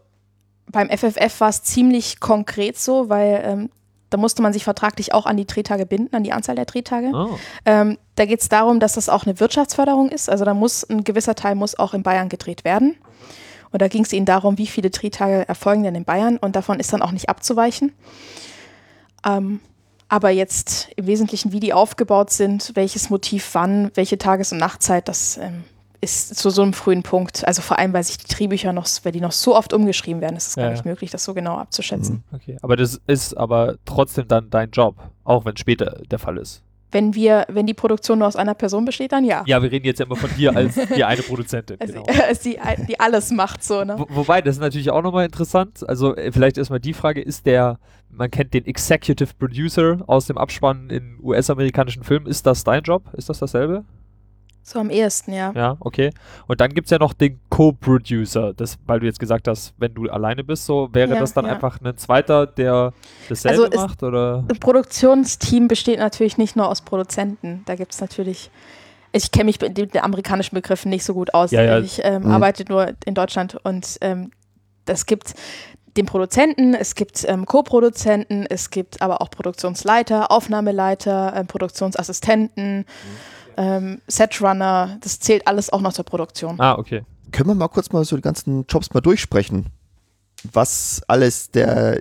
beim 0.71 0.89
FFF 0.91 1.41
war 1.41 1.49
es 1.49 1.63
ziemlich 1.63 2.21
konkret 2.21 2.79
so, 2.79 3.09
weil 3.09 3.43
ähm, 3.45 3.71
da 4.11 4.19
musste 4.19 4.43
man 4.43 4.53
sich 4.53 4.65
vertraglich 4.65 5.15
auch 5.15 5.25
an 5.27 5.37
die 5.37 5.47
Drehtage 5.47 5.87
binden, 5.87 6.15
an 6.15 6.23
die 6.23 6.33
Anzahl 6.33 6.55
der 6.55 6.67
Drehtage. 6.67 7.13
Ah, 7.15 7.29
Ähm, 7.65 7.99
da 8.15 8.27
geht 8.27 8.41
es 8.43 8.49
darum, 8.49 8.79
dass 8.79 8.93
das 8.95 9.09
auch 9.09 9.25
eine 9.25 9.41
Wirtschaftsförderung 9.41 10.11
ist. 10.11 10.29
Also 10.29 10.45
da 10.45 10.53
muss 10.55 10.85
ein 10.85 11.03
gewisser 11.05 11.35
Teil 11.35 11.55
muss 11.55 11.79
auch 11.79 11.95
in 11.95 12.03
Bayern 12.03 12.29
gedreht 12.29 12.65
werden. 12.65 12.97
Und 13.71 13.81
da 13.81 13.89
ging 13.89 14.03
es 14.03 14.13
ihnen 14.13 14.27
darum, 14.27 14.59
wie 14.59 14.67
viele 14.67 14.91
Drehtage 14.91 15.49
erfolgen 15.49 15.83
denn 15.83 15.95
in 15.95 16.05
Bayern 16.05 16.37
und 16.37 16.57
davon 16.57 16.79
ist 16.79 16.93
dann 16.93 17.01
auch 17.01 17.13
nicht 17.13 17.31
abzuweichen. 17.31 17.93
Ähm, 19.27 19.61
aber 20.13 20.29
jetzt 20.29 20.91
im 20.97 21.07
Wesentlichen, 21.07 21.53
wie 21.53 21.61
die 21.61 21.73
aufgebaut 21.73 22.29
sind, 22.29 22.73
welches 22.75 23.09
Motiv 23.09 23.49
wann, 23.55 23.91
welche 23.95 24.19
Tages- 24.19 24.53
und 24.53 24.59
Nachtzeit, 24.59 25.09
das 25.09 25.39
ähm, 25.39 25.65
ist 26.03 26.37
zu 26.37 26.51
so 26.51 26.61
einem 26.61 26.75
frühen 26.75 27.03
Punkt. 27.03 27.47
Also 27.47 27.63
vor 27.63 27.79
allem, 27.79 27.95
weil 27.95 28.05
sich 28.05 28.19
die 28.19 28.27
Drehbücher 28.27 28.75
noch, 28.75 28.87
weil 29.05 29.13
die 29.13 29.23
noch 29.23 29.33
so 29.33 29.57
oft 29.57 29.73
umgeschrieben 29.73 30.21
werden, 30.21 30.37
ist 30.37 30.49
es 30.49 30.57
Ja, 30.57 30.65
gar 30.65 30.71
ja. 30.73 30.77
nicht 30.77 30.85
möglich, 30.85 31.11
das 31.11 31.25
so 31.25 31.33
genau 31.33 31.57
abzuschätzen. 31.57 32.25
okay. 32.31 32.59
Aber 32.61 32.77
das 32.77 33.01
ist 33.07 33.35
aber 33.39 33.77
trotzdem 33.87 34.29
dann 34.29 34.51
dein 34.51 34.71
Job, 34.71 34.97
auch 35.25 35.47
wenn 35.47 35.57
später 35.57 36.03
der 36.11 36.19
Fall 36.19 36.37
ist. 36.37 36.63
Wenn 36.93 37.15
wir, 37.15 37.47
wenn 37.49 37.67
die 37.67 37.75
Produktion 37.75 38.21
nur 38.21 38.29
aus 38.29 38.37
einer 38.37 38.55
Person 38.55 38.85
besteht, 38.85 39.13
dann 39.13 39.25
ja. 39.25 39.43
Ja, 39.47 39.63
wir 39.63 39.73
reden 39.73 39.87
jetzt 39.87 39.99
ja 39.99 40.07
immer 40.07 40.17
von 40.17 40.31
dir 40.37 40.55
als 40.55 40.75
die 40.97 41.05
eine 41.05 41.23
Produzentin. 41.23 41.79
Also, 41.81 42.03
genau. 42.03 42.23
als 42.29 42.41
die, 42.41 42.59
die 42.89 43.01
alles 43.01 43.31
macht 43.31 43.65
so, 43.65 43.85
ne? 43.85 43.97
Wo, 43.99 44.07
wobei, 44.11 44.41
das 44.41 44.57
ist 44.57 44.61
natürlich 44.61 44.91
auch 44.91 45.03
nochmal 45.03 45.25
interessant. 45.25 45.87
Also, 45.89 46.15
äh, 46.15 46.31
vielleicht 46.31 46.59
erstmal 46.59 46.81
die 46.81 46.93
Frage: 46.93 47.21
Ist 47.21 47.47
der, 47.47 47.79
man 48.11 48.31
kennt 48.31 48.55
den 48.55 48.67
Executive 48.67 49.35
Producer 49.39 49.99
aus 50.07 50.27
dem 50.27 50.39
Abspann 50.39 50.91
in 50.91 51.19
US-amerikanischen 51.23 52.05
Filmen, 52.05 52.27
ist 52.27 52.47
das 52.47 52.65
dein 52.65 52.83
Job? 52.83 53.05
Ist 53.15 53.29
das 53.29 53.39
dasselbe? 53.39 53.85
So 54.65 54.79
am 54.79 54.91
ehesten, 54.91 55.33
ja. 55.33 55.53
Ja, 55.55 55.77
okay. 55.81 56.11
Und 56.47 56.61
dann 56.61 56.73
gibt 56.73 56.87
es 56.87 56.91
ja 56.91 56.99
noch 56.99 57.13
den 57.15 57.41
Co-Producer, 57.49 58.55
das, 58.55 58.79
weil 58.87 59.01
du 59.01 59.07
jetzt 59.07 59.19
gesagt 59.19 59.49
hast, 59.49 59.75
wenn 59.79 59.93
du 59.93 60.09
alleine 60.09 60.45
bist, 60.45 60.67
so 60.67 60.89
wäre 60.93 61.15
Ja, 61.15 61.21
das 61.21 61.33
dann 61.35 61.47
ja. 61.47 61.53
einfach 61.53 61.81
ein 61.81 61.97
zweiter, 61.97 62.47
der 62.47 62.93
dasselbe 63.29 63.65
Also 63.65 63.77
macht? 63.77 64.03
Oder? 64.03 64.45
Ein 64.49 64.61
Produktionsteam 64.61 65.67
besteht 65.69 65.99
natürlich 65.99 66.39
nicht 66.39 66.55
nur 66.55 66.69
aus 66.69 66.81
Produzenten. 66.83 67.63
Da 67.67 67.75
gibt 67.75 67.93
es 67.93 68.01
natürlich. 68.01 68.51
Ich 69.15 69.31
kenne 69.33 69.45
mich 69.47 69.61
mit 69.61 69.77
den 69.77 69.91
amerikanischen 70.01 70.55
Begriffen 70.55 70.89
nicht 70.91 71.05
so 71.05 71.13
gut 71.13 71.35
aus. 71.35 71.51
Ja, 71.51 71.63
ja. 71.63 71.79
Ich 71.81 72.01
ähm, 72.05 72.23
Mhm. 72.23 72.31
arbeite 72.31 72.65
nur 72.69 72.93
in 73.05 73.15
Deutschland 73.15 73.57
und 73.65 73.99
ähm, 74.01 74.31
das 74.87 75.07
gibt 75.07 75.35
den 75.99 76.07
Produzenten, 76.07 76.73
es 76.73 76.95
gibt 76.95 77.23
ähm, 77.29 77.45
Co-Produzenten, 77.45 78.47
es 78.49 78.71
gibt 78.71 79.03
aber 79.03 79.21
auch 79.21 79.29
Produktionsleiter, 79.31 80.31
Aufnahmeleiter, 80.31 81.35
ähm, 81.37 81.47
Produktionsassistenten, 81.47 82.87
ähm, 83.57 84.01
Setrunner. 84.07 84.99
Das 85.01 85.21
zählt 85.21 85.47
alles 85.47 85.71
auch 85.73 85.81
noch 85.81 85.93
zur 85.93 86.05
Produktion. 86.05 86.61
Ah, 86.61 86.75
okay. 86.79 87.03
Können 87.31 87.49
wir 87.51 87.55
mal 87.55 87.69
kurz 87.69 87.91
mal 87.93 88.05
so 88.05 88.17
die 88.17 88.23
ganzen 88.23 88.65
Jobs 88.69 88.93
mal 88.93 89.01
durchsprechen? 89.01 89.67
Was 90.53 91.03
alles 91.09 91.51
der, 91.51 92.01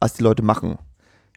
was 0.00 0.14
die 0.14 0.22
Leute 0.22 0.42
machen. 0.42 0.78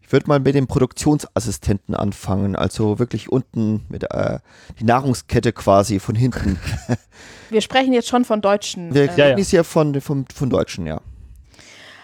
Ich 0.02 0.12
würde 0.14 0.28
mal 0.28 0.40
mit 0.40 0.56
dem 0.56 0.68
Produktionsassistenten 0.68 1.94
anfangen, 1.94 2.56
also 2.56 2.98
wirklich 2.98 3.30
unten 3.30 3.86
mit 3.90 4.10
äh, 4.10 4.40
die 4.80 4.86
Nahrungskette 4.86 5.52
quasi 5.52 6.00
von 6.00 6.16
hinten. 6.16 6.58
Wir 7.50 7.60
sprechen 7.60 7.92
jetzt 7.92 8.08
schon 8.08 8.24
von 8.24 8.42
Deutschen. 8.42 8.94
Wir 8.94 9.04
äh, 9.04 9.06
Ja, 9.08 9.14
ja. 9.18 9.26
reden 9.26 9.40
jetzt 9.40 9.52
ja 9.52 9.64
von, 9.64 10.00
von, 10.00 10.26
von 10.34 10.50
Deutschen, 10.50 10.88
ja. 10.88 11.02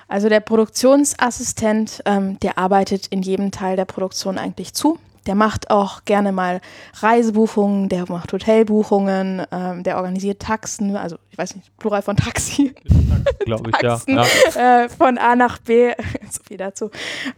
Also 0.10 0.28
der 0.28 0.42
Produktionsassistent, 0.42 2.02
ähm, 2.06 2.38
der 2.42 2.58
arbeitet 2.58 3.08
in 3.08 3.22
jedem 3.22 3.52
Teil 3.52 3.78
der 3.78 3.86
Produktion 3.86 4.38
eigentlich 4.38 4.74
zu. 4.74 5.00
Der 5.26 5.36
macht 5.36 5.70
auch 5.70 6.04
gerne 6.06 6.32
mal 6.32 6.60
Reisebuchungen, 6.96 7.90
der 7.90 8.10
macht 8.10 8.34
Hotelbuchungen, 8.34 9.44
ähm, 9.52 9.84
der 9.84 9.98
organisiert 9.98 10.42
Taxen, 10.42 10.96
also 10.96 11.18
ich 11.30 11.38
weiß 11.38 11.56
nicht, 11.56 11.76
Plural 11.78 12.02
von 12.02 12.18
Taxi, 12.18 12.76
Glaube 13.46 13.70
ich, 13.70 13.82
ja. 13.82 13.98
Taxen. 13.98 14.16
ja. 14.56 14.84
äh, 14.84 14.90
von 14.90 15.18
A 15.18 15.36
nach 15.36 15.60
B, 15.60 15.94
so 16.30 16.42
viel 16.46 16.58
dazu. 16.58 16.92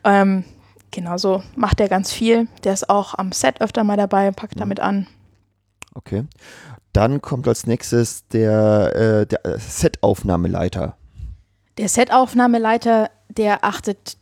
Ähm, 0.04 0.44
genauso 0.92 1.44
macht 1.56 1.80
er 1.80 1.90
ganz 1.90 2.12
viel. 2.12 2.48
Der 2.64 2.74
ist 2.74 2.90
auch 2.90 3.14
am 3.16 3.32
Set 3.32 3.62
öfter 3.62 3.84
mal 3.84 3.98
dabei, 3.98 4.32
packt 4.32 4.60
damit 4.60 4.80
an. 4.80 5.08
Okay. 5.94 6.26
Dann 6.94 7.22
kommt 7.22 7.48
als 7.48 7.68
nächstes 7.68 8.28
der, 8.30 8.96
äh, 8.96 9.26
der 9.28 9.60
Setaufnahmeleiter. 9.60 10.96
Der 11.78 11.90
Setaufnahmeleiter, 11.90 13.10
der 13.28 13.66
achtet 13.66 14.18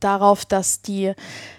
darauf, 0.00 0.44
dass, 0.44 0.82
die, 0.82 1.12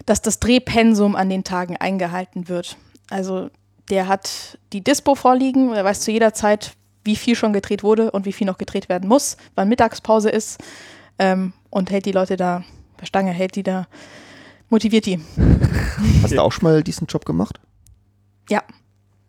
dass 0.05 0.21
das 0.21 0.39
Drehpensum 0.39 1.15
an 1.15 1.29
den 1.29 1.43
Tagen 1.43 1.77
eingehalten 1.77 2.49
wird. 2.49 2.77
Also 3.09 3.49
der 3.89 4.07
hat 4.07 4.57
die 4.73 4.83
Dispo 4.83 5.15
vorliegen 5.15 5.73
er 5.73 5.83
weiß 5.83 6.01
zu 6.01 6.11
jeder 6.11 6.33
Zeit, 6.33 6.73
wie 7.03 7.15
viel 7.15 7.35
schon 7.35 7.53
gedreht 7.53 7.83
wurde 7.83 8.11
und 8.11 8.25
wie 8.25 8.33
viel 8.33 8.47
noch 8.47 8.57
gedreht 8.57 8.89
werden 8.89 9.09
muss, 9.09 9.37
wann 9.55 9.69
Mittagspause 9.69 10.29
ist 10.29 10.59
ähm, 11.19 11.53
und 11.69 11.89
hält 11.91 12.05
die 12.05 12.11
Leute 12.11 12.37
da 12.37 12.63
bei 12.97 13.05
Stange, 13.05 13.31
hält 13.31 13.55
die 13.55 13.63
da, 13.63 13.87
motiviert 14.69 15.05
die. 15.05 15.19
Hast 16.23 16.31
du 16.31 16.41
auch 16.41 16.51
schon 16.51 16.69
mal 16.69 16.83
diesen 16.83 17.07
Job 17.07 17.25
gemacht? 17.25 17.59
Ja. 18.49 18.61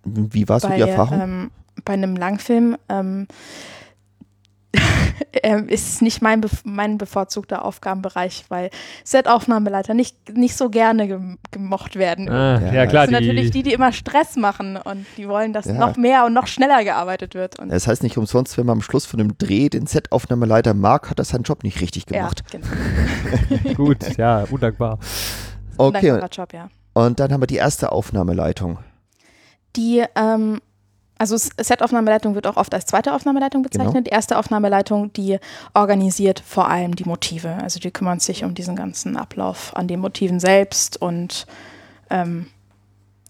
Wie 0.04 0.48
war 0.48 0.60
so 0.60 0.68
die 0.68 0.80
Erfahrung? 0.80 1.20
ähm, 1.20 1.50
bei 1.84 1.94
einem 1.94 2.16
Langfilm 2.16 2.76
ähm, 2.88 3.26
ist 5.68 6.02
nicht 6.02 6.22
mein, 6.22 6.40
mein 6.64 6.98
bevorzugter 6.98 7.64
Aufgabenbereich, 7.64 8.44
weil 8.48 8.70
Set-Aufnahmeleiter 9.04 9.94
nicht, 9.94 10.16
nicht 10.36 10.56
so 10.56 10.70
gerne 10.70 11.08
gem 11.08 11.38
gemocht 11.50 11.96
werden. 11.96 12.28
Ah, 12.28 12.60
ja, 12.60 12.72
ja, 12.72 12.86
klar. 12.86 13.06
Das 13.06 13.10
sind 13.10 13.26
natürlich 13.26 13.50
die, 13.50 13.62
die 13.62 13.72
immer 13.72 13.92
Stress 13.92 14.36
machen 14.36 14.76
und 14.76 15.06
die 15.16 15.28
wollen, 15.28 15.52
dass 15.52 15.66
ja. 15.66 15.74
noch 15.74 15.96
mehr 15.96 16.24
und 16.24 16.32
noch 16.32 16.46
schneller 16.46 16.84
gearbeitet 16.84 17.34
wird. 17.34 17.58
Und 17.58 17.70
das 17.70 17.86
heißt 17.86 18.02
nicht 18.02 18.16
umsonst, 18.16 18.56
wenn 18.56 18.66
man 18.66 18.78
am 18.78 18.82
Schluss 18.82 19.06
von 19.06 19.20
einem 19.20 19.36
Dreh 19.38 19.68
den 19.68 19.86
Set-Aufnahmeleiter 19.86 20.74
mag, 20.74 21.10
hat 21.10 21.18
er 21.18 21.24
seinen 21.24 21.42
Job 21.44 21.62
nicht 21.64 21.80
richtig 21.80 22.06
gemacht. 22.06 22.42
Ja, 22.52 22.60
genau. 23.50 23.74
Gut, 23.74 24.16
ja, 24.16 24.44
undankbar. 24.50 24.98
Okay. 25.76 26.20
Job, 26.30 26.52
ja. 26.52 26.68
Und 26.94 27.20
dann 27.20 27.32
haben 27.32 27.42
wir 27.42 27.46
die 27.46 27.56
erste 27.56 27.92
Aufnahmeleitung. 27.92 28.78
Die 29.76 30.04
ähm, 30.14 30.60
also 31.22 31.36
Set-Aufnahmeleitung 31.36 32.34
wird 32.34 32.48
auch 32.48 32.56
oft 32.56 32.74
als 32.74 32.86
zweite 32.86 33.14
Aufnahmeleitung 33.14 33.62
bezeichnet. 33.62 33.92
Genau. 33.92 34.04
Die 34.04 34.10
erste 34.10 34.36
Aufnahmeleitung, 34.36 35.12
die 35.12 35.38
organisiert 35.72 36.42
vor 36.44 36.68
allem 36.68 36.96
die 36.96 37.04
Motive. 37.04 37.58
Also 37.62 37.78
die 37.78 37.92
kümmern 37.92 38.18
sich 38.18 38.42
um 38.42 38.54
diesen 38.54 38.74
ganzen 38.74 39.16
Ablauf 39.16 39.70
an 39.76 39.86
den 39.86 40.00
Motiven 40.00 40.40
selbst 40.40 41.00
und 41.00 41.46
ähm, 42.10 42.46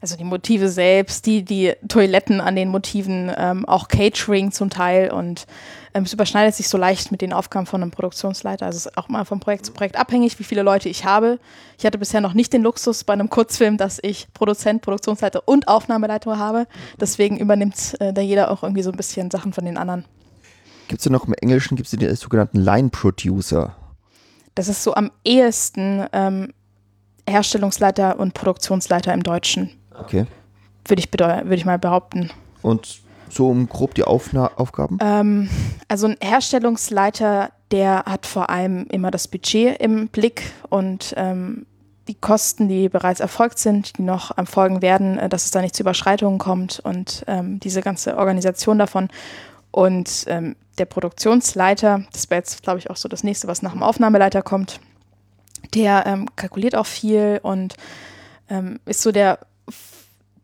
also 0.00 0.16
die 0.16 0.24
Motive 0.24 0.70
selbst, 0.70 1.26
die, 1.26 1.44
die 1.44 1.74
Toiletten 1.86 2.40
an 2.40 2.56
den 2.56 2.70
Motiven, 2.70 3.30
ähm, 3.36 3.66
auch 3.66 3.88
Catering 3.88 4.52
zum 4.52 4.70
Teil 4.70 5.12
und 5.12 5.46
es 5.92 6.12
überschneidet 6.12 6.54
sich 6.54 6.68
so 6.68 6.78
leicht 6.78 7.12
mit 7.12 7.20
den 7.20 7.32
Aufgaben 7.32 7.66
von 7.66 7.82
einem 7.82 7.90
Produktionsleiter. 7.90 8.66
Also 8.66 8.76
es 8.76 8.86
ist 8.86 8.98
auch 8.98 9.08
mal 9.08 9.24
von 9.24 9.40
Projekt 9.40 9.66
zu 9.66 9.72
Projekt 9.72 9.96
abhängig, 9.96 10.38
wie 10.38 10.44
viele 10.44 10.62
Leute 10.62 10.88
ich 10.88 11.04
habe. 11.04 11.38
Ich 11.78 11.84
hatte 11.84 11.98
bisher 11.98 12.20
noch 12.20 12.34
nicht 12.34 12.52
den 12.52 12.62
Luxus 12.62 13.04
bei 13.04 13.12
einem 13.12 13.28
Kurzfilm, 13.28 13.76
dass 13.76 13.98
ich 14.02 14.28
Produzent, 14.32 14.82
Produktionsleiter 14.82 15.46
und 15.46 15.68
Aufnahmeleiter 15.68 16.38
habe. 16.38 16.66
Deswegen 17.00 17.36
übernimmt 17.38 18.00
äh, 18.00 18.12
da 18.12 18.22
jeder 18.22 18.50
auch 18.50 18.62
irgendwie 18.62 18.82
so 18.82 18.90
ein 18.90 18.96
bisschen 18.96 19.30
Sachen 19.30 19.52
von 19.52 19.64
den 19.64 19.76
anderen. 19.76 20.04
Gibt 20.88 21.00
es 21.00 21.10
noch 21.10 21.26
im 21.26 21.34
Englischen, 21.34 21.76
gibt 21.76 21.92
es 21.92 21.98
den 21.98 22.14
sogenannten 22.16 22.58
Line 22.58 22.88
Producer? 22.88 23.76
Das 24.54 24.68
ist 24.68 24.82
so 24.82 24.94
am 24.94 25.10
ehesten 25.24 26.06
ähm, 26.12 26.52
Herstellungsleiter 27.28 28.18
und 28.18 28.34
Produktionsleiter 28.34 29.12
im 29.12 29.22
Deutschen. 29.22 29.70
Okay. 29.98 30.26
Würde 30.86 31.02
ich, 31.02 31.08
würd 31.12 31.52
ich 31.52 31.64
mal 31.64 31.78
behaupten. 31.78 32.30
Und 32.62 33.01
so 33.32 33.48
um 33.48 33.68
grob 33.68 33.94
die 33.94 34.04
Aufna 34.04 34.50
Aufgaben? 34.56 34.98
Ähm, 35.00 35.48
also 35.88 36.06
ein 36.06 36.16
Herstellungsleiter, 36.20 37.50
der 37.70 38.04
hat 38.04 38.26
vor 38.26 38.50
allem 38.50 38.86
immer 38.90 39.10
das 39.10 39.28
Budget 39.28 39.80
im 39.80 40.08
Blick 40.08 40.52
und 40.68 41.14
ähm, 41.16 41.66
die 42.08 42.14
Kosten, 42.14 42.68
die 42.68 42.88
bereits 42.88 43.20
erfolgt 43.20 43.58
sind, 43.58 43.96
die 43.96 44.02
noch 44.02 44.36
erfolgen 44.36 44.82
werden, 44.82 45.18
äh, 45.18 45.28
dass 45.28 45.44
es 45.44 45.50
da 45.50 45.62
nicht 45.62 45.74
zu 45.74 45.82
Überschreitungen 45.82 46.38
kommt 46.38 46.80
und 46.80 47.24
ähm, 47.26 47.60
diese 47.60 47.80
ganze 47.80 48.16
Organisation 48.16 48.78
davon. 48.78 49.08
Und 49.70 50.24
ähm, 50.26 50.56
der 50.78 50.84
Produktionsleiter, 50.84 52.04
das 52.12 52.28
wäre 52.28 52.40
jetzt, 52.40 52.62
glaube 52.62 52.78
ich, 52.78 52.90
auch 52.90 52.96
so 52.96 53.08
das 53.08 53.24
nächste, 53.24 53.48
was 53.48 53.62
nach 53.62 53.72
dem 53.72 53.82
Aufnahmeleiter 53.82 54.42
kommt, 54.42 54.80
der 55.74 56.04
ähm, 56.06 56.28
kalkuliert 56.36 56.74
auch 56.74 56.86
viel 56.86 57.40
und 57.42 57.74
ähm, 58.50 58.80
ist 58.84 59.00
so 59.00 59.12
der 59.12 59.38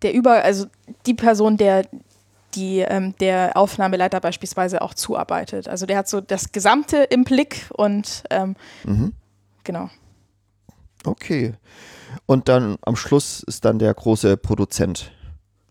der 0.03 0.14
über, 0.14 0.45
also 0.45 0.66
die 1.07 1.14
Person, 1.14 1.57
der 1.57 1.84
die 2.55 2.80
ähm, 2.80 3.14
der 3.20 3.57
Aufnahmeleiter 3.57 4.20
beispielsweise 4.20 4.82
auch 4.82 4.94
zuarbeitet. 4.94 5.68
Also 5.68 5.86
der 5.86 5.99
hat 5.99 6.09
so 6.09 6.20
das 6.20 6.53
Gesamte 6.53 6.99
im 6.99 7.24
Blick 7.24 7.66
und 7.76 8.24
ähm, 8.30 8.57
mhm. 8.84 9.12
genau. 9.64 9.90
Okay. 11.05 11.55
Und 12.26 12.49
dann 12.49 12.76
am 12.82 12.96
Schluss 12.96 13.42
ist 13.42 13.64
dann 13.64 13.78
der 13.78 13.92
große 13.94 14.36
Produzent. 14.36 15.12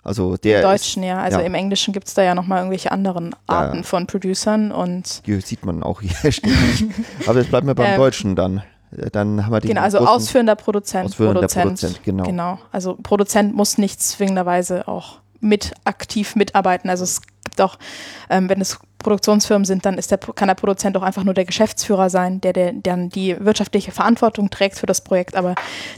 Also 0.04 0.38
der. 0.38 0.62
Im 0.62 0.70
Deutschen, 0.70 1.04
ist, 1.04 1.10
ja. 1.10 1.20
Also 1.20 1.40
ja. 1.40 1.46
im 1.46 1.54
Englischen 1.54 1.94
gibt 1.94 2.08
es 2.08 2.14
da 2.14 2.24
ja 2.24 2.34
nochmal 2.34 2.60
irgendwelche 2.60 2.92
anderen 2.92 3.36
Arten 3.46 3.78
ja. 3.78 3.84
von 3.84 4.08
Producern 4.08 4.72
und. 4.72 5.26
Die 5.28 5.40
sieht 5.42 5.66
man 5.66 5.84
auch 5.84 6.02
hier 6.02 6.32
ständig. 6.32 6.86
Aber 7.28 7.40
jetzt 7.40 7.50
bleiben 7.50 7.68
wir 7.68 7.76
beim 7.76 7.92
ähm, 7.92 7.98
Deutschen 7.98 8.36
dann. 8.36 8.64
Äh, 8.96 9.10
dann 9.12 9.46
haben 9.46 9.52
wir 9.52 9.60
den 9.60 9.70
Genau, 9.70 9.82
also 9.82 9.98
ausführender 10.00 10.56
Produzent. 10.56 11.08
Ausführender 11.08 11.42
Produzent, 11.42 11.66
Produzent, 11.66 12.04
genau. 12.04 12.24
Genau. 12.24 12.60
Also 12.72 12.96
Produzent 12.96 13.54
muss 13.54 13.78
nicht 13.78 14.02
zwingenderweise 14.02 14.88
auch 14.88 15.20
mit 15.40 15.74
aktiv 15.84 16.36
mitarbeiten. 16.36 16.90
Also 16.90 17.04
es 17.04 17.22
gibt 17.44 17.62
auch, 17.62 17.78
ähm, 18.30 18.50
wenn 18.50 18.62
es 18.62 18.80
Produktionsfirmen 19.00 19.66
sind, 19.66 19.86
dann 19.86 19.98
ist 19.98 20.12
der, 20.12 20.18
kann 20.18 20.48
der 20.48 20.56
Produzent 20.56 20.98
auch 20.98 21.04
einfach 21.04 21.24
nur 21.24 21.34
der 21.34 21.46
Geschäftsführer 21.46 22.10
sein, 22.10 22.42
der, 22.42 22.54
der 22.54 22.74
dann 22.74 23.10
die 23.10 23.36
wirtschaftliche 23.40 23.92
Verantwortung 23.92 24.50
trägt 24.50 24.78
für 24.78 24.86
das 24.86 25.02
Projekt, 25.02 25.36
aber 25.36 25.56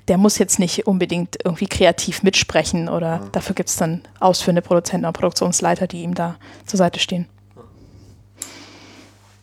der 0.07 0.17
muss 0.17 0.37
jetzt 0.37 0.59
nicht 0.59 0.85
unbedingt 0.85 1.37
irgendwie 1.43 1.67
kreativ 1.67 2.23
mitsprechen 2.23 2.89
oder 2.89 3.19
mhm. 3.19 3.31
dafür 3.31 3.55
gibt 3.55 3.69
es 3.69 3.77
dann 3.77 4.01
ausführende 4.19 4.61
Produzenten 4.61 5.05
oder 5.05 5.13
Produktionsleiter, 5.13 5.87
die 5.87 6.03
ihm 6.03 6.13
da 6.13 6.35
zur 6.65 6.77
Seite 6.77 6.99
stehen. 6.99 7.27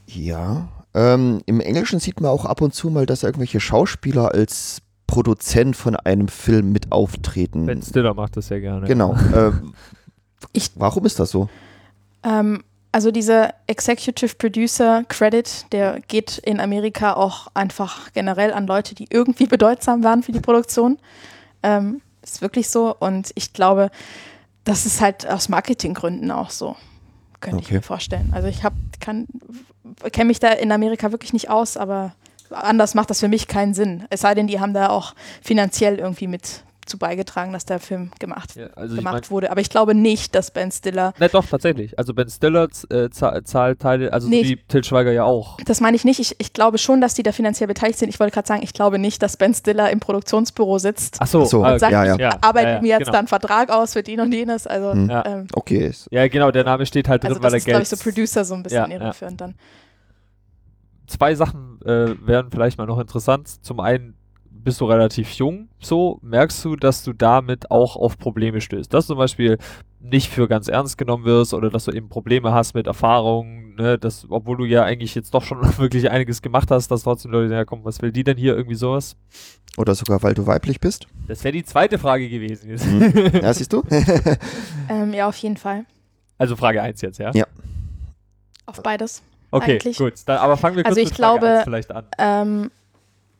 Ja, 0.07 0.69
ähm, 0.95 1.43
Im 1.45 1.61
Englischen 1.61 2.01
sieht 2.01 2.21
man 2.21 2.31
auch 2.31 2.47
ab 2.47 2.63
und 2.63 2.75
zu 2.75 2.89
mal, 2.89 3.05
dass 3.05 3.23
irgendwelche 3.23 3.61
Schauspieler 3.61 4.33
als 4.33 4.81
Produzent 5.17 5.75
von 5.75 5.97
einem 5.97 6.29
Film 6.29 6.73
mit 6.73 6.93
auftreten. 6.93 7.65
Ben 7.65 7.81
Stiller 7.81 8.13
macht 8.13 8.37
das 8.37 8.49
sehr 8.49 8.61
gerne. 8.61 8.87
Genau. 8.87 9.17
Ähm, 9.35 9.73
ich, 10.53 10.73
warum 10.75 11.07
ist 11.07 11.19
das 11.19 11.31
so? 11.31 11.49
Ähm, 12.23 12.63
also 12.93 13.11
dieser 13.11 13.55
Executive 13.67 14.35
Producer 14.35 15.05
Credit, 15.09 15.73
der 15.73 16.01
geht 16.01 16.37
in 16.37 16.61
Amerika 16.61 17.15
auch 17.15 17.47
einfach 17.55 18.13
generell 18.13 18.53
an 18.53 18.67
Leute, 18.67 18.95
die 18.95 19.07
irgendwie 19.09 19.47
bedeutsam 19.47 20.05
waren 20.05 20.23
für 20.23 20.33
die 20.33 20.41
Produktion. 20.41 20.99
Ähm, 21.63 22.03
ist 22.23 22.43
wirklich 22.43 22.69
so. 22.69 22.95
Und 22.95 23.31
ich 23.37 23.55
glaube, 23.55 23.91
das 24.65 24.85
ist 24.85 25.01
halt 25.01 25.27
aus 25.27 25.49
Marketinggründen 25.49 26.31
auch 26.31 26.51
so. 26.51 26.77
Könnte 27.41 27.57
okay. 27.57 27.67
ich 27.69 27.73
mir 27.73 27.83
vorstellen. 27.83 28.33
Also 28.35 28.49
ich 28.49 28.65
habe, 28.65 28.77
kann, 29.01 29.27
kenne 30.13 30.27
mich 30.27 30.41
da 30.41 30.49
in 30.49 30.73
Amerika 30.73 31.11
wirklich 31.11 31.33
nicht 31.33 31.49
aus, 31.49 31.79
aber 31.79 32.13
anders 32.51 32.95
macht 32.95 33.11
das 33.11 33.21
für 33.21 33.29
mich 33.29 33.49
keinen 33.49 33.75
Sinn. 33.75 34.05
Es 34.11 34.21
sei 34.21 34.35
denn, 34.35 34.47
die 34.47 34.61
haben 34.61 34.75
da 34.75 34.89
auch 34.89 35.15
finanziell 35.43 35.99
irgendwie 35.99 36.27
mit 36.27 36.63
zu 36.87 36.99
beigetragen, 36.99 37.53
dass 37.53 37.65
der 37.65 37.81
Film 37.81 38.11
gemacht, 38.19 38.57
ja, 38.57 38.69
also 38.75 38.97
gemacht 38.97 39.15
ich 39.17 39.23
mein, 39.23 39.31
wurde. 39.31 39.51
Aber 39.51 39.61
ich 39.61 39.71
glaube 39.71 39.95
nicht, 39.95 40.35
dass 40.35 40.51
Ben 40.51 40.71
Stiller. 40.71 41.13
Ne, 41.19 41.29
doch, 41.29 41.45
tatsächlich. 41.45 41.99
Also 41.99 42.15
Ben 42.15 42.29
Stiller 42.29 42.69
äh, 42.91 43.11
zahlt 43.11 43.81
Teile, 43.81 44.13
also 44.13 44.29
nee, 44.29 44.45
wie 44.45 44.57
Til 44.69 44.85
Schweiger 44.85 45.13
ja 45.13 45.25
auch. 45.25 45.59
Das 45.65 45.81
meine 45.81 45.97
ich 45.97 46.05
nicht. 46.05 46.21
Ich, 46.21 46.37
ich 46.39 46.53
glaube 46.53 46.79
schon, 46.79 47.01
dass 47.01 47.15
die 47.15 47.23
da 47.23 47.33
finanziell 47.33 47.67
beteiligt 47.67 47.99
sind. 47.99 48.09
Ich 48.09 48.21
wollte 48.21 48.33
gerade 48.33 48.49
sagen, 48.49 48.63
ich 48.63 48.73
glaube 48.73 48.99
nicht, 48.99 49.23
dass 49.23 49.37
Ben 49.37 49.53
Stiller 49.53 49.91
im 49.91 50.01
Produktionsbüro 50.01 50.79
sitzt. 50.79 51.17
Ach 51.19 51.27
so, 51.27 51.45
so 51.45 51.65
und 51.65 51.79
sagt, 51.79 51.93
ja, 51.93 52.05
ja. 52.05 52.17
ich 52.17 52.45
arbeite 52.45 52.69
ja, 52.69 52.81
mir 52.81 52.89
jetzt 52.89 53.01
genau. 53.01 53.13
da 53.13 53.19
einen 53.19 53.29
Vertrag 53.29 53.71
aus 53.71 53.93
für 53.93 54.03
den 54.03 54.21
und 54.21 54.33
jenes. 54.33 54.67
Also, 54.67 54.93
hm. 54.93 55.11
ähm, 55.25 55.47
okay. 55.55 55.93
Ja, 56.11 56.27
genau, 56.29 56.51
der 56.51 56.65
Name 56.65 56.87
steht 56.87 57.09
halt 57.09 57.23
drin, 57.23 57.33
also 57.33 57.43
weil 57.43 57.55
er 57.55 57.61
Geld. 57.61 57.77
Das 57.81 57.93
ist, 57.93 58.03
glaube 58.03 58.15
ich, 58.15 58.25
so 58.25 58.25
Producer 58.25 58.45
so 58.45 58.55
ein 58.55 58.63
bisschen 58.63 58.91
irreführend 58.91 59.41
dann. 59.41 59.55
Zwei 61.07 61.35
Sachen 61.37 61.76
äh, 61.87 62.15
wären 62.27 62.51
vielleicht 62.51 62.79
mal 62.79 62.87
noch 62.87 62.99
interessant. 62.99 63.49
Zum 63.65 63.81
einen 63.81 64.15
bist 64.51 64.81
du 64.81 64.87
relativ 64.87 65.31
jung, 65.35 65.69
so 65.79 66.19
merkst 66.23 66.65
du, 66.65 66.75
dass 66.75 67.05
du 67.05 67.13
damit 67.13 67.71
auch 67.71 67.95
auf 67.95 68.19
Probleme 68.19 68.61
stößt. 68.61 68.93
Dass 68.93 69.07
du 69.07 69.13
zum 69.13 69.19
Beispiel 69.19 69.59
nicht 70.01 70.29
für 70.29 70.49
ganz 70.49 70.67
ernst 70.69 70.99
genommen 70.99 71.25
wirst 71.25 71.55
oder 71.55 71.71
dass 71.71 71.85
du 71.85 71.93
eben 71.93 72.09
Probleme 72.09 72.53
hast 72.53 72.75
mit 72.75 72.87
Erfahrungen, 72.89 73.77
ne, 73.77 73.97
dass, 73.99 74.27
obwohl 74.29 74.57
du 74.57 74.65
ja 74.65 74.83
eigentlich 74.83 75.15
jetzt 75.15 75.33
doch 75.35 75.45
schon 75.45 75.61
wirklich 75.79 76.11
einiges 76.11 76.43
gemacht 76.43 76.71
hast, 76.71 76.91
dass 76.91 77.05
trotzdem 77.05 77.31
Leute 77.31 77.49
sagen, 77.49 77.59
ja 77.59 77.65
komm, 77.65 77.85
was 77.85 78.03
will 78.03 78.11
die 78.11 78.25
denn 78.25 78.37
hier 78.37 78.57
irgendwie 78.57 78.75
sowas? 78.75 79.17
Oder 79.77 79.95
sogar, 79.95 80.23
weil 80.23 80.35
du 80.35 80.47
weiblich 80.47 80.81
bist? 80.81 81.07
Das 81.29 81.45
wäre 81.45 81.53
die 81.53 81.65
zweite 81.65 81.99
Frage 81.99 82.29
gewesen. 82.29 82.71
Mhm. 82.71 83.31
Ja, 83.43 83.53
siehst 83.53 83.73
du? 83.73 83.83
ähm, 84.89 85.13
ja, 85.13 85.29
auf 85.29 85.37
jeden 85.37 85.57
Fall. 85.57 85.85
Also 86.39 86.57
Frage 86.57 86.83
1 86.83 87.01
jetzt, 87.03 87.19
ja? 87.19 87.31
Ja. 87.35 87.47
Auf 88.67 88.83
beides. 88.83 89.23
Okay, 89.51 89.73
eigentlich. 89.73 89.99
gut. 89.99 90.15
Dann, 90.27 90.39
aber 90.39 90.57
fangen 90.57 90.77
wir 90.77 90.85
kurz 90.85 90.97
also 90.97 91.01
ich 91.01 91.11
mit 91.11 91.19
Frage 91.19 91.39
glaube, 91.39 91.61
vielleicht 91.65 91.93
an. 91.93 92.05
Ähm, 92.19 92.71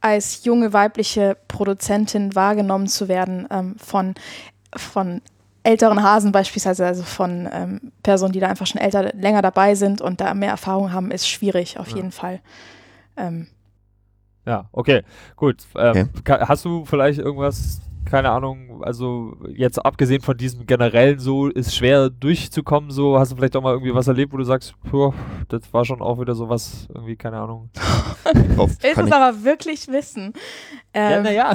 als 0.01 0.45
junge 0.45 0.73
weibliche 0.73 1.37
Produzentin 1.49 2.35
wahrgenommen 2.35 2.87
zu 2.87 3.09
werden 3.09 3.47
ähm, 3.51 3.77
von, 3.79 4.15
von 4.75 5.21
älteren 5.63 6.03
Hasen 6.03 6.31
beispielsweise, 6.31 6.87
also 6.87 7.03
von 7.03 7.49
ähm, 7.53 7.93
Personen, 8.03 8.33
die 8.33 8.41
da 8.41 8.49
einfach 8.49 8.67
schon 8.67 8.81
älter, 8.81 9.13
länger 9.15 9.43
dabei 9.43 9.75
sind 9.75 10.01
und 10.01 10.21
da 10.21 10.33
mehr 10.35 10.51
Erfahrung 10.51 10.93
haben, 10.93 11.11
ist 11.11 11.29
schwierig 11.29 11.79
auf 11.79 11.91
ja. 11.91 11.97
jeden 11.97 12.13
Fall. 12.13 12.41
Ähm. 13.17 13.49
Ja, 14.45 14.67
okay, 14.71 15.03
gut. 15.35 15.57
Ähm, 15.77 16.11
okay. 16.21 16.39
Hast 16.47 16.65
du 16.65 16.85
vielleicht 16.85 17.19
irgendwas 17.19 17.81
keine 18.07 18.31
Ahnung, 18.31 18.83
also 18.83 19.37
jetzt 19.55 19.85
abgesehen 19.85 20.23
von 20.23 20.37
diesem 20.37 20.67
generellen 20.67 21.19
so, 21.19 21.49
ist 21.49 21.75
schwer 21.75 22.09
durchzukommen, 22.09 22.91
so, 22.91 23.19
hast 23.19 23.33
du 23.33 23.37
vielleicht 23.37 23.57
auch 23.57 23.63
mal 23.63 23.73
irgendwie 23.73 23.95
was 23.95 24.09
erlebt, 24.09 24.33
wo 24.33 24.37
du 24.37 24.45
sagst, 24.45 24.75
puh, 24.89 25.13
das 25.49 25.73
war 25.73 25.85
schon 25.85 26.01
auch 26.01 26.21
wieder 26.21 26.35
so 26.35 26.49
was, 26.49 26.89
irgendwie, 26.95 27.17
keine 27.17 27.39
Ahnung. 27.39 27.71
Willst 28.35 28.85
du 28.85 29.03
es 29.03 29.13
aber 29.13 29.45
wirklich 29.45 29.89
wissen? 29.89 30.33
Ähm, 30.95 31.13
ja, 31.13 31.21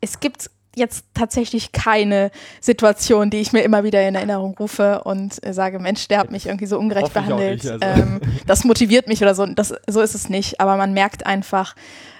es 0.00 0.20
gibt 0.20 0.50
jetzt 0.76 1.06
tatsächlich 1.14 1.72
keine 1.72 2.30
Situation, 2.60 3.30
die 3.30 3.38
ich 3.38 3.52
mir 3.52 3.62
immer 3.62 3.84
wieder 3.84 4.06
in 4.06 4.14
Erinnerung 4.14 4.56
rufe 4.58 5.02
und 5.04 5.44
äh, 5.46 5.52
sage, 5.52 5.78
Mensch, 5.78 6.08
der 6.08 6.18
hat 6.18 6.30
mich 6.30 6.46
irgendwie 6.46 6.66
so 6.66 6.78
ungerecht 6.78 7.12
behandelt. 7.12 7.64
Nicht, 7.64 7.82
also. 7.82 8.02
ähm, 8.02 8.20
das 8.46 8.64
motiviert 8.64 9.08
mich 9.08 9.22
oder 9.22 9.34
so. 9.34 9.46
Das, 9.46 9.74
so 9.88 10.00
ist 10.00 10.14
es 10.14 10.28
nicht. 10.28 10.60
Aber 10.60 10.76
man 10.76 10.92
merkt 10.92 11.26
einfach, 11.26 11.74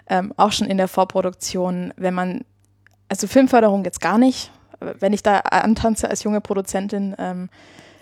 ähm, 0.09 0.33
auch 0.37 0.53
schon 0.53 0.67
in 0.69 0.77
der 0.77 0.89
Vorproduktion, 0.89 1.93
wenn 1.97 2.15
man, 2.15 2.45
also 3.09 3.27
Filmförderung 3.27 3.85
jetzt 3.85 4.01
gar 4.01 4.19
nicht, 4.19 4.51
wenn 4.81 5.13
ich 5.13 5.23
da 5.23 5.39
antanze 5.39 6.11
als 6.11 6.23
junge 6.25 6.41
Produzentin, 6.41 7.15
ähm, 7.19 7.49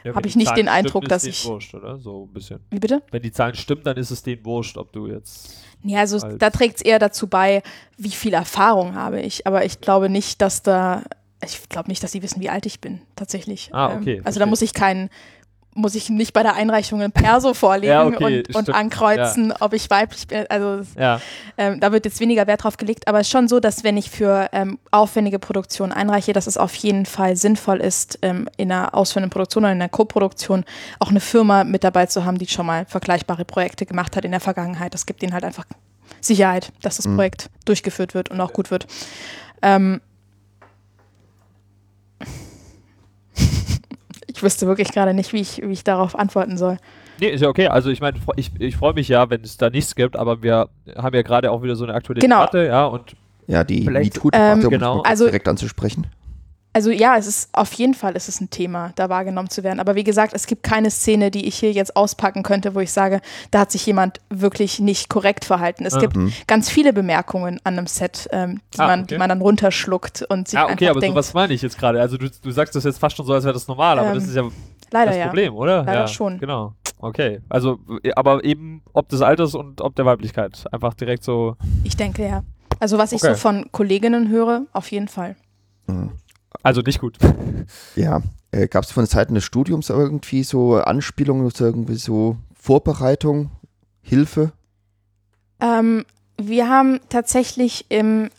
Ja, 0.04 0.06
wenn 0.06 0.14
Hab 0.16 0.26
ich 0.26 0.34
nicht 0.34 0.56
den 0.56 0.68
Eindruck, 0.68 1.04
stimmen, 1.04 1.08
dass 1.10 1.22
ich- 1.24 1.44
wurscht, 1.46 1.74
oder? 1.74 1.96
So 1.98 2.24
ein 2.28 2.32
bisschen. 2.32 2.58
wie 2.70 2.80
bitte? 2.80 3.02
Wenn 3.12 3.22
die 3.22 3.30
Zahlen 3.30 3.54
stimmen, 3.54 3.84
dann 3.84 3.96
ist 3.96 4.10
es 4.10 4.20
denen 4.24 4.44
wurscht, 4.44 4.76
ob 4.76 4.92
du 4.92 5.06
jetzt. 5.06 5.62
Ja, 5.84 6.00
also 6.00 6.18
Als- 6.18 6.38
da 6.38 6.50
trägt 6.50 6.76
es 6.76 6.82
eher 6.82 6.98
dazu 6.98 7.26
bei, 7.26 7.62
wie 7.98 8.10
viel 8.10 8.34
Erfahrung 8.34 8.94
habe 8.94 9.20
ich. 9.20 9.46
Aber 9.46 9.64
ich 9.64 9.80
glaube 9.80 10.08
nicht, 10.08 10.40
dass 10.40 10.62
da, 10.62 11.02
ich 11.44 11.68
glaube 11.68 11.88
nicht, 11.88 12.02
dass 12.02 12.12
sie 12.12 12.22
wissen, 12.22 12.40
wie 12.40 12.50
alt 12.50 12.66
ich 12.66 12.80
bin, 12.80 13.00
tatsächlich. 13.16 13.68
Ähm, 13.68 13.74
Ah, 13.76 13.86
okay, 13.96 14.12
also 14.18 14.22
verstehe. 14.22 14.40
da 14.40 14.46
muss 14.46 14.62
ich 14.62 14.74
keinen, 14.74 15.10
muss 15.74 15.94
ich 15.94 16.10
nicht 16.10 16.32
bei 16.34 16.42
der 16.42 16.54
Einreichung 16.54 17.00
ein 17.00 17.12
Perso 17.12 17.54
vorlegen 17.54 17.92
Ja, 17.92 18.04
okay, 18.06 18.42
und, 18.52 18.68
und 18.68 18.74
ankreuzen, 18.74 19.52
ob 19.58 19.72
ich 19.72 19.88
weiblich 19.88 20.26
bin. 20.26 20.44
Also 20.48 20.82
Ja. 20.98 21.20
ähm, 21.56 21.80
da 21.80 21.92
wird 21.92 22.04
jetzt 22.04 22.20
weniger 22.20 22.46
Wert 22.46 22.64
drauf 22.64 22.76
gelegt, 22.76 23.08
aber 23.08 23.20
es 23.20 23.26
ist 23.28 23.30
schon 23.32 23.48
so, 23.48 23.58
dass 23.58 23.82
wenn 23.82 23.96
ich 23.96 24.10
für 24.10 24.48
ähm, 24.52 24.78
aufwendige 24.90 25.38
Produktionen 25.38 25.92
einreiche, 25.92 26.32
dass 26.32 26.46
es 26.46 26.56
auf 26.58 26.74
jeden 26.74 27.06
Fall 27.06 27.36
sinnvoll 27.36 27.80
ist, 27.80 28.18
ähm, 28.22 28.48
in 28.56 28.70
einer 28.70 28.94
ausführenden 28.94 29.30
Produktion 29.30 29.64
oder 29.64 29.72
in 29.72 29.80
einer 29.80 29.88
Co-Produktion 29.88 30.64
auch 30.98 31.08
eine 31.10 31.20
Firma 31.20 31.64
mit 31.64 31.84
dabei 31.84 32.06
zu 32.06 32.24
haben, 32.24 32.38
die 32.38 32.46
schon 32.48 32.66
mal 32.66 32.84
vergleichbare 32.86 33.44
Projekte 33.44 33.86
gemacht 33.86 34.14
hat 34.16 34.24
in 34.24 34.30
der 34.30 34.40
Vergangenheit. 34.40 34.92
Das 34.94 35.06
gibt 35.06 35.22
ihnen 35.22 35.32
halt 35.32 35.44
einfach 35.44 35.64
Sicherheit, 36.20 36.72
dass 36.82 36.96
das 36.98 37.06
Mhm. 37.06 37.16
Projekt 37.16 37.50
durchgeführt 37.64 38.14
wird 38.14 38.30
und 38.30 38.40
auch 38.40 38.52
gut 38.52 38.70
wird. 38.70 38.86
Ähm, 39.62 40.00
ich 44.42 44.44
wüsste 44.44 44.66
wirklich 44.66 44.88
gerade 44.90 45.14
nicht, 45.14 45.32
wie 45.32 45.40
ich, 45.40 45.62
wie 45.64 45.72
ich 45.72 45.84
darauf 45.84 46.18
antworten 46.18 46.56
soll. 46.56 46.76
Nee, 47.20 47.28
ist 47.28 47.42
ja 47.42 47.48
okay. 47.48 47.68
Also 47.68 47.90
ich 47.90 48.00
meine, 48.00 48.18
ich, 48.36 48.50
ich 48.58 48.76
freue 48.76 48.92
mich 48.92 49.06
ja, 49.06 49.30
wenn 49.30 49.42
es 49.42 49.56
da 49.56 49.70
nichts 49.70 49.94
gibt, 49.94 50.16
aber 50.16 50.42
wir 50.42 50.68
haben 50.96 51.14
ja 51.14 51.22
gerade 51.22 51.52
auch 51.52 51.62
wieder 51.62 51.76
so 51.76 51.84
eine 51.84 51.94
aktuelle 51.94 52.20
Genau. 52.20 52.40
Debatte, 52.40 52.66
ja, 52.66 52.86
und 52.86 53.14
Ja, 53.46 53.62
die 53.62 53.88
MeToo-Debatte, 53.88 54.60
Ähm, 54.60 54.64
um 54.64 54.70
genau. 54.70 55.02
Also- 55.02 55.26
direkt 55.26 55.46
anzusprechen. 55.46 56.06
Also 56.74 56.90
ja, 56.90 57.16
es 57.18 57.26
ist 57.26 57.50
auf 57.52 57.72
jeden 57.74 57.92
Fall 57.92 58.16
ist 58.16 58.28
es 58.28 58.40
ein 58.40 58.48
Thema, 58.48 58.92
da 58.94 59.08
wahrgenommen 59.10 59.50
zu 59.50 59.62
werden. 59.62 59.78
Aber 59.78 59.94
wie 59.94 60.04
gesagt, 60.04 60.32
es 60.32 60.46
gibt 60.46 60.62
keine 60.62 60.90
Szene, 60.90 61.30
die 61.30 61.46
ich 61.46 61.56
hier 61.56 61.70
jetzt 61.72 61.94
auspacken 61.96 62.42
könnte, 62.42 62.74
wo 62.74 62.80
ich 62.80 62.90
sage, 62.92 63.20
da 63.50 63.60
hat 63.60 63.70
sich 63.72 63.84
jemand 63.84 64.20
wirklich 64.30 64.80
nicht 64.80 65.10
korrekt 65.10 65.44
verhalten. 65.44 65.84
Es 65.84 65.94
Ah. 65.94 66.00
gibt 66.00 66.16
Mhm. 66.16 66.32
ganz 66.46 66.70
viele 66.70 66.92
Bemerkungen 66.94 67.60
an 67.64 67.76
einem 67.76 67.86
Set, 67.86 68.26
ähm, 68.32 68.60
die, 68.74 68.78
Ah, 68.78 68.86
man, 68.86 69.00
okay. 69.00 69.14
die 69.14 69.18
man 69.18 69.28
dann 69.28 69.42
runterschluckt 69.42 70.22
und 70.30 70.48
sich 70.48 70.56
ja, 70.56 70.64
okay, 70.64 70.72
einfach 70.72 70.90
aber 70.92 71.00
denkt, 71.00 71.14
sowas 71.14 71.34
meine 71.34 71.52
ich 71.52 71.60
jetzt 71.60 71.78
gerade. 71.78 72.00
Also 72.00 72.16
du, 72.16 72.30
du 72.30 72.50
sagst 72.50 72.74
das 72.74 72.84
jetzt 72.84 72.98
fast 72.98 73.16
schon 73.16 73.26
so, 73.26 73.34
als 73.34 73.44
wäre 73.44 73.52
das 73.54 73.68
normal, 73.68 73.98
aber 73.98 74.14
das 74.14 74.24
Ähm, 74.24 74.28
ist 74.30 74.36
ja 74.36 74.42
leider 74.90 75.10
das 75.10 75.18
ja. 75.18 75.26
Problem, 75.26 75.54
oder? 75.54 75.78
Leider 75.84 75.92
ja, 76.00 76.08
schon. 76.08 76.38
Genau. 76.38 76.72
Okay. 76.98 77.40
Also, 77.50 77.80
äh, 78.02 78.12
aber 78.14 78.44
eben 78.44 78.80
ob 78.94 79.08
des 79.10 79.20
Alters 79.20 79.54
und 79.54 79.82
ob 79.82 79.94
der 79.96 80.06
Weiblichkeit. 80.06 80.64
Einfach 80.72 80.94
direkt 80.94 81.22
so. 81.24 81.56
Ich 81.84 81.96
denke 81.98 82.26
ja. 82.26 82.44
Also 82.80 82.96
was 82.96 83.12
ich 83.12 83.22
Okay. 83.22 83.34
so 83.34 83.38
von 83.40 83.66
Kolleginnen 83.72 84.28
höre, 84.30 84.62
auf 84.72 84.90
jeden 84.90 85.08
Fall. 85.08 85.36
Mhm. 85.86 86.12
Also 86.62 86.80
nicht 86.82 87.00
gut. 87.00 87.18
Ja, 87.94 88.22
äh, 88.50 88.66
gab 88.66 88.84
es 88.84 88.90
von 88.90 89.06
Seiten 89.06 89.34
des 89.34 89.44
Studiums 89.44 89.88
irgendwie 89.88 90.42
so 90.42 90.74
Anspielungen, 90.76 91.48
so 91.50 91.64
irgendwie 91.64 91.94
so 91.94 92.36
Vorbereitung, 92.54 93.50
Hilfe? 94.02 94.52
Ähm, 95.60 96.04
wir 96.36 96.68
haben 96.68 97.00
tatsächlich 97.08 97.86
im, 97.88 98.30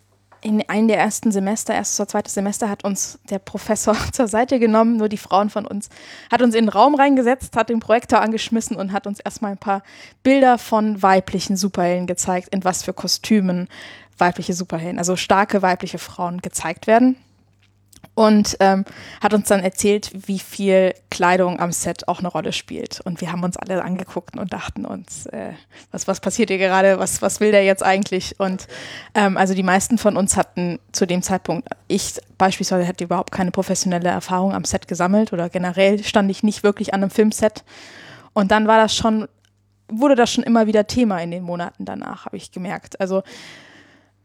in 0.41 0.67
einem 0.67 0.87
der 0.87 0.97
ersten 0.97 1.31
Semester, 1.31 1.73
erstes 1.73 1.99
oder 1.99 2.09
zweites 2.09 2.33
Semester, 2.33 2.69
hat 2.69 2.83
uns 2.83 3.19
der 3.29 3.39
Professor 3.39 3.95
zur 4.11 4.27
Seite 4.27 4.59
genommen, 4.59 4.97
nur 4.97 5.09
die 5.09 5.17
Frauen 5.17 5.49
von 5.49 5.65
uns, 5.65 5.89
hat 6.31 6.41
uns 6.41 6.53
in 6.53 6.65
den 6.65 6.69
Raum 6.69 6.95
reingesetzt, 6.95 7.55
hat 7.55 7.69
den 7.69 7.79
Projektor 7.79 8.21
angeschmissen 8.21 8.75
und 8.75 8.91
hat 8.91 9.07
uns 9.07 9.19
erstmal 9.19 9.51
ein 9.51 9.57
paar 9.57 9.83
Bilder 10.21 10.57
von 10.57 11.01
weiblichen 11.01 11.55
Superhelden 11.55 12.07
gezeigt, 12.07 12.49
in 12.49 12.63
was 12.63 12.83
für 12.83 12.93
Kostümen 12.93 13.67
weibliche 14.17 14.53
Superhelden, 14.53 14.99
also 14.99 15.15
starke 15.15 15.61
weibliche 15.61 15.97
Frauen 15.97 16.41
gezeigt 16.41 16.87
werden. 16.87 17.15
Und 18.15 18.57
ähm, 18.59 18.85
hat 19.21 19.33
uns 19.33 19.47
dann 19.47 19.61
erzählt, 19.61 20.11
wie 20.27 20.37
viel 20.37 20.93
Kleidung 21.09 21.59
am 21.59 21.71
Set 21.71 22.07
auch 22.07 22.19
eine 22.19 22.27
Rolle 22.27 22.53
spielt. 22.53 23.01
Und 23.01 23.21
wir 23.21 23.31
haben 23.31 23.43
uns 23.43 23.57
alle 23.57 23.83
angeguckt 23.83 24.37
und 24.37 24.53
dachten 24.53 24.85
uns, 24.85 25.25
äh, 25.27 25.53
was, 25.91 26.07
was 26.07 26.19
passiert 26.19 26.49
hier 26.49 26.59
gerade, 26.59 26.99
was, 26.99 27.23
was 27.23 27.39
will 27.39 27.51
der 27.51 27.63
jetzt 27.63 27.81
eigentlich? 27.81 28.39
Und 28.39 28.67
ähm, 29.15 29.35
also 29.35 29.55
die 29.55 29.63
meisten 29.63 29.97
von 29.97 30.15
uns 30.15 30.37
hatten 30.37 30.79
zu 30.91 31.07
dem 31.07 31.23
Zeitpunkt, 31.23 31.67
ich 31.87 32.19
beispielsweise 32.37 32.85
hätte 32.85 33.03
überhaupt 33.03 33.31
keine 33.31 33.51
professionelle 33.51 34.09
Erfahrung 34.09 34.53
am 34.53 34.63
Set 34.63 34.87
gesammelt 34.87 35.33
oder 35.33 35.49
generell 35.49 36.03
stand 36.03 36.29
ich 36.29 36.43
nicht 36.43 36.61
wirklich 36.61 36.93
an 36.93 37.01
einem 37.01 37.09
Filmset. 37.09 37.63
Und 38.33 38.51
dann 38.51 38.67
war 38.67 38.77
das 38.77 38.95
schon, 38.95 39.27
wurde 39.87 40.15
das 40.15 40.31
schon 40.31 40.43
immer 40.43 40.67
wieder 40.67 40.85
Thema 40.85 41.19
in 41.19 41.31
den 41.31 41.43
Monaten 41.43 41.85
danach, 41.85 42.27
habe 42.27 42.37
ich 42.37 42.51
gemerkt. 42.51 42.99
Also 42.99 43.23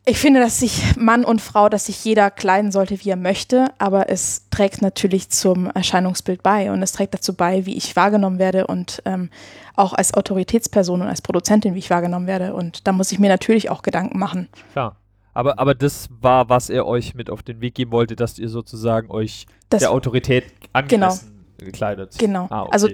ich 0.08 0.18
finde, 0.18 0.40
dass 0.40 0.58
sich 0.60 0.96
Mann 0.96 1.24
und 1.24 1.40
Frau, 1.40 1.68
dass 1.68 1.86
sich 1.86 2.04
jeder 2.04 2.30
kleiden 2.30 2.72
sollte, 2.72 3.04
wie 3.04 3.10
er 3.10 3.16
möchte, 3.16 3.66
aber 3.78 4.08
es 4.08 4.48
trägt 4.50 4.82
natürlich 4.82 5.30
zum 5.30 5.70
Erscheinungsbild 5.70 6.42
bei 6.42 6.70
und 6.72 6.82
es 6.82 6.92
trägt 6.92 7.14
dazu 7.14 7.34
bei, 7.34 7.66
wie 7.66 7.76
ich 7.76 7.94
wahrgenommen 7.94 8.38
werde 8.38 8.66
und 8.66 9.02
ähm, 9.04 9.30
auch 9.76 9.92
als 9.92 10.14
Autoritätsperson 10.14 11.02
und 11.02 11.08
als 11.08 11.22
Produzentin, 11.22 11.74
wie 11.74 11.78
ich 11.78 11.90
wahrgenommen 11.90 12.26
werde. 12.26 12.54
Und 12.54 12.86
da 12.86 12.92
muss 12.92 13.12
ich 13.12 13.18
mir 13.18 13.28
natürlich 13.28 13.70
auch 13.70 13.82
Gedanken 13.82 14.18
machen. 14.18 14.48
Klar. 14.72 14.96
Aber, 15.34 15.58
aber 15.58 15.74
das 15.74 16.08
war, 16.20 16.48
was 16.48 16.68
er 16.68 16.86
euch 16.86 17.14
mit 17.14 17.30
auf 17.30 17.42
den 17.42 17.60
Weg 17.60 17.74
geben 17.74 17.92
wollte, 17.92 18.16
dass 18.16 18.38
ihr 18.38 18.48
sozusagen 18.48 19.10
euch 19.10 19.46
Das, 19.68 19.80
der 19.80 19.92
Autorität 19.92 20.44
angemessen 20.72 21.44
gekleidet. 21.58 22.16
Genau. 22.18 22.46
Ah, 22.50 22.62
okay. 22.62 22.70
Also 22.72 22.88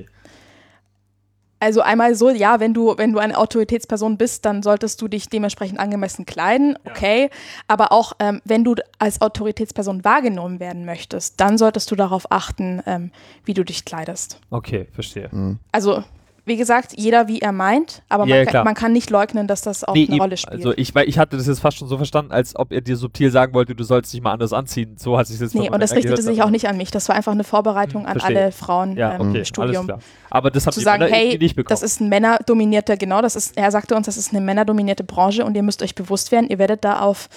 also 1.60 1.80
einmal 1.80 2.14
so, 2.14 2.30
ja, 2.30 2.60
wenn 2.60 2.74
du, 2.74 2.94
wenn 2.98 3.12
du 3.12 3.18
eine 3.18 3.38
Autoritätsperson 3.38 4.18
bist, 4.18 4.44
dann 4.44 4.62
solltest 4.62 5.00
du 5.00 5.08
dich 5.08 5.28
dementsprechend 5.28 5.78
angemessen 5.78 6.26
kleiden, 6.26 6.78
Ja. 6.84 6.90
okay. 6.90 7.30
Aber 7.68 7.90
auch 7.92 8.12
ähm, 8.18 8.42
wenn 8.44 8.64
du 8.64 8.74
als 8.98 9.20
Autoritätsperson 9.20 10.04
wahrgenommen 10.04 10.60
werden 10.60 10.84
möchtest, 10.84 11.40
dann 11.40 11.56
solltest 11.56 11.90
du 11.90 11.96
darauf 11.96 12.30
achten, 12.30 12.82
ähm, 12.86 13.10
wie 13.44 13.54
du 13.54 13.64
dich 13.64 13.84
kleidest. 13.84 14.40
okay, 14.50 14.86
verstehe. 14.92 15.28
Mhm. 15.32 15.58
Also, 15.72 16.04
wie 16.46 16.56
gesagt, 16.56 16.92
jeder 16.96 17.26
wie 17.26 17.40
er 17.40 17.52
meint, 17.52 18.02
aber 18.08 18.26
Ja, 18.26 18.36
man, 18.36 18.46
kann, 18.46 18.64
man 18.64 18.74
kann 18.74 18.92
nicht 18.92 19.08
leugnen, 19.10 19.46
dass 19.46 19.62
das 19.62 19.82
auch 19.82 19.94
Nee, 19.94 20.02
eine 20.04 20.12
eben, 20.16 20.20
Rolle 20.20 20.36
spielt. 20.36 20.52
Also 20.54 20.72
ich, 20.76 20.94
ich 20.94 21.18
hatte 21.18 21.36
das 21.38 21.46
jetzt 21.46 21.60
fast 21.60 21.78
schon 21.78 21.88
so 21.88 21.96
verstanden, 21.96 22.32
als 22.32 22.54
ob 22.56 22.70
er 22.72 22.82
dir 22.82 22.96
subtil 22.96 23.30
sagen 23.30 23.54
wollte, 23.54 23.74
du 23.74 23.82
sollst 23.84 24.12
dich 24.12 24.20
mal 24.20 24.32
anders 24.32 24.52
anziehen. 24.52 24.96
So 24.98 25.16
hat 25.16 25.26
sich 25.26 25.38
das 25.38 25.54
nee, 25.54 25.70
und 25.70 25.80
das 25.80 25.92
richtete 25.92 26.20
sich 26.20 26.38
dann. 26.38 26.46
auch 26.46 26.50
nicht 26.50 26.68
an 26.68 26.76
mich. 26.76 26.90
Das 26.90 27.08
war 27.08 27.16
einfach 27.16 27.32
eine 27.32 27.44
Vorbereitung 27.44 28.02
Hm, 28.02 28.10
an 28.10 28.20
alle 28.20 28.52
Frauen 28.52 28.96
Ja, 28.96 29.14
ähm, 29.14 29.30
okay, 29.30 29.38
im 29.38 29.44
Studium. 29.44 29.88
Aber 30.30 30.50
das 30.50 30.66
habt 30.66 30.74
zu 30.74 30.80
ihr 30.80 30.84
sagen, 30.84 31.02
Männer 31.04 31.14
hey, 31.16 31.38
nicht 31.38 31.56
bekommen. 31.56 31.70
das 31.70 31.82
ist 31.82 32.00
ein 32.00 32.08
männerdominierte, 32.08 32.96
genau, 32.98 33.22
das 33.22 33.36
ist, 33.36 33.56
er 33.56 33.70
sagte 33.70 33.94
uns, 33.94 34.06
das 34.06 34.16
ist 34.16 34.32
eine 34.32 34.40
männerdominierte 34.40 35.04
Branche 35.04 35.44
und 35.44 35.56
ihr 35.56 35.62
müsst 35.62 35.82
euch 35.82 35.94
bewusst 35.94 36.30
werden, 36.32 36.48
ihr 36.48 36.58
werdet 36.58 36.84
da 36.84 37.00
auf 37.00 37.28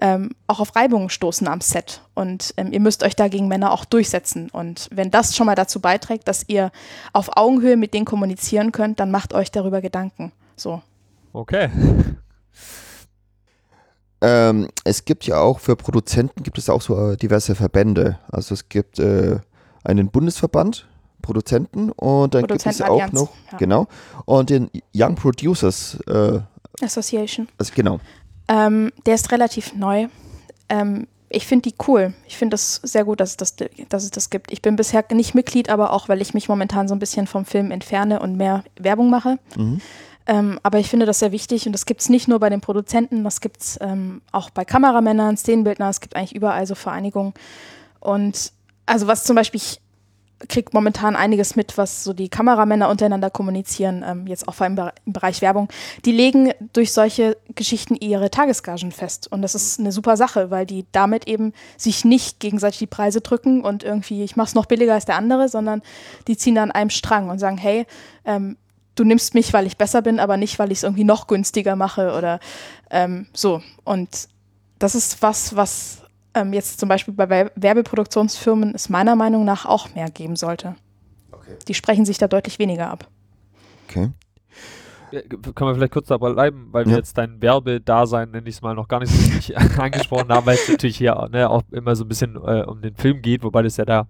ähm, 0.00 0.30
auch 0.46 0.60
auf 0.60 0.76
Reibungen 0.76 1.08
stoßen 1.08 1.48
am 1.48 1.60
Set 1.60 2.02
und 2.14 2.52
ähm, 2.56 2.72
ihr 2.72 2.80
müsst 2.80 3.02
euch 3.02 3.16
da 3.16 3.28
gegen 3.28 3.48
Männer 3.48 3.72
auch 3.72 3.84
durchsetzen 3.84 4.50
und 4.50 4.88
wenn 4.90 5.10
das 5.10 5.34
schon 5.34 5.46
mal 5.46 5.54
dazu 5.54 5.80
beiträgt, 5.80 6.28
dass 6.28 6.44
ihr 6.48 6.70
auf 7.12 7.36
Augenhöhe 7.36 7.76
mit 7.76 7.94
denen 7.94 8.04
kommunizieren 8.04 8.72
könnt, 8.72 9.00
dann 9.00 9.10
macht 9.10 9.32
euch 9.32 9.50
darüber 9.50 9.80
Gedanken. 9.80 10.32
So. 10.56 10.82
okay. 11.32 11.70
Ähm, 14.22 14.68
es 14.84 15.04
gibt 15.04 15.26
ja 15.26 15.38
auch 15.38 15.60
für 15.60 15.76
Produzenten 15.76 16.42
gibt 16.42 16.56
es 16.56 16.70
auch 16.70 16.80
so 16.80 17.12
äh, 17.12 17.16
diverse 17.16 17.54
Verbände. 17.54 18.18
Also 18.30 18.54
es 18.54 18.68
gibt 18.68 18.98
äh, 18.98 19.38
einen 19.84 20.08
Bundesverband 20.08 20.88
Produzenten 21.20 21.90
und 21.90 22.34
dann 22.34 22.46
gibt 22.46 22.64
es 22.64 22.80
auch 22.80 23.12
noch 23.12 23.30
ja. 23.52 23.58
genau 23.58 23.88
und 24.24 24.48
den 24.48 24.70
Young 24.94 25.16
Producers. 25.16 25.98
Äh, 26.06 26.40
Association. 26.82 27.48
also 27.58 27.72
genau. 27.74 28.00
Ähm, 28.48 28.92
der 29.06 29.14
ist 29.14 29.32
relativ 29.32 29.74
neu. 29.74 30.08
Ähm, 30.68 31.06
ich 31.28 31.46
finde 31.46 31.68
die 31.68 31.74
cool. 31.88 32.14
Ich 32.26 32.36
finde 32.36 32.54
es 32.54 32.76
sehr 32.76 33.04
gut, 33.04 33.20
dass 33.20 33.30
es, 33.30 33.36
das, 33.36 33.56
dass 33.88 34.04
es 34.04 34.10
das 34.10 34.30
gibt. 34.30 34.52
Ich 34.52 34.62
bin 34.62 34.76
bisher 34.76 35.04
nicht 35.12 35.34
Mitglied, 35.34 35.68
aber 35.68 35.92
auch, 35.92 36.08
weil 36.08 36.22
ich 36.22 36.34
mich 36.34 36.48
momentan 36.48 36.86
so 36.88 36.94
ein 36.94 37.00
bisschen 37.00 37.26
vom 37.26 37.44
Film 37.44 37.70
entferne 37.70 38.20
und 38.20 38.36
mehr 38.36 38.62
Werbung 38.78 39.10
mache. 39.10 39.38
Mhm. 39.56 39.80
Ähm, 40.28 40.60
aber 40.62 40.78
ich 40.78 40.88
finde 40.88 41.06
das 41.06 41.20
sehr 41.20 41.32
wichtig 41.32 41.66
und 41.66 41.72
das 41.72 41.86
gibt 41.86 42.00
es 42.00 42.08
nicht 42.08 42.26
nur 42.26 42.40
bei 42.40 42.50
den 42.50 42.60
Produzenten, 42.60 43.22
das 43.22 43.40
gibt 43.40 43.60
es 43.60 43.78
ähm, 43.80 44.22
auch 44.32 44.50
bei 44.50 44.64
Kameramännern, 44.64 45.36
Szenenbildnern, 45.36 45.90
es 45.90 46.00
gibt 46.00 46.16
eigentlich 46.16 46.34
überall 46.34 46.66
so 46.66 46.74
Vereinigungen. 46.74 47.32
Und 48.00 48.52
also 48.86 49.06
was 49.06 49.22
zum 49.22 49.36
Beispiel, 49.36 49.60
ich 49.60 49.80
kriege 50.48 50.70
momentan 50.72 51.16
einiges 51.16 51.56
mit, 51.56 51.78
was 51.78 52.04
so 52.04 52.12
die 52.12 52.28
Kameramänner 52.28 52.90
untereinander 52.90 53.30
kommunizieren, 53.30 54.04
ähm, 54.06 54.26
jetzt 54.26 54.46
auch 54.46 54.54
vor 54.54 54.64
allem 54.64 54.72
im 54.72 54.76
Bere- 54.76 54.94
im 55.06 55.12
Bereich 55.12 55.40
Werbung, 55.40 55.68
die 56.04 56.12
legen 56.12 56.52
durch 56.72 56.92
solche 56.92 57.36
Geschichten 57.54 57.94
ihre 57.94 58.30
Tagesgagen 58.30 58.92
fest. 58.92 59.30
Und 59.32 59.42
das 59.42 59.54
ist 59.54 59.80
eine 59.80 59.92
super 59.92 60.16
Sache, 60.16 60.50
weil 60.50 60.66
die 60.66 60.84
damit 60.92 61.26
eben 61.26 61.52
sich 61.76 62.04
nicht 62.04 62.38
gegenseitig 62.38 62.78
die 62.78 62.86
Preise 62.86 63.20
drücken 63.20 63.62
und 63.62 63.82
irgendwie, 63.82 64.22
ich 64.24 64.36
mach's 64.36 64.54
noch 64.54 64.66
billiger 64.66 64.94
als 64.94 65.06
der 65.06 65.16
andere, 65.16 65.48
sondern 65.48 65.82
die 66.28 66.36
ziehen 66.36 66.58
an 66.58 66.70
einem 66.70 66.90
Strang 66.90 67.30
und 67.30 67.38
sagen, 67.38 67.56
hey, 67.56 67.86
ähm, 68.24 68.56
du 68.94 69.04
nimmst 69.04 69.34
mich, 69.34 69.52
weil 69.52 69.66
ich 69.66 69.76
besser 69.76 70.02
bin, 70.02 70.20
aber 70.20 70.36
nicht, 70.36 70.58
weil 70.58 70.70
ich 70.70 70.78
es 70.78 70.84
irgendwie 70.84 71.04
noch 71.04 71.28
günstiger 71.28 71.76
mache 71.76 72.14
oder 72.16 72.40
ähm, 72.90 73.26
so. 73.32 73.62
Und 73.84 74.28
das 74.78 74.94
ist 74.94 75.22
was, 75.22 75.56
was 75.56 76.02
ähm, 76.36 76.52
jetzt 76.52 76.78
zum 76.78 76.88
Beispiel 76.88 77.14
bei 77.14 77.28
Wer- 77.28 77.50
Werbeproduktionsfirmen 77.56 78.74
es 78.74 78.88
meiner 78.88 79.16
Meinung 79.16 79.44
nach 79.44 79.66
auch 79.66 79.94
mehr 79.94 80.10
geben 80.10 80.36
sollte. 80.36 80.76
Okay. 81.32 81.56
Die 81.66 81.74
sprechen 81.74 82.04
sich 82.04 82.18
da 82.18 82.28
deutlich 82.28 82.58
weniger 82.58 82.90
ab. 82.90 83.08
Okay. 83.88 84.10
Ja, 85.12 85.20
Können 85.22 85.70
wir 85.70 85.74
vielleicht 85.76 85.92
kurz 85.92 86.08
dabei 86.08 86.32
bleiben, 86.32 86.68
weil 86.72 86.84
wir 86.84 86.92
Ja. 86.92 86.98
jetzt 86.98 87.16
dein 87.16 87.40
Werbedasein, 87.40 88.30
nenne 88.32 88.48
ich 88.48 88.56
es 88.56 88.62
mal, 88.62 88.74
noch 88.74 88.88
gar 88.88 88.98
nicht 89.00 89.12
so 89.12 89.32
richtig 89.34 89.56
angesprochen 89.80 90.28
haben, 90.30 90.44
weil 90.46 90.56
es 90.56 90.68
natürlich 90.68 90.96
hier 90.98 91.28
ne, 91.30 91.48
auch 91.48 91.62
immer 91.70 91.94
so 91.94 92.04
ein 92.04 92.08
bisschen 92.08 92.34
äh, 92.36 92.64
um 92.66 92.82
den 92.82 92.96
Film 92.96 93.22
geht, 93.22 93.44
wobei 93.44 93.62
das 93.62 93.76
ja 93.76 93.84
da 93.84 94.08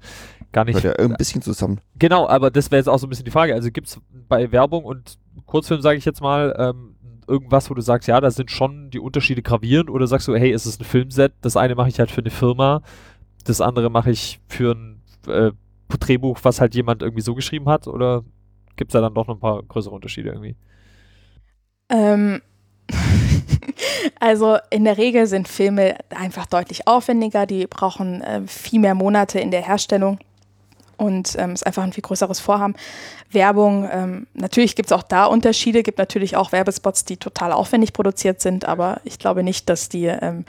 gar 0.53 0.65
nicht. 0.65 0.83
Hört 0.83 0.99
ja 0.99 1.05
ein 1.05 1.15
bisschen 1.17 1.43
zusammen. 1.43 1.81
Genau, 1.99 2.27
aber 2.27 2.51
das 2.51 2.71
wäre 2.71 2.79
jetzt 2.81 2.89
auch 2.89 2.99
so 2.99 3.07
ein 3.07 3.11
bisschen 3.11 3.27
die 3.27 3.31
Frage. 3.31 3.53
Also 3.55 3.71
gibt 3.71 3.89
es 3.89 4.01
bei 4.27 4.51
Werbung 4.51 4.85
und 4.85 5.19
Kurzfilm, 5.45 5.83
sage 5.83 5.99
ich 5.99 6.05
jetzt 6.07 6.23
mal, 6.23 6.55
ähm, 6.59 6.96
irgendwas, 7.29 7.71
wo 7.71 7.75
du 7.75 7.81
sagst, 7.81 8.09
ja, 8.09 8.21
da 8.21 8.31
sind 8.31 8.51
schon 8.51 8.91
die 8.91 9.01
Unterschiede 9.01 9.43
gravierend 9.43 9.91
oder 9.91 10.07
sagst 10.07 10.29
du, 10.29 10.35
hey, 10.35 10.53
es 10.53 10.67
ist 10.67 10.81
ein 10.81 10.85
Filmset, 10.85 11.33
das 11.41 11.57
eine 11.57 11.75
mache 11.75 11.89
ich 11.89 11.99
halt 11.99 12.11
für 12.11 12.21
eine 12.21 12.31
Firma, 12.31 12.83
das 13.45 13.61
andere 13.61 13.91
mache 13.91 14.11
ich 14.11 14.41
für 14.49 14.73
ein 14.73 15.03
äh, 15.27 15.53
Drehbuch, 15.89 16.39
was 16.43 16.61
halt 16.61 16.75
jemand 16.75 17.03
irgendwie 17.03 17.23
so 17.23 17.35
geschrieben 17.35 17.69
hat 17.69 17.87
oder 17.87 18.25
gibt 18.77 18.91
es 18.91 18.93
da 18.93 19.01
dann 19.01 19.15
doch 19.15 19.27
noch 19.27 19.37
ein 19.37 19.41
paar 19.41 19.63
größere 19.63 19.95
Unterschiede 19.95 20.31
irgendwie? 20.31 20.57
Ähm, 21.89 22.43
also 24.21 24.59
in 24.71 24.85
der 24.85 24.99
Regel 24.99 25.27
sind 25.27 25.49
Filme 25.49 25.97
einfach 26.11 26.47
deutlich 26.47 26.87
aufwendiger, 26.87 27.47
die 27.47 27.67
brauchen 27.67 28.21
äh, 28.23 28.43
viel 28.47 28.81
mehr 28.81 28.95
Monate 28.95 29.41
in 29.41 29.51
der 29.51 29.63
Herstellung 29.63 30.19
und 30.97 31.35
ähm, 31.39 31.53
ist 31.53 31.67
einfach 31.67 31.83
ein 31.83 31.93
viel 31.93 32.03
größeres 32.03 32.41
Vorhaben. 32.41 32.75
Werbung, 33.31 33.89
ähm, 33.91 34.27
natürlich 34.35 34.77
gibt 34.77 34.89
es 34.89 34.93
auch 34.93 35.03
da 35.03 35.27
Unterschiede, 35.27 35.83
gibt 35.83 35.99
natürlich 35.99 36.37
auch 36.37 36.53
Werbespots, 36.53 37.05
die 37.05 37.17
total 37.17 37.53
aufwendig 37.53 37.93
produziert 37.93 38.41
sind, 38.41 38.65
aber 38.65 39.01
ich 39.05 39.19
glaube 39.19 39.43
nicht, 39.43 39.69
dass 39.69 39.89
die 39.89 40.07
ähm, 40.07 40.45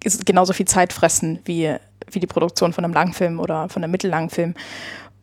genauso 0.00 0.52
viel 0.52 0.66
Zeit 0.66 0.92
fressen 0.92 1.40
wie, 1.44 1.74
wie 2.10 2.20
die 2.20 2.26
Produktion 2.26 2.72
von 2.72 2.84
einem 2.84 2.94
Langfilm 2.94 3.38
oder 3.38 3.68
von 3.68 3.82
einem 3.82 3.92
mittellangen 3.92 4.30
Film. 4.30 4.54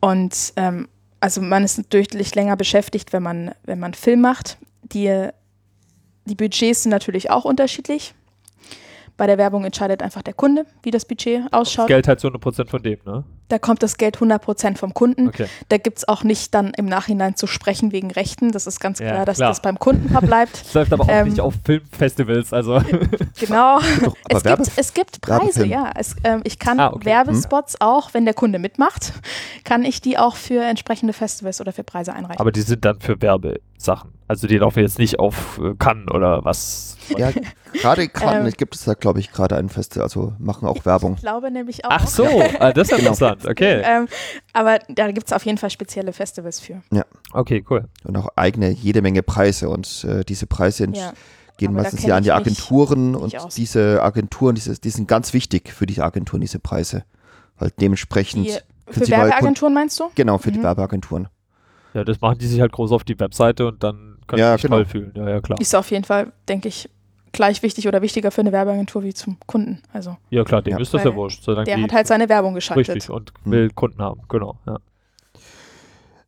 Und 0.00 0.52
ähm, 0.56 0.88
also 1.20 1.42
man 1.42 1.64
ist 1.64 1.82
deutlich 1.92 2.34
länger 2.34 2.56
beschäftigt, 2.56 3.12
wenn 3.12 3.22
man, 3.22 3.52
wenn 3.64 3.78
man 3.78 3.92
Film 3.94 4.22
macht. 4.22 4.56
Die, 4.82 5.28
die 6.24 6.34
Budgets 6.34 6.84
sind 6.84 6.90
natürlich 6.90 7.30
auch 7.30 7.44
unterschiedlich. 7.44 8.14
Bei 9.20 9.26
der 9.26 9.36
Werbung 9.36 9.66
entscheidet 9.66 10.02
einfach 10.02 10.22
der 10.22 10.32
Kunde, 10.32 10.64
wie 10.82 10.90
das 10.90 11.04
Budget 11.04 11.42
Das 11.44 11.52
ausschaut. 11.52 11.88
Geld 11.88 12.08
halt 12.08 12.20
zu 12.20 12.28
100% 12.28 12.70
von 12.70 12.82
dem, 12.82 13.00
ne? 13.04 13.22
Da 13.48 13.58
kommt 13.58 13.82
das 13.82 13.98
Geld 13.98 14.16
100% 14.16 14.78
vom 14.78 14.94
Kunden. 14.94 15.28
Okay. 15.28 15.44
Da 15.68 15.76
gibt 15.76 15.98
es 15.98 16.08
auch 16.08 16.24
nicht 16.24 16.54
dann 16.54 16.72
im 16.78 16.86
Nachhinein 16.86 17.36
zu 17.36 17.46
sprechen 17.46 17.92
wegen 17.92 18.10
Rechten. 18.12 18.50
Das 18.50 18.66
ist 18.66 18.80
ganz 18.80 18.98
Ja, 18.98 19.10
klar, 19.12 19.26
dass 19.26 19.36
klar. 19.36 19.50
das 19.50 19.60
beim 19.60 19.78
Kunden 19.78 20.08
verbleibt. 20.08 20.52
Das 20.64 20.72
läuft 20.72 20.92
aber 20.94 21.04
auch 21.04 21.08
Ähm, 21.10 21.28
nicht 21.28 21.40
auf 21.42 21.52
Filmfestivals, 21.66 22.54
also. 22.54 22.80
genau. 23.38 23.80
Doch, 24.04 24.16
Es 24.30 24.42
gibt, 24.42 24.70
es 24.76 24.94
gibt 24.94 25.20
Preise, 25.20 25.40
Werbefilm. 25.42 25.68
ja. 25.70 25.90
Es, 25.96 26.16
ähm, 26.24 26.40
ich 26.44 26.58
kann 26.58 26.80
Ah, 26.80 26.90
okay. 26.94 27.04
Werbespots 27.04 27.78
auch, 27.82 28.14
wenn 28.14 28.24
der 28.24 28.32
Kunde 28.32 28.58
mitmacht, 28.58 29.12
kann 29.64 29.84
ich 29.84 30.00
die 30.00 30.16
auch 30.16 30.36
für 30.36 30.62
entsprechende 30.64 31.12
Festivals 31.12 31.60
oder 31.60 31.72
für 31.74 31.84
Preise 31.84 32.14
einreichen. 32.14 32.40
aber 32.40 32.52
die 32.52 32.62
sind 32.62 32.86
dann 32.86 32.98
für 33.00 33.20
Werbesachen. 33.20 34.12
Also 34.30 34.46
die 34.46 34.58
laufen 34.58 34.78
jetzt 34.78 35.00
nicht 35.00 35.18
auf 35.18 35.58
äh, 35.60 35.74
Cannes 35.76 36.06
oder 36.12 36.44
was. 36.44 36.96
Ja, 37.18 37.32
gerade 37.72 38.06
gerade 38.14 38.46
Ähm. 38.46 38.52
gibt 38.56 38.76
es 38.76 38.84
da, 38.84 38.94
glaube 38.94 39.18
ich, 39.18 39.32
gerade 39.32 39.56
ein 39.56 39.68
Festival, 39.68 40.04
also 40.04 40.34
machen 40.38 40.68
auch 40.68 40.84
Werbung. 40.84 41.14
Ich 41.14 41.22
glaube 41.22 41.50
nämlich 41.50 41.84
auch. 41.84 41.90
Ach 41.90 42.06
so, 42.06 42.24
ah, 42.60 42.72
das 42.72 42.86
ist 42.86 42.90
ja 42.92 42.96
Genau. 42.98 43.10
interessant. 43.10 43.44
Okay. 43.48 43.82
Ähm, 43.84 44.06
aber 44.52 44.78
da 44.88 45.10
gibt 45.10 45.26
es 45.26 45.32
auf 45.32 45.44
jeden 45.44 45.58
Fall 45.58 45.70
spezielle 45.70 46.12
Festivals 46.12 46.60
für. 46.60 46.80
Okay, 47.32 47.64
cool. 47.70 47.86
Und 48.04 48.16
auch 48.18 48.28
eigene, 48.36 48.70
jede 48.70 49.02
Menge 49.02 49.24
Preise. 49.24 49.68
Und 49.68 50.04
äh, 50.04 50.22
diese 50.24 50.46
Preise 50.46 50.84
ent- 50.84 50.96
Ja. 50.96 51.12
gehen 51.56 51.70
Aber 51.72 51.82
meistens 51.82 52.04
ja 52.04 52.14
an 52.14 52.22
die 52.22 52.30
Agenturen 52.30 53.10
nicht 53.10 53.20
und 53.20 53.36
aus. 53.36 53.54
diese 53.56 54.00
Agenturen, 54.00 54.54
diese, 54.54 54.78
die 54.78 54.90
sind 54.90 55.08
ganz 55.08 55.32
wichtig 55.32 55.72
für 55.72 55.86
die 55.86 56.00
Agenturen, 56.00 56.40
diese 56.40 56.60
Preise. 56.60 57.02
Weil 57.58 57.72
dementsprechend. 57.80 58.46
Die, 58.46 58.56
für 58.92 59.08
Werbeagenturen 59.08 59.74
meinst 59.74 59.98
du? 59.98 60.04
Genau, 60.14 60.38
für 60.38 60.52
die 60.52 60.60
Mhm. 60.60 60.64
Werbeagenturen. 60.64 61.26
Ja, 61.94 62.04
das 62.04 62.20
machen 62.20 62.38
die 62.38 62.46
sich 62.46 62.60
halt 62.60 62.70
groß 62.70 62.92
auf 62.92 63.02
die 63.02 63.18
Webseite 63.18 63.66
und 63.66 63.82
dann 63.82 64.09
können 64.30 64.40
Ja, 64.40 64.56
genau. 64.56 64.76
toll 64.76 64.86
fühlen. 64.86 65.12
Ja, 65.14 65.28
ja, 65.28 65.40
klar. 65.40 65.60
Ist 65.60 65.74
auf 65.74 65.90
jeden 65.90 66.04
Fall, 66.04 66.32
denke 66.48 66.68
ich, 66.68 66.88
gleich 67.32 67.62
wichtig 67.62 67.86
oder 67.86 68.02
wichtiger 68.02 68.30
für 68.30 68.40
eine 68.40 68.50
Werbeagentur 68.52 69.02
wie 69.04 69.14
zum 69.14 69.36
Kunden. 69.46 69.82
Also 69.92 70.16
Ja, 70.30 70.42
klar, 70.44 70.62
dem 70.62 70.72
Ja. 70.72 70.80
ist 70.80 70.92
das 70.94 71.04
ja 71.04 71.14
wurscht. 71.14 71.42
Solange 71.44 71.64
der 71.64 71.76
die 71.76 71.82
hat 71.84 71.92
halt 71.92 72.06
seine 72.06 72.28
Werbung 72.28 72.54
geschaltet. 72.54 72.88
richtig 72.88 73.10
und 73.10 73.32
Hm. 73.44 73.52
will 73.52 73.70
Kunden 73.70 74.00
haben. 74.02 74.22
Genau, 74.28 74.56
ja. 74.66 74.78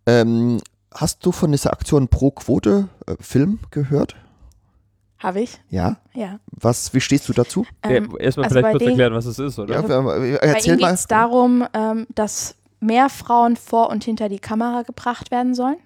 Ähm, 0.07 0.61
hast 0.95 1.24
du 1.24 1.33
von 1.33 1.53
dieser 1.53 1.73
Aktion 1.73 2.09
Pro 2.09 2.31
Quote 2.31 2.89
äh, 3.07 3.15
Film 3.20 3.61
gehört? 3.70 4.16
Habe 5.19 5.41
ich, 5.41 5.61
Ja. 5.70 5.99
ja. 6.15 6.41
Was, 6.47 6.93
wie 6.95 7.01
stehst 7.01 7.29
du 7.29 7.33
dazu? 7.33 7.65
Ähm, 7.85 8.11
ja 8.12 8.19
Erstmal 8.19 8.45
also 8.47 8.55
vielleicht 8.55 8.65
bei 8.65 8.73
kurz 8.73 8.83
erklären, 8.83 9.15
was 9.15 9.27
es 9.27 9.39
ist, 9.39 9.59
oder? 9.61 9.74
Ja, 9.74 9.81
äh, 9.81 10.33
Bei 10.41 10.47
erzähl 10.49 10.74
ihm 10.74 10.81
mal. 10.81 10.89
geht 10.89 10.95
es 10.99 11.07
darum, 11.07 11.65
ähm, 11.74 12.07
dass 12.16 12.57
mehr 12.81 13.09
Frauen 13.09 13.55
vor 13.55 13.91
und 13.91 14.03
hinter 14.03 14.29
die 14.29 14.41
Kamera 14.41 14.83
gebracht 14.83 15.31
werden 15.31 15.55
sollen, 15.55 15.77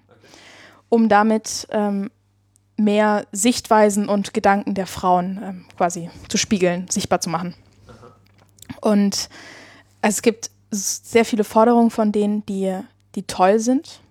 um 0.89 1.09
damit 1.09 1.67
ähm, 1.71 2.09
mehr 2.77 3.25
Sichtweisen 3.31 4.07
und 4.07 4.33
Gedanken 4.33 4.75
der 4.75 4.87
Frauen 4.87 5.39
ähm, 5.43 5.65
quasi 5.75 6.09
zu 6.27 6.37
spiegeln, 6.37 6.87
sichtbar 6.89 7.21
zu 7.21 7.29
machen. 7.29 7.55
Und 8.81 9.29
es 10.01 10.21
gibt 10.21 10.51
sehr 10.71 11.25
viele 11.25 11.43
Forderungen 11.43 11.89
von 11.89 12.11
denen, 12.11 12.45
die, 12.45 12.77
die 13.15 13.23
toll 13.23 13.59
sind. 13.59 14.01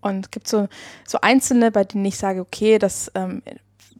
Und 0.00 0.26
es 0.26 0.30
gibt 0.30 0.48
so, 0.48 0.68
so 1.06 1.18
einzelne, 1.20 1.70
bei 1.70 1.84
denen 1.84 2.04
ich 2.04 2.18
sage, 2.18 2.40
okay, 2.40 2.78
das 2.78 3.10
ähm, 3.14 3.42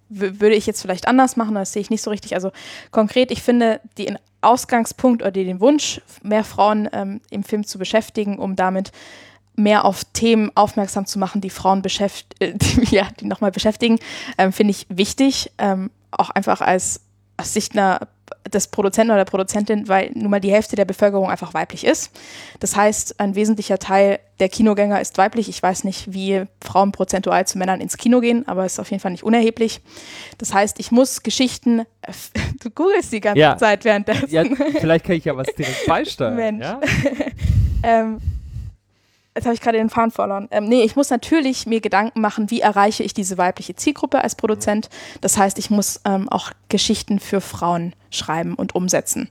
würde 0.09 0.55
ich 0.55 0.67
jetzt 0.67 0.83
vielleicht 0.83 1.09
anders 1.09 1.37
machen, 1.37 1.55
das 1.55 1.73
sehe 1.73 1.81
ich 1.81 1.91
nicht 1.91 2.03
so 2.03 2.11
richtig. 2.11 2.35
Also 2.35 2.53
konkret, 2.91 3.31
ich 3.31 3.43
finde 3.43 3.81
den 3.99 4.19
Ausgangspunkt 4.41 5.23
oder 5.23 5.31
den 5.31 5.61
Wunsch, 5.61 6.01
mehr 6.23 6.45
Frauen 6.45 6.89
ähm, 6.93 7.21
im 7.31 7.45
Film 7.45 7.65
zu 7.65 7.79
beschäftigen, 7.79 8.39
um 8.39 8.57
damit 8.57 8.93
mehr 9.55 9.85
auf 9.85 10.05
Themen 10.12 10.51
aufmerksam 10.55 11.07
zu 11.07 11.19
machen, 11.19 11.41
die 11.41 11.51
Frauen 11.51 11.83
beschäft 11.83 12.35
äh, 12.41 12.53
die, 12.57 12.95
ja, 12.95 13.09
die 13.20 13.27
nochmal 13.27 13.51
beschäftigen, 13.51 13.99
ähm, 14.39 14.53
finde 14.53 14.73
ich 14.73 14.87
wichtig. 14.89 15.53
Ähm, 15.59 15.91
auch 16.11 16.31
einfach 16.31 16.61
als, 16.61 17.01
aus 17.37 17.53
Sicht 17.55 17.73
einer, 17.73 18.01
des 18.53 18.69
Produzenten 18.69 19.11
oder 19.11 19.24
der 19.24 19.31
Produzentin, 19.31 19.89
weil 19.89 20.11
nun 20.15 20.31
mal 20.31 20.41
die 20.41 20.51
Hälfte 20.51 20.77
der 20.77 20.85
Bevölkerung 20.85 21.31
einfach 21.31 21.55
weiblich 21.55 21.85
ist. 21.85 22.11
Das 22.61 22.77
heißt, 22.77 23.20
ein 23.20 23.35
wesentlicher 23.35 23.79
Teil 23.79 24.19
der 24.41 24.49
Kinogänger 24.49 25.01
ist 25.01 25.16
weiblich. 25.19 25.49
Ich 25.49 25.62
weiß 25.62 25.85
nicht, 25.85 26.12
wie 26.12 26.45
Frauen 26.62 26.93
prozentual 26.93 27.47
zu 27.47 27.59
Männern 27.59 27.81
ins 27.81 27.97
Kino 27.97 28.20
gehen, 28.20 28.47
aber 28.49 28.66
ist 28.66 28.81
auf 28.81 28.91
jeden 28.91 29.01
Fall 29.01 29.12
nicht 29.12 29.23
unerheblich. 29.23 29.81
Das 30.39 30.53
heißt, 30.53 30.81
ich 30.81 30.91
muss 30.91 31.23
Geschichten, 31.23 31.83
du 32.62 32.70
googelst 32.70 33.12
die 33.12 33.20
ganze 33.20 33.41
Ja. 33.41 33.57
Zeit 33.57 33.85
währenddessen. 33.85 34.29
Ja, 34.31 34.45
vielleicht 34.81 35.05
kann 35.05 35.16
ich 35.16 35.24
ja 35.24 35.37
was 35.37 35.49
direkt 35.57 35.87
beisteuern. 35.87 36.37
Mensch. 36.37 36.65
Ja? 36.65 36.81
Ähm, 37.83 38.20
jetzt 39.35 39.45
habe 39.45 39.55
ich 39.55 39.61
gerade 39.61 39.79
den 39.79 39.91
Faden 39.91 40.11
verloren. 40.11 40.49
Ähm, 40.51 40.65
nee, 40.65 40.83
ich 40.83 40.97
muss 40.97 41.11
natürlich 41.11 41.67
mir 41.67 41.81
Gedanken 41.81 42.21
machen, 42.21 42.51
wie 42.51 42.61
erreiche 42.61 43.03
ich 43.03 43.15
diese 43.15 43.39
weibliche 43.39 43.75
Zielgruppe 43.75 44.23
als 44.23 44.35
Produzent. 44.35 44.89
Das 45.21 45.37
heißt, 45.37 45.59
ich 45.59 45.71
muss 45.71 46.01
ähm, 46.05 46.29
auch 46.29 46.51
Geschichten 46.69 47.19
für 47.19 47.41
Frauen 47.41 47.95
schreiben 48.11 48.55
und 48.55 48.75
umsetzen. 48.75 49.29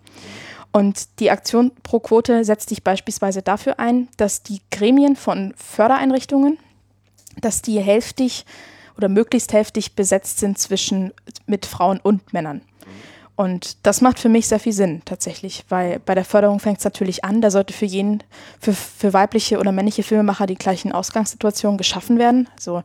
Und 0.72 1.19
die 1.19 1.32
Aktion 1.32 1.72
Pro 1.84 1.99
Quote 1.99 2.45
setzt 2.45 2.69
sich 2.69 2.84
beispielsweise 2.84 3.41
dafür 3.41 3.80
ein, 3.80 4.07
dass 4.18 4.41
die 4.41 4.61
Gremien 4.72 5.15
von 5.15 5.53
Fördereinrichtungen, 5.57 6.57
dass 7.41 7.61
die 7.61 7.80
hälftig 7.80 8.45
oder 8.98 9.10
möglichst 9.10 9.52
hälftig 9.53 9.95
besetzt 9.95 10.40
sind 10.40 10.57
zwischen 10.57 11.11
mit 11.45 11.65
Frauen 11.65 11.99
und 11.99 12.34
Männern. 12.34 12.61
Und 13.41 13.88
das 13.88 14.01
macht 14.01 14.19
für 14.19 14.30
mich 14.30 14.47
sehr 14.47 14.59
viel 14.59 14.72
Sinn 14.72 15.01
tatsächlich, 15.03 15.65
weil 15.68 15.97
bei 15.97 16.13
der 16.13 16.26
Förderung 16.26 16.59
fängt 16.59 16.77
es 16.77 16.84
natürlich 16.84 17.23
an, 17.23 17.41
da 17.41 17.49
sollte 17.49 17.73
für 17.73 17.85
jeden, 17.85 18.22
für, 18.59 18.72
für 18.72 19.13
weibliche 19.13 19.57
oder 19.57 19.72
männliche 19.72 20.03
Filmemacher 20.03 20.45
die 20.45 20.53
gleichen 20.53 20.91
Ausgangssituationen 20.91 21.80
geschaffen 21.80 22.19
werden. 22.19 22.47
So. 22.59 22.84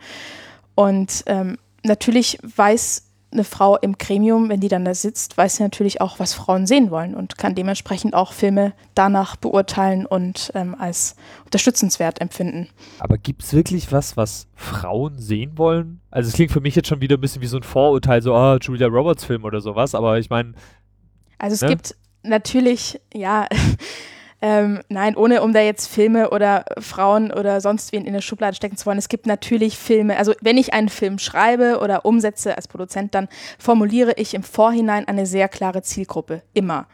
Und 0.74 1.24
ähm, 1.26 1.58
natürlich 1.82 2.38
weiß 2.42 3.02
eine 3.36 3.44
Frau 3.44 3.76
im 3.76 3.96
Gremium, 3.98 4.48
wenn 4.48 4.60
die 4.60 4.68
dann 4.68 4.84
da 4.84 4.94
sitzt, 4.94 5.36
weiß 5.36 5.56
sie 5.56 5.62
natürlich 5.62 6.00
auch, 6.00 6.18
was 6.18 6.34
Frauen 6.34 6.66
sehen 6.66 6.90
wollen 6.90 7.14
und 7.14 7.38
kann 7.38 7.54
dementsprechend 7.54 8.14
auch 8.14 8.32
Filme 8.32 8.72
danach 8.94 9.36
beurteilen 9.36 10.06
und 10.06 10.50
ähm, 10.54 10.74
als 10.78 11.14
unterstützenswert 11.44 12.20
empfinden. 12.20 12.68
Aber 12.98 13.18
gibt 13.18 13.42
es 13.44 13.52
wirklich 13.52 13.92
was, 13.92 14.16
was 14.16 14.48
Frauen 14.54 15.18
sehen 15.18 15.58
wollen? 15.58 16.00
Also 16.10 16.28
es 16.28 16.34
klingt 16.34 16.50
für 16.52 16.60
mich 16.60 16.74
jetzt 16.74 16.88
schon 16.88 17.00
wieder 17.00 17.16
ein 17.16 17.20
bisschen 17.20 17.42
wie 17.42 17.46
so 17.46 17.56
ein 17.58 17.62
Vorurteil, 17.62 18.22
so, 18.22 18.34
ah, 18.34 18.58
Julia 18.60 18.86
Roberts 18.88 19.24
Film 19.24 19.44
oder 19.44 19.60
sowas, 19.60 19.94
aber 19.94 20.18
ich 20.18 20.30
meine, 20.30 20.54
Also 21.38 21.54
es 21.54 21.62
Ne? 21.62 21.68
gibt 21.68 21.94
natürlich, 22.22 23.00
ja, 23.14 23.46
ähm, 24.48 24.78
nein, 24.88 25.16
ohne 25.16 25.42
um 25.42 25.52
da 25.52 25.60
jetzt 25.60 25.88
Filme 25.88 26.30
oder 26.30 26.64
Frauen 26.78 27.32
oder 27.32 27.60
sonst 27.60 27.90
wen 27.90 28.04
in 28.04 28.12
der 28.12 28.20
Schublade 28.20 28.54
stecken 28.54 28.76
zu 28.76 28.86
wollen, 28.86 28.96
es 28.96 29.08
gibt 29.08 29.26
natürlich 29.26 29.76
Filme, 29.76 30.16
also 30.16 30.34
wenn 30.40 30.56
ich 30.56 30.72
einen 30.72 30.88
Film 30.88 31.18
schreibe 31.18 31.80
oder 31.80 32.04
umsetze 32.04 32.56
als 32.56 32.68
Produzent, 32.68 33.16
dann 33.16 33.26
formuliere 33.58 34.12
ich 34.16 34.34
im 34.34 34.44
Vorhinein 34.44 35.08
eine 35.08 35.26
sehr 35.26 35.48
klare 35.48 35.82
Zielgruppe, 35.82 36.42
immer. 36.54 36.86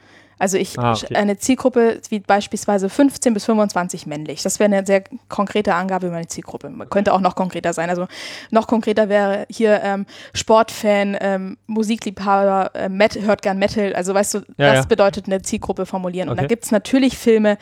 Also 0.43 0.59
ich 0.59 0.77
Ah, 0.77 0.95
okay. 0.95 1.15
eine 1.15 1.39
Zielgruppe 1.39 2.01
wie 2.09 2.19
beispielsweise 2.19 2.89
15 2.89 3.33
bis 3.33 3.45
25 3.45 4.07
männlich. 4.09 4.43
Das 4.43 4.59
wäre 4.59 4.75
eine 4.75 4.85
sehr 4.85 5.05
konkrete 5.29 5.73
Angabe 5.75 6.07
über 6.09 6.17
meine 6.17 6.27
Zielgruppe. 6.27 6.69
Man 6.69 6.91
könnte 6.91 7.13
auch 7.15 7.21
noch 7.21 7.37
konkreter 7.37 7.73
sein. 7.73 7.89
Also 7.91 8.09
noch 8.51 8.67
konkreter 8.67 9.09
wäre 9.09 9.47
hier 9.49 9.81
ähm, 9.85 10.05
Sportfan, 10.35 11.17
ähm, 11.21 11.59
Musikliebhaber, 11.69 12.73
äh, 12.75 12.89
Met 12.89 13.21
hört 13.21 13.43
gern 13.43 13.59
Metal. 13.59 13.95
Also 13.95 14.15
weißt 14.15 14.35
du, 14.35 14.39
Ja, 14.57 14.73
das 14.73 14.79
ja. 14.81 14.85
bedeutet 14.87 15.27
eine 15.27 15.43
Zielgruppe 15.43 15.87
formulieren. 15.87 16.29
Und 16.29 16.37
da 16.39 16.43
Okay. 16.43 16.49
gibt 16.49 16.65
es 16.65 16.73
natürlich 16.73 17.17
Filme, 17.17 17.57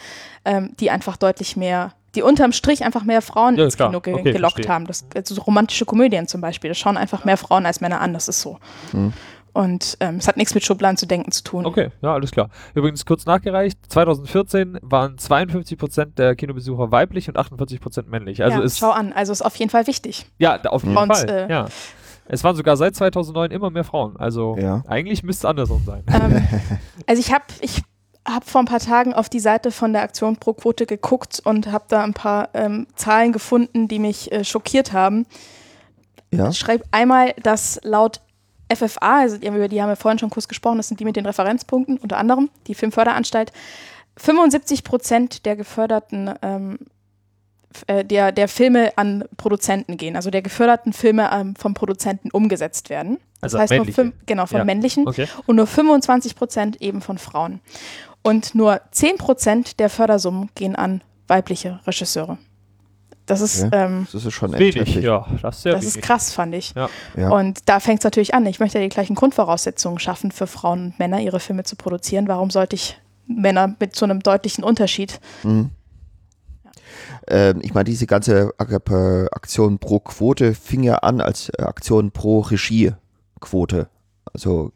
ähm, 0.46 0.74
die 0.80 0.90
einfach 0.90 1.18
deutlich 1.18 1.56
mehr 1.58 1.92
die 2.16 2.22
unterm 2.22 2.50
Strich 2.52 2.82
einfach 2.84 3.04
mehr 3.04 3.22
Frauen 3.22 3.56
Ja, 3.56 3.64
ins 3.66 3.76
klar. 3.76 3.90
Kino 3.90 4.00
ge 4.00 4.14
Okay, 4.14 4.32
gelockt 4.32 4.54
verstehe. 4.54 4.74
haben. 4.74 4.86
Das, 4.86 5.04
also 5.14 5.32
so 5.36 5.42
romantische 5.42 5.84
Komödien 5.84 6.26
zum 6.26 6.40
Beispiel, 6.40 6.68
das 6.70 6.78
schauen 6.78 6.96
einfach 6.96 7.24
mehr 7.24 7.36
Frauen 7.36 7.66
als 7.66 7.80
Männer 7.80 8.00
an, 8.00 8.12
das 8.14 8.26
ist 8.26 8.40
so. 8.40 8.58
Mhm. 8.92 9.12
Und 9.52 9.96
ähm, 10.00 10.16
es 10.16 10.28
hat 10.28 10.36
nichts 10.36 10.54
mit 10.54 10.64
Schubladen 10.64 10.96
zu 10.96 11.06
denken 11.06 11.32
zu 11.32 11.42
tun. 11.42 11.66
Okay, 11.66 11.90
ja, 12.02 12.12
alles 12.14 12.30
klar. 12.30 12.50
Übrigens 12.74 13.04
kurz 13.04 13.26
nachgereicht, 13.26 13.78
2014 13.88 14.78
waren 14.82 15.16
52% 15.16 16.14
der 16.14 16.36
Kinobesucher 16.36 16.90
weiblich 16.92 17.28
und 17.28 17.36
48% 17.38 18.04
männlich. 18.08 18.42
Also 18.42 18.58
ja, 18.58 18.64
ist 18.64 18.78
schau 18.78 18.90
an, 18.90 19.12
also 19.12 19.32
ist 19.32 19.42
auf 19.42 19.56
jeden 19.56 19.70
Fall 19.70 19.86
wichtig. 19.86 20.26
ja, 20.38 20.60
auf 20.62 20.84
jeden 20.84 20.96
Und, 20.96 21.14
Fall. 21.14 21.28
äh, 21.28 21.50
ja. 21.50 21.66
Es 22.32 22.44
waren 22.44 22.54
sogar 22.54 22.76
seit 22.76 22.94
2009 22.94 23.50
immer 23.50 23.70
mehr 23.70 23.82
Frauen. 23.84 24.16
Also 24.16 24.56
Ja. 24.56 24.84
eigentlich 24.86 25.24
müsste 25.24 25.46
es 25.46 25.50
andersrum 25.50 25.82
sein. 25.84 26.04
Ähm, 26.12 26.46
also 27.08 27.20
ich 27.20 27.32
habe 27.32 27.44
ich 27.60 27.82
hab 28.24 28.44
vor 28.48 28.60
ein 28.62 28.66
paar 28.66 28.78
Tagen 28.78 29.14
auf 29.14 29.28
die 29.28 29.40
Seite 29.40 29.72
von 29.72 29.92
der 29.92 30.02
Aktion 30.02 30.36
Pro 30.36 30.52
Quote 30.52 30.86
geguckt 30.86 31.40
und 31.44 31.72
habe 31.72 31.86
da 31.88 32.04
ein 32.04 32.14
paar 32.14 32.50
ähm, 32.54 32.86
Zahlen 32.94 33.32
gefunden, 33.32 33.88
die 33.88 33.98
mich 33.98 34.30
äh, 34.30 34.44
schockiert 34.44 34.92
haben. 34.92 35.26
Ja. 36.32 36.50
Ich 36.50 36.58
schreibe 36.58 36.84
einmal, 36.92 37.34
dass 37.42 37.80
laut 37.82 38.20
FFA, 38.74 39.20
also 39.20 39.36
die, 39.38 39.46
über 39.46 39.68
die 39.68 39.80
haben 39.82 39.88
wir 39.88 39.96
vorhin 39.96 40.18
schon 40.18 40.30
kurz 40.30 40.48
gesprochen, 40.48 40.76
das 40.78 40.88
sind 40.88 41.00
die 41.00 41.04
mit 41.04 41.16
den 41.16 41.26
Referenzpunkten, 41.26 41.98
unter 41.98 42.16
anderem 42.18 42.50
die 42.66 42.74
Filmförderanstalt, 42.74 43.52
75 44.16 44.84
Prozent 44.84 45.46
der 45.46 45.56
geförderten 45.56 46.30
ähm, 46.42 46.78
äh, 47.86 48.04
der, 48.04 48.32
der 48.32 48.48
Filme 48.48 48.92
an 48.96 49.24
Produzenten 49.36 49.96
gehen, 49.96 50.16
also 50.16 50.30
der 50.30 50.42
geförderten 50.42 50.92
Filme 50.92 51.30
ähm, 51.32 51.54
vom 51.56 51.72
Produzenten 51.74 52.30
umgesetzt 52.32 52.90
werden. 52.90 53.18
Das 53.40 53.54
Also 53.54 53.58
heißt, 53.60 53.70
nur 53.70 53.78
männliche. 53.80 53.94
fünf, 54.02 54.14
genau, 54.26 54.46
von 54.46 54.58
Ja. 54.58 54.64
männlichen 54.64 55.06
Okay. 55.08 55.26
und 55.46 55.56
nur 55.56 55.66
25 55.66 56.34
Prozent 56.34 56.82
eben 56.82 57.00
von 57.00 57.16
Frauen. 57.18 57.60
Und 58.22 58.54
nur 58.54 58.80
10 58.90 59.16
Prozent 59.18 59.78
der 59.80 59.88
Fördersummen 59.88 60.50
gehen 60.54 60.76
an 60.76 61.00
weibliche 61.28 61.80
Regisseure. 61.86 62.38
Das 63.30 63.40
ist, 63.40 63.64
Okay. 63.64 63.84
ähm, 63.84 64.06
Das 64.12 64.24
ist 64.24 64.32
schon 64.34 64.52
echt 64.54 64.74
Wenig, 64.74 64.94
ja, 64.96 65.24
das 65.40 65.56
ist 65.58 65.62
sehr 65.62 65.72
das 65.74 65.84
ist 65.84 66.02
krass, 66.02 66.32
fand 66.32 66.54
ich. 66.54 66.74
Ja. 66.74 66.88
Ja. 67.16 67.30
Und 67.30 67.60
da 67.68 67.78
fängt 67.78 68.00
es 68.00 68.04
natürlich 68.04 68.34
an. 68.34 68.44
Ich 68.46 68.58
möchte 68.60 68.78
ja 68.78 68.82
die 68.84 68.88
gleichen 68.88 69.14
Grundvoraussetzungen 69.14 69.98
schaffen 69.98 70.32
für 70.32 70.46
Frauen 70.46 70.86
und 70.86 70.98
Männer, 70.98 71.20
ihre 71.20 71.38
Filme 71.40 71.62
zu 71.64 71.76
produzieren. 71.76 72.26
Warum 72.28 72.50
sollte 72.50 72.74
ich 72.76 73.00
Männer 73.28 73.76
mit 73.78 73.94
so 73.94 74.04
einem 74.04 74.20
deutlichen 74.20 74.64
Unterschied? 74.64 75.20
Mhm. 75.44 75.70
Ähm, 77.28 77.60
ich 77.62 77.72
meine, 77.74 77.84
diese 77.84 78.06
ganze 78.06 78.52
Ak- 78.58 78.90
Aktion 79.32 79.78
pro 79.78 80.00
Quote 80.00 80.54
fing 80.54 80.82
ja 80.82 80.96
an 80.96 81.20
als 81.20 81.50
äh, 81.50 81.62
Aktion 81.62 82.10
pro 82.10 82.40
Regiequote. 82.40 83.88
Also 84.32 84.72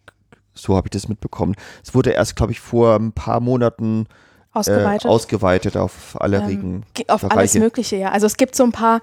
so 0.54 0.76
habe 0.76 0.86
ich 0.86 0.90
das 0.92 1.08
mitbekommen. 1.08 1.56
Es 1.82 1.94
wurde 1.94 2.10
erst, 2.10 2.36
glaube 2.36 2.52
ich, 2.52 2.60
vor 2.60 2.94
ein 2.96 3.12
paar 3.12 3.40
Monaten 3.40 4.06
äh, 4.06 4.08
Ausgeweitet. 4.54 5.06
ausgeweitet 5.10 5.76
auf 5.76 6.16
alle 6.20 6.38
Ähm, 6.38 6.46
Regen. 6.46 6.82
Ge- 6.94 7.06
Auf 7.08 7.22
alles 7.24 7.34
Bereiche. 7.34 7.58
Mögliche, 7.60 7.96
ja. 7.96 8.10
Also 8.12 8.26
es 8.26 8.36
gibt 8.36 8.54
so 8.56 8.62
ein 8.64 8.72
paar, 8.72 9.00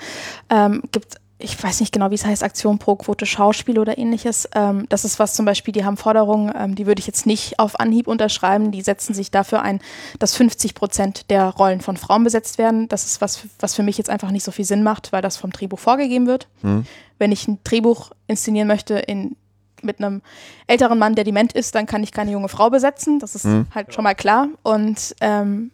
ähm, 0.49 0.82
gibt, 0.91 1.15
ich 1.44 1.61
weiß 1.61 1.80
nicht 1.80 1.91
genau, 1.91 2.11
wie 2.11 2.15
es 2.15 2.23
heißt, 2.26 2.44
Aktion 2.44 2.78
pro 2.78 2.95
Quote 2.95 3.26
Schauspiel 3.26 3.80
oder 3.80 3.98
ähnliches. 3.98 4.48
Ähm, 4.53 4.86
das 4.90 5.06
ist 5.06 5.18
was 5.19 5.34
zum 5.34 5.45
Beispiel, 5.45 5.72
die 5.72 5.84
haben 5.84 5.98
Forderungen, 5.98 6.53
ähm, 6.56 6.76
die 6.76 6.86
würde 6.86 6.99
ich 6.99 7.07
jetzt 7.07 7.26
nicht 7.26 7.57
auf 7.60 7.80
Anhieb 7.80 8.07
unterschreiben. 8.07 8.72
Die 8.72 8.82
setzen 8.82 9.14
sich 9.15 9.32
dafür 9.32 9.61
ein, 9.64 9.80
dass 10.19 10.36
50 10.36 10.76
Prozent 10.76 11.30
der 11.32 11.45
Rollen 11.45 11.82
von 11.82 11.98
Frauen 11.98 12.23
besetzt 12.23 12.57
werden. 12.60 12.88
Das 12.90 13.06
ist 13.06 13.22
was, 13.22 13.40
was 13.60 13.73
für 13.76 13.82
mich 13.84 13.98
jetzt 13.98 14.10
einfach 14.10 14.30
nicht 14.32 14.44
so 14.44 14.52
viel 14.52 14.65
Sinn 14.65 14.84
macht, 14.84 15.11
weil 15.11 15.22
das 15.23 15.36
vom 15.38 15.52
Drehbuch 15.52 15.80
vorgegeben 15.80 16.28
wird. 16.28 16.48
Hm. 16.61 16.86
Wenn 17.18 17.32
ich 17.32 17.48
ein 17.48 17.57
Drehbuch 17.64 18.11
inszenieren 18.28 18.68
möchte 18.68 18.95
in 18.99 19.36
mit 19.84 19.99
einem 19.99 20.22
älteren 20.68 20.98
Mann, 20.99 21.16
der 21.16 21.24
dement 21.24 21.53
ist, 21.53 21.76
dann 21.76 21.86
kann 21.86 22.03
ich 22.03 22.12
keine 22.12 22.32
junge 22.32 22.49
Frau 22.49 22.70
besetzen. 22.70 23.20
Das 23.20 23.36
ist 23.36 23.45
Mhm. 23.45 23.68
halt 23.74 23.94
schon 23.94 24.03
mal 24.03 24.16
klar. 24.16 24.48
Und 24.64 25.16
ähm, 25.22 25.72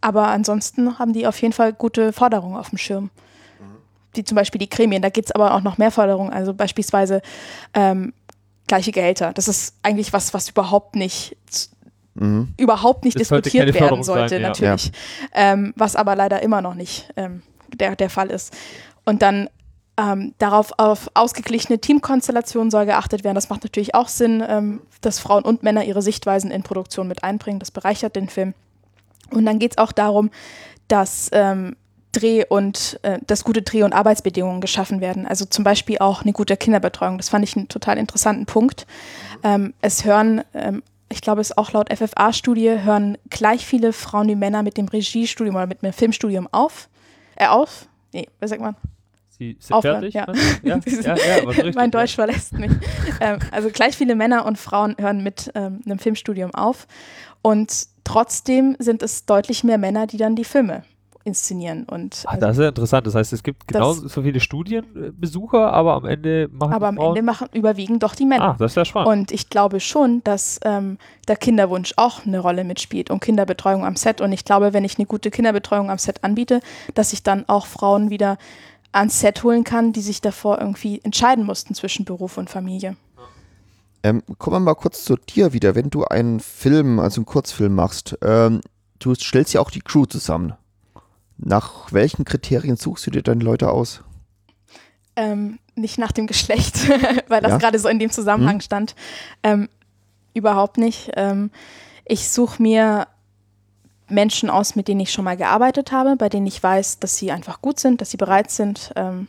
aber 0.00 0.28
ansonsten 0.28 0.98
haben 0.98 1.12
die 1.12 1.26
auf 1.26 1.40
jeden 1.40 1.52
Fall 1.52 1.72
gute 1.72 2.12
Forderungen 2.12 2.56
auf 2.56 2.70
dem 2.70 2.78
Schirm. 2.78 3.10
Die 4.16 4.24
zum 4.24 4.34
Beispiel 4.36 4.58
die 4.58 4.68
Gremien, 4.68 5.00
da 5.00 5.08
gibt 5.08 5.28
es 5.28 5.32
aber 5.32 5.54
auch 5.54 5.62
noch 5.62 5.78
mehr 5.78 5.90
Forderungen, 5.90 6.30
also 6.32 6.52
beispielsweise 6.52 7.22
ähm, 7.72 8.12
gleiche 8.66 8.92
Gehälter. 8.92 9.32
Das 9.32 9.48
ist 9.48 9.74
eigentlich 9.82 10.12
was, 10.12 10.34
was 10.34 10.50
überhaupt 10.50 10.96
nicht 10.96 11.36
Mhm. 12.14 12.52
überhaupt 12.58 13.04
nicht 13.06 13.14
Das 13.18 13.28
diskutiert 13.28 13.68
werden 13.68 13.78
Forderung 13.78 14.02
sein, 14.04 14.28
sollte, 14.28 14.34
ja. 14.38 14.48
natürlich. 14.48 14.92
Ähm, 15.32 15.72
was 15.76 15.96
aber 15.96 16.14
leider 16.14 16.42
immer 16.42 16.60
noch 16.60 16.74
nicht 16.74 17.08
ähm, 17.16 17.42
der, 17.74 17.96
der 17.96 18.10
Fall 18.10 18.30
ist. 18.30 18.54
Und 19.06 19.22
dann 19.22 19.48
ähm, 20.02 20.34
darauf 20.38 20.72
auf 20.78 21.10
ausgeglichene 21.14 21.78
Teamkonstellationen 21.78 22.70
soll 22.70 22.86
geachtet 22.86 23.24
werden. 23.24 23.36
Das 23.36 23.50
macht 23.50 23.62
natürlich 23.62 23.94
auch 23.94 24.08
Sinn, 24.08 24.42
ähm, 24.46 24.80
dass 25.00 25.20
Frauen 25.20 25.44
und 25.44 25.62
Männer 25.62 25.84
ihre 25.84 26.02
Sichtweisen 26.02 26.50
in 26.50 26.62
Produktion 26.62 27.06
mit 27.06 27.22
einbringen. 27.22 27.60
Das 27.60 27.70
bereichert 27.70 28.16
den 28.16 28.28
Film. 28.28 28.54
Und 29.30 29.46
dann 29.46 29.58
geht 29.58 29.72
es 29.72 29.78
auch 29.78 29.92
darum, 29.92 30.30
dass 30.88 31.30
ähm, 31.32 31.76
Dreh- 32.10 32.44
und 32.46 33.00
äh, 33.02 33.18
dass 33.26 33.44
gute 33.44 33.62
Dreh- 33.62 33.84
und 33.84 33.92
Arbeitsbedingungen 33.92 34.60
geschaffen 34.60 35.00
werden. 35.00 35.26
Also 35.26 35.44
zum 35.44 35.64
Beispiel 35.64 35.98
auch 35.98 36.22
eine 36.22 36.32
gute 36.32 36.56
Kinderbetreuung. 36.56 37.16
Das 37.16 37.28
fand 37.28 37.44
ich 37.44 37.56
einen 37.56 37.68
total 37.68 37.96
interessanten 37.96 38.44
Punkt. 38.44 38.86
Ähm, 39.42 39.72
es 39.80 40.04
hören, 40.04 40.42
ähm, 40.52 40.82
ich 41.08 41.20
glaube, 41.20 41.40
es 41.40 41.50
ist 41.50 41.58
auch 41.58 41.72
laut 41.72 41.90
FFA-Studie, 41.92 42.80
hören 42.82 43.16
gleich 43.30 43.64
viele 43.64 43.92
Frauen 43.92 44.28
wie 44.28 44.34
Männer 44.34 44.62
mit 44.62 44.76
dem 44.76 44.88
Regiestudium 44.88 45.54
oder 45.54 45.66
mit 45.66 45.82
dem 45.82 45.92
Filmstudium 45.92 46.48
auf. 46.50 46.88
Äh, 47.36 47.46
auf? 47.46 47.86
Nee, 48.12 48.28
was 48.40 48.50
sagt 48.50 48.60
man? 48.60 48.76
Sie 49.42 49.56
sind 49.60 49.74
Aufhören, 49.76 50.10
fertig? 50.10 50.14
ja. 50.14 50.26
Ja, 50.62 50.80
ja, 50.86 51.16
ja, 51.16 51.48
richtig, 51.48 51.74
mein. 51.74 51.90
Deutsch 51.90 52.14
verlässt 52.14 52.52
mich. 52.54 52.70
ähm, 53.20 53.38
also 53.50 53.68
gleich 53.70 53.96
viele 53.96 54.14
Männer 54.14 54.46
und 54.46 54.58
Frauen 54.58 54.94
hören 54.98 55.22
mit 55.22 55.50
ähm, 55.54 55.80
einem 55.84 55.98
Filmstudium 55.98 56.54
auf. 56.54 56.86
Und 57.42 57.86
trotzdem 58.04 58.76
sind 58.78 59.02
es 59.02 59.26
deutlich 59.26 59.64
mehr 59.64 59.78
Männer, 59.78 60.06
die 60.06 60.16
dann 60.16 60.36
die 60.36 60.44
Filme 60.44 60.84
inszenieren. 61.24 61.84
Und 61.84 62.24
Ah, 62.26 62.32
also, 62.32 62.40
das 62.46 62.56
ist 62.56 62.62
ja 62.62 62.68
interessant. 62.68 63.06
Das 63.06 63.14
heißt, 63.14 63.32
es 63.32 63.42
gibt 63.44 63.62
Das- 63.68 63.74
genauso 63.74 64.08
so 64.08 64.22
viele 64.22 64.40
Studienbesucher, 64.40 65.72
aber 65.72 65.94
am 65.94 66.04
Ende 66.04 66.48
machen 66.52 66.72
aber 66.72 66.86
die 66.86 66.88
am 66.88 66.96
Frauen 66.96 67.08
Ende 67.16 67.22
machen 67.22 67.48
überwiegen 67.52 67.98
doch 67.98 68.14
die 68.14 68.24
Männer. 68.26 68.44
Ah, 68.50 68.56
das 68.58 68.72
ist 68.72 68.76
ja 68.76 68.84
spannend. 68.84 69.08
Und 69.08 69.32
ich 69.32 69.48
glaube 69.48 69.80
schon, 69.80 70.22
dass 70.24 70.58
ähm, 70.64 70.98
der 71.28 71.36
Kinderwunsch 71.36 71.94
auch 71.96 72.26
eine 72.26 72.40
Rolle 72.40 72.64
mitspielt 72.64 73.10
und 73.10 73.20
Kinderbetreuung 73.20 73.84
am 73.84 73.96
Set. 73.96 74.20
Und 74.20 74.32
ich 74.32 74.44
glaube, 74.44 74.72
wenn 74.72 74.84
ich 74.84 74.98
eine 74.98 75.06
gute 75.06 75.30
Kinderbetreuung 75.30 75.90
am 75.90 75.98
Set 75.98 76.24
anbiete, 76.24 76.60
dass 76.94 77.12
ich 77.12 77.22
dann 77.22 77.48
auch 77.48 77.66
Frauen 77.66 78.10
wieder 78.10 78.36
ans 78.92 79.20
Set 79.20 79.42
holen 79.42 79.64
kann, 79.64 79.92
die 79.92 80.02
sich 80.02 80.20
davor 80.20 80.60
irgendwie 80.60 81.00
entscheiden 81.02 81.44
mussten 81.44 81.74
zwischen 81.74 82.04
Beruf 82.04 82.36
und 82.36 82.50
Familie. 82.50 82.96
Ähm, 84.04 84.22
kommen 84.38 84.56
wir 84.56 84.60
mal 84.60 84.74
kurz 84.74 85.04
zu 85.04 85.16
dir 85.16 85.52
wieder. 85.52 85.74
Wenn 85.74 85.88
du 85.90 86.04
einen 86.04 86.40
Film, 86.40 86.98
also 86.98 87.20
einen 87.20 87.26
Kurzfilm 87.26 87.74
machst, 87.74 88.18
ähm, 88.22 88.60
du 88.98 89.14
stellst 89.14 89.54
ja 89.54 89.60
auch 89.60 89.70
die 89.70 89.80
Crew 89.80 90.06
zusammen. 90.06 90.54
Nach 91.38 91.92
welchen 91.92 92.24
Kriterien 92.24 92.76
suchst 92.76 93.06
du 93.06 93.10
dir 93.10 93.22
deine 93.22 93.42
Leute 93.44 93.70
aus? 93.70 94.02
Ähm, 95.14 95.58
nicht 95.74 95.98
nach 95.98 96.12
dem 96.12 96.26
Geschlecht, 96.26 96.88
weil 97.28 97.40
das 97.42 97.52
Ja. 97.52 97.58
gerade 97.58 97.78
so 97.78 97.88
in 97.88 97.98
dem 97.98 98.10
Zusammenhang 98.10 98.56
Hm. 98.56 98.60
stand. 98.60 98.94
Ähm, 99.42 99.68
überhaupt 100.34 100.78
nicht. 100.78 101.10
Ähm, 101.16 101.50
ich 102.04 102.28
suche 102.30 102.60
mir 102.62 103.06
Menschen 104.08 104.50
aus, 104.50 104.76
mit 104.76 104.88
denen 104.88 105.00
ich 105.00 105.12
schon 105.12 105.24
mal 105.24 105.36
gearbeitet 105.36 105.92
habe, 105.92 106.16
bei 106.16 106.28
denen 106.28 106.46
ich 106.46 106.62
weiß, 106.62 106.98
dass 106.98 107.16
sie 107.16 107.32
einfach 107.32 107.62
gut 107.62 107.80
sind, 107.80 108.00
dass 108.00 108.10
sie 108.10 108.16
bereit 108.16 108.50
sind, 108.50 108.92
ähm, 108.96 109.28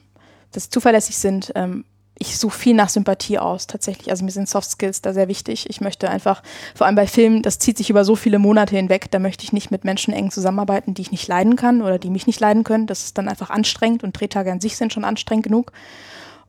dass 0.52 0.66
sie 0.66 0.70
zuverlässig 0.70 1.18
sind. 1.18 1.52
Ähm, 1.56 1.86
ich 2.20 2.38
suche 2.38 2.58
viel 2.58 2.76
nach 2.76 2.90
Sympathie 2.90 3.40
aus, 3.40 3.68
tatsächlich. 3.68 4.10
Also 4.12 4.24
mir 4.24 4.32
sind 4.32 4.48
Soft 4.48 4.70
Skills 4.70 5.02
da 5.02 5.14
sehr 5.14 5.28
wichtig. 5.28 5.70
Ich 5.70 5.82
möchte 5.82 6.10
einfach, 6.10 6.44
vor 6.76 6.86
allem 6.86 6.96
bei 6.96 7.08
Filmen, 7.08 7.42
das 7.42 7.60
zieht 7.60 7.78
sich 7.78 7.90
über 7.90 8.06
so 8.06 8.16
viele 8.16 8.40
Monate 8.40 8.76
hinweg, 8.76 9.10
da 9.12 9.20
möchte 9.20 9.44
ich 9.44 9.52
nicht 9.52 9.72
mit 9.72 9.84
Menschen 9.84 10.14
eng 10.14 10.30
zusammenarbeiten, 10.30 10.94
die 10.94 11.02
ich 11.02 11.12
nicht 11.12 11.28
leiden 11.28 11.56
kann 11.56 11.82
oder 11.82 11.98
die 11.98 12.10
mich 12.10 12.28
nicht 12.28 12.40
leiden 12.40 12.64
können. 12.64 12.88
Das 12.88 13.04
ist 13.04 13.18
dann 13.18 13.28
einfach 13.28 13.50
anstrengend 13.50 14.04
und 14.04 14.20
Drehtage 14.20 14.52
an 14.52 14.62
sich 14.62 14.78
sind 14.78 14.94
schon 14.94 15.06
anstrengend 15.06 15.46
genug. 15.46 15.72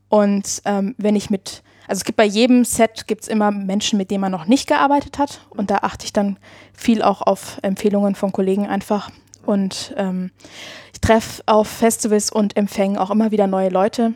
Und 0.09 0.63
ähm, 0.67 0.95
wenn 0.99 1.17
ich 1.17 1.31
mit, 1.31 1.63
also 1.87 2.01
es 2.01 2.05
gibt 2.05 2.17
bei 2.17 2.25
jedem 2.25 2.65
Set 2.65 3.07
gibt 3.07 3.23
es 3.23 3.29
immer 3.29 3.51
Menschen, 3.51 3.99
mit 3.99 4.11
denen 4.11 4.21
man 4.21 4.33
noch 4.33 4.47
nicht 4.47 4.67
gearbeitet 4.67 5.19
hat. 5.19 5.41
Und 5.51 5.71
da 5.71 5.79
achte 5.79 6.05
ich 6.07 6.13
dann 6.13 6.39
viel 6.73 7.03
auch 7.03 7.23
auf 7.23 7.59
Empfehlungen 7.63 8.15
von 8.15 8.33
Kollegen 8.33 8.67
einfach. 8.67 9.11
Und 9.45 9.95
ähm, 9.97 10.31
ich 10.93 11.01
treffe 11.01 11.43
auf 11.47 11.69
Festivals 11.69 12.31
und 12.31 12.57
Empfängen 12.57 12.97
auch 12.97 13.11
immer 13.11 13.31
wieder 13.31 13.47
neue 13.47 13.69
Leute 13.69 14.15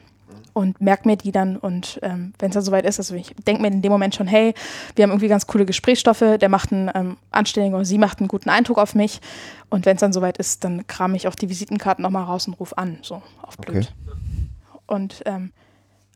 und 0.59 0.81
merke 0.81 1.07
mir 1.07 1.16
die 1.16 1.31
dann. 1.31 1.57
Und 1.57 2.01
ähm, 2.03 2.32
wenn 2.39 2.49
es 2.49 2.55
dann 2.55 2.65
soweit 2.65 2.85
ist, 2.85 2.99
also 2.99 3.15
ich 3.15 3.35
denke 3.47 3.62
mir 3.62 3.69
in 3.69 3.82
dem 3.82 3.93
Moment 3.93 4.15
schon, 4.15 4.27
hey, 4.27 4.55
wir 4.97 5.05
haben 5.05 5.11
irgendwie 5.11 5.28
ganz 5.28 5.47
coole 5.47 5.65
Gesprächsstoffe, 5.65 6.24
der 6.40 6.49
macht 6.49 6.73
einen 6.73 6.90
ähm, 6.95 7.16
anständigen 7.31 7.74
oder 7.74 7.85
sie 7.85 7.99
macht 7.99 8.19
einen 8.19 8.28
guten 8.28 8.51
Eindruck 8.51 8.78
auf 8.78 8.95
mich. 8.95 9.20
Und 9.70 9.86
wenn 9.86 9.97
es 9.97 10.01
dann 10.01 10.12
soweit 10.12 10.39
ist, 10.39 10.65
dann 10.65 10.86
kram 10.86 11.15
ich 11.15 11.28
auch 11.28 11.35
die 11.35 11.49
Visitenkarten 11.49 12.03
nochmal 12.03 12.24
raus 12.24 12.49
und 12.49 12.55
rufe 12.55 12.77
an, 12.77 12.99
so 13.03 13.23
auf 13.43 13.57
blöd. 13.59 13.93
Und 14.86 15.23
ähm, 15.27 15.53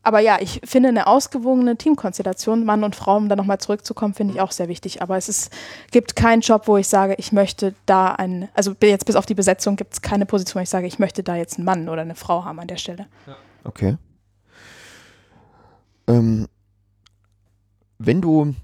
aber 0.03 0.19
ja, 0.19 0.37
ich 0.41 0.59
finde 0.65 0.89
eine 0.89 1.07
ausgewogene 1.07 1.77
Teamkonstellation, 1.77 2.65
Mann 2.65 2.83
und 2.83 2.93
Frau, 2.95 3.15
um 3.15 3.29
da 3.29 3.37
nochmal 3.37 3.59
zurückzukommen, 3.59 4.13
finde 4.13 4.33
ich 4.33 4.41
auch 4.41 4.51
sehr 4.51 4.67
wichtig. 4.67 5.01
Aber 5.01 5.15
es 5.15 5.29
ist, 5.29 5.49
gibt 5.91 6.17
keinen 6.17 6.41
Job, 6.41 6.67
wo 6.67 6.75
ich 6.75 6.89
sage, 6.89 7.15
ich 7.17 7.31
möchte 7.31 7.73
da 7.85 8.11
einen, 8.11 8.49
also 8.53 8.75
jetzt 8.81 9.05
bis 9.05 9.15
auf 9.15 9.25
die 9.25 9.33
Besetzung 9.33 9.77
gibt 9.77 9.93
es 9.93 10.01
keine 10.01 10.25
Position, 10.25 10.59
wo 10.59 10.63
ich 10.63 10.69
sage, 10.69 10.87
ich 10.87 10.99
möchte 10.99 11.23
da 11.23 11.37
jetzt 11.37 11.57
einen 11.57 11.65
Mann 11.65 11.87
oder 11.87 12.01
eine 12.01 12.15
Frau 12.15 12.43
haben 12.43 12.59
an 12.59 12.67
der 12.67 12.75
Stelle. 12.75 13.07
Okay. 13.63 13.97
Ähm, 16.07 16.47
wenn 17.97 18.19
du 18.19 18.55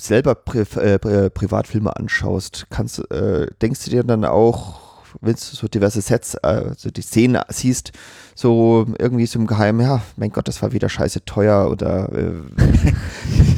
selber 0.00 0.36
äh, 0.54 0.98
Pri 0.98 1.30
Privatfilme 1.30 1.96
anschaust, 1.96 2.66
kannst, 2.70 3.10
äh, 3.10 3.48
denkst 3.60 3.84
du 3.84 3.90
dir 3.90 4.04
dann 4.04 4.24
auch, 4.24 4.85
wenn 5.20 5.34
du 5.34 5.40
so 5.40 5.68
diverse 5.68 6.00
Sets, 6.00 6.34
äh, 6.42 6.72
so 6.76 6.90
die 6.90 7.02
Szenen 7.02 7.42
siehst, 7.48 7.92
so 8.34 8.86
irgendwie 8.98 9.26
so 9.26 9.38
im 9.38 9.46
Geheimen, 9.46 9.80
ja, 9.80 10.02
mein 10.16 10.30
Gott, 10.30 10.48
das 10.48 10.62
war 10.62 10.72
wieder 10.72 10.88
scheiße 10.88 11.24
teuer 11.24 11.70
oder 11.70 12.12
äh, 12.12 12.32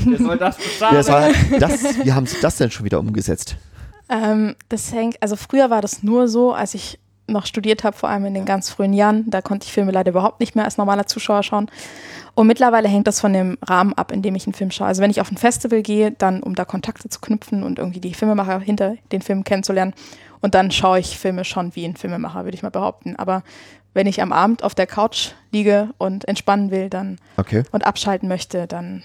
Wer 0.05 0.19
soll 0.19 0.39
das 0.39 0.57
bezahlen? 0.57 0.95
ja, 0.95 0.99
das 0.99 1.09
war, 1.09 1.31
das, 1.59 2.05
wie 2.05 2.13
haben 2.13 2.27
sie 2.27 2.37
das 2.41 2.57
denn 2.57 2.71
schon 2.71 2.85
wieder 2.85 3.01
umgesetzt? 3.01 3.57
Ähm, 4.09 4.55
das 4.69 4.93
hängt, 4.93 5.21
also 5.23 5.37
früher 5.37 5.71
war 5.71 5.83
das 5.83 6.03
nur 6.03 6.29
so, 6.29 6.53
als 6.53 6.75
ich 6.75 6.99
noch 7.29 7.47
studiert 7.47 7.85
habe, 7.85 7.97
vor 7.97 8.09
allem 8.09 8.25
in 8.25 8.35
den 8.35 8.47
ganz 8.47 8.71
frühen 8.71 8.95
Jahren. 8.95 9.29
Da 9.29 9.43
konnte 9.43 9.67
ich 9.67 9.73
Filme 9.73 9.93
leider 9.93 10.11
überhaupt 10.11 10.41
nicht 10.41 10.57
mehr 10.57 10.65
als 10.65 10.79
normaler 10.79 11.07
Zuschauer 11.07 11.43
schauen. 11.43 11.71
Und 12.39 12.47
mittlerweile 12.47 12.87
hängt 12.87 13.09
das 13.09 13.19
von 13.19 13.33
dem 13.33 13.59
Rahmen 13.67 13.95
ab, 13.95 14.13
in 14.13 14.23
dem 14.23 14.37
ich 14.37 14.47
einen 14.47 14.55
Film 14.55 14.71
schaue. 14.71 14.87
Also 14.87 15.03
wenn 15.03 15.11
ich 15.11 15.21
auf 15.21 15.33
ein 15.33 15.37
Festival 15.37 15.83
gehe, 15.83 16.13
dann 16.13 16.41
um 16.41 16.55
da 16.55 16.65
Kontakte 16.65 17.09
zu 17.09 17.19
knüpfen 17.19 17.65
und 17.65 17.81
irgendwie 17.81 17.99
die 17.99 18.15
Filmemacher 18.15 18.61
hinter 18.61 18.95
den 19.11 19.23
Filmen 19.23 19.43
kennenzulernen. 19.43 19.93
Und 20.41 20.55
dann 20.55 20.71
schaue 20.71 21.01
ich 21.01 21.19
Filme 21.19 21.45
schon 21.45 21.75
wie 21.75 21.85
ein 21.85 21.97
Filmemacher, 21.97 22.45
würde 22.45 22.55
ich 22.55 22.63
mal 22.63 22.71
behaupten. 22.71 23.17
Aber 23.17 23.43
wenn 23.93 24.07
ich 24.07 24.23
am 24.23 24.33
Abend 24.33 24.63
auf 24.63 24.77
der 24.77 24.87
Couch 24.87 25.31
liege 25.51 25.89
und 25.99 26.29
entspannen 26.29 26.71
will, 26.71 26.89
dann 26.89 27.19
Okay. 27.37 27.65
und 27.73 27.85
abschalten 27.85 28.29
möchte, 28.29 28.69
dann. 28.69 29.03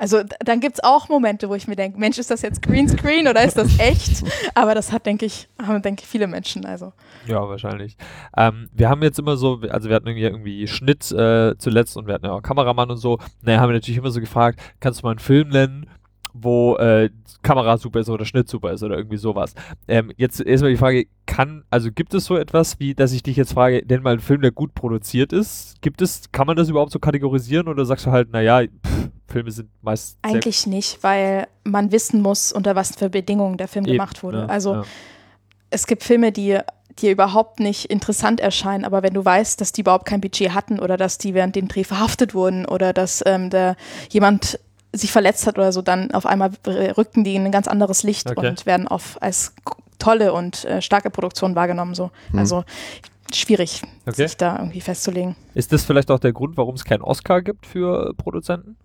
Also 0.00 0.22
dann 0.42 0.60
gibt 0.60 0.76
es 0.76 0.82
auch 0.82 1.10
Momente, 1.10 1.50
wo 1.50 1.54
ich 1.54 1.68
mir 1.68 1.76
denke, 1.76 2.00
Mensch, 2.00 2.16
ist 2.16 2.30
das 2.30 2.40
jetzt 2.40 2.62
Greenscreen 2.62 3.28
oder 3.28 3.44
ist 3.44 3.58
das 3.58 3.78
echt? 3.78 4.24
Aber 4.54 4.74
das 4.74 4.92
hat, 4.92 5.04
denke 5.04 5.26
ich, 5.26 5.46
haben, 5.62 5.82
denke 5.82 6.02
ich, 6.02 6.08
viele 6.08 6.26
Menschen. 6.26 6.64
Also 6.64 6.94
Ja, 7.26 7.46
wahrscheinlich. 7.46 7.98
Ähm, 8.34 8.70
wir 8.72 8.88
haben 8.88 9.02
jetzt 9.02 9.18
immer 9.18 9.36
so, 9.36 9.60
also 9.68 9.90
wir 9.90 9.96
hatten 9.96 10.06
irgendwie, 10.06 10.24
irgendwie 10.24 10.66
Schnitt 10.68 11.12
äh, 11.12 11.54
zuletzt 11.58 11.98
und 11.98 12.06
wir 12.06 12.14
hatten 12.14 12.24
ja 12.24 12.32
auch 12.32 12.40
Kameramann 12.40 12.90
und 12.90 12.96
so. 12.96 13.18
Naja, 13.42 13.60
haben 13.60 13.68
wir 13.68 13.74
natürlich 13.74 13.98
immer 13.98 14.10
so 14.10 14.20
gefragt, 14.20 14.58
kannst 14.80 15.02
du 15.02 15.06
mal 15.06 15.10
einen 15.10 15.18
Film 15.18 15.50
nennen, 15.50 15.86
wo 16.32 16.76
äh, 16.76 17.10
Kamera 17.42 17.78
super 17.78 18.00
ist 18.00 18.08
oder 18.08 18.24
Schnitt 18.24 18.48
super 18.48 18.72
ist 18.72 18.82
oder 18.82 18.96
irgendwie 18.96 19.16
sowas. 19.16 19.54
Ähm, 19.88 20.12
jetzt 20.16 20.40
erstmal 20.40 20.70
die 20.70 20.76
Frage, 20.76 21.06
kann, 21.26 21.64
also 21.70 21.90
gibt 21.92 22.14
es 22.14 22.24
so 22.24 22.36
etwas 22.36 22.78
wie, 22.80 22.94
dass 22.94 23.12
ich 23.12 23.22
dich 23.22 23.36
jetzt 23.36 23.52
frage, 23.52 23.84
nenn 23.88 24.02
mal 24.02 24.12
einen 24.12 24.20
Film, 24.20 24.40
der 24.40 24.50
gut 24.50 24.74
produziert 24.74 25.32
ist? 25.32 25.80
Gibt 25.80 26.02
es, 26.02 26.30
kann 26.32 26.46
man 26.46 26.56
das 26.56 26.68
überhaupt 26.68 26.92
so 26.92 26.98
kategorisieren 26.98 27.68
oder 27.68 27.84
sagst 27.84 28.06
du 28.06 28.10
halt, 28.10 28.32
naja, 28.32 28.62
pff, 28.62 29.10
Filme 29.30 29.50
sind 29.50 29.70
meist 29.82 30.18
eigentlich 30.22 30.66
nicht, 30.66 31.02
weil 31.02 31.46
man 31.64 31.92
wissen 31.92 32.20
muss, 32.20 32.52
unter 32.52 32.74
was 32.74 32.96
für 32.96 33.08
Bedingungen 33.10 33.56
der 33.56 33.68
Film 33.68 33.84
Eben, 33.84 33.92
gemacht 33.92 34.22
wurde. 34.22 34.38
ne? 34.38 34.48
Also 34.48 34.74
ja. 34.74 34.82
es 35.70 35.86
gibt 35.86 36.02
Filme, 36.02 36.32
die 36.32 36.58
dir 36.98 37.12
überhaupt 37.12 37.60
nicht 37.60 37.86
interessant 37.86 38.40
erscheinen, 38.40 38.84
aber 38.84 39.02
wenn 39.02 39.14
du 39.14 39.24
weißt, 39.24 39.60
dass 39.60 39.72
die 39.72 39.82
überhaupt 39.82 40.06
kein 40.06 40.20
Budget 40.20 40.52
hatten 40.52 40.78
oder 40.80 40.96
dass 40.96 41.18
die 41.18 41.34
während 41.34 41.56
dem 41.56 41.68
Dreh 41.68 41.84
verhaftet 41.84 42.34
wurden 42.34 42.66
oder 42.66 42.92
dass 42.92 43.22
ähm, 43.24 43.50
der 43.50 43.76
jemand 44.10 44.58
sich 44.92 45.12
verletzt 45.12 45.46
hat 45.46 45.56
oder 45.58 45.72
so, 45.72 45.82
dann 45.82 46.10
auf 46.12 46.26
einmal 46.26 46.50
rücken 46.66 47.22
die 47.24 47.36
in 47.36 47.44
ein 47.44 47.52
ganz 47.52 47.68
anderes 47.68 48.02
Licht 48.02 48.30
Okay. 48.30 48.48
und 48.48 48.66
werden 48.66 48.88
auf, 48.88 49.16
als 49.20 49.54
tolle 49.98 50.32
und 50.32 50.64
äh, 50.64 50.82
starke 50.82 51.10
Produktion 51.10 51.54
wahrgenommen. 51.54 51.94
So. 51.94 52.10
Hm. 52.30 52.38
Also 52.38 52.64
schwierig, 53.32 53.82
Okay. 54.06 54.26
sich 54.26 54.36
da 54.36 54.56
irgendwie 54.58 54.80
festzulegen. 54.80 55.36
Ist 55.54 55.72
das 55.72 55.84
vielleicht 55.84 56.10
auch 56.10 56.18
der 56.18 56.32
Grund, 56.32 56.56
warum 56.56 56.74
es 56.74 56.84
keinen 56.84 57.02
Oscar 57.02 57.42
gibt 57.42 57.66
für 57.66 58.12
Produzenten? 58.16 58.76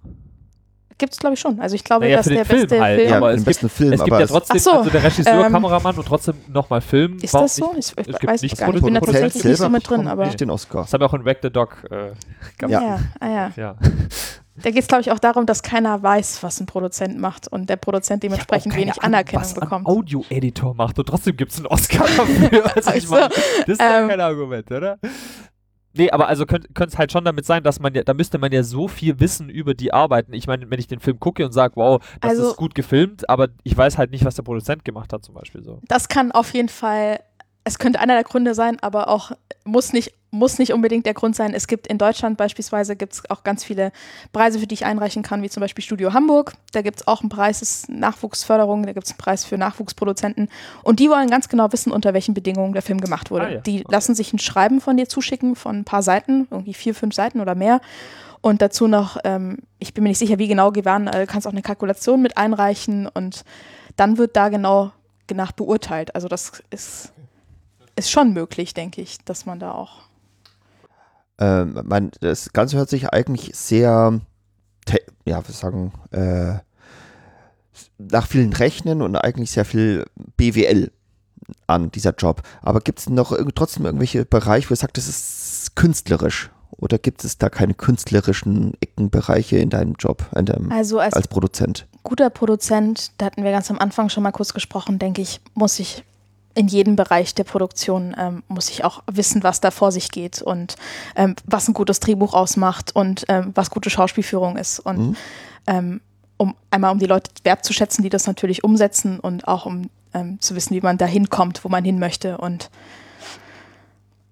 Gibt 0.98 1.12
es, 1.12 1.20
glaube 1.20 1.34
ich, 1.34 1.42
schon. 1.42 1.60
Also 1.60 1.76
ich 1.76 1.84
glaube, 1.84 2.06
Naja, 2.06 2.18
dass 2.18 2.26
für 2.28 2.30
den 2.30 2.38
der 2.38 2.46
Film 2.46 2.62
beste 2.62 2.82
halt, 2.82 3.00
Film. 3.00 3.10
Ja, 3.10 3.18
aber 3.18 3.34
es 3.34 3.44
besten 3.44 3.68
Film, 3.68 3.92
es 3.94 4.00
gibt 4.00 4.12
aber 4.14 4.20
ja 4.22 4.26
es- 4.26 4.32
trotzdem, 4.32 4.56
Ach 4.58 4.62
so, 4.64 4.72
also 4.72 4.90
der 4.92 5.04
Regisseur, 5.04 5.46
ähm, 5.46 5.52
Kameramann 5.52 5.98
und 5.98 6.06
trotzdem 6.08 6.36
nochmal 6.48 6.80
Film. 6.80 7.18
ist 7.22 7.34
das 7.34 7.56
so? 7.58 7.74
nicht? 7.74 7.92
Ich, 7.98 8.08
ich 8.08 8.14
Es 8.14 8.20
gibt 8.20 8.32
weiß 8.32 8.42
nichts 8.44 8.60
gar 8.60 8.68
nicht. 8.68 8.78
Ich 8.78 8.84
bin 8.84 8.94
da 8.94 9.00
tatsächlich 9.02 9.44
nicht 9.44 9.58
so 9.58 9.68
mit 9.70 9.90
drin, 9.90 10.08
aber. 10.08 10.26
nicht 10.26 10.40
den 10.40 10.50
Oscar. 10.52 10.84
Das 10.84 10.94
haben 10.94 11.02
wir 11.02 11.08
auch 11.08 11.14
in 11.14 11.26
Wreck 11.26 11.40
the 11.42 11.50
Dog 11.50 11.84
äh, 11.90 12.12
gehabt. 12.58 12.72
Ja. 12.72 12.82
Ja, 12.82 13.00
ah, 13.20 13.28
ja. 13.28 13.52
Ja. 13.58 13.76
Da 14.64 14.72
geht 14.72 14.82
es, 14.84 14.88
glaube 14.88 15.02
ich, 15.02 15.12
auch 15.12 15.20
darum, 15.20 15.46
dass 15.46 15.64
keiner 15.64 16.02
weiß, 16.02 16.42
was 16.42 16.60
ein 16.62 16.66
Produzent 16.66 17.20
macht 17.20 17.48
und 17.50 17.70
der 17.70 17.76
Produzent 17.76 18.24
dementsprechend 18.24 18.72
keine 18.72 18.84
wenig 18.86 18.94
Ahnung, 19.02 19.16
Anerkennung 19.16 19.44
was 19.44 19.54
bekommt. 19.54 19.86
Ein 19.88 19.92
Audio-Editor 19.92 20.74
macht 20.76 20.98
und 20.98 21.06
trotzdem 21.08 21.36
gibt 21.36 21.52
es 21.52 21.58
einen 21.58 21.68
Oscar 21.68 22.06
dafür. 22.06 22.64
Also 22.76 22.92
ich 22.92 23.04
Ach 23.04 23.08
so, 23.10 23.16
meine, 23.16 23.30
das 23.30 23.68
ist 23.68 23.82
ja 23.82 24.02
ähm, 24.02 24.08
kein 24.10 24.22
Argument, 24.22 24.72
oder? 24.72 24.98
Nee, 25.98 26.12
aber 26.12 26.28
also 26.28 26.46
könnte 26.46 26.68
es 26.88 26.98
halt 26.98 27.12
schon 27.14 27.24
damit 27.24 27.46
sein, 27.46 27.64
dass 27.64 27.80
man 27.80 27.94
ja, 27.96 28.04
da 28.04 28.14
müsste 28.14 28.38
man 28.38 28.52
ja 28.52 28.64
so 28.64 28.88
viel 28.90 29.20
wissen 29.22 29.50
über 29.50 29.74
die 29.74 29.94
Arbeiten. 29.94 30.34
Ich 30.34 30.46
meine, 30.46 30.70
wenn 30.70 30.80
ich 30.80 30.88
den 30.88 31.00
Film 31.00 31.20
gucke 31.20 31.46
und 31.46 31.54
sage, 31.54 31.74
wow, 31.78 32.02
das 32.22 32.32
Also- 32.32 32.50
ist 32.52 32.58
gut 32.58 32.76
gefilmt, 32.76 33.30
aber 33.30 33.48
ich 33.64 33.76
weiß 33.78 33.98
halt 33.98 34.12
nicht, 34.12 34.26
was 34.26 34.36
der 34.36 34.44
Produzent 34.44 34.84
gemacht 34.84 35.14
hat, 35.14 35.24
zum 35.24 35.36
Beispiel 35.36 35.64
so. 35.64 35.80
Das 35.88 36.10
kann 36.10 36.32
auf 36.34 36.54
jeden 36.54 36.68
Fall, 36.70 37.20
es 37.68 37.80
könnte 37.80 38.00
einer 38.00 38.14
der 38.14 38.24
Gründe 38.24 38.54
sein, 38.54 38.78
aber 38.82 39.10
auch 39.10 39.32
muss 39.64 39.92
nicht, 39.92 40.14
muss 40.30 40.60
nicht 40.60 40.72
unbedingt 40.72 41.08
der 41.08 41.16
Grund 41.16 41.36
sein. 41.36 41.56
Es 41.56 41.66
gibt 41.66 41.88
in 41.88 41.98
Deutschland 41.98 42.38
beispielsweise 42.38 42.96
gibt's 42.96 43.28
auch 43.32 43.44
ganz 43.44 43.64
viele 43.64 43.92
Preise, 44.32 44.60
für 44.60 44.68
die 44.68 44.76
ich 44.76 44.86
einreichen 44.86 45.24
kann, 45.24 45.42
wie 45.42 45.50
zum 45.50 45.62
Beispiel 45.62 45.84
Studio 45.84 46.14
Hamburg. 46.14 46.54
Da 46.74 46.84
gibt 46.84 47.00
es 47.00 47.08
auch 47.08 47.22
einen 47.22 47.30
Preis, 47.30 47.64
ist 47.64 47.90
Nachwuchsförderung, 47.90 48.84
da 48.86 48.94
gibt 48.94 49.08
es 49.08 49.14
einen 49.14 49.18
Preis 49.18 49.46
für 49.46 49.58
Nachwuchsproduzenten. 49.58 50.50
Und 50.84 51.00
die 51.00 51.10
wollen 51.10 51.28
ganz 51.28 51.50
genau 51.50 51.72
wissen, 51.74 51.92
unter 51.92 52.14
welchen 52.14 52.36
Bedingungen 52.36 52.74
der 52.74 52.84
Film 52.84 53.02
gemacht 53.02 53.32
wurde. 53.32 53.46
Ah 53.48 53.52
ja, 53.54 53.62
Die 53.62 53.80
okay. 53.80 53.92
lassen 53.92 54.14
sich 54.14 54.32
ein 54.32 54.40
Schreiben 54.40 54.80
von 54.80 54.96
dir 54.96 55.10
zuschicken, 55.10 55.56
von 55.56 55.78
ein 55.78 55.86
paar 55.86 56.04
Seiten, 56.04 56.48
irgendwie 56.52 56.76
vier, 56.76 56.94
fünf 56.94 57.16
Seiten 57.16 57.42
oder 57.42 57.56
mehr. 57.56 57.82
Und 58.42 58.62
dazu 58.62 58.86
noch, 58.86 59.18
ähm, 59.24 59.58
ich 59.80 59.96
bin 59.96 60.04
mir 60.04 60.10
nicht 60.10 60.20
sicher, 60.20 60.38
wie 60.38 60.48
genau 60.48 60.72
gewähren, 60.72 61.08
äh, 61.08 61.22
du 61.22 61.26
kannst 61.26 61.48
auch 61.48 61.52
eine 61.52 61.64
Kalkulation 61.64 62.22
mit 62.22 62.38
einreichen 62.38 63.08
und 63.08 63.44
dann 63.96 64.20
wird 64.20 64.36
da 64.36 64.50
genau 64.50 64.92
nach 65.34 65.52
beurteilt. 65.52 66.14
Also 66.14 66.28
das 66.28 66.62
ist, 66.70 67.12
ist 67.96 68.12
schon 68.12 68.34
möglich, 68.34 68.74
denke 68.74 69.02
ich, 69.02 69.20
dass 69.26 69.46
man 69.46 69.60
da 69.60 69.72
auch. 69.72 70.02
Ähm, 71.38 71.80
man, 71.86 72.12
das 72.22 72.54
Ganze 72.54 72.78
hört 72.78 72.90
sich 72.90 73.10
eigentlich 73.10 73.52
sehr, 73.54 74.20
ja, 75.26 75.48
wir 75.48 75.54
sagen, 75.54 75.94
äh, 76.12 76.60
nach 77.98 78.28
vielen 78.28 78.54
Rechnen 78.54 79.02
und 79.02 79.16
eigentlich 79.16 79.52
sehr 79.52 79.66
viel 79.66 80.06
BWL 80.38 80.92
an, 81.68 81.92
dieser 81.92 82.14
Job. 82.16 82.42
Aber 82.62 82.80
gibt 82.80 83.00
es 83.00 83.10
noch 83.10 83.36
trotzdem 83.54 83.86
irgendwelche 83.86 84.26
Bereiche, 84.26 84.70
wo 84.70 84.74
ihr 84.74 84.78
sagt, 84.78 84.98
das 84.98 85.08
ist 85.08 85.76
künstlerisch? 85.76 86.52
Oder 86.78 86.98
gibt 86.98 87.24
es 87.24 87.38
da 87.38 87.50
keine 87.50 87.74
künstlerischen 87.74 88.74
Eckenbereiche 88.82 89.58
in 89.58 89.70
deinem 89.70 89.94
Job, 89.94 90.26
in 90.36 90.46
deinem, 90.46 90.72
Also 90.72 91.00
als 91.00 91.14
als 91.14 91.28
Produzent? 91.28 91.88
guter 92.04 92.30
Produzent, 92.30 93.12
da 93.18 93.26
hatten 93.26 93.44
wir 93.44 93.52
ganz 93.52 93.70
am 93.72 93.80
Anfang 93.80 94.10
schon 94.10 94.24
mal 94.24 94.32
kurz 94.32 94.54
gesprochen, 94.54 95.00
denke 95.00 95.22
ich, 95.22 95.42
muss 95.54 95.80
ich 95.80 96.04
in 96.56 96.68
jedem 96.68 96.96
Bereich 96.96 97.36
der 97.36 97.44
Produktion 97.44 98.16
ähm, 98.18 98.44
muss 98.48 98.70
ich 98.70 98.84
auch 98.84 99.04
wissen, 99.12 99.44
was 99.44 99.62
da 99.62 99.72
vor 99.72 99.92
sich 99.92 100.10
geht 100.10 100.42
und 100.42 100.76
ähm, 101.16 101.36
was 101.46 101.68
ein 101.68 101.74
gutes 101.74 102.00
Drehbuch 102.00 102.34
ausmacht 102.34 102.96
und 102.96 103.26
ähm, 103.28 103.52
was 103.56 103.70
gute 103.70 103.90
Schauspielführung 103.90 104.58
ist. 104.58 104.80
Und 104.80 104.98
Mhm. 104.98 105.16
ähm, 105.68 106.02
um 106.38 106.56
einmal 106.72 106.92
um 106.92 107.00
die 107.00 107.06
Leute 107.06 107.30
wertzuschätzen, 107.44 108.04
die 108.04 108.10
das 108.10 108.28
natürlich 108.28 108.64
umsetzen 108.64 109.20
und 109.20 109.48
auch 109.48 109.66
um 109.66 109.90
ähm, 110.14 110.40
zu 110.42 110.56
wissen, 110.56 110.74
wie 110.76 110.82
man 110.82 110.98
da 110.98 111.06
hinkommt, 111.06 111.64
wo 111.64 111.70
man 111.70 111.84
hin 111.84 112.00
möchte. 112.00 112.38
Und 112.38 112.70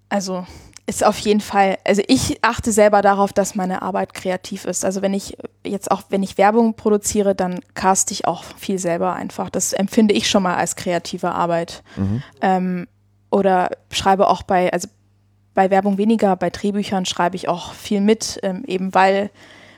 also 0.08 0.46
ist 0.86 1.04
auf 1.04 1.18
jeden 1.18 1.40
Fall, 1.40 1.78
also 1.84 2.02
ich 2.08 2.38
achte 2.42 2.70
selber 2.70 3.00
darauf, 3.00 3.32
dass 3.32 3.54
meine 3.54 3.80
Arbeit 3.80 4.12
kreativ 4.12 4.66
ist. 4.66 4.84
Also 4.84 5.00
wenn 5.00 5.14
ich 5.14 5.36
jetzt 5.64 5.90
auch, 5.90 6.02
wenn 6.10 6.22
ich 6.22 6.36
Werbung 6.36 6.74
produziere, 6.74 7.34
dann 7.34 7.60
cast 7.72 8.10
ich 8.10 8.26
auch 8.26 8.44
viel 8.44 8.78
selber 8.78 9.14
einfach. 9.14 9.48
Das 9.48 9.72
empfinde 9.72 10.14
ich 10.14 10.28
schon 10.28 10.42
mal 10.42 10.56
als 10.56 10.76
kreative 10.76 11.32
Arbeit. 11.32 11.82
Mhm. 11.96 12.22
Ähm, 12.42 12.86
oder 13.30 13.70
schreibe 13.90 14.28
auch 14.28 14.42
bei, 14.42 14.72
also 14.72 14.88
bei 15.54 15.70
Werbung 15.70 15.96
weniger, 15.96 16.36
bei 16.36 16.50
Drehbüchern 16.50 17.06
schreibe 17.06 17.36
ich 17.36 17.48
auch 17.48 17.72
viel 17.72 18.02
mit, 18.02 18.38
ähm, 18.42 18.62
eben 18.66 18.92
weil, 18.94 19.30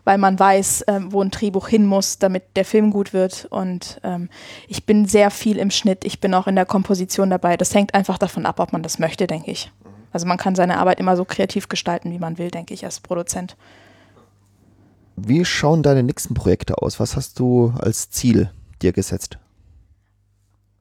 weil 0.03 0.19
man 0.19 0.39
weiß, 0.39 0.87
ähm, 0.89 1.12
wo 1.12 1.23
ein 1.23 1.31
Drehbuch 1.31 1.69
hin 1.69 1.87
muss, 1.87 2.19
damit 2.19 2.57
der 2.57 2.65
Film 2.65 2.91
gut 2.91 3.12
wird. 3.12 3.47
Und 3.51 4.01
ähm, 4.03 4.28
ich 4.66 4.87
bin 4.87 5.07
sehr 5.07 5.31
viel 5.31 5.59
im 5.59 5.70
Schnitt, 5.70 6.05
ich 6.05 6.20
bin 6.20 6.35
auch 6.35 6.49
in 6.49 6.57
der 6.57 6.66
Komposition 6.66 7.31
dabei. 7.31 7.57
Das 7.57 7.74
hängt 7.74 7.95
einfach 7.95 8.19
davon 8.19 8.45
ab, 8.45 8.59
ob 8.59 8.73
man 8.73 8.83
das 8.83 8.99
möchte, 8.99 9.28
denke 9.28 9.53
ich. 9.53 9.70
Also 10.16 10.26
man 10.26 10.38
kann 10.38 10.55
seine 10.55 10.78
Arbeit 10.78 10.98
immer 10.98 11.14
so 11.14 11.26
kreativ 11.26 11.68
gestalten, 11.68 12.10
wie 12.10 12.18
man 12.18 12.38
will, 12.38 12.51
denke 12.51 12.72
ich, 12.72 12.86
als 12.86 13.01
Produzent. 13.01 13.55
Wie 15.14 15.44
schauen 15.44 15.82
deine 15.82 16.02
nächsten 16.02 16.32
Projekte 16.32 16.78
aus? 16.78 16.98
Was 16.98 17.16
hast 17.16 17.38
du 17.38 17.74
als 17.78 18.09
Ziel 18.09 18.51
dir 18.80 18.94
gesetzt? 18.94 19.36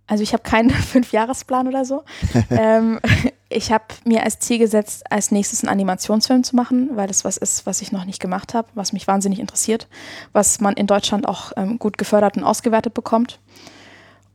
Also 0.07 0.23
ich 0.23 0.31
habe 0.31 0.43
keinen 0.43 0.69
Fünfjahresplan 0.93 1.67
oder 1.67 1.83
so. 1.83 2.05
ähm, 2.49 3.01
ich 3.49 3.73
habe 3.73 3.83
mir 4.05 4.23
als 4.23 4.39
Ziel 4.39 4.57
gesetzt, 4.57 5.11
als 5.11 5.31
nächstes 5.31 5.65
einen 5.65 5.73
Animationsfilm 5.73 6.45
zu 6.45 6.55
machen, 6.55 6.91
weil 6.93 7.07
das 7.09 7.25
was 7.25 7.35
ist, 7.35 7.65
was 7.65 7.81
ich 7.81 7.91
noch 7.91 8.05
nicht 8.05 8.21
gemacht 8.21 8.53
habe, 8.53 8.69
was 8.73 8.93
mich 8.93 9.05
wahnsinnig 9.05 9.41
interessiert, 9.41 9.89
was 10.31 10.61
man 10.61 10.75
in 10.75 10.87
Deutschland 10.87 11.27
auch 11.27 11.51
ähm, 11.57 11.77
gut 11.77 11.97
gefördert 11.97 12.37
und 12.37 12.45
ausgewertet 12.45 12.93
bekommt. 12.93 13.41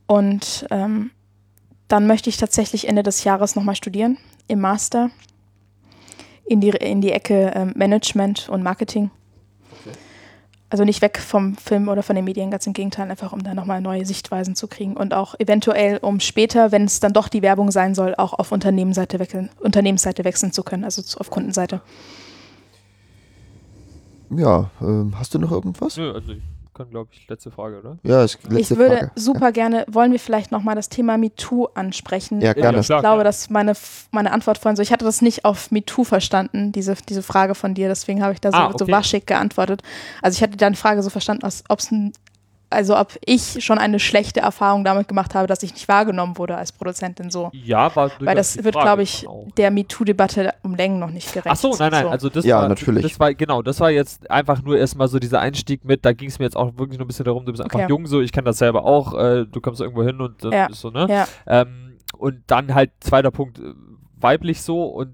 Und 0.05 0.67
ähm, 0.69 1.09
dann 1.87 2.05
möchte 2.05 2.29
ich 2.29 2.37
tatsächlich 2.37 2.87
Ende 2.87 3.01
des 3.01 3.23
Jahres 3.23 3.55
nochmal 3.55 3.75
studieren 3.75 4.19
im 4.51 4.59
Master 4.59 5.09
in 6.45 6.59
die, 6.61 6.69
in 6.69 7.01
die 7.01 7.11
Ecke 7.11 7.51
ähm, 7.55 7.73
Management 7.75 8.49
und 8.49 8.61
Marketing. 8.61 9.09
Also 10.69 10.85
nicht 10.85 11.01
weg 11.01 11.17
vom 11.17 11.55
Film 11.57 11.89
oder 11.89 12.01
von 12.01 12.15
den 12.15 12.23
Medien, 12.23 12.49
ganz 12.49 12.65
im 12.65 12.71
Gegenteil, 12.71 13.09
einfach 13.09 13.33
um 13.33 13.43
da 13.43 13.53
nochmal 13.53 13.81
neue 13.81 14.05
Sichtweisen 14.05 14.55
zu 14.55 14.67
kriegen 14.67 14.95
und 14.95 15.13
auch 15.13 15.35
eventuell, 15.37 15.97
um 15.97 16.21
später, 16.21 16.71
wenn 16.71 16.85
es 16.85 17.01
dann 17.01 17.11
doch 17.11 17.27
die 17.27 17.41
Werbung 17.41 17.71
sein 17.71 17.93
soll, 17.93 18.15
auch 18.15 18.31
auf 18.33 18.53
Unternehmensseite 18.53 19.19
wechseln, 19.19 19.49
Unternehmensseite 19.59 20.23
wechseln 20.23 20.53
zu 20.53 20.63
können, 20.63 20.85
also 20.85 21.01
zu- 21.01 21.19
auf 21.19 21.29
Kundenseite. 21.29 21.81
Ja, 24.29 24.69
ähm, 24.79 25.13
hast 25.19 25.33
du 25.33 25.39
noch 25.39 25.51
irgendwas? 25.51 25.97
Nö, 25.97 26.13
also 26.13 26.31
ich 26.31 26.41
dann, 26.73 26.89
glaube 26.89 27.09
ich, 27.11 27.27
letzte 27.27 27.51
Frage, 27.51 27.79
oder? 27.79 27.97
Ja, 28.03 28.23
ist 28.23 28.39
letzte 28.49 28.73
ich 28.73 28.79
würde 28.79 28.97
Frage. 28.97 29.11
super 29.15 29.51
gerne, 29.51 29.85
wollen 29.89 30.11
wir 30.11 30.19
vielleicht 30.19 30.51
nochmal 30.51 30.75
das 30.75 30.87
Thema 30.89 31.17
MeToo 31.17 31.67
ansprechen? 31.73 32.39
Ja, 32.41 32.53
gerne. 32.53 32.79
Ich 32.79 32.85
klar, 32.85 33.01
glaube, 33.01 33.23
dass 33.23 33.49
meine, 33.49 33.73
meine 34.11 34.31
Antwort 34.31 34.57
vorhin 34.57 34.75
so, 34.77 34.81
ich 34.81 34.91
hatte 34.93 35.03
das 35.05 35.21
nicht 35.21 35.43
auf 35.43 35.71
MeToo 35.71 36.03
verstanden, 36.03 36.71
diese, 36.71 36.95
diese 37.09 37.21
Frage 37.23 37.55
von 37.55 37.73
dir, 37.73 37.87
deswegen 37.89 38.23
habe 38.23 38.33
ich 38.33 38.41
da 38.41 38.51
so, 38.51 38.57
Ah, 38.57 38.71
so 38.77 38.85
okay. 38.85 38.91
waschig 38.91 39.25
geantwortet. 39.25 39.81
Also 40.21 40.37
ich 40.37 40.43
hatte 40.43 40.55
deine 40.57 40.75
Frage 40.75 41.03
so 41.03 41.09
verstanden, 41.09 41.43
als 41.43 41.63
ob's 41.69 41.91
ein, 41.91 42.13
also 42.71 42.97
ob 42.97 43.17
ich 43.25 43.63
schon 43.63 43.77
eine 43.77 43.99
schlechte 43.99 44.39
Erfahrung 44.39 44.83
damit 44.83 45.07
gemacht 45.07 45.35
habe, 45.35 45.47
dass 45.47 45.61
ich 45.63 45.73
nicht 45.73 45.87
wahrgenommen 45.87 46.37
wurde 46.37 46.55
als 46.55 46.71
Produzentin 46.71 47.29
so. 47.29 47.49
Ja, 47.53 47.95
war 47.95 48.11
Weil 48.19 48.35
das 48.35 48.63
wird, 48.63 48.75
glaube 48.75 49.03
ich, 49.03 49.27
auch. 49.27 49.47
der 49.57 49.71
MeToo-Debatte 49.71 50.53
um 50.63 50.75
Längen 50.75 50.99
noch 50.99 51.09
nicht 51.11 51.31
gerecht. 51.33 51.47
Ach 51.51 51.55
so, 51.55 51.75
nein, 51.77 51.91
nein, 51.91 52.03
So. 52.03 52.09
also 52.09 52.29
das 52.29 52.45
Ja, 52.45 52.61
war 52.61 52.69
natürlich. 52.69 53.03
Das 53.03 53.19
war 53.19 53.33
genau, 53.33 53.61
das 53.61 53.79
war 53.79 53.91
jetzt 53.91 54.29
einfach 54.31 54.61
nur 54.61 54.77
erstmal 54.77 55.07
so 55.07 55.19
dieser 55.19 55.39
Einstieg 55.39 55.85
mit, 55.85 56.05
da 56.05 56.13
ging 56.13 56.29
es 56.29 56.39
mir 56.39 56.45
jetzt 56.45 56.57
auch 56.57 56.77
wirklich 56.77 56.97
nur 56.97 57.05
ein 57.05 57.07
bisschen 57.07 57.25
darum, 57.25 57.45
du 57.45 57.51
bist 57.51 57.63
einfach 57.63 57.79
Okay. 57.79 57.89
jung 57.89 58.07
so, 58.07 58.21
ich 58.21 58.31
kenne 58.31 58.45
das 58.45 58.57
selber 58.57 58.85
auch, 58.85 59.13
äh, 59.13 59.45
du 59.45 59.61
kommst 59.61 59.81
irgendwo 59.81 60.03
hin 60.03 60.19
und 60.21 60.43
das 60.43 60.53
Ja, 60.53 60.67
so, 60.71 60.89
ne? 60.89 61.07
Ja, 61.09 61.27
Ähm, 61.47 61.97
und 62.17 62.43
dann 62.47 62.73
halt 62.73 62.91
zweiter 62.99 63.31
Punkt 63.31 63.59
äh, 63.59 63.73
weiblich 64.19 64.61
so 64.61 64.85
und 64.85 65.13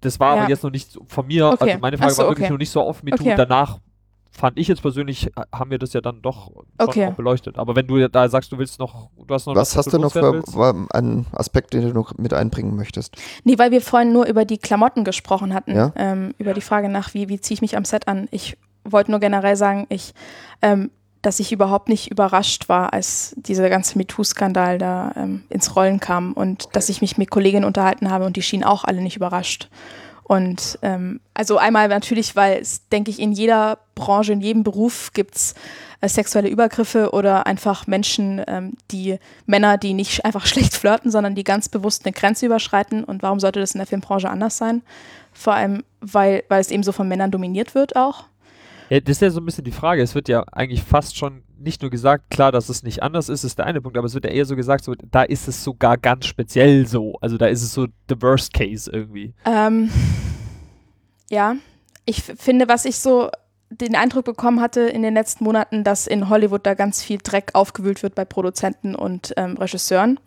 das 0.00 0.18
war 0.20 0.34
Ja. 0.36 0.42
aber 0.42 0.50
jetzt 0.50 0.64
noch 0.64 0.70
nicht 0.70 0.90
so 0.90 1.04
von 1.06 1.26
mir, 1.26 1.46
Okay. 1.46 1.56
also 1.70 1.78
meine 1.80 1.96
Frage 1.98 2.12
so, 2.12 2.22
war 2.22 2.28
wirklich 2.30 2.44
okay. 2.46 2.52
noch 2.52 2.58
nicht 2.58 2.70
so 2.70 2.80
auf 2.82 3.02
MeToo. 3.02 3.22
Okay. 3.24 3.34
Danach 3.36 3.78
fand 4.32 4.58
ich 4.58 4.66
jetzt 4.68 4.82
persönlich, 4.82 5.30
ha- 5.36 5.44
haben 5.52 5.70
wir 5.70 5.78
das 5.78 5.92
ja 5.92 6.00
dann 6.00 6.22
doch 6.22 6.46
schon 6.52 6.64
Okay. 6.78 7.06
auch 7.08 7.12
beleuchtet. 7.14 7.58
Aber 7.58 7.76
wenn 7.76 7.86
du 7.86 8.08
da 8.08 8.28
sagst, 8.28 8.50
du 8.50 8.58
willst 8.58 8.78
noch, 8.78 9.10
du 9.26 9.34
hast 9.34 9.46
noch 9.46 9.54
Was 9.54 9.76
hast 9.76 9.92
du 9.92 9.98
noch 9.98 10.12
für 10.12 10.32
willst? 10.32 10.56
wa- 10.56 10.74
einen 10.92 11.26
Aspekt, 11.32 11.74
den 11.74 11.82
du 11.82 11.88
noch 11.92 12.16
mit 12.16 12.32
einbringen 12.32 12.74
möchtest? 12.74 13.16
Nee, 13.44 13.58
weil 13.58 13.70
wir 13.70 13.80
vorhin 13.82 14.12
nur 14.12 14.26
über 14.26 14.44
die 14.44 14.58
Klamotten 14.58 15.04
gesprochen 15.04 15.52
hatten, 15.54 15.74
Ja. 15.76 15.92
ähm, 15.96 16.34
über 16.38 16.54
die 16.54 16.60
Frage 16.62 16.88
nach, 16.88 17.14
wie, 17.14 17.28
wie 17.28 17.40
ziehe 17.40 17.54
ich 17.54 17.60
mich 17.62 17.76
am 17.76 17.84
Set 17.84 18.08
an. 18.08 18.28
Ich 18.30 18.56
wollte 18.84 19.10
nur 19.10 19.20
generell 19.20 19.56
sagen, 19.56 19.86
ich, 19.90 20.14
ähm, 20.62 20.90
dass 21.20 21.38
ich 21.38 21.52
überhaupt 21.52 21.88
nicht 21.88 22.10
überrascht 22.10 22.68
war, 22.68 22.92
als 22.92 23.32
dieser 23.36 23.68
ganze 23.70 23.96
MeToo-Skandal 23.96 24.78
da 24.78 25.12
ähm, 25.14 25.44
ins 25.50 25.76
Rollen 25.76 26.00
kam 26.00 26.32
und 26.32 26.74
dass 26.74 26.88
ich 26.88 27.00
mich 27.00 27.16
mit 27.16 27.30
Kolleginnen 27.30 27.64
unterhalten 27.64 28.10
habe 28.10 28.24
und 28.26 28.34
die 28.36 28.42
schienen 28.42 28.64
auch 28.64 28.82
alle 28.82 29.00
nicht 29.02 29.14
überrascht. 29.16 29.68
Und 30.32 30.78
ähm, 30.80 31.20
also 31.34 31.58
einmal 31.58 31.88
natürlich, 31.88 32.34
weil 32.36 32.62
es, 32.62 32.88
denke 32.88 33.10
ich, 33.10 33.20
in 33.20 33.32
jeder 33.32 33.80
Branche, 33.94 34.32
in 34.32 34.40
jedem 34.40 34.62
Beruf 34.62 35.12
gibt 35.12 35.36
es 35.36 35.54
äh, 36.00 36.08
sexuelle 36.08 36.48
Übergriffe 36.48 37.10
oder 37.10 37.46
einfach 37.46 37.86
Menschen, 37.86 38.42
ähm, 38.46 38.72
die 38.90 39.18
Männer, 39.44 39.76
die 39.76 39.92
nicht 39.92 40.24
einfach 40.24 40.46
schlecht 40.46 40.74
flirten, 40.74 41.10
sondern 41.10 41.34
die 41.34 41.44
ganz 41.44 41.68
bewusst 41.68 42.06
eine 42.06 42.14
Grenze 42.14 42.46
überschreiten. 42.46 43.04
Und 43.04 43.22
warum 43.22 43.40
sollte 43.40 43.60
das 43.60 43.74
in 43.74 43.78
der 43.80 43.86
Filmbranche 43.86 44.30
anders 44.30 44.56
sein? 44.56 44.80
Vor 45.34 45.52
allem, 45.52 45.84
weil, 46.00 46.44
weil 46.48 46.62
es 46.62 46.70
eben 46.70 46.82
so 46.82 46.92
von 46.92 47.08
Männern 47.08 47.30
dominiert 47.30 47.74
wird 47.74 47.94
auch. 47.94 48.24
Ja, 48.88 49.00
das 49.00 49.16
ist 49.16 49.20
ja 49.20 49.28
so 49.28 49.40
ein 49.40 49.44
bisschen 49.44 49.64
die 49.64 49.70
Frage. 49.70 50.00
Es 50.00 50.14
wird 50.14 50.30
ja 50.30 50.44
eigentlich 50.50 50.82
fast 50.82 51.18
schon 51.18 51.42
nicht 51.62 51.82
nur 51.82 51.90
gesagt, 51.90 52.30
klar, 52.30 52.52
dass 52.52 52.68
es 52.68 52.82
nicht 52.82 53.02
anders 53.02 53.28
ist, 53.28 53.44
ist 53.44 53.58
der 53.58 53.66
eine 53.66 53.80
Punkt, 53.80 53.96
aber 53.96 54.06
es 54.06 54.14
wird 54.14 54.24
ja 54.24 54.30
eher 54.30 54.44
so 54.44 54.56
gesagt, 54.56 54.84
so, 54.84 54.94
da 54.94 55.22
ist 55.22 55.48
es 55.48 55.62
sogar 55.62 55.96
ganz 55.96 56.26
speziell 56.26 56.86
so. 56.86 57.14
Also 57.20 57.38
da 57.38 57.46
ist 57.46 57.62
es 57.62 57.72
so 57.72 57.86
the 58.08 58.20
worst 58.20 58.52
case 58.52 58.90
irgendwie. 58.90 59.34
Ähm, 59.44 59.90
ja, 61.30 61.56
ich 62.04 62.22
finde, 62.22 62.68
was 62.68 62.84
ich 62.84 62.98
so 62.98 63.30
den 63.70 63.96
Eindruck 63.96 64.24
bekommen 64.24 64.60
hatte 64.60 64.80
in 64.80 65.02
den 65.02 65.14
letzten 65.14 65.44
Monaten, 65.44 65.84
dass 65.84 66.06
in 66.06 66.28
Hollywood 66.28 66.66
da 66.66 66.74
ganz 66.74 67.02
viel 67.02 67.18
Dreck 67.22 67.50
aufgewühlt 67.54 68.02
wird 68.02 68.14
bei 68.14 68.24
Produzenten 68.24 68.94
und 68.94 69.32
ähm, 69.36 69.56
Regisseuren. 69.56 70.20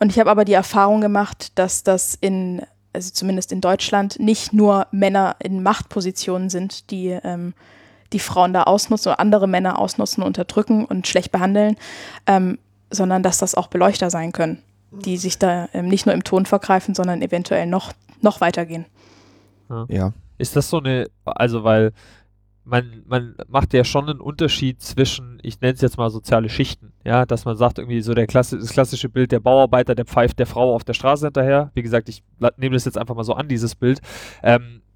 Und 0.00 0.10
ich 0.10 0.18
habe 0.18 0.30
aber 0.30 0.44
die 0.44 0.54
Erfahrung 0.54 1.00
gemacht, 1.00 1.56
dass 1.58 1.84
das 1.84 2.16
in, 2.20 2.62
also 2.92 3.12
zumindest 3.12 3.52
in 3.52 3.60
Deutschland, 3.60 4.18
nicht 4.18 4.52
nur 4.52 4.88
Männer 4.90 5.36
in 5.38 5.62
Machtpositionen 5.62 6.50
sind, 6.50 6.90
die 6.90 7.08
ähm, 7.22 7.54
die 8.12 8.18
Frauen 8.18 8.52
da 8.52 8.64
ausnutzen 8.64 9.10
oder 9.10 9.20
andere 9.20 9.46
Männer 9.48 9.78
ausnutzen, 9.78 10.22
unterdrücken 10.22 10.84
und 10.84 11.06
schlecht 11.06 11.32
behandeln, 11.32 11.76
ähm, 12.26 12.58
sondern 12.90 13.22
dass 13.22 13.38
das 13.38 13.54
auch 13.54 13.68
Beleuchter 13.68 14.10
sein 14.10 14.32
können, 14.32 14.62
die 14.90 15.16
sich 15.16 15.38
da 15.38 15.68
ähm, 15.72 15.88
nicht 15.88 16.06
nur 16.06 16.14
im 16.14 16.24
Ton 16.24 16.46
vergreifen, 16.46 16.94
sondern 16.94 17.22
eventuell 17.22 17.66
noch, 17.66 17.92
noch 18.20 18.40
weitergehen. 18.40 18.86
Ja. 19.88 20.12
Ist 20.38 20.56
das 20.56 20.68
so 20.68 20.78
eine, 20.78 21.08
also 21.24 21.64
weil 21.64 21.92
man, 22.64 23.02
man 23.06 23.34
macht 23.48 23.74
ja 23.74 23.84
schon 23.84 24.08
einen 24.08 24.20
Unterschied 24.20 24.80
zwischen, 24.80 25.38
ich 25.42 25.60
nenne 25.60 25.74
es 25.74 25.80
jetzt 25.80 25.98
mal 25.98 26.10
soziale 26.10 26.48
Schichten, 26.48 26.92
ja, 27.04 27.26
dass 27.26 27.44
man 27.44 27.56
sagt, 27.56 27.78
irgendwie 27.78 28.00
so 28.00 28.14
der 28.14 28.26
Klassi 28.26 28.58
das 28.58 28.70
klassische 28.70 29.08
Bild 29.08 29.32
der 29.32 29.40
Bauarbeiter, 29.40 29.94
der 29.94 30.06
pfeift 30.06 30.38
der 30.38 30.46
Frau 30.46 30.74
auf 30.74 30.84
der 30.84 30.94
Straße 30.94 31.26
hinterher. 31.26 31.70
Wie 31.74 31.82
gesagt, 31.82 32.08
ich 32.08 32.22
nehme 32.56 32.74
das 32.74 32.86
jetzt 32.86 32.98
einfach 32.98 33.14
mal 33.14 33.24
so 33.24 33.34
an, 33.34 33.48
dieses 33.48 33.74
Bild. 33.74 34.00
Ähm, 34.42 34.80
äh, 34.92 34.93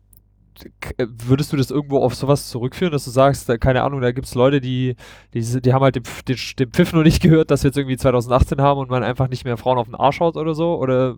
würdest 0.98 1.52
du 1.52 1.56
das 1.56 1.70
irgendwo 1.70 1.98
auf 2.02 2.14
sowas 2.14 2.48
zurückführen, 2.48 2.92
dass 2.92 3.04
du 3.04 3.10
sagst, 3.10 3.48
da, 3.48 3.58
keine 3.58 3.82
Ahnung, 3.82 4.00
da 4.00 4.12
gibt 4.12 4.26
es 4.26 4.34
Leute, 4.34 4.60
die, 4.60 4.96
die, 5.34 5.40
die 5.62 5.72
haben 5.72 5.82
halt 5.82 5.96
den, 5.96 6.02
den, 6.26 6.36
den 6.58 6.70
Pfiff 6.70 6.92
noch 6.92 7.02
nicht 7.02 7.22
gehört, 7.22 7.50
dass 7.50 7.62
wir 7.64 7.68
jetzt 7.68 7.76
irgendwie 7.76 7.96
2018 7.96 8.60
haben 8.60 8.80
und 8.80 8.90
man 8.90 9.02
einfach 9.02 9.28
nicht 9.28 9.44
mehr 9.44 9.56
Frauen 9.56 9.78
auf 9.78 9.86
den 9.86 9.94
Arsch 9.94 10.20
haut 10.20 10.36
oder 10.36 10.54
so? 10.54 10.76
Oder, 10.78 11.16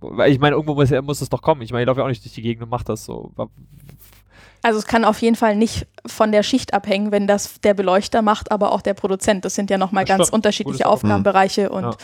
weil 0.00 0.32
ich 0.32 0.38
meine, 0.38 0.56
irgendwo 0.56 0.74
muss, 0.74 0.90
muss 1.02 1.20
es 1.20 1.28
doch 1.28 1.42
kommen. 1.42 1.62
Ich 1.62 1.72
meine, 1.72 1.82
ich 1.82 1.86
laufe 1.86 2.00
ja 2.00 2.04
auch 2.04 2.08
nicht 2.08 2.24
durch 2.24 2.34
die 2.34 2.42
Gegend 2.42 2.62
und 2.64 2.70
mache 2.70 2.84
das 2.84 3.04
so. 3.04 3.32
Also 4.62 4.78
es 4.78 4.86
kann 4.86 5.04
auf 5.04 5.20
jeden 5.22 5.36
Fall 5.36 5.56
nicht 5.56 5.86
von 6.06 6.32
der 6.32 6.42
Schicht 6.42 6.74
abhängen, 6.74 7.12
wenn 7.12 7.26
das 7.26 7.60
der 7.60 7.72
Beleuchter 7.74 8.20
macht, 8.22 8.52
aber 8.52 8.72
auch 8.72 8.82
der 8.82 8.94
Produzent. 8.94 9.44
Das 9.44 9.54
sind 9.54 9.70
ja 9.70 9.78
nochmal 9.78 10.04
Das 10.04 10.08
ganz 10.16 10.26
stimmt. 10.28 10.34
unterschiedliche 10.34 10.84
Gutes 10.84 10.92
Aufgabenbereiche 10.92 11.70
und 11.70 11.84
Ja. 11.84 11.96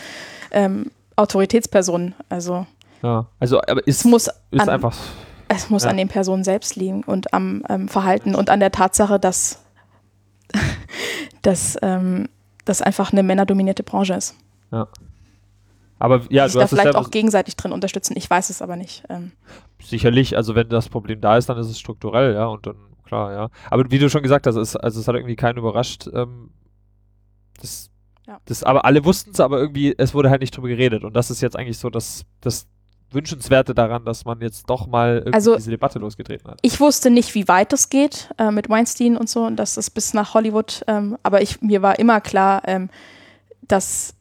ähm, 0.51 0.91
Autoritätspersonen. 1.15 2.15
Also 2.29 2.65
Ja, 3.03 3.27
also, 3.39 3.59
aber 3.61 3.85
ist, 3.85 3.99
es 3.99 4.05
muss, 4.05 4.29
ist 4.51 4.67
einfach. 4.69 4.95
Es 5.47 5.69
muss 5.69 5.83
ja. 5.83 5.89
an 5.89 5.97
den 5.97 6.07
Personen 6.07 6.43
selbst 6.43 6.75
liegen 6.75 7.03
und 7.03 7.33
am 7.33 7.63
ähm, 7.69 7.87
Verhalten 7.87 8.35
und 8.35 8.49
an 8.49 8.59
der 8.59 8.71
Tatsache, 8.71 9.19
dass, 9.19 9.63
dass 11.41 11.77
ähm, 11.81 12.29
das 12.65 12.81
einfach 12.81 13.11
eine 13.11 13.23
männerdominierte 13.23 13.83
Branche 13.83 14.13
ist. 14.15 14.35
Aber 15.99 16.21
ja, 16.29 16.45
die 16.45 16.51
sich 16.51 16.59
da 16.59 16.67
vielleicht 16.67 16.95
auch 16.95 17.09
gegenseitig 17.09 17.55
drin 17.55 17.71
unterstützen. 17.71 18.15
Ich 18.17 18.29
weiß 18.29 18.49
es 18.49 18.61
aber 18.61 18.75
nicht. 18.75 19.03
Ähm, 19.09 19.31
sicherlich, 19.81 20.35
also 20.35 20.53
wenn 20.55 20.69
das 20.69 20.89
Problem 20.89 21.21
da 21.21 21.37
ist, 21.37 21.49
dann 21.49 21.57
ist 21.57 21.67
es 21.67 21.79
strukturell, 21.79 22.33
ja, 22.33 22.45
und 22.45 22.67
dann, 22.67 22.75
klar, 23.05 23.33
ja. 23.33 23.49
Aber 23.69 23.89
wie 23.89 23.99
du 23.99 24.09
schon 24.09 24.23
gesagt 24.23 24.45
hast, 24.47 24.55
es, 24.55 24.75
also 24.75 24.99
es 24.99 25.07
hat 25.07 25.15
irgendwie 25.15 25.35
keinen 25.35 25.57
überrascht. 25.57 26.07
Ähm, 26.13 26.51
das, 27.59 27.89
Ja. 28.27 28.39
das, 28.45 28.63
aber 28.63 28.85
alle 28.85 29.05
wussten 29.05 29.31
es, 29.31 29.39
aber 29.39 29.59
irgendwie, 29.59 29.95
es 29.97 30.13
wurde 30.13 30.29
halt 30.29 30.41
nicht 30.41 30.55
drüber 30.55 30.67
geredet. 30.67 31.03
Und 31.03 31.15
das 31.15 31.31
ist 31.31 31.41
jetzt 31.41 31.55
eigentlich 31.55 31.79
so 31.79 31.89
das, 31.89 32.25
das 32.41 32.67
Wünschenswerte 33.11 33.73
daran, 33.73 34.03
dass 34.05 34.25
man 34.25 34.41
jetzt 34.41 34.69
doch 34.69 34.87
mal 34.87 35.17
irgendwie 35.17 35.33
Also- 35.33 35.55
diese 35.55 35.71
Debatte 35.71 35.99
losgetreten 35.99 36.49
hat. 36.51 36.59
Ich 36.61 36.79
wusste 36.79 37.09
nicht, 37.09 37.33
wie 37.35 37.47
weit 37.47 37.71
es 37.73 37.89
geht 37.89 38.29
äh, 38.37 38.51
mit 38.51 38.69
Weinstein 38.69 39.15
und 39.17 39.29
so 39.29 39.45
und 39.45 39.55
dass 39.55 39.77
es 39.77 39.89
bis 39.89 40.13
nach 40.13 40.33
Hollywood, 40.33 40.83
ähm, 40.87 41.17
aber 41.23 41.41
ich, 41.41 41.61
mir 41.61 41.81
war 41.81 41.99
immer 41.99 42.19
klar, 42.21 42.61
ähm, 42.65 42.89
dass, 43.67 44.13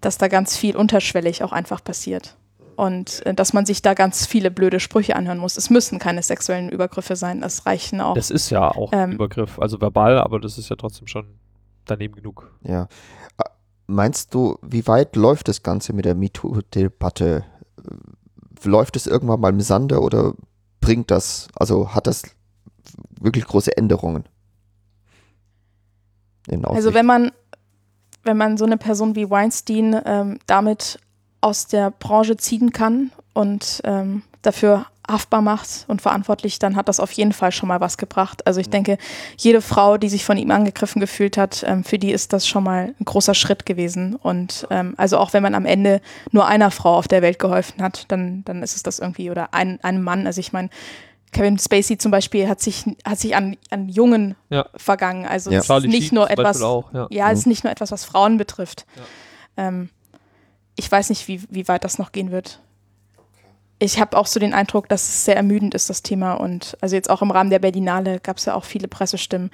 dass 0.00 0.18
da 0.18 0.28
ganz 0.28 0.56
viel 0.56 0.76
unterschwellig 0.76 1.42
auch 1.42 1.52
einfach 1.52 1.82
passiert. 1.82 2.36
Und 2.76 3.24
äh, 3.26 3.34
dass 3.34 3.52
man 3.52 3.66
sich 3.66 3.82
da 3.82 3.92
ganz 3.92 4.24
viele 4.26 4.50
blöde 4.50 4.80
Sprüche 4.80 5.14
anhören 5.14 5.36
muss. 5.38 5.58
Es 5.58 5.68
müssen 5.68 5.98
keine 5.98 6.22
sexuellen 6.22 6.70
Übergriffe 6.70 7.14
sein, 7.16 7.42
es 7.42 7.66
reichen 7.66 8.00
auch. 8.00 8.14
Das 8.14 8.30
ist 8.30 8.48
ja 8.48 8.70
auch 8.70 8.92
ein 8.92 9.10
Ähm, 9.10 9.12
Übergriff, 9.12 9.58
also 9.58 9.80
verbal, 9.80 10.18
aber 10.18 10.40
das 10.40 10.56
ist 10.56 10.70
ja 10.70 10.76
trotzdem 10.76 11.06
schon 11.06 11.26
daneben 11.84 12.14
genug. 12.14 12.50
Ja. 12.62 12.84
Äh, 13.38 13.44
Meinst 13.86 14.32
du, 14.34 14.56
wie 14.62 14.86
weit 14.86 15.16
läuft 15.16 15.48
das 15.48 15.62
Ganze 15.62 15.92
mit 15.92 16.04
der 16.04 16.14
MeToo-Debatte? 16.14 17.44
Läuft 18.64 18.96
es 18.96 19.06
irgendwann 19.06 19.40
mal 19.40 19.50
im 19.50 19.60
Sande 19.60 20.00
oder 20.00 20.34
bringt 20.80 21.10
das, 21.10 21.48
also 21.54 21.94
hat 21.94 22.06
das 22.06 22.22
wirklich 23.20 23.44
große 23.44 23.76
Änderungen? 23.76 24.24
Also 26.62 26.94
wenn 26.94 27.06
man, 27.06 27.32
wenn 28.24 28.36
man 28.36 28.56
so 28.56 28.64
eine 28.64 28.76
Person 28.76 29.14
wie 29.14 29.30
Weinstein 29.30 30.00
ähm, 30.04 30.38
damit 30.46 30.98
aus 31.40 31.66
der 31.66 31.90
Branche 31.90 32.36
ziehen 32.36 32.72
kann 32.72 33.12
und 33.34 33.80
ähm, 33.84 34.22
dafür 34.42 34.86
haftbar 35.10 35.42
macht 35.42 35.84
und 35.88 36.00
verantwortlich, 36.02 36.58
dann 36.58 36.76
hat 36.76 36.88
das 36.88 37.00
auf 37.00 37.12
jeden 37.12 37.32
Fall 37.32 37.52
schon 37.52 37.68
mal 37.68 37.80
was 37.80 37.98
gebracht. 37.98 38.46
Also 38.46 38.60
ich 38.60 38.70
denke, 38.70 38.98
jede 39.36 39.60
Frau, 39.62 39.96
die 39.96 40.08
sich 40.08 40.24
von 40.24 40.36
ihm 40.38 40.50
angegriffen 40.50 41.00
gefühlt 41.00 41.36
hat, 41.36 41.64
ähm, 41.66 41.84
für 41.84 41.98
die 41.98 42.12
ist 42.12 42.32
das 42.32 42.46
schon 42.46 42.64
mal 42.64 42.94
ein 42.98 43.04
großer 43.04 43.34
Schritt 43.34 43.66
gewesen. 43.66 44.14
Und 44.16 44.66
ähm, 44.70 44.94
also 44.96 45.18
auch 45.18 45.32
wenn 45.32 45.42
man 45.42 45.54
am 45.54 45.66
Ende 45.66 46.00
nur 46.32 46.46
einer 46.46 46.70
Frau 46.70 46.96
auf 46.96 47.08
der 47.08 47.22
Welt 47.22 47.38
geholfen 47.38 47.82
hat, 47.82 48.04
dann, 48.08 48.42
dann 48.44 48.62
ist 48.62 48.76
es 48.76 48.82
das 48.82 48.98
irgendwie 48.98 49.30
oder 49.30 49.52
ein, 49.54 49.78
einem 49.82 50.02
Mann. 50.02 50.26
Also 50.26 50.40
ich 50.40 50.52
meine, 50.52 50.70
Kevin 51.32 51.58
Spacey 51.58 51.96
zum 51.96 52.10
Beispiel 52.10 52.48
hat 52.48 52.60
sich, 52.60 52.84
hat 53.04 53.18
sich 53.18 53.36
an, 53.36 53.56
an 53.70 53.88
Jungen 53.88 54.34
Ja. 54.48 54.66
vergangen. 54.76 55.26
Also 55.26 55.50
Ja. 55.50 55.58
es 55.58 55.64
ist 55.64 55.68
Charlie 55.68 55.88
nicht 55.88 56.08
Sheen 56.08 56.16
nur 56.16 56.30
etwas, 56.30 56.60
auch, 56.62 56.92
ja. 56.92 57.06
ja, 57.10 57.30
es 57.30 57.40
ist 57.40 57.46
nicht 57.46 57.62
nur 57.64 57.70
etwas, 57.72 57.92
was 57.92 58.04
Frauen 58.04 58.36
betrifft. 58.36 58.84
Ja. 59.56 59.68
Ähm, 59.68 59.90
ich 60.76 60.90
weiß 60.90 61.10
nicht, 61.10 61.28
wie, 61.28 61.42
wie 61.50 61.68
weit 61.68 61.84
das 61.84 61.98
noch 61.98 62.12
gehen 62.12 62.30
wird. 62.30 62.60
Ich 63.82 63.98
habe 63.98 64.16
auch 64.16 64.26
so 64.26 64.38
den 64.38 64.52
Eindruck, 64.54 64.88
dass 64.90 65.08
es 65.08 65.24
sehr 65.24 65.36
ermüdend 65.36 65.74
ist, 65.74 65.88
das 65.88 66.02
Thema. 66.02 66.34
Und 66.34 66.76
also 66.82 66.94
jetzt 66.94 67.08
auch 67.08 67.22
im 67.22 67.30
Rahmen 67.30 67.48
der 67.50 67.58
Berlinale 67.60 68.20
gab 68.20 68.36
es 68.36 68.44
ja 68.44 68.54
auch 68.54 68.64
viele 68.64 68.88
Pressestimmen, 68.88 69.50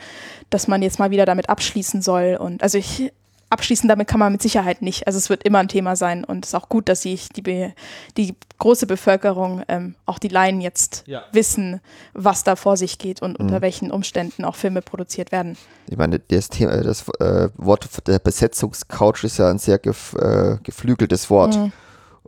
dass 0.51 0.67
man 0.67 0.83
jetzt 0.83 0.99
mal 0.99 1.11
wieder 1.13 1.27
damit 1.27 1.49
abschließen 1.49 2.03
soll. 2.03 2.37
Und 2.39 2.61
also 2.61 2.77
ich, 2.77 3.13
abschließen 3.51 3.89
damit 3.89 4.09
kann 4.09 4.19
man 4.19 4.33
mit 4.33 4.43
Sicherheit 4.43 4.83
nicht. 4.83 5.07
Also 5.07 5.19
es 5.19 5.31
wird 5.31 5.45
immer 5.45 5.61
ein 5.61 5.69
Thema 5.69 5.95
sein 5.95 6.25
und 6.25 6.45
es 6.45 6.51
ist 6.51 6.55
auch 6.57 6.69
gut, 6.69 6.89
dass 6.89 7.03
sich 7.03 7.29
die, 7.29 7.43
Be 7.43 7.73
die 8.17 8.35
große 8.59 8.89
Bevölkerung, 8.89 9.63
ähm, 9.69 9.95
auch 10.07 10.19
die 10.19 10.27
Laien 10.27 10.61
jetzt 10.61 11.05
Ja. 11.07 11.23
wissen, 11.31 11.81
was 12.13 12.43
da 12.43 12.57
vor 12.57 12.77
sich 12.77 12.99
geht 12.99 13.23
und 13.23 13.39
Mhm. 13.39 13.47
unter 13.47 13.61
welchen 13.61 13.93
Umständen 13.93 14.45
auch 14.45 14.57
Filme 14.57 14.83
produziert 14.83 15.31
werden. 15.31 15.57
Ich 15.89 15.97
meine, 15.97 16.19
das, 16.19 16.49
Thema, 16.49 16.79
das 16.83 17.09
äh, 17.21 17.49
Wort 17.57 17.89
der 18.09 18.19
Besetzungscouch 18.19 19.23
ist 19.23 19.39
ja 19.39 19.49
ein 19.49 19.59
sehr 19.61 19.79
gef, 19.79 20.15
äh, 20.15 20.57
geflügeltes 20.65 21.31
Wort. 21.31 21.57
Mhm. 21.57 21.73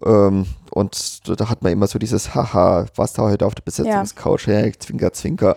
Ähm, 0.05 0.47
und 0.71 1.41
da 1.41 1.49
hat 1.49 1.63
man 1.63 1.73
immer 1.73 1.87
so 1.87 1.99
dieses 1.99 2.35
Haha, 2.35 2.87
was 2.97 3.13
da 3.15 3.23
heute 3.23 3.47
auf 3.47 3.55
der 3.55 3.63
Besetzungscouch? 3.63 4.47
Hey, 4.47 4.73
zwinker, 4.79 5.13
zwinker. 5.13 5.57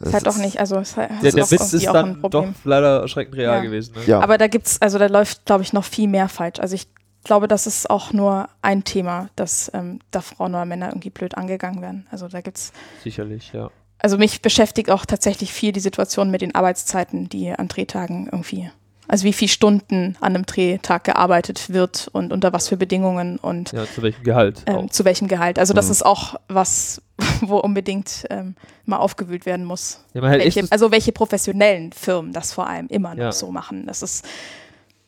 Ist 0.00 0.06
Das 0.06 0.14
halt 0.14 0.26
doch 0.26 0.36
nicht, 0.36 0.58
also 0.58 0.76
es 0.78 0.94
Der, 0.94 1.10
ist 1.22 1.36
der 1.36 1.44
auch 1.44 1.50
Witz 1.52 1.72
ist 1.72 1.88
auch 1.88 1.94
ein 1.94 2.06
dann 2.06 2.20
Problem. 2.20 2.54
doch 2.54 2.64
leider 2.64 3.00
erschreckend 3.02 3.36
real 3.36 3.56
Ja. 3.58 3.62
gewesen. 3.62 3.94
Ne? 3.94 4.00
Ja, 4.06 4.20
Aber 4.20 4.36
da 4.36 4.48
gibt's, 4.48 4.82
also 4.82 4.98
da 4.98 5.06
läuft, 5.06 5.46
glaube 5.46 5.62
ich, 5.62 5.72
noch 5.72 5.84
viel 5.84 6.08
mehr 6.08 6.28
falsch. 6.28 6.58
Also 6.58 6.74
ich 6.74 6.88
glaube, 7.24 7.46
das 7.46 7.68
ist 7.68 7.88
auch 7.88 8.12
nur 8.12 8.48
ein 8.62 8.82
Thema, 8.82 9.28
dass 9.36 9.70
ähm, 9.74 10.00
da 10.10 10.20
Frauen 10.20 10.54
oder 10.56 10.64
Männer 10.64 10.88
irgendwie 10.88 11.10
blöd 11.10 11.36
angegangen 11.36 11.80
werden. 11.80 12.08
Also 12.10 12.26
da 12.26 12.40
gibt's, 12.40 12.72
Sicherlich, 13.04 13.52
ja. 13.52 13.70
also 14.00 14.18
mich 14.18 14.42
beschäftigt 14.42 14.90
auch 14.90 15.06
tatsächlich 15.06 15.52
viel 15.52 15.70
die 15.70 15.78
Situation 15.78 16.32
mit 16.32 16.40
den 16.42 16.54
Arbeitszeiten, 16.56 17.28
die 17.28 17.52
an 17.52 17.68
Drehtagen 17.68 18.26
irgendwie, 18.32 18.72
also 19.08 19.24
wie 19.24 19.32
viele 19.32 19.48
Stunden 19.50 20.16
an 20.20 20.34
einem 20.34 20.46
Drehtag 20.46 21.04
gearbeitet 21.04 21.70
wird 21.70 22.08
und 22.12 22.32
unter 22.32 22.52
was 22.52 22.68
für 22.68 22.76
Bedingungen 22.76 23.36
und 23.38 23.72
Ja, 23.72 23.84
zu 23.86 24.02
welchem 24.02 24.22
Gehalt? 24.24 24.62
ähm, 24.66 24.90
zu 24.90 25.04
welchem 25.04 25.28
Gehalt. 25.28 25.58
Also 25.58 25.74
das 25.74 25.86
Mhm. 25.86 25.92
ist 25.92 26.06
auch 26.06 26.36
was, 26.48 27.02
wo 27.42 27.58
unbedingt 27.58 28.26
ähm, 28.30 28.54
mal 28.86 28.96
aufgewühlt 28.98 29.44
werden 29.46 29.64
muss. 29.64 30.04
Ja, 30.14 30.22
Welche, 30.22 30.66
also 30.70 30.90
welche 30.90 31.12
professionellen 31.12 31.92
Firmen 31.92 32.32
das 32.32 32.52
vor 32.52 32.66
allem 32.68 32.86
immer 32.88 33.14
noch 33.14 33.22
Ja. 33.24 33.32
so 33.32 33.50
machen. 33.50 33.86
Das 33.86 34.02
ist 34.02 34.24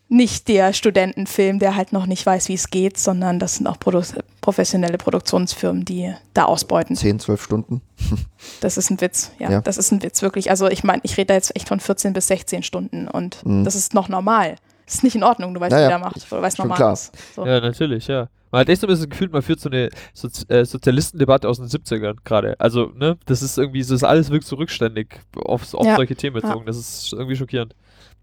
nicht 0.09 0.48
der 0.48 0.72
Studentenfilm, 0.72 1.59
der 1.59 1.76
halt 1.76 1.93
noch 1.93 2.06
nicht 2.06 2.24
weiß, 2.24 2.48
wie 2.48 2.55
es 2.55 2.68
geht, 2.70 2.98
sondern 2.98 3.39
das 3.39 3.56
sind 3.56 3.66
auch 3.66 3.78
Produ 3.78 4.02
professionelle 4.40 4.98
Produktionsfirmen, 4.98 5.85
die 5.86 6.12
da 6.35 6.44
ausbeuten. 6.44 6.94
10, 6.97 7.18
12 7.20 7.43
Stunden. 7.43 7.81
Das 8.60 8.76
ist 8.76 8.90
ein 8.90 9.01
Witz, 9.01 9.31
ja, 9.39 9.51
Ja. 9.51 9.60
das 9.62 9.78
ist 9.78 9.90
ein 9.90 10.02
Witz, 10.02 10.20
wirklich. 10.20 10.51
Also 10.51 10.68
ich 10.68 10.85
meine, 10.85 11.01
ich 11.02 11.16
rede 11.16 11.28
da 11.28 11.35
jetzt 11.35 11.56
echt 11.56 11.66
von 11.68 11.81
14 11.81 12.12
bis 12.12 12.26
16 12.28 12.62
Stunden 12.62 13.09
und 13.09 13.44
Mhm. 13.47 13.64
das 13.64 13.74
ist 13.74 13.94
noch 13.94 14.09
normal. 14.10 14.56
Das 14.85 14.97
ist 14.97 15.05
nicht 15.05 15.16
in 15.16 15.22
Ordnung, 15.24 15.55
du 15.55 15.60
weißt, 15.60 15.70
Naja, 15.72 15.86
wie 15.86 15.90
der 15.90 15.98
macht, 15.98 16.31
oder 16.31 16.43
weißt 16.43 16.59
normal 16.59 16.76
klar. 16.76 16.93
ist. 16.93 17.12
So. 17.35 17.47
Ja, 17.47 17.60
natürlich, 17.60 18.06
ja. 18.06 18.28
Man 18.51 18.60
hat 18.60 18.68
echt 18.68 18.82
so 18.82 18.86
ein 18.86 18.90
bisschen 18.90 19.09
gefühlt, 19.09 19.32
man 19.32 19.40
führt 19.43 19.59
so 19.60 19.70
eine 19.70 19.89
Sozi 20.12 20.44
äh, 20.48 20.64
Sozialistendebatte 20.66 21.48
aus 21.48 21.56
den 21.56 21.66
70ern 21.68 22.16
gerade. 22.22 22.55
Also, 22.60 22.93
ne, 22.94 23.16
das 23.24 23.43
ist 23.43 23.56
irgendwie, 23.59 23.81
das 23.81 23.90
ist 23.90 24.05
alles 24.05 24.31
wirkt 24.31 24.44
so 24.47 24.56
rückständig 24.56 25.18
auf, 25.35 25.72
auf 25.74 25.86
Ja. 25.86 25.97
solche 25.97 26.14
Themen 26.14 26.35
bezogen. 26.40 26.66
Das 26.66 26.76
ist 26.76 27.12
irgendwie 27.14 27.35
schockierend. 27.36 27.74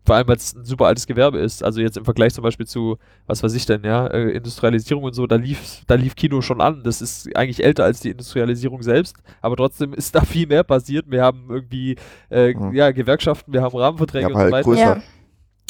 Vor 0.03 0.15
allem, 0.15 0.27
weil 0.27 0.35
es 0.37 0.55
ein 0.55 0.65
super 0.65 0.85
altes 0.87 1.05
Gewerbe 1.05 1.37
ist. 1.37 1.63
Also 1.63 1.79
jetzt 1.79 1.95
im 1.95 2.05
Vergleich 2.05 2.33
zum 2.33 2.43
Beispiel 2.43 2.65
zu, 2.65 2.97
was 3.27 3.43
weiß 3.43 3.53
ich 3.53 3.67
denn, 3.67 3.83
ja, 3.83 4.07
äh, 4.07 4.31
Industrialisierung 4.31 5.03
und 5.03 5.13
so, 5.13 5.27
da 5.27 5.35
lief, 5.35 5.83
da 5.85 5.93
lief 5.95 6.15
Kino 6.15 6.41
schon 6.41 6.59
an. 6.59 6.81
Das 6.83 7.01
ist 7.03 7.29
eigentlich 7.35 7.63
älter 7.63 7.83
als 7.83 7.99
die 7.99 8.09
Industrialisierung 8.09 8.81
selbst, 8.81 9.15
aber 9.41 9.55
trotzdem 9.55 9.93
ist 9.93 10.15
da 10.15 10.21
viel 10.21 10.47
mehr 10.47 10.63
passiert. 10.63 11.05
Wir 11.09 11.21
haben 11.23 11.45
irgendwie, 11.49 11.95
äh, 12.31 12.53
Mhm. 12.53 12.73
ja, 12.73 12.89
Gewerkschaften, 12.91 13.53
wir 13.53 13.61
haben 13.61 13.75
Rahmenverträge 13.77 14.23
Ja, 14.23 14.27
und 14.29 14.33
so 14.33 14.39
halt 14.39 14.51
weiter. 14.53 14.63
größer. 14.63 14.81
Ja, 14.97 15.01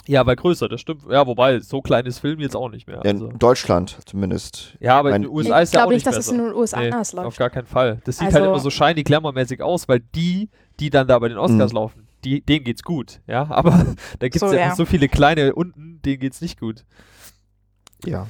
Ja, 0.07 0.25
weil 0.25 0.35
größer, 0.37 0.67
das 0.69 0.81
stimmt. 0.81 1.03
Ja, 1.09 1.27
wobei, 1.27 1.59
so 1.59 1.81
klein 1.81 2.05
ist 2.07 2.19
Film 2.19 2.39
jetzt 2.39 2.55
auch 2.55 2.69
nicht 2.69 2.87
mehr. 2.87 3.05
Also. 3.05 3.27
in 3.27 3.37
Deutschland 3.37 3.97
zumindest. 4.05 4.75
Ja, 4.79 4.97
aber 4.97 5.11
Mein- 5.11 5.23
in 5.23 5.27
den 5.27 5.31
USA 5.37 5.57
ich 5.59 5.63
ist 5.63 5.73
ja 5.73 5.81
auch 5.81 5.83
glaube 5.83 5.93
nicht 5.93 6.05
nicht, 6.05 6.07
dass 6.07 6.25
es 6.25 6.31
besser. 6.31 6.39
in 6.41 6.47
den 6.49 6.55
USA 6.55 6.79
Nee, 6.79 6.85
anders 6.91 7.13
Auf 7.15 7.23
läuft. 7.25 7.37
gar 7.37 7.49
keinen 7.51 7.67
Fall. 7.67 8.01
Das 8.05 8.17
sieht 8.17 8.27
Also- 8.27 8.39
halt 8.39 8.47
immer 8.47 8.59
so 8.59 8.69
shiny 8.69 9.03
glamourmäßig 9.03 9.61
aus, 9.61 9.87
weil 9.87 9.99
die, 10.15 10.49
die 10.79 10.89
dann 10.89 11.05
da 11.07 11.19
bei 11.19 11.27
den 11.27 11.37
Oscars 11.37 11.71
Mhm. 11.71 11.75
laufen, 11.75 12.07
die, 12.23 12.41
denen 12.45 12.63
geht's 12.63 12.83
gut. 12.83 13.21
Ja, 13.27 13.45
aber 13.49 13.95
da 14.19 14.27
gibt's 14.27 14.39
So, 14.39 14.53
ja, 14.53 14.59
ja. 14.59 14.75
so 14.75 14.85
viele 14.85 15.09
kleine 15.09 15.53
unten, 15.55 16.01
denen 16.03 16.19
geht's 16.19 16.41
nicht 16.41 16.59
gut. 16.59 16.85
Ja. 18.05 18.27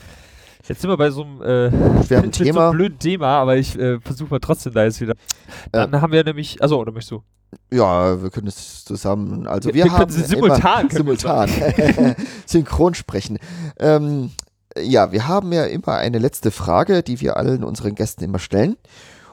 Jetzt 0.67 0.81
sind 0.81 0.89
wir 0.89 0.97
bei 0.97 1.09
so 1.09 1.23
einem 1.23 1.41
äh, 1.41 1.69
mit 2.21 2.35
so 2.35 2.43
Thema. 2.43 2.67
einem 2.69 2.77
blöden 2.77 2.99
Thema, 2.99 3.27
aber 3.39 3.57
ich 3.57 3.77
äh, 3.77 3.99
versuche 3.99 4.29
mal 4.29 4.39
trotzdem 4.39 4.73
da 4.73 4.83
jetzt 4.83 5.01
wieder. 5.01 5.15
Dann 5.71 5.99
haben 6.01 6.11
wir 6.13 6.23
nämlich, 6.23 6.61
also 6.61 6.79
oder 6.79 6.91
möchtest 6.91 7.11
du? 7.11 7.23
Ja, 7.73 8.21
wir 8.21 8.29
können 8.29 8.47
es 8.47 8.85
zusammen. 8.85 9.45
Also 9.47 9.69
Wir- 9.69 9.73
wir, 9.75 9.83
wir 9.85 9.89
können 9.91 10.01
haben 10.03 10.11
sie 10.11 10.21
simultan, 10.23 10.81
immer, 10.81 10.89
können 10.89 11.17
simultan 11.17 12.15
synchron 12.45 12.93
sprechen. 12.93 13.39
Ähm, 13.79 14.31
ja, 14.77 15.11
wir 15.11 15.27
haben 15.27 15.51
ja 15.51 15.65
immer 15.65 15.95
eine 15.97 16.19
letzte 16.19 16.51
Frage, 16.51 17.03
die 17.03 17.19
wir 17.19 17.35
allen 17.35 17.63
unseren 17.65 17.95
Gästen 17.95 18.23
immer 18.23 18.39
stellen. 18.39 18.77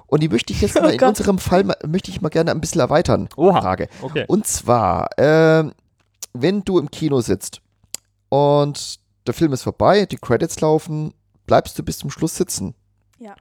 Und 0.09 0.23
die 0.23 0.29
möchte 0.29 0.53
ich 0.53 0.61
jetzt 0.63 0.77
Oh 0.79 0.81
mal 0.83 0.91
in 0.93 0.99
Gott. 0.99 1.11
unserem 1.11 1.39
Fall 1.39 1.65
mal, 1.65 1.77
möchte 1.87 2.11
ich 2.11 2.21
mal 2.21 2.29
gerne 2.31 2.51
ein 2.51 2.61
bisschen 2.61 2.81
erweitern. 2.81 3.29
Oha. 3.37 3.61
Frage. 3.61 3.89
Okay. 4.03 4.25
Und 4.27 4.47
zwar, 4.47 5.11
ähm, 5.19 5.73
wenn 6.33 6.63
du 6.65 6.79
im 6.79 6.91
Kino 6.91 7.21
sitzt 7.21 7.61
und 8.29 8.99
der 9.27 9.35
Film 9.35 9.53
ist 9.53 9.63
vorbei, 9.63 10.07
die 10.07 10.17
Credits 10.17 10.61
laufen, 10.61 11.13
bleibst 11.47 11.79
du 11.79 11.83
bis 11.83 11.99
zum 11.99 12.11
Schluss 12.11 12.37
sitzen. 12.37 12.75
Ja. 13.19 13.35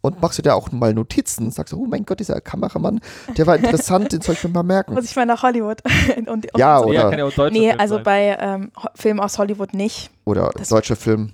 Und 0.00 0.20
machst 0.20 0.38
du 0.38 0.42
dir 0.42 0.56
auch 0.56 0.72
mal 0.72 0.92
Notizen? 0.94 1.52
Sagst 1.52 1.72
du, 1.72 1.80
oh 1.80 1.86
mein 1.86 2.04
Gott, 2.04 2.18
dieser 2.18 2.40
Kameramann, 2.40 3.00
der 3.36 3.46
war 3.46 3.54
interessant, 3.54 4.10
den 4.12 4.20
soll 4.20 4.34
ich 4.34 4.42
mir 4.42 4.50
mal 4.50 4.64
merken. 4.64 4.94
Muss 4.94 5.04
ich 5.04 5.14
mal 5.14 5.26
nach 5.26 5.44
Hollywood. 5.44 5.80
und, 6.16 6.28
und 6.28 6.46
Ja, 6.56 6.78
so. 6.80 6.86
oder- 6.86 6.94
Ja, 6.94 7.10
kann 7.10 7.18
ja 7.20 7.24
auch 7.26 7.32
deutscher 7.32 7.52
Nee, 7.56 7.68
Film 7.68 7.80
also 7.80 7.94
sein. 7.96 8.02
bei 8.04 8.36
ähm, 8.40 8.72
Filmen 8.96 9.20
aus 9.20 9.38
Hollywood 9.38 9.74
nicht. 9.74 10.10
Oder 10.24 10.50
Das- 10.56 10.68
deutscher 10.70 10.96
Film. 10.96 11.32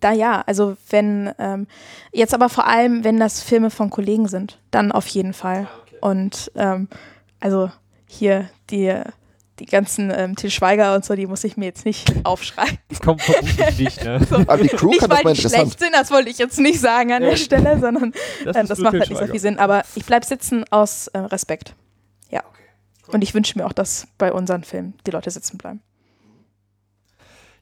Da 0.00 0.12
ja, 0.12 0.42
also 0.46 0.76
wenn, 0.90 1.32
ähm, 1.38 1.66
jetzt 2.12 2.34
aber 2.34 2.48
vor 2.48 2.66
allem, 2.66 3.04
wenn 3.04 3.20
das 3.20 3.40
Filme 3.42 3.70
von 3.70 3.88
Kollegen 3.90 4.26
sind, 4.28 4.58
dann 4.70 4.90
auf 4.92 5.06
jeden 5.06 5.32
Fall. 5.32 5.68
Und 6.00 6.50
ähm, 6.56 6.88
also 7.40 7.70
hier 8.08 8.48
die, 8.70 8.92
die 9.60 9.66
ganzen 9.66 10.10
ähm, 10.10 10.34
Til 10.34 10.50
Schweiger 10.50 10.94
und 10.96 11.04
so, 11.04 11.14
die 11.14 11.26
muss 11.26 11.44
ich 11.44 11.56
mir 11.56 11.66
jetzt 11.66 11.84
nicht 11.84 12.12
aufschreiben. 12.24 12.78
Die 12.90 12.96
kommen 12.96 13.18
vermutlich 13.20 13.78
nicht, 13.78 14.04
ne? 14.04 14.20
Aber 14.48 14.58
die 14.58 14.68
Crew 14.68 14.88
nicht, 14.88 15.00
kann 15.00 15.10
das 15.10 15.18
weil 15.18 15.24
mal 15.24 15.32
die 15.34 15.38
interessant. 15.38 15.62
schlecht 15.68 15.78
sind, 15.78 15.92
das 15.94 16.10
wollte 16.10 16.30
ich 16.30 16.38
jetzt 16.38 16.58
nicht 16.58 16.80
sagen 16.80 17.12
an 17.12 17.22
Ja. 17.22 17.30
der 17.30 17.36
Stelle, 17.36 17.78
sondern 17.78 18.12
Das, 18.44 18.56
äh, 18.56 18.64
das 18.64 18.78
macht 18.80 18.94
halt 18.94 19.08
nicht 19.08 19.18
so 19.20 19.26
viel 19.26 19.40
Sinn. 19.40 19.58
Aber 19.60 19.82
ich 19.94 20.04
bleibe 20.04 20.26
sitzen 20.26 20.64
aus 20.70 21.06
äh, 21.08 21.18
Respekt. 21.18 21.74
Ja. 22.30 22.42
Und 23.06 23.22
ich 23.22 23.34
wünsche 23.34 23.56
mir 23.56 23.66
auch, 23.66 23.72
dass 23.72 24.08
bei 24.18 24.32
unseren 24.32 24.64
Filmen 24.64 24.94
die 25.06 25.12
Leute 25.12 25.30
sitzen 25.30 25.58
bleiben. 25.58 25.80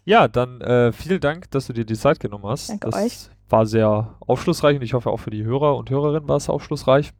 Ja, 0.04 0.28
dann 0.28 0.60
äh, 0.60 0.92
vielen 0.92 1.20
Dank, 1.20 1.50
dass 1.50 1.66
du 1.66 1.72
dir 1.72 1.84
die 1.84 1.96
Zeit 1.96 2.20
genommen 2.20 2.46
hast. 2.46 2.68
Danke 2.70 2.90
das 2.90 2.94
euch. 2.94 3.30
war 3.48 3.66
sehr 3.66 4.14
aufschlussreich 4.20 4.76
und 4.76 4.82
ich 4.82 4.94
hoffe 4.94 5.10
auch 5.10 5.18
für 5.18 5.30
die 5.30 5.44
Hörer 5.44 5.76
und 5.76 5.90
Hörerinnen 5.90 6.28
war 6.28 6.36
es 6.36 6.48
aufschlussreich. 6.48 7.12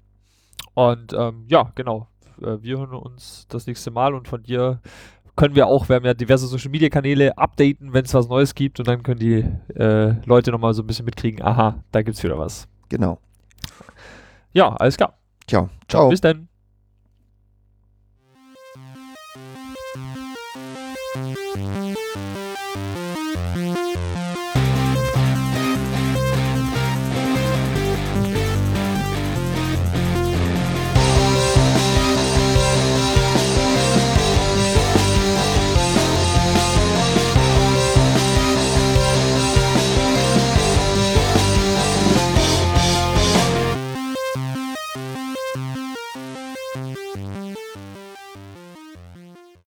Und 0.75 1.13
ähm, 1.13 1.45
ja, 1.49 1.73
genau. 1.75 2.09
Äh, 2.41 2.59
wir 2.61 2.79
hören 2.79 2.95
uns 2.95 3.47
das 3.49 3.67
nächste 3.67 3.91
Mal 3.91 4.15
und 4.15 4.29
von 4.29 4.43
dir 4.43 4.81
können 5.37 5.55
wir 5.55 5.67
auch, 5.67 5.89
wir 5.89 5.97
haben 5.97 6.05
ja 6.05 6.15
diverse 6.15 6.47
Social 6.47 6.71
Media 6.71 6.89
Kanäle, 6.89 7.37
updaten, 7.37 7.93
wenn 7.93 8.05
es 8.05 8.15
was 8.15 8.29
Neues 8.29 8.55
gibt 8.55 8.79
und 8.79 8.87
dann 8.87 9.03
können 9.03 9.19
die 9.19 9.45
äh, 9.75 10.15
Leute 10.27 10.53
nochmal 10.53 10.75
so 10.75 10.83
ein 10.83 10.87
bisschen 10.87 11.07
mitkriegen, 11.07 11.43
aha, 11.43 11.83
da 11.91 12.03
gibt's 12.03 12.23
wieder 12.23 12.39
was. 12.39 12.69
Genau. 12.89 13.19
Ja, 14.53 14.75
alles 14.77 14.97
klar. 14.97 15.19
Tja, 15.47 15.69
ciao. 15.89 16.09
Bis 16.09 16.21
dann. 16.21 16.49